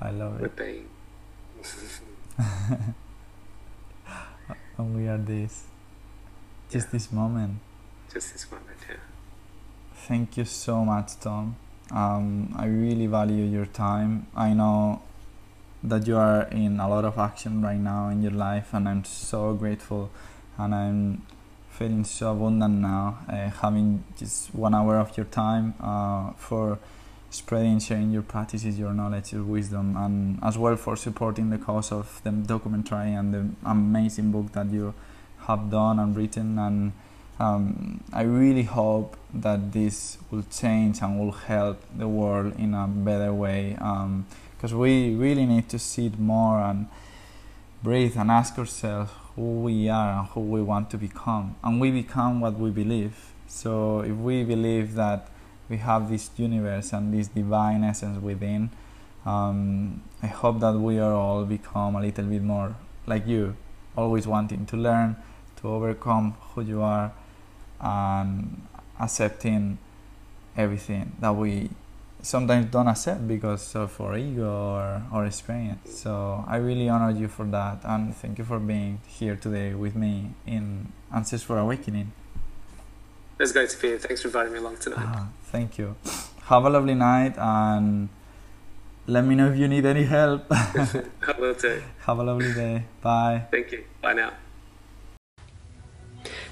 I 0.00 0.10
love 0.10 0.36
it. 0.36 0.42
We're 0.42 0.48
being. 0.48 0.88
and 4.78 4.96
we 4.96 5.08
are 5.08 5.18
this. 5.18 5.66
Just 6.70 6.86
yeah. 6.88 6.92
this 6.92 7.12
moment. 7.12 7.58
Just 8.12 8.32
this 8.32 8.50
moment. 8.50 8.77
Thank 10.08 10.38
you 10.38 10.46
so 10.46 10.86
much, 10.86 11.20
Tom. 11.20 11.56
Um, 11.90 12.54
I 12.56 12.64
really 12.64 13.06
value 13.06 13.44
your 13.44 13.66
time. 13.66 14.26
I 14.34 14.54
know 14.54 15.02
that 15.82 16.06
you 16.06 16.16
are 16.16 16.44
in 16.44 16.80
a 16.80 16.88
lot 16.88 17.04
of 17.04 17.18
action 17.18 17.60
right 17.60 17.76
now 17.78 18.08
in 18.08 18.22
your 18.22 18.32
life, 18.32 18.72
and 18.72 18.88
I'm 18.88 19.04
so 19.04 19.52
grateful. 19.52 20.10
And 20.56 20.74
I'm 20.74 21.26
feeling 21.68 22.04
so 22.04 22.32
abundant 22.32 22.76
now, 22.80 23.18
uh, 23.28 23.50
having 23.50 24.02
just 24.16 24.54
one 24.54 24.74
hour 24.74 24.96
of 24.96 25.14
your 25.18 25.26
time 25.26 25.74
uh, 25.78 26.30
for 26.38 26.78
spreading, 27.28 27.78
sharing 27.78 28.10
your 28.10 28.22
practices, 28.22 28.78
your 28.78 28.94
knowledge, 28.94 29.34
your 29.34 29.44
wisdom, 29.44 29.94
and 29.94 30.38
as 30.42 30.56
well 30.56 30.76
for 30.76 30.96
supporting 30.96 31.50
the 31.50 31.58
cause 31.58 31.92
of 31.92 32.22
the 32.24 32.30
documentary 32.30 33.12
and 33.12 33.34
the 33.34 33.46
amazing 33.66 34.32
book 34.32 34.52
that 34.52 34.70
you 34.70 34.94
have 35.40 35.70
done 35.70 35.98
and 35.98 36.16
written. 36.16 36.58
And 36.58 36.92
um, 37.38 38.02
I 38.12 38.22
really 38.22 38.64
hope 38.64 39.16
that 39.34 39.72
this 39.72 40.18
will 40.30 40.44
change 40.50 41.00
and 41.02 41.18
will 41.18 41.32
help 41.32 41.82
the 41.96 42.08
world 42.08 42.58
in 42.58 42.74
a 42.74 42.86
better 42.86 43.32
way. 43.32 43.74
Because 43.74 44.72
um, 44.72 44.78
we 44.78 45.14
really 45.14 45.46
need 45.46 45.68
to 45.68 45.78
see 45.78 46.06
it 46.06 46.18
more 46.18 46.60
and 46.60 46.88
breathe 47.82 48.16
and 48.16 48.30
ask 48.30 48.58
ourselves 48.58 49.10
who 49.36 49.60
we 49.60 49.88
are 49.88 50.18
and 50.18 50.28
who 50.28 50.40
we 50.40 50.62
want 50.62 50.90
to 50.90 50.98
become. 50.98 51.56
And 51.62 51.80
we 51.80 51.90
become 51.90 52.40
what 52.40 52.58
we 52.58 52.70
believe. 52.70 53.32
So 53.46 54.00
if 54.00 54.16
we 54.16 54.42
believe 54.42 54.94
that 54.94 55.28
we 55.68 55.76
have 55.78 56.10
this 56.10 56.30
universe 56.36 56.92
and 56.92 57.12
this 57.12 57.28
divine 57.28 57.84
essence 57.84 58.20
within. 58.22 58.70
Um, 59.26 60.02
I 60.22 60.26
hope 60.26 60.60
that 60.60 60.72
we 60.72 60.98
are 60.98 61.12
all 61.12 61.44
become 61.44 61.96
a 61.96 62.00
little 62.00 62.24
bit 62.24 62.42
more 62.42 62.76
like 63.06 63.26
you, 63.26 63.56
always 63.96 64.26
wanting 64.26 64.64
to 64.66 64.76
learn, 64.76 65.16
to 65.60 65.68
overcome 65.68 66.36
who 66.54 66.62
you 66.62 66.82
are, 66.82 67.12
and 67.80 68.66
accepting 69.00 69.78
everything 70.56 71.12
that 71.20 71.34
we 71.34 71.70
sometimes 72.20 72.66
don't 72.70 72.88
accept 72.88 73.26
because 73.28 73.74
of 73.76 74.00
our 74.00 74.16
ego 74.16 74.50
or 74.50 75.02
our 75.12 75.26
experience. 75.26 76.00
So 76.00 76.44
I 76.46 76.56
really 76.56 76.88
honor 76.88 77.10
you 77.10 77.28
for 77.28 77.46
that, 77.46 77.78
and 77.84 78.14
thank 78.14 78.38
you 78.38 78.44
for 78.44 78.58
being 78.58 79.00
here 79.06 79.36
today 79.36 79.74
with 79.74 79.94
me 79.94 80.30
in 80.46 80.92
Answers 81.14 81.42
for 81.42 81.58
Awakening. 81.58 82.12
It's 83.38 83.52
great 83.52 83.70
to 83.70 83.80
be 83.80 83.88
here. 83.88 83.98
Thanks 83.98 84.22
for 84.22 84.28
inviting 84.28 84.52
me 84.52 84.58
along 84.58 84.78
tonight. 84.78 85.06
Ah, 85.06 85.28
thank 85.44 85.78
you. 85.78 85.94
Have 86.46 86.64
a 86.64 86.70
lovely 86.70 86.94
night 86.94 87.34
and 87.38 88.08
let 89.06 89.24
me 89.24 89.36
know 89.36 89.50
if 89.50 89.56
you 89.56 89.68
need 89.68 89.86
any 89.86 90.04
help. 90.04 90.46
I 90.50 91.34
will 91.38 91.54
do. 91.54 91.82
Have 92.00 92.18
a 92.18 92.24
lovely 92.24 92.52
day. 92.52 92.84
Bye. 93.00 93.44
Thank 93.50 93.72
you. 93.72 93.84
Bye 94.02 94.14
now. 94.14 94.32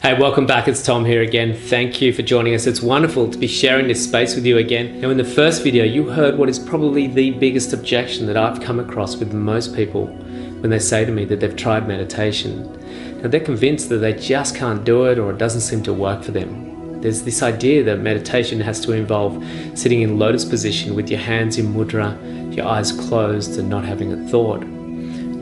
Hey, 0.02 0.16
welcome 0.16 0.46
back. 0.46 0.68
It's 0.68 0.82
Tom 0.82 1.06
here 1.06 1.22
again. 1.22 1.56
Thank 1.56 2.02
you 2.02 2.12
for 2.12 2.20
joining 2.20 2.54
us. 2.54 2.66
It's 2.66 2.82
wonderful 2.82 3.30
to 3.30 3.38
be 3.38 3.46
sharing 3.46 3.88
this 3.88 4.04
space 4.04 4.34
with 4.34 4.44
you 4.44 4.58
again. 4.58 5.00
Now, 5.00 5.08
in 5.08 5.16
the 5.16 5.24
first 5.24 5.64
video, 5.64 5.84
you 5.84 6.10
heard 6.10 6.36
what 6.36 6.50
is 6.50 6.58
probably 6.58 7.06
the 7.06 7.30
biggest 7.30 7.72
objection 7.72 8.26
that 8.26 8.36
I've 8.36 8.60
come 8.60 8.78
across 8.78 9.16
with 9.16 9.32
most 9.32 9.74
people 9.74 10.06
when 10.06 10.68
they 10.68 10.78
say 10.78 11.06
to 11.06 11.10
me 11.10 11.24
that 11.24 11.40
they've 11.40 11.56
tried 11.56 11.88
meditation. 11.88 12.70
Now, 13.22 13.28
they're 13.28 13.40
convinced 13.40 13.88
that 13.88 13.96
they 13.96 14.12
just 14.12 14.54
can't 14.54 14.84
do 14.84 15.06
it 15.06 15.18
or 15.18 15.30
it 15.30 15.38
doesn't 15.38 15.62
seem 15.62 15.82
to 15.84 15.94
work 15.94 16.22
for 16.22 16.30
them. 16.30 17.00
There's 17.00 17.22
this 17.22 17.42
idea 17.42 17.82
that 17.84 17.98
meditation 17.98 18.60
has 18.60 18.80
to 18.80 18.92
involve 18.92 19.42
sitting 19.74 20.02
in 20.02 20.18
lotus 20.18 20.44
position 20.44 20.94
with 20.94 21.08
your 21.08 21.20
hands 21.20 21.56
in 21.56 21.72
mudra, 21.72 22.54
your 22.54 22.66
eyes 22.66 22.92
closed, 22.92 23.58
and 23.58 23.70
not 23.70 23.84
having 23.84 24.12
a 24.12 24.28
thought. 24.28 24.62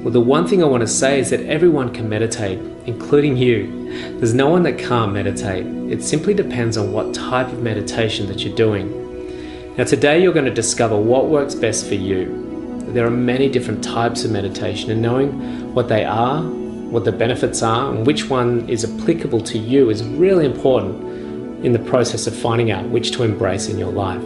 Well, 0.04 0.12
the 0.12 0.20
one 0.20 0.46
thing 0.46 0.62
I 0.62 0.66
want 0.66 0.82
to 0.82 0.86
say 0.86 1.18
is 1.18 1.30
that 1.30 1.40
everyone 1.46 1.90
can 1.90 2.10
meditate, 2.10 2.58
including 2.84 3.38
you. 3.38 4.18
There's 4.18 4.34
no 4.34 4.50
one 4.50 4.62
that 4.64 4.76
can't 4.76 5.14
meditate. 5.14 5.64
It 5.90 6.02
simply 6.02 6.34
depends 6.34 6.76
on 6.76 6.92
what 6.92 7.14
type 7.14 7.46
of 7.46 7.62
meditation 7.62 8.26
that 8.26 8.44
you're 8.44 8.54
doing. 8.54 9.74
Now, 9.78 9.84
today 9.84 10.22
you're 10.22 10.34
going 10.34 10.44
to 10.44 10.52
discover 10.52 10.94
what 10.94 11.30
works 11.30 11.54
best 11.54 11.86
for 11.86 11.94
you. 11.94 12.82
There 12.92 13.06
are 13.06 13.10
many 13.10 13.48
different 13.48 13.82
types 13.82 14.26
of 14.26 14.30
meditation, 14.30 14.90
and 14.90 15.00
knowing 15.00 15.72
what 15.72 15.88
they 15.88 16.04
are, 16.04 16.42
what 16.42 17.06
the 17.06 17.12
benefits 17.12 17.62
are, 17.62 17.90
and 17.90 18.06
which 18.06 18.28
one 18.28 18.68
is 18.68 18.84
applicable 18.84 19.40
to 19.40 19.58
you 19.58 19.88
is 19.88 20.04
really 20.04 20.44
important 20.44 21.64
in 21.64 21.72
the 21.72 21.78
process 21.78 22.26
of 22.26 22.36
finding 22.36 22.70
out 22.70 22.86
which 22.90 23.12
to 23.12 23.22
embrace 23.22 23.70
in 23.70 23.78
your 23.78 23.90
life. 23.90 24.22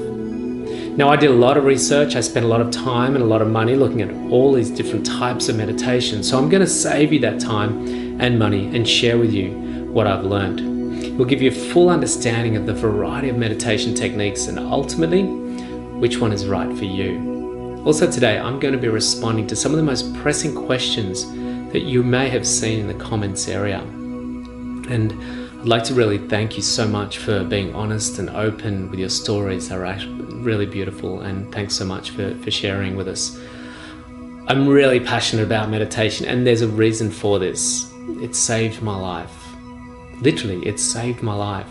Now, 0.98 1.10
I 1.10 1.14
did 1.14 1.30
a 1.30 1.34
lot 1.34 1.56
of 1.56 1.62
research, 1.62 2.16
I 2.16 2.20
spent 2.20 2.44
a 2.44 2.48
lot 2.48 2.60
of 2.60 2.72
time 2.72 3.14
and 3.14 3.22
a 3.22 3.26
lot 3.26 3.40
of 3.40 3.46
money 3.46 3.76
looking 3.76 4.02
at 4.02 4.10
all 4.32 4.52
these 4.52 4.68
different 4.68 5.06
types 5.06 5.48
of 5.48 5.54
meditation. 5.54 6.24
So, 6.24 6.36
I'm 6.36 6.48
going 6.48 6.60
to 6.60 6.66
save 6.66 7.12
you 7.12 7.20
that 7.20 7.38
time 7.38 8.20
and 8.20 8.36
money 8.36 8.74
and 8.74 8.86
share 8.86 9.16
with 9.16 9.32
you 9.32 9.52
what 9.92 10.08
I've 10.08 10.24
learned. 10.24 11.04
It 11.04 11.16
will 11.16 11.24
give 11.24 11.40
you 11.40 11.52
a 11.52 11.54
full 11.54 11.88
understanding 11.88 12.56
of 12.56 12.66
the 12.66 12.74
variety 12.74 13.28
of 13.28 13.36
meditation 13.36 13.94
techniques 13.94 14.48
and 14.48 14.58
ultimately 14.58 15.22
which 15.22 16.18
one 16.18 16.32
is 16.32 16.48
right 16.48 16.76
for 16.76 16.84
you. 16.84 17.80
Also, 17.86 18.10
today 18.10 18.36
I'm 18.36 18.58
going 18.58 18.74
to 18.74 18.80
be 18.80 18.88
responding 18.88 19.46
to 19.46 19.54
some 19.54 19.70
of 19.70 19.76
the 19.76 19.84
most 19.84 20.12
pressing 20.16 20.52
questions 20.52 21.26
that 21.70 21.82
you 21.82 22.02
may 22.02 22.28
have 22.28 22.44
seen 22.44 22.80
in 22.80 22.88
the 22.88 23.04
comments 23.04 23.46
area. 23.46 23.78
And 23.78 25.12
I'd 25.60 25.66
like 25.66 25.82
to 25.85 25.94
really 25.94 26.18
thank 26.18 26.56
you 26.56 26.62
so 26.62 26.86
much 26.86 27.18
for 27.18 27.43
being 27.43 27.74
honest 27.74 28.20
and 28.20 28.30
open 28.30 28.89
with 28.90 29.01
your 29.01 29.09
stories. 29.09 29.68
They're 29.68 29.98
really 30.36 30.66
beautiful, 30.66 31.22
and 31.22 31.52
thanks 31.52 31.74
so 31.74 31.85
much 31.85 32.10
for, 32.10 32.32
for 32.36 32.51
sharing 32.52 32.94
with 32.94 33.09
us. 33.09 33.36
I'm 34.47 34.68
really 34.68 35.01
passionate 35.01 35.43
about 35.43 35.68
meditation, 35.68 36.26
and 36.26 36.47
there's 36.47 36.62
a 36.62 36.68
reason 36.68 37.10
for 37.10 37.40
this. 37.40 37.93
It 38.22 38.36
saved 38.36 38.82
my 38.82 38.97
life. 38.97 39.35
Literally, 40.20 40.64
it 40.64 40.78
saved 40.78 41.24
my 41.24 41.35
life. 41.35 41.68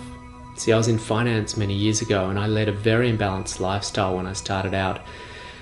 See, 0.58 0.74
I 0.74 0.78
was 0.78 0.90
in 0.90 0.98
finance 0.98 1.56
many 1.56 1.74
years 1.74 2.02
ago, 2.02 2.30
and 2.30 2.38
I 2.38 2.48
led 2.48 2.68
a 2.68 2.74
very 2.74 3.10
imbalanced 3.10 3.62
lifestyle 3.62 4.18
when 4.18 4.28
I 4.28 4.34
started 4.34 4.74
out. 4.74 5.00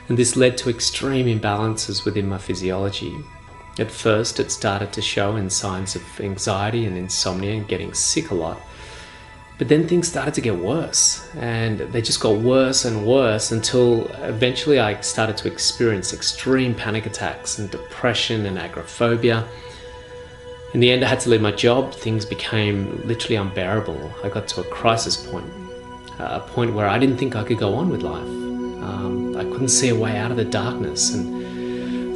And 0.10 0.18
this 0.18 0.36
led 0.36 0.58
to 0.58 0.72
extreme 0.72 1.28
imbalances 1.28 2.06
within 2.06 2.28
my 2.28 2.40
physiology. 2.40 3.24
At 3.78 3.92
first, 3.92 4.40
it 4.40 4.52
started 4.52 4.94
to 4.94 5.02
show 5.02 5.36
in 5.36 5.50
signs 5.50 5.96
of 5.96 6.22
anxiety 6.22 6.86
and 6.86 6.98
insomnia 6.98 7.54
and 7.54 7.68
getting 7.68 7.94
sick 7.94 8.32
a 8.32 8.36
lot. 8.36 8.62
But 9.58 9.70
then 9.70 9.88
things 9.88 10.08
started 10.10 10.34
to 10.34 10.42
get 10.42 10.58
worse, 10.58 11.30
and 11.38 11.80
they 11.80 12.02
just 12.02 12.20
got 12.20 12.38
worse 12.38 12.84
and 12.84 13.06
worse 13.06 13.52
until 13.52 14.08
eventually 14.24 14.80
I 14.80 15.00
started 15.00 15.38
to 15.38 15.48
experience 15.48 16.14
extreme 16.14 16.76
panic 16.76 17.06
attacks 17.06 17.58
and 17.58 17.72
depression 17.72 18.46
and 18.46 18.60
agoraphobia. 18.60 19.48
In 20.74 20.82
the 20.82 20.92
end, 20.92 21.06
I 21.06 21.08
had 21.08 21.22
to 21.22 21.30
leave 21.30 21.42
my 21.42 21.54
job. 21.54 21.94
Things 21.94 22.26
became 22.26 23.02
literally 23.06 23.38
unbearable. 23.38 24.14
I 24.26 24.28
got 24.28 24.46
to 24.50 24.60
a 24.60 24.66
crisis 24.66 25.16
point, 25.16 25.50
a 26.20 26.42
point 26.42 26.74
where 26.74 26.88
I 26.88 27.00
didn't 27.00 27.16
think 27.16 27.38
I 27.38 27.46
could 27.46 27.58
go 27.58 27.76
on 27.76 27.90
with 27.90 28.02
life. 28.02 28.28
Um, 28.84 29.38
I 29.38 29.46
couldn't 29.46 29.70
see 29.70 29.88
a 29.88 29.96
way 29.96 30.18
out 30.18 30.32
of 30.32 30.38
the 30.38 30.44
darkness, 30.44 31.14
and 31.14 31.45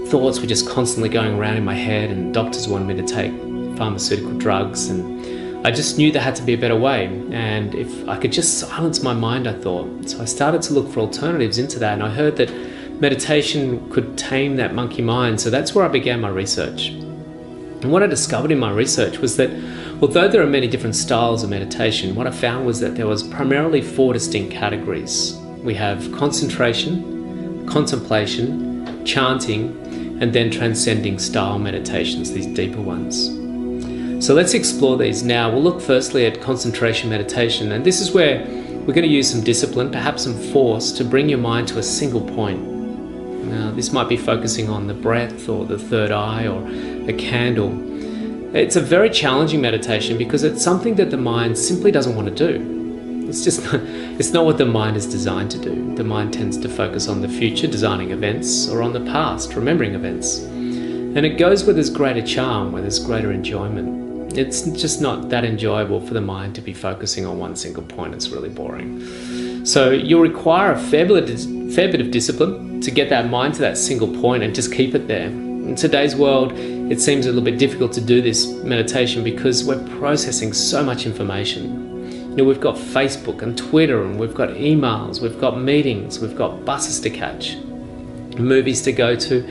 thoughts 0.10 0.40
were 0.40 0.48
just 0.48 0.68
constantly 0.68 1.10
going 1.10 1.38
around 1.38 1.58
in 1.58 1.64
my 1.64 1.76
head, 1.76 2.10
and 2.10 2.34
doctors 2.34 2.68
wanted 2.68 2.88
me 2.88 2.96
to 2.96 3.08
take 3.08 3.32
pharmaceutical 3.78 4.38
drugs, 4.38 4.90
and 4.90 5.66
I 5.66 5.72
just 5.72 5.98
knew 5.98 6.12
there 6.12 6.22
had 6.22 6.36
to 6.38 6.44
be 6.44 6.54
a 6.54 6.58
better 6.58 6.76
way. 6.76 7.06
And 7.32 7.76
if 7.76 8.08
I 8.08 8.18
could 8.18 8.32
just 8.32 8.60
silence 8.60 9.04
my 9.04 9.14
mind, 9.14 9.48
I 9.48 9.54
thought. 9.54 10.10
So 10.10 10.22
I 10.22 10.26
started 10.26 10.62
to 10.64 10.74
look 10.74 10.90
for 10.90 11.02
alternatives 11.02 11.58
into 11.58 11.80
that, 11.80 11.94
and 11.94 12.04
I 12.04 12.10
heard 12.10 12.38
that 12.38 12.50
meditation 13.00 13.90
could 13.92 14.18
tame 14.18 14.56
that 14.56 14.74
monkey 14.74 15.02
mind. 15.02 15.40
So 15.40 15.50
that's 15.50 15.76
where 15.76 15.86
I 15.86 15.90
began 15.90 16.22
my 16.22 16.30
research. 16.30 16.88
And 16.88 17.92
what 17.92 18.04
I 18.04 18.08
discovered 18.08 18.52
in 18.52 18.60
my 18.60 18.72
research 18.72 19.20
was 19.20 19.38
that 19.38 19.52
although 20.02 20.28
there 20.28 20.42
are 20.42 20.48
many 20.48 20.68
different 20.68 20.96
styles 20.96 21.44
of 21.44 21.50
meditation, 21.50 22.16
what 22.16 22.28
I 22.28 22.32
found 22.32 22.66
was 22.66 22.80
that 22.82 22.96
there 22.96 23.08
was 23.08 23.24
primarily 23.24 23.82
four 23.82 24.14
distinct 24.14 24.52
categories. 24.52 25.38
We 25.64 25.76
have 25.76 26.12
concentration, 26.12 27.66
contemplation, 27.68 29.06
chanting, 29.06 29.76
and 30.20 30.34
then 30.34 30.52
transcending 30.52 31.20
style 31.20 31.60
meditations, 31.60 32.32
these 32.32 32.48
deeper 32.48 32.82
ones. 32.82 33.36
So 34.26 34.34
let's 34.34 34.54
explore 34.54 34.98
these 34.98 35.24
now. 35.24 35.50
We'll 35.50 35.64
look 35.64 35.82
firstly 35.82 36.26
at 36.26 36.42
concentration 36.42 37.10
meditation, 37.10 37.72
and 37.72 37.86
this 37.86 38.02
is 38.02 38.12
where 38.12 38.46
we're 38.46 38.94
going 38.94 39.08
to 39.08 39.08
use 39.08 39.30
some 39.32 39.42
discipline, 39.42 39.92
perhaps 39.92 40.24
some 40.24 40.38
force, 40.52 40.92
to 40.94 41.06
bring 41.06 41.30
your 41.30 41.40
mind 41.40 41.68
to 41.70 41.80
a 41.80 41.84
single 41.84 42.22
point. 42.22 42.62
Now, 43.46 43.72
this 43.72 43.92
might 43.92 44.10
be 44.10 44.18
focusing 44.18 44.70
on 44.70 44.88
the 44.88 44.94
breath 44.94 45.48
or 45.48 45.66
the 45.66 45.80
third 45.80 46.12
eye 46.12 46.48
or 46.48 46.68
a 47.10 47.14
candle. 47.14 47.74
It's 48.56 48.76
a 48.76 48.82
very 48.82 49.10
challenging 49.10 49.62
meditation 49.62 50.18
because 50.18 50.44
it's 50.44 50.62
something 50.64 50.96
that 50.96 51.12
the 51.12 51.18
mind 51.18 51.58
simply 51.58 51.92
doesn't 51.92 52.16
want 52.16 52.28
to 52.28 52.36
do. 52.36 52.79
It's 53.30 53.44
just 53.44 53.64
not, 53.64 53.76
it's 54.20 54.32
not 54.32 54.46
what 54.46 54.58
the 54.58 54.66
mind 54.66 54.98
is 54.98 55.06
designed 55.06 55.52
to 55.52 55.58
do. 55.58 55.96
The 55.96 56.04
mind 56.04 56.34
tends 56.34 56.58
to 56.58 56.68
focus 56.68 57.08
on 57.08 57.22
the 57.22 57.30
future, 57.30 57.68
designing 57.68 58.12
events, 58.12 58.68
or 58.68 58.82
on 58.82 58.92
the 58.92 59.02
past, 59.02 59.54
remembering 59.54 59.96
events. 59.96 60.40
And 60.40 61.26
it 61.26 61.38
goes 61.38 61.64
where 61.64 61.74
there's 61.74 61.90
greater 61.90 62.22
charm, 62.22 62.72
where 62.72 62.82
there's 62.82 63.00
greater 63.00 63.32
enjoyment 63.32 64.00
it's 64.38 64.62
just 64.62 65.02
not 65.02 65.30
that 65.30 65.44
enjoyable 65.44 66.00
for 66.00 66.14
the 66.14 66.22
mind 66.22 66.56
to 66.56 66.62
be 66.62 66.74
focusing 66.74 67.26
on 67.26 67.40
one 67.40 67.56
single 67.56 67.84
point. 67.84 68.14
It's 68.14 68.30
really 68.30 68.50
boring. 68.50 69.66
So 69.66 69.92
you'll 69.92 70.22
require 70.22 70.72
a 70.72 70.80
fair 70.80 71.06
bit 71.06 71.30
of, 71.30 71.74
fair 71.74 71.92
bit 71.92 72.02
of 72.02 72.12
discipline 72.12 72.82
to 72.82 72.92
get 72.92 73.10
that 73.10 73.30
mind 73.30 73.56
to 73.56 73.62
that 73.62 73.78
single 73.78 74.08
point 74.22 74.44
and 74.44 74.54
just 74.54 74.72
keep 74.72 74.96
it 74.96 75.08
there. 75.08 75.28
In 75.28 75.76
today's 75.76 76.16
world, 76.16 76.54
it 76.54 77.02
seems 77.02 77.26
a 77.26 77.30
little 77.30 77.44
bit 77.44 77.60
difficult 77.60 77.92
to 77.94 78.02
do 78.02 78.22
this 78.22 78.48
meditation 78.64 79.24
because 79.24 79.64
we're 79.64 79.84
processing 80.00 80.54
so 80.54 80.84
much 80.84 81.06
information. 81.06 81.89
Know, 82.40 82.46
we've 82.46 82.62
got 82.62 82.76
Facebook 82.76 83.42
and 83.42 83.58
Twitter, 83.58 84.02
and 84.02 84.18
we've 84.18 84.34
got 84.34 84.50
emails, 84.52 85.22
we've 85.22 85.42
got 85.42 85.60
meetings, 85.60 86.22
we've 86.22 86.38
got 86.38 86.64
buses 86.64 87.02
to 87.02 87.10
catch 87.10 87.58
movies 88.38 88.82
to 88.84 88.94
go 88.94 89.14
to, 89.14 89.42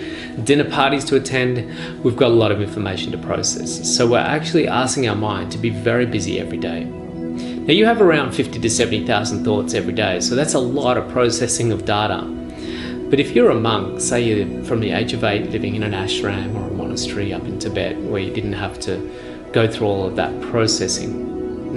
dinner 0.44 0.64
parties 0.70 1.04
to 1.04 1.16
attend. 1.16 2.02
We've 2.02 2.16
got 2.16 2.30
a 2.30 2.34
lot 2.34 2.50
of 2.50 2.62
information 2.62 3.12
to 3.12 3.18
process. 3.18 3.94
So 3.94 4.06
we're 4.06 4.18
actually 4.18 4.68
asking 4.68 5.06
our 5.06 5.14
mind 5.14 5.52
to 5.52 5.58
be 5.58 5.68
very 5.68 6.06
busy 6.06 6.40
every 6.40 6.56
day. 6.56 6.84
Now 6.84 7.74
you 7.74 7.84
have 7.84 8.00
around 8.00 8.32
50 8.32 8.58
to 8.58 8.70
70,000 8.70 9.44
thoughts 9.44 9.74
every 9.74 9.92
day, 9.92 10.20
so 10.20 10.34
that's 10.34 10.54
a 10.54 10.58
lot 10.58 10.96
of 10.96 11.06
processing 11.10 11.72
of 11.72 11.84
data. 11.84 12.22
But 13.10 13.20
if 13.20 13.32
you're 13.32 13.50
a 13.50 13.60
monk, 13.60 14.00
say 14.00 14.22
you're 14.22 14.64
from 14.64 14.80
the 14.80 14.92
age 14.92 15.12
of 15.12 15.24
eight 15.24 15.50
living 15.50 15.74
in 15.74 15.82
an 15.82 15.92
ashram 15.92 16.54
or 16.54 16.70
a 16.70 16.72
monastery 16.72 17.34
up 17.34 17.44
in 17.44 17.58
Tibet 17.58 17.98
where 18.04 18.22
you 18.22 18.32
didn't 18.32 18.54
have 18.54 18.80
to 18.80 18.96
go 19.52 19.70
through 19.70 19.86
all 19.86 20.06
of 20.06 20.16
that 20.16 20.40
processing, 20.40 21.27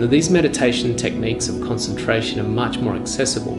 now 0.02 0.07
these 0.07 0.32
meditation 0.32 0.95
techniques 0.95 1.48
of 1.48 1.61
concentration 1.61 2.40
are 2.40 2.44
much 2.44 2.80
more 2.80 2.95
accessible 2.95 3.53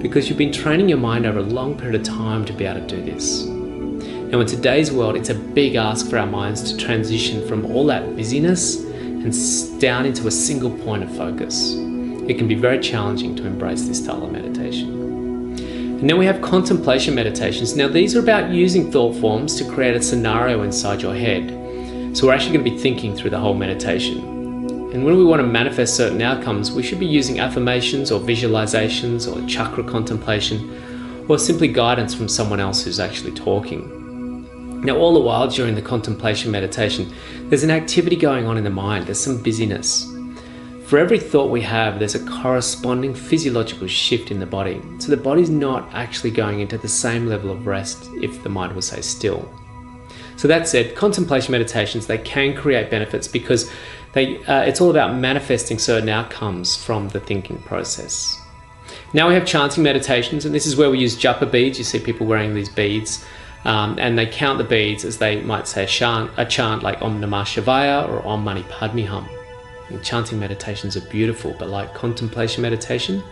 because 0.00 0.26
you've 0.26 0.38
been 0.38 0.50
training 0.50 0.88
your 0.88 0.96
mind 0.96 1.26
over 1.26 1.40
a 1.40 1.42
long 1.42 1.76
period 1.76 2.00
of 2.00 2.02
time 2.02 2.46
to 2.46 2.54
be 2.54 2.64
able 2.64 2.80
to 2.80 2.86
do 2.86 3.04
this. 3.04 3.44
Now, 3.44 4.40
in 4.40 4.46
today's 4.46 4.90
world, 4.90 5.16
it's 5.16 5.28
a 5.28 5.34
big 5.34 5.74
ask 5.74 6.08
for 6.08 6.16
our 6.16 6.26
minds 6.26 6.72
to 6.72 6.78
transition 6.78 7.46
from 7.46 7.66
all 7.66 7.84
that 7.88 8.16
busyness 8.16 8.80
and 8.84 9.78
down 9.78 10.06
into 10.06 10.26
a 10.28 10.30
single 10.30 10.70
point 10.70 11.02
of 11.02 11.14
focus. 11.14 11.74
It 11.74 12.38
can 12.38 12.48
be 12.48 12.54
very 12.54 12.80
challenging 12.80 13.36
to 13.36 13.46
embrace 13.46 13.82
this 13.82 14.02
style 14.02 14.24
of 14.24 14.32
meditation. 14.32 14.88
And 16.00 16.08
then 16.08 16.16
we 16.16 16.24
have 16.24 16.40
contemplation 16.40 17.14
meditations. 17.14 17.76
Now, 17.76 17.88
these 17.88 18.16
are 18.16 18.20
about 18.20 18.50
using 18.50 18.90
thought 18.90 19.14
forms 19.16 19.56
to 19.56 19.70
create 19.70 19.94
a 19.94 20.02
scenario 20.02 20.62
inside 20.62 21.02
your 21.02 21.14
head. 21.14 21.50
So, 22.16 22.28
we're 22.28 22.32
actually 22.32 22.54
going 22.54 22.64
to 22.64 22.70
be 22.70 22.78
thinking 22.78 23.14
through 23.14 23.30
the 23.30 23.38
whole 23.38 23.52
meditation. 23.52 24.35
And 24.92 25.04
when 25.04 25.16
we 25.16 25.24
want 25.24 25.40
to 25.40 25.46
manifest 25.46 25.96
certain 25.96 26.22
outcomes, 26.22 26.70
we 26.70 26.82
should 26.82 27.00
be 27.00 27.06
using 27.06 27.40
affirmations 27.40 28.10
or 28.10 28.20
visualizations 28.20 29.26
or 29.30 29.46
chakra 29.48 29.82
contemplation 29.82 31.24
or 31.28 31.38
simply 31.38 31.68
guidance 31.68 32.14
from 32.14 32.28
someone 32.28 32.60
else 32.60 32.84
who's 32.84 33.00
actually 33.00 33.32
talking. 33.32 33.92
Now, 34.82 34.96
all 34.96 35.14
the 35.14 35.20
while 35.20 35.48
during 35.48 35.74
the 35.74 35.82
contemplation 35.82 36.52
meditation, 36.52 37.12
there's 37.48 37.64
an 37.64 37.70
activity 37.70 38.14
going 38.14 38.46
on 38.46 38.56
in 38.56 38.64
the 38.64 38.70
mind, 38.70 39.06
there's 39.06 39.18
some 39.18 39.42
busyness. 39.42 40.12
For 40.84 40.98
every 40.98 41.18
thought 41.18 41.50
we 41.50 41.62
have, 41.62 41.98
there's 41.98 42.14
a 42.14 42.24
corresponding 42.24 43.12
physiological 43.12 43.88
shift 43.88 44.30
in 44.30 44.38
the 44.38 44.46
body. 44.46 44.80
So 45.00 45.10
the 45.10 45.16
body's 45.16 45.50
not 45.50 45.92
actually 45.92 46.30
going 46.30 46.60
into 46.60 46.78
the 46.78 46.86
same 46.86 47.26
level 47.26 47.50
of 47.50 47.66
rest 47.66 48.08
if 48.22 48.40
the 48.44 48.48
mind 48.48 48.76
was, 48.76 48.86
say, 48.86 49.00
still. 49.00 49.52
So 50.36 50.46
that 50.46 50.68
said, 50.68 50.94
contemplation 50.94 51.50
meditations, 51.50 52.06
they 52.06 52.18
can 52.18 52.54
create 52.54 52.88
benefits 52.88 53.26
because 53.26 53.68
uh, 54.16 54.64
it's 54.66 54.80
all 54.80 54.90
about 54.90 55.14
manifesting 55.16 55.78
certain 55.78 56.08
outcomes 56.08 56.76
from 56.76 57.08
the 57.08 57.20
thinking 57.20 57.58
process. 57.58 58.40
Now 59.12 59.28
we 59.28 59.34
have 59.34 59.46
chanting 59.46 59.82
meditations, 59.82 60.44
and 60.44 60.54
this 60.54 60.66
is 60.66 60.76
where 60.76 60.90
we 60.90 60.98
use 60.98 61.16
japa 61.16 61.50
beads. 61.50 61.78
You 61.78 61.84
see 61.84 61.98
people 61.98 62.26
wearing 62.26 62.54
these 62.54 62.68
beads, 62.68 63.24
um, 63.64 63.98
and 63.98 64.18
they 64.18 64.26
count 64.26 64.58
the 64.58 64.64
beads 64.64 65.04
as 65.04 65.18
they 65.18 65.40
might 65.42 65.66
say 65.68 65.84
a 65.84 65.86
chant, 65.86 66.30
a 66.36 66.44
chant 66.44 66.82
like 66.82 67.00
Om 67.02 67.20
Namah 67.20 67.44
Shivaya 67.44 68.08
or 68.08 68.26
Om 68.26 68.44
Mani 68.44 68.62
Padme 68.64 69.04
Hum. 69.04 69.28
And 69.88 70.02
chanting 70.02 70.38
meditations 70.38 70.96
are 70.96 71.08
beautiful, 71.08 71.54
but 71.58 71.68
like 71.68 71.94
contemplation 71.94 72.62
meditation, 72.62 73.22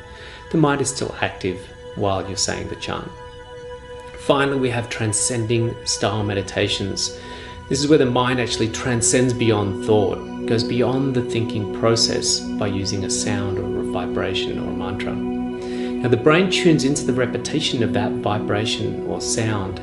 the 0.53 0.59
mind 0.59 0.81
is 0.81 0.89
still 0.89 1.15
active 1.21 1.59
while 1.97 2.27
you're 2.27 2.37
saying 2.37 2.69
the 2.69 2.77
chant. 2.77 3.11
Finally, 4.21 4.59
we 4.59 4.71
have 4.71 4.89
transcending 4.89 5.75
style 5.85 6.23
meditations. 6.23 7.19
This 7.67 7.81
is 7.81 7.89
where 7.89 7.97
the 7.97 8.05
mind 8.05 8.43
actually 8.43 8.69
transcends 8.69 9.33
beyond 9.33 9.87
thought, 9.87 10.19
goes 10.45 10.63
beyond 10.63 11.17
the 11.17 11.23
thinking 11.23 11.75
process 11.81 12.41
by 12.41 12.67
using 12.67 13.05
a 13.05 13.11
sound 13.11 13.59
or 13.59 13.81
a 13.81 13.85
vibration 13.85 14.59
or 14.59 14.69
a 14.69 14.77
mantra. 14.77 15.15
Now, 15.15 16.11
the 16.11 16.19
brain 16.19 16.51
tunes 16.51 16.85
into 16.85 17.07
the 17.07 17.15
repetition 17.15 17.83
of 17.83 17.95
that 17.95 18.13
vibration 18.13 19.07
or 19.07 19.19
sound, 19.23 19.79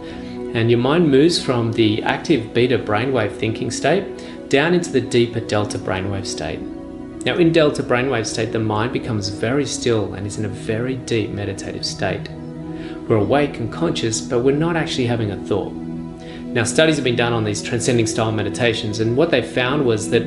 and 0.56 0.70
your 0.70 0.80
mind 0.80 1.10
moves 1.10 1.44
from 1.44 1.72
the 1.72 2.04
active 2.04 2.54
beta 2.54 2.78
brainwave 2.78 3.36
thinking 3.36 3.72
state 3.72 4.50
down 4.50 4.76
into 4.76 4.92
the 4.92 5.02
deeper 5.02 5.40
delta 5.40 5.80
brainwave 5.80 6.28
state. 6.28 6.62
Now, 7.26 7.38
in 7.38 7.52
delta 7.52 7.82
brainwave 7.82 8.28
state, 8.28 8.52
the 8.52 8.60
mind 8.60 8.94
becomes 8.94 9.30
very 9.30 9.66
still 9.66 10.14
and 10.14 10.28
is 10.28 10.38
in 10.38 10.46
a 10.46 10.50
very 10.50 10.98
deep 10.98 11.32
meditative 11.32 11.88
state. 11.88 12.30
We're 13.08 13.16
awake 13.16 13.58
and 13.58 13.74
conscious, 13.74 14.22
but 14.22 14.42
we're 14.42 14.56
not 14.56 14.76
actually 14.76 15.08
having 15.08 15.32
a 15.32 15.38
thought. 15.46 15.74
Now, 16.54 16.66
studies 16.66 16.98
have 16.98 17.06
been 17.06 17.16
done 17.16 17.32
on 17.32 17.46
these 17.46 17.62
transcending 17.62 18.08
style 18.08 18.32
meditations, 18.32 19.00
and 19.00 19.16
what 19.16 19.32
they 19.32 19.42
found 19.42 19.86
was 19.86 20.10
that 20.10 20.24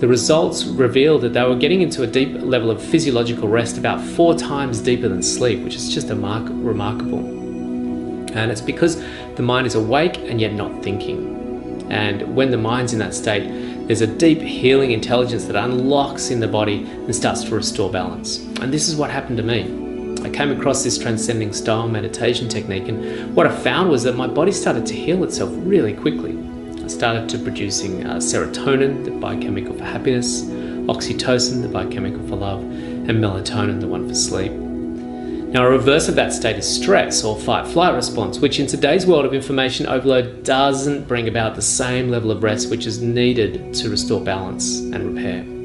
the 0.00 0.08
results 0.08 0.64
revealed 0.64 1.20
that 1.22 1.34
they 1.34 1.42
were 1.42 1.56
getting 1.56 1.82
into 1.82 2.02
a 2.02 2.06
deep 2.06 2.32
level 2.40 2.70
of 2.70 2.82
physiological 2.82 3.48
rest 3.48 3.76
about 3.76 4.02
four 4.02 4.34
times 4.34 4.80
deeper 4.80 5.08
than 5.08 5.22
sleep, 5.22 5.62
which 5.62 5.74
is 5.74 5.92
just 5.92 6.08
mark- 6.08 6.48
remarkable. 6.48 7.18
And 7.18 8.50
it's 8.50 8.60
because 8.60 9.02
the 9.36 9.42
mind 9.42 9.66
is 9.66 9.74
awake 9.74 10.16
and 10.18 10.40
yet 10.40 10.54
not 10.54 10.82
thinking. 10.82 11.86
And 11.90 12.34
when 12.34 12.50
the 12.50 12.58
mind's 12.58 12.92
in 12.92 12.98
that 12.98 13.14
state, 13.14 13.46
there's 13.86 14.00
a 14.00 14.06
deep 14.06 14.40
healing 14.40 14.92
intelligence 14.92 15.44
that 15.44 15.56
unlocks 15.56 16.30
in 16.30 16.40
the 16.40 16.48
body 16.48 16.84
and 16.84 17.14
starts 17.14 17.44
to 17.44 17.54
restore 17.54 17.90
balance. 17.90 18.38
And 18.60 18.72
this 18.72 18.88
is 18.88 18.96
what 18.96 19.10
happened 19.10 19.36
to 19.36 19.42
me. 19.42 19.85
I 20.22 20.30
came 20.30 20.50
across 20.50 20.82
this 20.82 20.98
transcending 20.98 21.52
style 21.52 21.88
meditation 21.88 22.48
technique, 22.48 22.88
and 22.88 23.34
what 23.34 23.46
I 23.46 23.56
found 23.56 23.90
was 23.90 24.02
that 24.04 24.16
my 24.16 24.26
body 24.26 24.52
started 24.52 24.86
to 24.86 24.94
heal 24.94 25.22
itself 25.24 25.50
really 25.54 25.92
quickly. 25.92 26.38
I 26.82 26.88
started 26.88 27.28
to 27.30 27.38
producing 27.38 28.06
uh, 28.06 28.16
serotonin, 28.16 29.04
the 29.04 29.10
biochemical 29.12 29.74
for 29.74 29.84
happiness, 29.84 30.42
oxytocin, 30.42 31.62
the 31.62 31.68
biochemical 31.68 32.26
for 32.28 32.36
love, 32.36 32.62
and 32.62 33.10
melatonin, 33.10 33.80
the 33.80 33.88
one 33.88 34.08
for 34.08 34.14
sleep. 34.14 34.52
Now, 34.52 35.64
a 35.64 35.70
reverse 35.70 36.08
of 36.08 36.16
that 36.16 36.32
state 36.32 36.56
is 36.56 36.68
stress 36.68 37.24
or 37.24 37.38
fight 37.38 37.66
flight 37.66 37.94
response, 37.94 38.40
which 38.40 38.60
in 38.60 38.66
today's 38.66 39.06
world 39.06 39.24
of 39.24 39.32
information 39.32 39.86
overload 39.86 40.44
doesn't 40.44 41.08
bring 41.08 41.28
about 41.28 41.54
the 41.54 41.62
same 41.62 42.10
level 42.10 42.30
of 42.30 42.42
rest 42.42 42.68
which 42.68 42.84
is 42.84 43.00
needed 43.00 43.72
to 43.74 43.88
restore 43.88 44.20
balance 44.20 44.80
and 44.80 45.14
repair. 45.14 45.55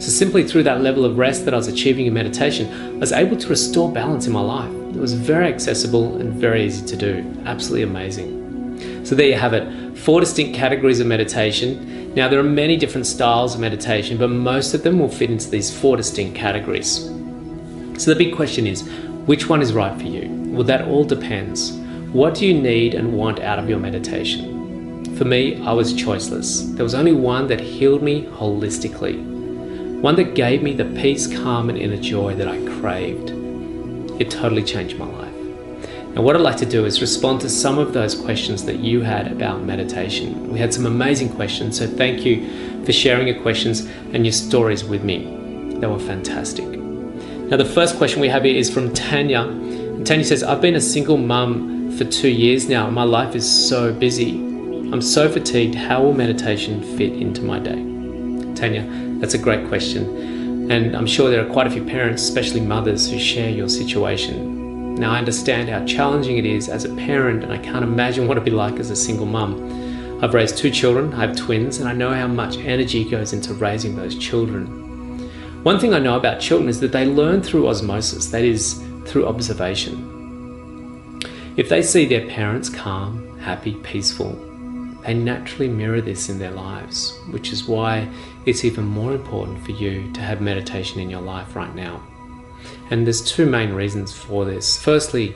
So, 0.00 0.08
simply 0.08 0.48
through 0.48 0.62
that 0.62 0.80
level 0.80 1.04
of 1.04 1.18
rest 1.18 1.44
that 1.44 1.52
I 1.52 1.58
was 1.58 1.68
achieving 1.68 2.06
in 2.06 2.14
meditation, 2.14 2.94
I 2.96 2.98
was 3.00 3.12
able 3.12 3.36
to 3.36 3.48
restore 3.48 3.92
balance 3.92 4.26
in 4.26 4.32
my 4.32 4.40
life. 4.40 4.70
It 4.96 4.98
was 4.98 5.12
very 5.12 5.46
accessible 5.46 6.16
and 6.16 6.32
very 6.32 6.64
easy 6.64 6.86
to 6.86 6.96
do. 6.96 7.42
Absolutely 7.44 7.82
amazing. 7.82 9.04
So, 9.04 9.14
there 9.14 9.26
you 9.26 9.34
have 9.34 9.52
it 9.52 9.98
four 9.98 10.20
distinct 10.20 10.56
categories 10.56 11.00
of 11.00 11.06
meditation. 11.06 12.14
Now, 12.14 12.28
there 12.28 12.40
are 12.40 12.54
many 12.64 12.78
different 12.78 13.06
styles 13.06 13.54
of 13.54 13.60
meditation, 13.60 14.16
but 14.16 14.28
most 14.28 14.72
of 14.72 14.82
them 14.82 14.98
will 14.98 15.10
fit 15.10 15.30
into 15.30 15.50
these 15.50 15.70
four 15.70 15.98
distinct 15.98 16.34
categories. 16.34 17.04
So, 17.98 18.14
the 18.14 18.16
big 18.16 18.34
question 18.34 18.66
is 18.66 18.88
which 19.26 19.50
one 19.50 19.60
is 19.60 19.74
right 19.74 19.94
for 20.00 20.06
you? 20.06 20.30
Well, 20.54 20.64
that 20.64 20.88
all 20.88 21.04
depends. 21.04 21.72
What 22.14 22.34
do 22.36 22.46
you 22.46 22.54
need 22.54 22.94
and 22.94 23.12
want 23.12 23.40
out 23.40 23.58
of 23.58 23.68
your 23.68 23.78
meditation? 23.78 25.14
For 25.16 25.26
me, 25.26 25.62
I 25.62 25.74
was 25.74 25.92
choiceless. 25.92 26.74
There 26.74 26.84
was 26.84 26.94
only 26.94 27.12
one 27.12 27.48
that 27.48 27.60
healed 27.60 28.02
me 28.02 28.24
holistically 28.24 29.29
one 30.00 30.16
that 30.16 30.34
gave 30.34 30.62
me 30.62 30.72
the 30.72 30.86
peace, 31.00 31.26
calm, 31.26 31.68
and 31.68 31.76
inner 31.76 31.98
joy 31.98 32.34
that 32.36 32.48
I 32.48 32.58
craved. 32.80 33.30
It 34.20 34.30
totally 34.30 34.62
changed 34.62 34.96
my 34.96 35.04
life. 35.04 35.34
Now, 36.14 36.22
what 36.22 36.34
I'd 36.34 36.42
like 36.42 36.56
to 36.56 36.66
do 36.66 36.86
is 36.86 37.00
respond 37.00 37.40
to 37.42 37.48
some 37.48 37.78
of 37.78 37.92
those 37.92 38.14
questions 38.14 38.64
that 38.64 38.76
you 38.76 39.02
had 39.02 39.30
about 39.30 39.62
meditation. 39.62 40.50
We 40.50 40.58
had 40.58 40.72
some 40.72 40.86
amazing 40.86 41.34
questions, 41.34 41.78
so 41.78 41.86
thank 41.86 42.24
you 42.24 42.84
for 42.84 42.92
sharing 42.92 43.28
your 43.28 43.40
questions 43.42 43.86
and 44.12 44.24
your 44.24 44.32
stories 44.32 44.84
with 44.84 45.04
me. 45.04 45.18
They 45.78 45.86
were 45.86 45.98
fantastic. 45.98 46.66
Now, 46.66 47.58
the 47.58 47.64
first 47.64 47.96
question 47.96 48.20
we 48.20 48.28
have 48.28 48.44
here 48.44 48.56
is 48.56 48.70
from 48.70 48.94
Tanya. 48.94 49.42
And 49.42 50.06
Tanya 50.06 50.24
says, 50.24 50.42
I've 50.42 50.62
been 50.62 50.76
a 50.76 50.80
single 50.80 51.18
mum 51.18 51.96
for 51.96 52.04
two 52.04 52.28
years 52.28 52.68
now, 52.68 52.86
and 52.86 52.94
my 52.94 53.04
life 53.04 53.34
is 53.34 53.68
so 53.68 53.92
busy. 53.92 54.38
I'm 54.38 55.02
so 55.02 55.28
fatigued. 55.28 55.74
How 55.74 56.02
will 56.02 56.14
meditation 56.14 56.82
fit 56.96 57.12
into 57.12 57.42
my 57.42 57.58
day? 57.58 57.84
Tanya, 58.54 58.82
that's 59.20 59.34
a 59.34 59.38
great 59.38 59.68
question. 59.68 60.70
And 60.70 60.96
I'm 60.96 61.06
sure 61.06 61.30
there 61.30 61.46
are 61.46 61.52
quite 61.52 61.66
a 61.66 61.70
few 61.70 61.84
parents, 61.84 62.22
especially 62.22 62.60
mothers, 62.60 63.10
who 63.10 63.18
share 63.18 63.50
your 63.50 63.68
situation. 63.68 64.94
Now, 64.94 65.12
I 65.12 65.18
understand 65.18 65.68
how 65.68 65.84
challenging 65.84 66.38
it 66.38 66.46
is 66.46 66.68
as 66.68 66.84
a 66.84 66.94
parent, 66.94 67.44
and 67.44 67.52
I 67.52 67.58
can't 67.58 67.84
imagine 67.84 68.26
what 68.26 68.36
it'd 68.36 68.44
be 68.44 68.50
like 68.50 68.78
as 68.80 68.90
a 68.90 68.96
single 68.96 69.26
mum. 69.26 70.22
I've 70.22 70.34
raised 70.34 70.58
two 70.58 70.70
children, 70.70 71.14
I 71.14 71.26
have 71.26 71.36
twins, 71.36 71.78
and 71.78 71.88
I 71.88 71.92
know 71.92 72.12
how 72.12 72.26
much 72.26 72.58
energy 72.58 73.08
goes 73.08 73.32
into 73.32 73.54
raising 73.54 73.96
those 73.96 74.16
children. 74.16 74.66
One 75.62 75.78
thing 75.78 75.94
I 75.94 75.98
know 75.98 76.16
about 76.16 76.40
children 76.40 76.68
is 76.68 76.80
that 76.80 76.92
they 76.92 77.04
learn 77.06 77.42
through 77.42 77.68
osmosis, 77.68 78.26
that 78.26 78.44
is, 78.44 78.82
through 79.06 79.26
observation. 79.26 80.06
If 81.56 81.68
they 81.68 81.82
see 81.82 82.06
their 82.06 82.26
parents 82.28 82.68
calm, 82.68 83.38
happy, 83.38 83.74
peaceful, 83.82 84.49
they 85.04 85.14
naturally 85.14 85.68
mirror 85.68 86.00
this 86.00 86.28
in 86.28 86.38
their 86.38 86.50
lives, 86.50 87.18
which 87.30 87.52
is 87.52 87.64
why 87.64 88.08
it's 88.46 88.64
even 88.64 88.84
more 88.84 89.12
important 89.12 89.64
for 89.64 89.72
you 89.72 90.10
to 90.12 90.20
have 90.20 90.40
meditation 90.40 91.00
in 91.00 91.10
your 91.10 91.22
life 91.22 91.56
right 91.56 91.74
now. 91.74 92.02
And 92.90 93.06
there's 93.06 93.22
two 93.22 93.46
main 93.46 93.72
reasons 93.72 94.12
for 94.12 94.44
this. 94.44 94.82
Firstly, 94.82 95.34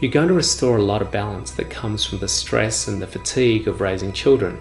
you're 0.00 0.10
going 0.10 0.28
to 0.28 0.34
restore 0.34 0.78
a 0.78 0.82
lot 0.82 1.02
of 1.02 1.10
balance 1.10 1.50
that 1.52 1.70
comes 1.70 2.04
from 2.04 2.18
the 2.18 2.28
stress 2.28 2.88
and 2.88 3.00
the 3.00 3.06
fatigue 3.06 3.68
of 3.68 3.80
raising 3.80 4.12
children. 4.12 4.58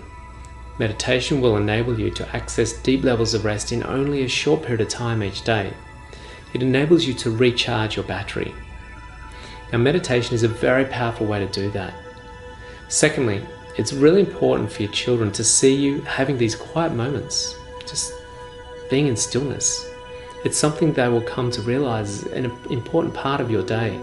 Meditation 0.80 1.40
will 1.40 1.58
enable 1.58 2.00
you 2.00 2.10
to 2.12 2.36
access 2.36 2.74
deep 2.74 3.04
levels 3.04 3.34
of 3.34 3.46
rest 3.46 3.72
in 3.72 3.84
only 3.84 4.24
a 4.24 4.28
short 4.28 4.64
period 4.64 4.82
of 4.82 4.90
time 4.90 5.24
each 5.24 5.44
day. 5.44 5.74
It 6.54 6.64
enables 6.64 7.06
you 7.06 7.14
to 7.16 7.32
recharge 7.32 7.96
your 7.96 8.06
battery. 8.06 8.54
Now, 9.72 9.80
meditation 9.80 10.36
is 10.36 10.44
a 10.44 10.48
very 10.48 10.86
powerful 10.86 11.26
way 11.26 11.40
to 11.40 11.52
do 11.52 11.70
that. 11.72 11.94
Secondly, 12.90 13.44
it's 13.78 13.92
really 13.92 14.20
important 14.20 14.72
for 14.72 14.84
your 14.84 14.92
children 14.92 15.32
to 15.32 15.44
see 15.44 15.74
you 15.74 16.02
having 16.02 16.38
these 16.38 16.56
quiet 16.56 16.94
moments, 16.94 17.56
just 17.88 18.14
being 18.90 19.08
in 19.08 19.16
stillness. 19.16 19.90
It's 20.46 20.58
something 20.58 20.94
they 20.94 21.08
will 21.08 21.22
come 21.22 21.50
to 21.52 21.62
realize 21.62 22.24
is 22.24 22.24
an 22.34 22.46
important 22.70 23.14
part 23.14 23.42
of 23.42 23.50
your 23.50 23.64
day. 23.64 24.00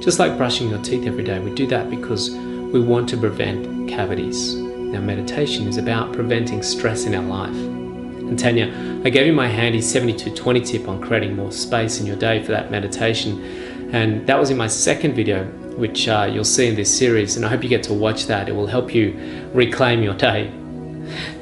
Just 0.00 0.18
like 0.18 0.36
brushing 0.36 0.68
your 0.68 0.82
teeth 0.82 1.06
every 1.06 1.24
day, 1.24 1.38
we 1.38 1.54
do 1.54 1.66
that 1.68 1.88
because 1.88 2.30
we 2.30 2.80
want 2.80 3.08
to 3.10 3.16
prevent 3.16 3.88
cavities. 3.88 4.54
Now, 4.56 5.00
meditation 5.00 5.68
is 5.68 5.76
about 5.76 6.12
preventing 6.12 6.62
stress 6.62 7.04
in 7.04 7.14
our 7.14 7.22
life. 7.22 7.54
And 7.54 8.38
Tanya, 8.38 9.00
I 9.04 9.10
gave 9.10 9.26
you 9.26 9.32
my 9.32 9.46
handy 9.46 9.80
7220 9.80 10.60
tip 10.60 10.88
on 10.88 11.00
creating 11.00 11.36
more 11.36 11.52
space 11.52 12.00
in 12.00 12.06
your 12.06 12.16
day 12.16 12.42
for 12.42 12.52
that 12.52 12.70
meditation. 12.70 13.90
And 13.92 14.26
that 14.26 14.38
was 14.38 14.50
in 14.50 14.56
my 14.56 14.66
second 14.66 15.14
video, 15.14 15.44
which 15.80 16.06
uh, 16.06 16.28
you'll 16.30 16.44
see 16.44 16.68
in 16.68 16.76
this 16.76 16.96
series. 16.96 17.36
And 17.36 17.44
I 17.44 17.48
hope 17.48 17.62
you 17.62 17.68
get 17.68 17.82
to 17.84 17.94
watch 17.94 18.26
that. 18.26 18.48
It 18.48 18.52
will 18.52 18.66
help 18.66 18.94
you 18.94 19.50
reclaim 19.52 20.02
your 20.02 20.14
day. 20.14 20.52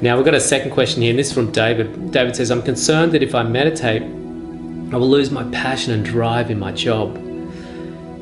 Now, 0.01 0.15
we've 0.15 0.25
got 0.25 0.33
a 0.33 0.41
second 0.41 0.71
question 0.71 1.01
here, 1.01 1.11
and 1.11 1.19
this 1.19 1.27
is 1.27 1.33
from 1.33 1.51
David. 1.51 2.11
David 2.11 2.35
says, 2.35 2.49
I'm 2.49 2.63
concerned 2.63 3.11
that 3.11 3.21
if 3.21 3.35
I 3.35 3.43
meditate, 3.43 4.01
I 4.01 4.97
will 4.97 5.09
lose 5.09 5.29
my 5.29 5.43
passion 5.51 5.93
and 5.93 6.03
drive 6.03 6.49
in 6.49 6.57
my 6.57 6.71
job. 6.71 7.13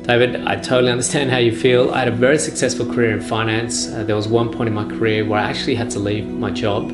David, 0.02 0.46
I 0.46 0.56
totally 0.56 0.90
understand 0.90 1.30
how 1.30 1.38
you 1.38 1.54
feel. 1.54 1.90
I 1.92 2.00
had 2.00 2.08
a 2.08 2.12
very 2.12 2.38
successful 2.38 2.86
career 2.86 3.12
in 3.12 3.20
finance. 3.20 3.88
Uh, 3.88 4.04
there 4.04 4.16
was 4.16 4.28
one 4.28 4.50
point 4.52 4.68
in 4.68 4.74
my 4.74 4.84
career 4.84 5.24
where 5.24 5.38
I 5.38 5.48
actually 5.48 5.76
had 5.76 5.90
to 5.90 5.98
leave 5.98 6.26
my 6.26 6.50
job. 6.50 6.90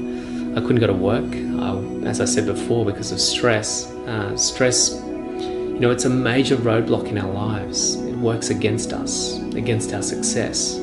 I 0.57 0.61
couldn't 0.61 0.81
go 0.81 0.87
to 0.87 0.93
work, 0.93 1.25
uh, 1.25 2.07
as 2.09 2.21
I 2.21 2.25
said 2.25 2.47
before, 2.47 2.85
because 2.85 3.11
of 3.11 3.21
stress. 3.21 3.91
Uh, 4.07 4.37
stress, 4.37 4.95
you 4.95 5.81
know, 5.81 5.91
it's 5.91 6.05
a 6.05 6.11
major 6.11 6.57
roadblock 6.57 7.07
in 7.07 7.19
our 7.19 7.33
lives. 7.33 7.97
Works 8.25 8.49
against 8.49 8.95
us, 8.95 9.37
against 9.55 9.93
our 9.93 10.01
success. 10.01 10.79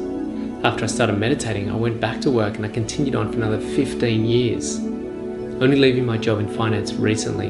After 0.63 0.83
I 0.83 0.87
started 0.87 1.17
meditating, 1.17 1.71
I 1.71 1.75
went 1.75 1.99
back 1.99 2.21
to 2.21 2.29
work 2.29 2.57
and 2.57 2.63
I 2.63 2.69
continued 2.69 3.15
on 3.15 3.31
for 3.31 3.37
another 3.37 3.59
15 3.59 4.25
years, 4.25 4.77
only 4.77 5.75
leaving 5.75 6.05
my 6.05 6.19
job 6.19 6.39
in 6.39 6.47
finance 6.47 6.93
recently 6.93 7.47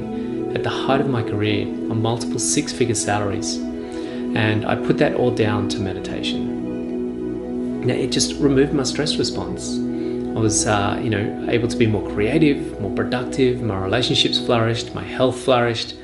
at 0.56 0.64
the 0.64 0.70
height 0.70 1.02
of 1.02 1.10
my 1.10 1.22
career 1.22 1.68
on 1.68 2.02
multiple 2.02 2.40
six 2.40 2.72
figure 2.72 2.96
salaries 2.96 3.58
and 3.58 4.66
I 4.66 4.76
put 4.76 4.98
that 5.00 5.16
all 5.16 5.30
down 5.30 5.68
to 5.68 5.80
meditation. 5.80 7.82
Now 7.82 7.96
it 7.96 8.14
just 8.14 8.40
removed 8.40 8.72
my 8.72 8.84
stress 8.84 9.18
response. 9.18 9.74
I 9.74 10.40
was, 10.40 10.68
uh, 10.68 11.02
you 11.04 11.10
know, 11.10 11.48
able 11.50 11.68
to 11.68 11.76
be 11.76 11.86
more 11.86 12.10
creative, 12.14 12.80
more 12.80 12.96
productive. 12.96 13.62
My 13.62 13.78
relationships 13.78 14.40
flourished, 14.40 14.96
my 14.96 15.04
health 15.04 15.38
flourished, 15.38 15.96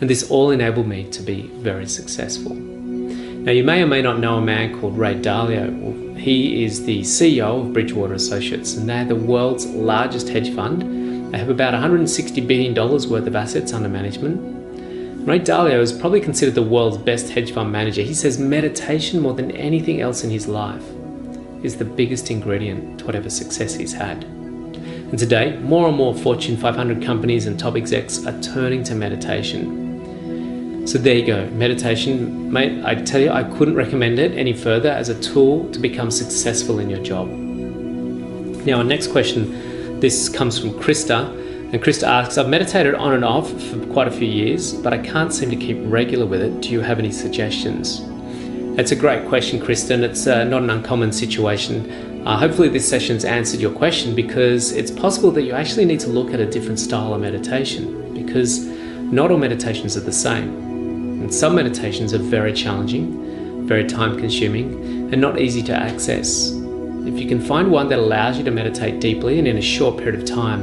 and 0.00 0.10
this 0.10 0.28
all 0.32 0.50
enabled 0.50 0.88
me 0.88 1.08
to 1.12 1.22
be 1.22 1.42
very 1.58 1.86
successful. 1.86 2.75
Now, 3.46 3.52
you 3.52 3.62
may 3.62 3.80
or 3.80 3.86
may 3.86 4.02
not 4.02 4.18
know 4.18 4.38
a 4.38 4.40
man 4.40 4.78
called 4.78 4.98
Ray 4.98 5.14
Dalio. 5.14 6.18
He 6.18 6.64
is 6.64 6.84
the 6.84 7.02
CEO 7.02 7.60
of 7.60 7.72
Bridgewater 7.72 8.14
Associates, 8.14 8.74
and 8.74 8.88
they're 8.88 9.04
the 9.04 9.14
world's 9.14 9.66
largest 9.66 10.28
hedge 10.28 10.52
fund. 10.52 11.32
They 11.32 11.38
have 11.38 11.48
about 11.48 11.72
$160 11.72 12.44
billion 12.44 12.74
worth 12.74 13.12
of 13.12 13.36
assets 13.36 13.72
under 13.72 13.88
management, 13.88 14.56
Ray 15.26 15.40
Dalio 15.40 15.80
is 15.80 15.92
probably 15.92 16.20
considered 16.20 16.54
the 16.54 16.62
world's 16.62 16.98
best 16.98 17.30
hedge 17.30 17.50
fund 17.50 17.72
manager. 17.72 18.02
He 18.02 18.14
says 18.14 18.38
meditation, 18.38 19.20
more 19.20 19.34
than 19.34 19.50
anything 19.50 20.00
else 20.00 20.22
in 20.22 20.30
his 20.30 20.46
life, 20.46 20.84
is 21.64 21.76
the 21.76 21.84
biggest 21.84 22.30
ingredient 22.30 23.00
to 23.00 23.06
whatever 23.06 23.28
success 23.28 23.74
he's 23.74 23.92
had. 23.92 24.22
And 24.22 25.18
today, 25.18 25.56
more 25.58 25.88
and 25.88 25.96
more 25.96 26.14
Fortune 26.14 26.56
500 26.56 27.02
companies 27.02 27.46
and 27.46 27.58
top 27.58 27.74
execs 27.74 28.24
are 28.24 28.40
turning 28.40 28.84
to 28.84 28.94
meditation. 28.94 29.85
So 30.86 30.98
there 30.98 31.16
you 31.16 31.26
go, 31.26 31.50
meditation, 31.50 32.52
mate. 32.52 32.84
I 32.84 32.94
tell 32.94 33.20
you, 33.20 33.30
I 33.30 33.42
couldn't 33.42 33.74
recommend 33.74 34.20
it 34.20 34.30
any 34.38 34.52
further 34.52 34.88
as 34.88 35.08
a 35.08 35.20
tool 35.20 35.68
to 35.72 35.80
become 35.80 36.12
successful 36.12 36.78
in 36.78 36.88
your 36.88 37.02
job. 37.02 37.28
Now, 37.28 38.78
our 38.78 38.84
next 38.84 39.08
question 39.08 40.00
this 40.00 40.28
comes 40.28 40.58
from 40.58 40.70
Krista. 40.70 41.28
And 41.72 41.82
Krista 41.82 42.04
asks, 42.04 42.38
I've 42.38 42.48
meditated 42.48 42.94
on 42.94 43.14
and 43.14 43.24
off 43.24 43.50
for 43.50 43.84
quite 43.86 44.06
a 44.06 44.10
few 44.12 44.28
years, 44.28 44.74
but 44.74 44.92
I 44.92 44.98
can't 44.98 45.32
seem 45.32 45.50
to 45.50 45.56
keep 45.56 45.78
regular 45.80 46.24
with 46.24 46.40
it. 46.40 46.60
Do 46.60 46.68
you 46.68 46.80
have 46.82 47.00
any 47.00 47.10
suggestions? 47.10 48.02
It's 48.78 48.92
a 48.92 48.96
great 48.96 49.26
question, 49.26 49.58
Kristen. 49.58 50.04
It's 50.04 50.28
uh, 50.28 50.44
not 50.44 50.62
an 50.62 50.70
uncommon 50.70 51.10
situation. 51.10 52.24
Uh, 52.24 52.38
hopefully, 52.38 52.68
this 52.68 52.88
session's 52.88 53.24
answered 53.24 53.58
your 53.58 53.72
question 53.72 54.14
because 54.14 54.70
it's 54.70 54.92
possible 54.92 55.32
that 55.32 55.42
you 55.42 55.52
actually 55.52 55.86
need 55.86 56.00
to 56.00 56.08
look 56.08 56.32
at 56.32 56.38
a 56.38 56.46
different 56.46 56.78
style 56.78 57.14
of 57.14 57.20
meditation 57.20 58.14
because 58.14 58.66
not 58.66 59.32
all 59.32 59.38
meditations 59.38 59.96
are 59.96 60.00
the 60.00 60.12
same. 60.12 60.65
And 61.26 61.34
some 61.34 61.56
meditations 61.56 62.14
are 62.14 62.18
very 62.18 62.52
challenging, 62.52 63.66
very 63.66 63.84
time 63.84 64.16
consuming, 64.16 65.12
and 65.12 65.20
not 65.20 65.40
easy 65.40 65.60
to 65.64 65.72
access. 65.72 66.52
If 67.04 67.18
you 67.18 67.26
can 67.26 67.40
find 67.40 67.72
one 67.72 67.88
that 67.88 67.98
allows 67.98 68.38
you 68.38 68.44
to 68.44 68.52
meditate 68.52 69.00
deeply 69.00 69.40
and 69.40 69.48
in 69.48 69.56
a 69.56 69.60
short 69.60 69.98
period 69.98 70.14
of 70.14 70.24
time, 70.24 70.62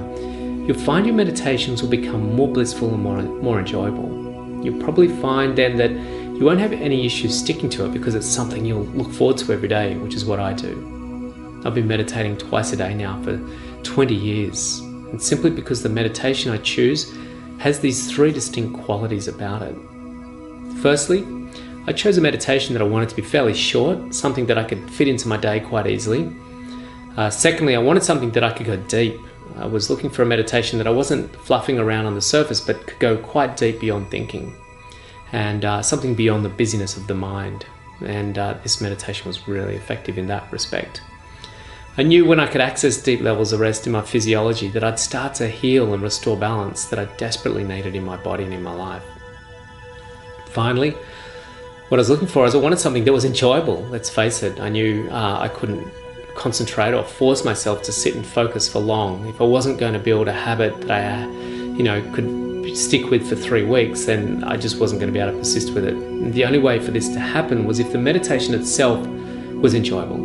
you'll 0.65 0.80
find 0.80 1.06
your 1.06 1.15
meditations 1.15 1.84
will 1.84 1.90
become 1.90 2.34
more 2.34 2.48
blissful 2.48 2.94
and 2.94 3.03
more, 3.03 3.22
more 3.22 3.60
enjoyable. 3.60 4.64
You'll 4.64 4.81
probably 4.81 5.10
find 5.10 5.57
then 5.57 5.76
that 5.76 5.91
you 5.91 6.45
won't 6.45 6.61
have 6.61 6.72
any 6.72 7.06
issues 7.06 7.38
sticking 7.38 7.69
to 7.72 7.84
it 7.84 7.91
because 7.91 8.15
it's 8.15 8.26
something 8.26 8.64
you'll 8.64 8.85
look 8.85 9.11
forward 9.11 9.40
to 9.40 9.52
every 9.52 9.68
day, 9.68 9.98
which 9.98 10.14
is 10.14 10.23
what 10.23 10.40
I 10.40 10.53
do. 10.53 11.61
I've 11.65 11.76
been 11.76 11.90
meditating 11.90 12.38
twice 12.38 12.72
a 12.72 12.77
day 12.77 12.94
now 12.94 13.22
for 13.22 13.38
20 13.84 14.15
years, 14.15 14.80
and 14.80 15.22
simply 15.22 15.49
because 15.49 15.84
the 15.84 15.90
meditation 15.90 16.53
I 16.53 16.57
choose 16.60 17.14
has 17.57 17.81
these 17.81 18.10
three 18.10 18.31
distinct 18.31 18.81
qualities 18.85 19.27
about 19.27 19.61
it. 19.61 19.76
Firstly, 20.84 21.26
I 21.88 21.93
chose 21.93 22.18
a 22.18 22.22
meditation 22.22 22.73
that 22.73 22.81
I 22.81 22.85
wanted 22.85 23.07
to 23.07 23.15
be 23.15 23.22
fairly 23.22 23.53
short, 23.53 24.14
something 24.14 24.45
that 24.47 24.57
I 24.57 24.65
could 24.65 24.91
fit 24.91 25.07
into 25.07 25.30
my 25.30 25.38
day 25.38 25.61
quite 25.61 25.88
easily. 25.88 26.30
Uh, 27.15 27.30
secondly, 27.30 27.73
I 27.73 27.80
wanted 27.80 28.03
something 28.03 28.31
that 28.31 28.43
I 28.43 28.51
could 28.51 28.65
go 28.65 28.76
deep, 28.76 29.15
I 29.55 29.65
was 29.65 29.89
looking 29.89 30.10
for 30.10 30.23
a 30.23 30.26
meditation 30.26 30.77
that 30.80 30.88
I 30.88 30.89
wasn't 30.91 31.34
fluffing 31.38 31.80
around 31.80 32.05
on 32.05 32.15
the 32.15 32.22
surface, 32.22 32.60
but 32.60 32.85
could 32.85 32.99
go 32.99 33.15
quite 33.15 33.55
deep 33.55 33.80
beyond 33.80 34.11
thinking 34.11 34.53
and 35.31 35.64
uh, 35.64 35.81
something 35.81 36.15
beyond 36.15 36.43
the 36.43 36.49
busyness 36.49 36.97
of 36.97 37.07
the 37.07 37.15
mind. 37.15 37.65
And 38.05 38.38
uh, 38.38 38.55
this 38.61 38.81
meditation 38.81 39.26
was 39.27 39.47
really 39.47 39.77
effective 39.77 40.18
in 40.18 40.27
that 40.27 40.51
respect. 40.51 41.01
I 41.97 42.03
knew 42.03 42.26
when 42.26 42.41
I 42.41 42.47
could 42.47 42.60
access 42.60 43.01
deep 43.01 43.22
levels 43.22 43.53
of 43.53 43.61
rest 43.61 43.88
in 43.88 43.93
my 43.93 44.01
physiology 44.01 44.68
that 44.69 44.84
I'd 44.84 44.99
start 44.99 45.34
to 45.35 45.47
heal 45.47 45.93
and 45.93 46.03
restore 46.03 46.35
balance 46.35 46.85
that 46.88 46.99
I 46.99 47.05
desperately 47.15 47.64
needed 47.64 47.95
in 47.95 48.03
my 48.03 48.18
body 48.18 48.43
and 48.43 48.53
in 48.53 48.61
my 48.61 48.73
life. 48.73 49.05
Finally, 50.53 50.91
what 51.89 51.97
I 51.97 52.01
was 52.01 52.09
looking 52.09 52.27
for 52.27 52.45
is 52.45 52.53
I 52.53 52.59
wanted 52.59 52.80
something 52.80 53.03
that 53.05 53.11
was 53.11 53.25
enjoyable. 53.25 53.81
Let's 53.89 54.09
face 54.09 54.43
it, 54.43 54.59
I 54.59 54.69
knew 54.69 55.09
uh, 55.09 55.39
I 55.39 55.47
couldn't 55.47 55.85
concentrate 56.35 56.93
or 56.93 57.03
force 57.03 57.43
myself 57.43 57.81
to 57.84 57.91
sit 57.91 58.15
and 58.15 58.25
focus 58.25 58.71
for 58.71 58.80
long. 58.80 59.27
If 59.27 59.41
I 59.41 59.45
wasn't 59.45 59.80
going 59.80 59.93
to 59.93 59.99
build 59.99 60.27
a 60.27 60.34
habit 60.34 60.80
that 60.81 60.91
I, 60.91 61.25
you 61.27 61.84
know, 61.84 62.01
could 62.13 62.77
stick 62.77 63.09
with 63.09 63.27
for 63.27 63.35
three 63.35 63.63
weeks, 63.63 64.05
then 64.05 64.43
I 64.43 64.57
just 64.57 64.80
wasn't 64.80 65.01
going 65.01 65.11
to 65.11 65.13
be 65.13 65.19
able 65.19 65.34
to 65.34 65.38
persist 65.39 65.73
with 65.73 65.85
it. 65.85 65.93
And 65.93 66.34
the 66.34 66.45
only 66.45 66.59
way 66.59 66.80
for 66.80 66.91
this 66.91 67.09
to 67.09 67.19
happen 67.19 67.65
was 67.65 67.80
if 67.80 67.91
the 67.91 67.97
meditation 67.97 68.53
itself 68.53 69.05
was 69.55 69.73
enjoyable. 69.73 70.15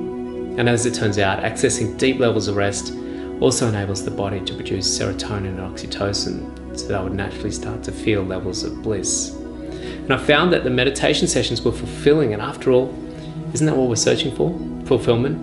And 0.59 0.69
as 0.69 0.85
it 0.87 0.95
turns 0.95 1.19
out, 1.19 1.43
accessing 1.43 1.97
deep 1.99 2.19
levels 2.19 2.49
of 2.49 2.57
rest 2.57 2.93
also 3.41 3.69
enables 3.69 4.05
the 4.05 4.11
body 4.11 4.41
to 4.41 4.55
produce 4.55 4.87
serotonin 4.99 5.59
and 5.59 5.61
oxytocin, 5.61 6.79
so 6.79 6.89
that 6.89 7.01
I 7.01 7.03
would 7.03 7.15
naturally 7.15 7.53
start 7.53 7.83
to 7.85 7.93
feel 7.93 8.23
levels 8.23 8.65
of 8.65 8.83
bliss. 8.83 9.38
And 9.97 10.13
I 10.13 10.17
found 10.17 10.53
that 10.53 10.65
the 10.65 10.71
meditation 10.71 11.29
sessions 11.29 11.63
were 11.63 11.73
fulfilling, 11.73 12.33
and 12.33 12.43
after 12.43 12.71
all, 12.73 12.95
isn't 13.53 13.67
that 13.67 13.77
what 13.77 13.89
we're 13.89 13.97
searching 13.97 14.35
for? 14.35 14.51
Fulfillment. 14.87 15.39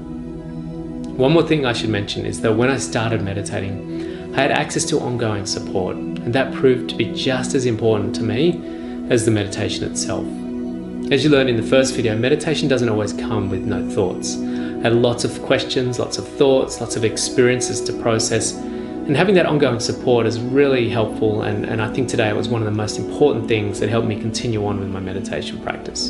One 1.18 1.32
more 1.32 1.44
thing 1.44 1.66
I 1.66 1.74
should 1.74 1.90
mention 1.90 2.26
is 2.26 2.42
that 2.42 2.54
when 2.54 2.70
I 2.70 2.78
started 2.78 3.22
meditating, 3.22 4.34
I 4.36 4.42
had 4.42 4.52
access 4.52 4.84
to 4.86 5.00
ongoing 5.00 5.46
support, 5.46 5.96
and 5.96 6.34
that 6.34 6.54
proved 6.54 6.90
to 6.90 6.96
be 6.96 7.14
just 7.14 7.56
as 7.56 7.66
important 7.66 8.16
to 8.16 8.24
me 8.24 8.62
as 9.10 9.24
the 9.24 9.32
meditation 9.32 9.86
itself. 9.86 10.26
As 11.12 11.24
you 11.24 11.30
learned 11.30 11.50
in 11.50 11.56
the 11.56 11.64
first 11.64 11.94
video, 11.94 12.18
meditation 12.18 12.68
doesn't 12.68 12.90
always 12.90 13.14
come 13.14 13.50
with 13.50 13.62
no 13.62 13.88
thoughts. 13.92 14.38
I 14.38 14.90
had 14.90 14.94
lots 14.94 15.24
of 15.24 15.42
questions, 15.44 16.00
lots 16.00 16.18
of 16.18 16.28
thoughts, 16.28 16.82
lots 16.82 16.96
of 16.96 17.06
experiences 17.06 17.80
to 17.82 17.94
process, 18.02 18.54
and 19.06 19.16
having 19.16 19.36
that 19.36 19.46
ongoing 19.46 19.80
support 19.80 20.26
is 20.26 20.40
really 20.40 20.90
helpful. 20.90 21.44
And, 21.44 21.64
and 21.64 21.80
I 21.80 21.94
think 21.94 22.10
today 22.10 22.28
it 22.28 22.36
was 22.36 22.50
one 22.50 22.62
of 22.62 22.66
the 22.66 22.72
most 22.72 22.98
important 22.98 23.48
things 23.48 23.80
that 23.80 23.88
helped 23.88 24.08
me 24.08 24.20
continue 24.20 24.66
on 24.66 24.80
with 24.80 24.90
my 24.90 25.00
meditation 25.00 25.62
practice. 25.62 26.10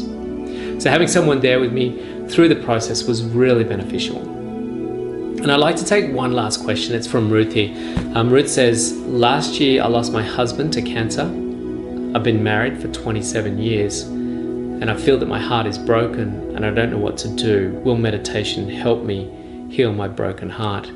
So, 0.82 0.90
having 0.90 1.10
someone 1.10 1.42
there 1.42 1.60
with 1.60 1.74
me 1.74 2.28
through 2.30 2.48
the 2.48 2.56
process 2.56 3.04
was 3.04 3.24
really 3.24 3.66
beneficial. 3.66 4.18
And 4.20 5.52
I'd 5.52 5.60
like 5.60 5.76
to 5.76 5.86
take 5.86 6.14
one 6.14 6.32
last 6.32 6.64
question. 6.64 6.96
It's 6.96 7.06
from 7.06 7.30
Ruthie. 7.30 7.76
Um, 8.16 8.30
Ruth 8.30 8.50
says, 8.50 8.94
Last 8.94 9.60
year 9.60 9.84
I 9.84 9.88
lost 9.88 10.14
my 10.14 10.24
husband 10.24 10.72
to 10.74 10.82
cancer. 10.82 11.24
I've 12.16 12.24
been 12.24 12.44
married 12.44 12.82
for 12.82 12.88
27 12.88 13.58
years 13.58 14.04
and 14.04 14.90
I 14.90 14.96
feel 14.96 15.18
that 15.18 15.26
my 15.26 15.40
heart 15.40 15.68
is 15.68 15.78
broken 15.78 16.56
and 16.56 16.66
I 16.66 16.72
don't 16.72 16.92
know 16.92 16.98
what 16.98 17.18
to 17.20 17.30
do. 17.30 17.72
Will 17.84 17.98
meditation 17.98 18.70
help 18.70 19.04
me 19.04 19.68
heal 19.70 19.92
my 19.92 20.08
broken 20.08 20.50
heart? 20.50 20.90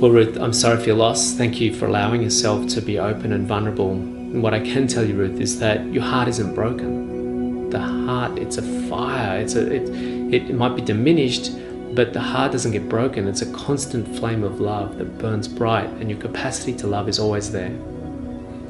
Well, 0.00 0.10
Ruth, 0.10 0.36
I'm 0.36 0.52
sorry 0.52 0.76
for 0.78 0.86
your 0.86 0.96
loss. 0.96 1.34
Thank 1.34 1.60
you 1.60 1.72
for 1.72 1.86
allowing 1.86 2.20
yourself 2.20 2.66
to 2.70 2.82
be 2.82 2.98
open 2.98 3.32
and 3.32 3.46
vulnerable. 3.46 3.92
And 3.92 4.42
what 4.42 4.52
I 4.52 4.58
can 4.58 4.88
tell 4.88 5.04
you, 5.04 5.14
Ruth, 5.14 5.40
is 5.40 5.60
that 5.60 5.86
your 5.86 6.02
heart 6.02 6.26
isn't 6.28 6.52
broken. 6.52 7.70
The 7.70 7.78
heart, 7.78 8.36
it's 8.36 8.58
a 8.58 8.62
fire. 8.88 9.40
It's 9.40 9.54
a, 9.54 9.72
it, 9.72 9.88
it 10.34 10.54
might 10.54 10.74
be 10.74 10.82
diminished, 10.82 11.52
but 11.94 12.12
the 12.12 12.20
heart 12.20 12.50
doesn't 12.50 12.72
get 12.72 12.88
broken. 12.88 13.28
It's 13.28 13.40
a 13.40 13.52
constant 13.52 14.18
flame 14.18 14.42
of 14.42 14.60
love 14.60 14.98
that 14.98 15.16
burns 15.18 15.46
bright, 15.46 15.88
and 15.88 16.10
your 16.10 16.18
capacity 16.18 16.74
to 16.74 16.88
love 16.88 17.08
is 17.08 17.20
always 17.20 17.52
there. 17.52 17.70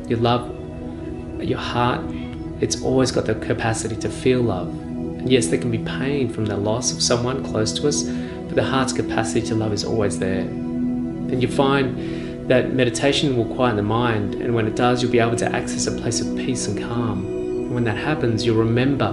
Your 0.06 0.18
love, 0.18 0.54
your 1.42 1.58
heart, 1.58 2.02
it's 2.60 2.82
always 2.82 3.10
got 3.10 3.24
the 3.24 3.34
capacity 3.34 3.96
to 3.96 4.10
feel 4.10 4.42
love. 4.42 4.68
And 4.68 5.32
yes, 5.32 5.46
there 5.46 5.58
can 5.58 5.70
be 5.70 5.78
pain 5.78 6.28
from 6.28 6.44
the 6.44 6.56
loss 6.58 6.92
of 6.92 7.02
someone 7.02 7.42
close 7.42 7.72
to 7.72 7.88
us, 7.88 8.02
but 8.02 8.56
the 8.56 8.64
heart's 8.64 8.92
capacity 8.92 9.40
to 9.46 9.54
love 9.54 9.72
is 9.72 9.84
always 9.84 10.18
there. 10.18 10.46
Then 11.28 11.40
you 11.40 11.48
find 11.48 12.48
that 12.48 12.74
meditation 12.74 13.36
will 13.36 13.46
quieten 13.54 13.76
the 13.76 13.82
mind, 13.82 14.34
and 14.34 14.54
when 14.54 14.66
it 14.66 14.76
does, 14.76 15.02
you'll 15.02 15.12
be 15.12 15.18
able 15.18 15.36
to 15.36 15.50
access 15.54 15.86
a 15.86 15.92
place 15.92 16.20
of 16.20 16.36
peace 16.36 16.66
and 16.68 16.78
calm. 16.78 17.26
And 17.26 17.74
when 17.74 17.84
that 17.84 17.96
happens, 17.96 18.44
you'll 18.44 18.58
remember 18.58 19.12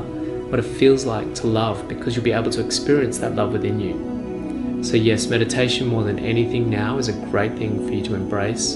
what 0.50 0.60
it 0.60 0.64
feels 0.66 1.06
like 1.06 1.34
to 1.36 1.48
love 1.48 1.88
because 1.88 2.16
you'll 2.16 2.26
be 2.26 2.34
able 2.34 2.52
to 2.52 2.66
experience 2.66 3.20
that 3.20 3.36
love 3.36 3.54
within 3.54 3.80
you. 3.80 4.84
So, 4.84 4.98
yes, 4.98 5.28
meditation 5.28 5.88
more 5.88 6.04
than 6.04 6.20
anything 6.20 6.70
now 6.70 6.98
is 6.98 7.08
a 7.08 7.14
great 7.14 7.56
thing 7.58 7.88
for 7.88 7.94
you 7.94 8.04
to 8.04 8.16
embrace. 8.16 8.76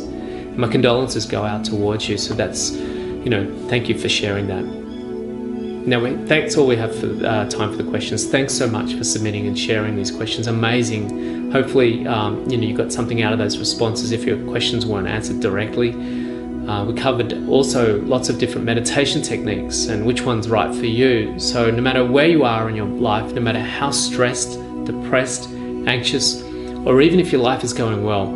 My 0.55 0.69
condolences 0.69 1.25
go 1.25 1.43
out 1.43 1.65
towards 1.65 2.07
you, 2.07 2.17
so 2.17 2.33
that's, 2.33 2.71
you 2.71 3.29
know, 3.29 3.45
thank 3.67 3.89
you 3.89 3.97
for 3.97 4.07
sharing 4.07 4.47
that. 4.47 4.84
Now, 5.85 5.99
we, 5.99 6.13
that's 6.13 6.57
all 6.57 6.65
we 6.65 6.77
have 6.77 6.95
for 6.95 7.07
uh, 7.25 7.47
time 7.47 7.69
for 7.69 7.77
the 7.77 7.87
questions. 7.87 8.25
Thanks 8.25 8.55
so 8.55 8.67
much 8.67 8.95
for 8.95 9.03
submitting 9.03 9.45
and 9.45 9.57
sharing 9.57 9.95
these 9.95 10.09
questions. 10.09 10.47
Amazing. 10.47 11.51
Hopefully, 11.51 12.07
um, 12.07 12.49
you 12.49 12.57
know, 12.57 12.65
you 12.65 12.75
got 12.75 12.91
something 12.91 13.21
out 13.21 13.33
of 13.33 13.37
those 13.39 13.59
responses 13.59 14.11
if 14.11 14.23
your 14.23 14.43
questions 14.49 14.83
weren't 14.83 15.07
answered 15.07 15.41
directly. 15.41 15.91
Uh, 16.67 16.85
we 16.85 16.95
covered 16.95 17.47
also 17.47 18.01
lots 18.01 18.29
of 18.29 18.39
different 18.39 18.65
meditation 18.65 19.21
techniques 19.21 19.85
and 19.85 20.03
which 20.07 20.23
one's 20.23 20.49
right 20.49 20.73
for 20.73 20.87
you. 20.87 21.39
So, 21.39 21.69
no 21.69 21.83
matter 21.83 22.03
where 22.03 22.27
you 22.27 22.43
are 22.43 22.67
in 22.67 22.75
your 22.75 22.87
life, 22.87 23.31
no 23.33 23.41
matter 23.41 23.59
how 23.59 23.91
stressed, 23.91 24.59
depressed, 24.85 25.49
anxious, 25.85 26.41
or 26.85 26.99
even 27.01 27.19
if 27.19 27.31
your 27.31 27.41
life 27.41 27.63
is 27.63 27.73
going 27.73 28.03
well, 28.03 28.31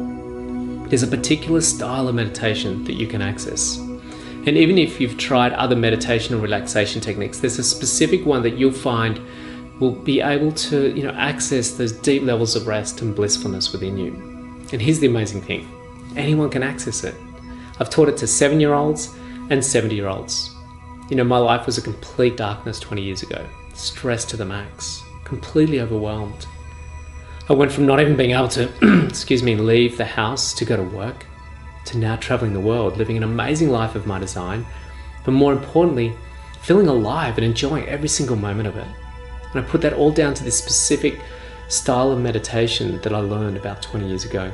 there's 0.88 1.01
a 1.01 1.07
particular 1.07 1.61
style 1.61 2.07
of 2.07 2.13
meditation 2.13 2.84
that 2.84 2.93
you 2.93 3.07
can 3.07 3.23
access. 3.23 3.80
And 4.45 4.57
even 4.57 4.78
if 4.78 5.02
you've 5.02 5.18
tried 5.18 5.53
other 5.53 5.76
meditation 5.76 6.34
or 6.36 6.40
relaxation 6.40 7.02
techniques, 7.02 7.40
there's 7.40 7.60
a 7.60 7.64
specific 7.64 8.26
one 8.26 8.41
that 8.44 8.57
you'll 8.57 8.72
find 8.72 9.20
will 9.80 9.91
be 9.91 10.22
able 10.22 10.52
to, 10.52 10.95
you 10.95 11.03
know, 11.03 11.11
access 11.11 11.72
those 11.72 11.91
deep 11.91 12.24
levels 12.24 12.56
of 12.56 12.68
rest 12.68 13.02
and 13.02 13.16
blissfulness 13.16 13.72
within 13.72 13.98
you. 13.98 14.14
And 14.72 14.82
here's 14.82 14.99
the 14.99 15.07
amazing 15.07 15.41
thing 15.41 15.68
anyone 16.16 16.49
can 16.49 16.64
access 16.64 17.03
it. 17.03 17.16
I've 17.80 17.90
taught 17.90 18.10
it 18.10 18.18
to 18.18 18.28
seven 18.28 18.60
year 18.60 18.74
olds 18.74 19.16
and 19.49 19.64
70 19.64 19.95
year 19.95 20.07
olds. 20.07 20.56
You 21.10 21.16
know, 21.16 21.24
my 21.24 21.38
life 21.38 21.66
was 21.66 21.78
a 21.78 21.82
complete 21.82 22.38
darkness 22.38 22.80
20 22.80 23.02
years 23.02 23.24
ago, 23.24 23.45
stressed 23.74 24.30
to 24.30 24.38
the 24.38 24.45
max, 24.45 25.03
completely 25.24 25.80
overwhelmed. 25.82 26.45
I 27.49 27.53
went 27.53 27.72
from 27.72 27.88
not 27.88 27.99
even 27.99 28.16
being 28.16 28.32
able 28.32 28.48
to, 28.49 28.70
excuse 29.07 29.41
me, 29.41 29.56
leave 29.56 29.98
the 29.98 30.06
house 30.06 30.53
to 30.53 30.66
go 30.66 30.76
to 30.76 30.84
work 30.84 31.26
to 31.90 31.98
now 31.98 32.16
traveling 32.16 32.53
the 32.53 32.60
world, 32.60 32.98
living 32.98 33.18
an 33.18 33.24
amazing 33.24 33.70
life 33.70 33.95
of 33.95 34.07
my 34.07 34.20
design, 34.20 34.66
but 35.26 35.32
more 35.32 35.53
importantly, 35.53 36.14
feeling 36.61 36.88
alive 36.88 37.38
and 37.38 37.45
enjoying 37.45 37.88
every 37.88 38.10
single 38.10 38.36
moment 38.36 38.68
of 38.68 38.78
it. 38.78 38.88
And 39.53 39.64
I 39.64 39.68
put 39.68 39.82
that 39.82 39.94
all 39.94 40.11
down 40.11 40.34
to 40.36 40.44
this 40.44 40.57
specific 40.57 41.20
style 41.68 42.11
of 42.11 42.20
meditation 42.20 42.99
that 43.02 43.14
I 43.14 43.20
learned 43.20 43.57
about 43.57 43.82
20 43.82 44.07
years 44.07 44.26
ago. 44.26 44.52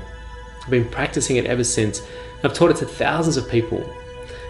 I've 0.61 0.69
been 0.69 0.89
practicing 0.89 1.35
it 1.37 1.45
ever 1.45 1.63
since. 1.63 2.01
I've 2.43 2.53
taught 2.53 2.71
it 2.71 2.77
to 2.77 2.85
thousands 2.85 3.37
of 3.37 3.49
people. 3.49 3.87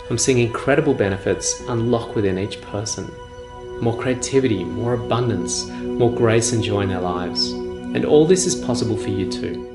I'm 0.10 0.18
seeing 0.18 0.40
incredible 0.40 0.94
benefits 0.94 1.62
unlock 1.62 2.16
within 2.16 2.38
each 2.38 2.62
person 2.62 3.12
more 3.82 3.98
creativity, 3.98 4.64
more 4.64 4.94
abundance, 4.94 5.68
more 5.70 6.10
grace 6.12 6.54
and 6.54 6.64
joy 6.64 6.82
in 6.82 6.90
their 6.90 7.02
lives. 7.02 7.52
And 7.52 8.06
all 8.06 8.26
this 8.26 8.46
is 8.46 8.56
possible 8.56 8.98
for 8.98 9.10
you 9.10 9.30
too. 9.30 9.75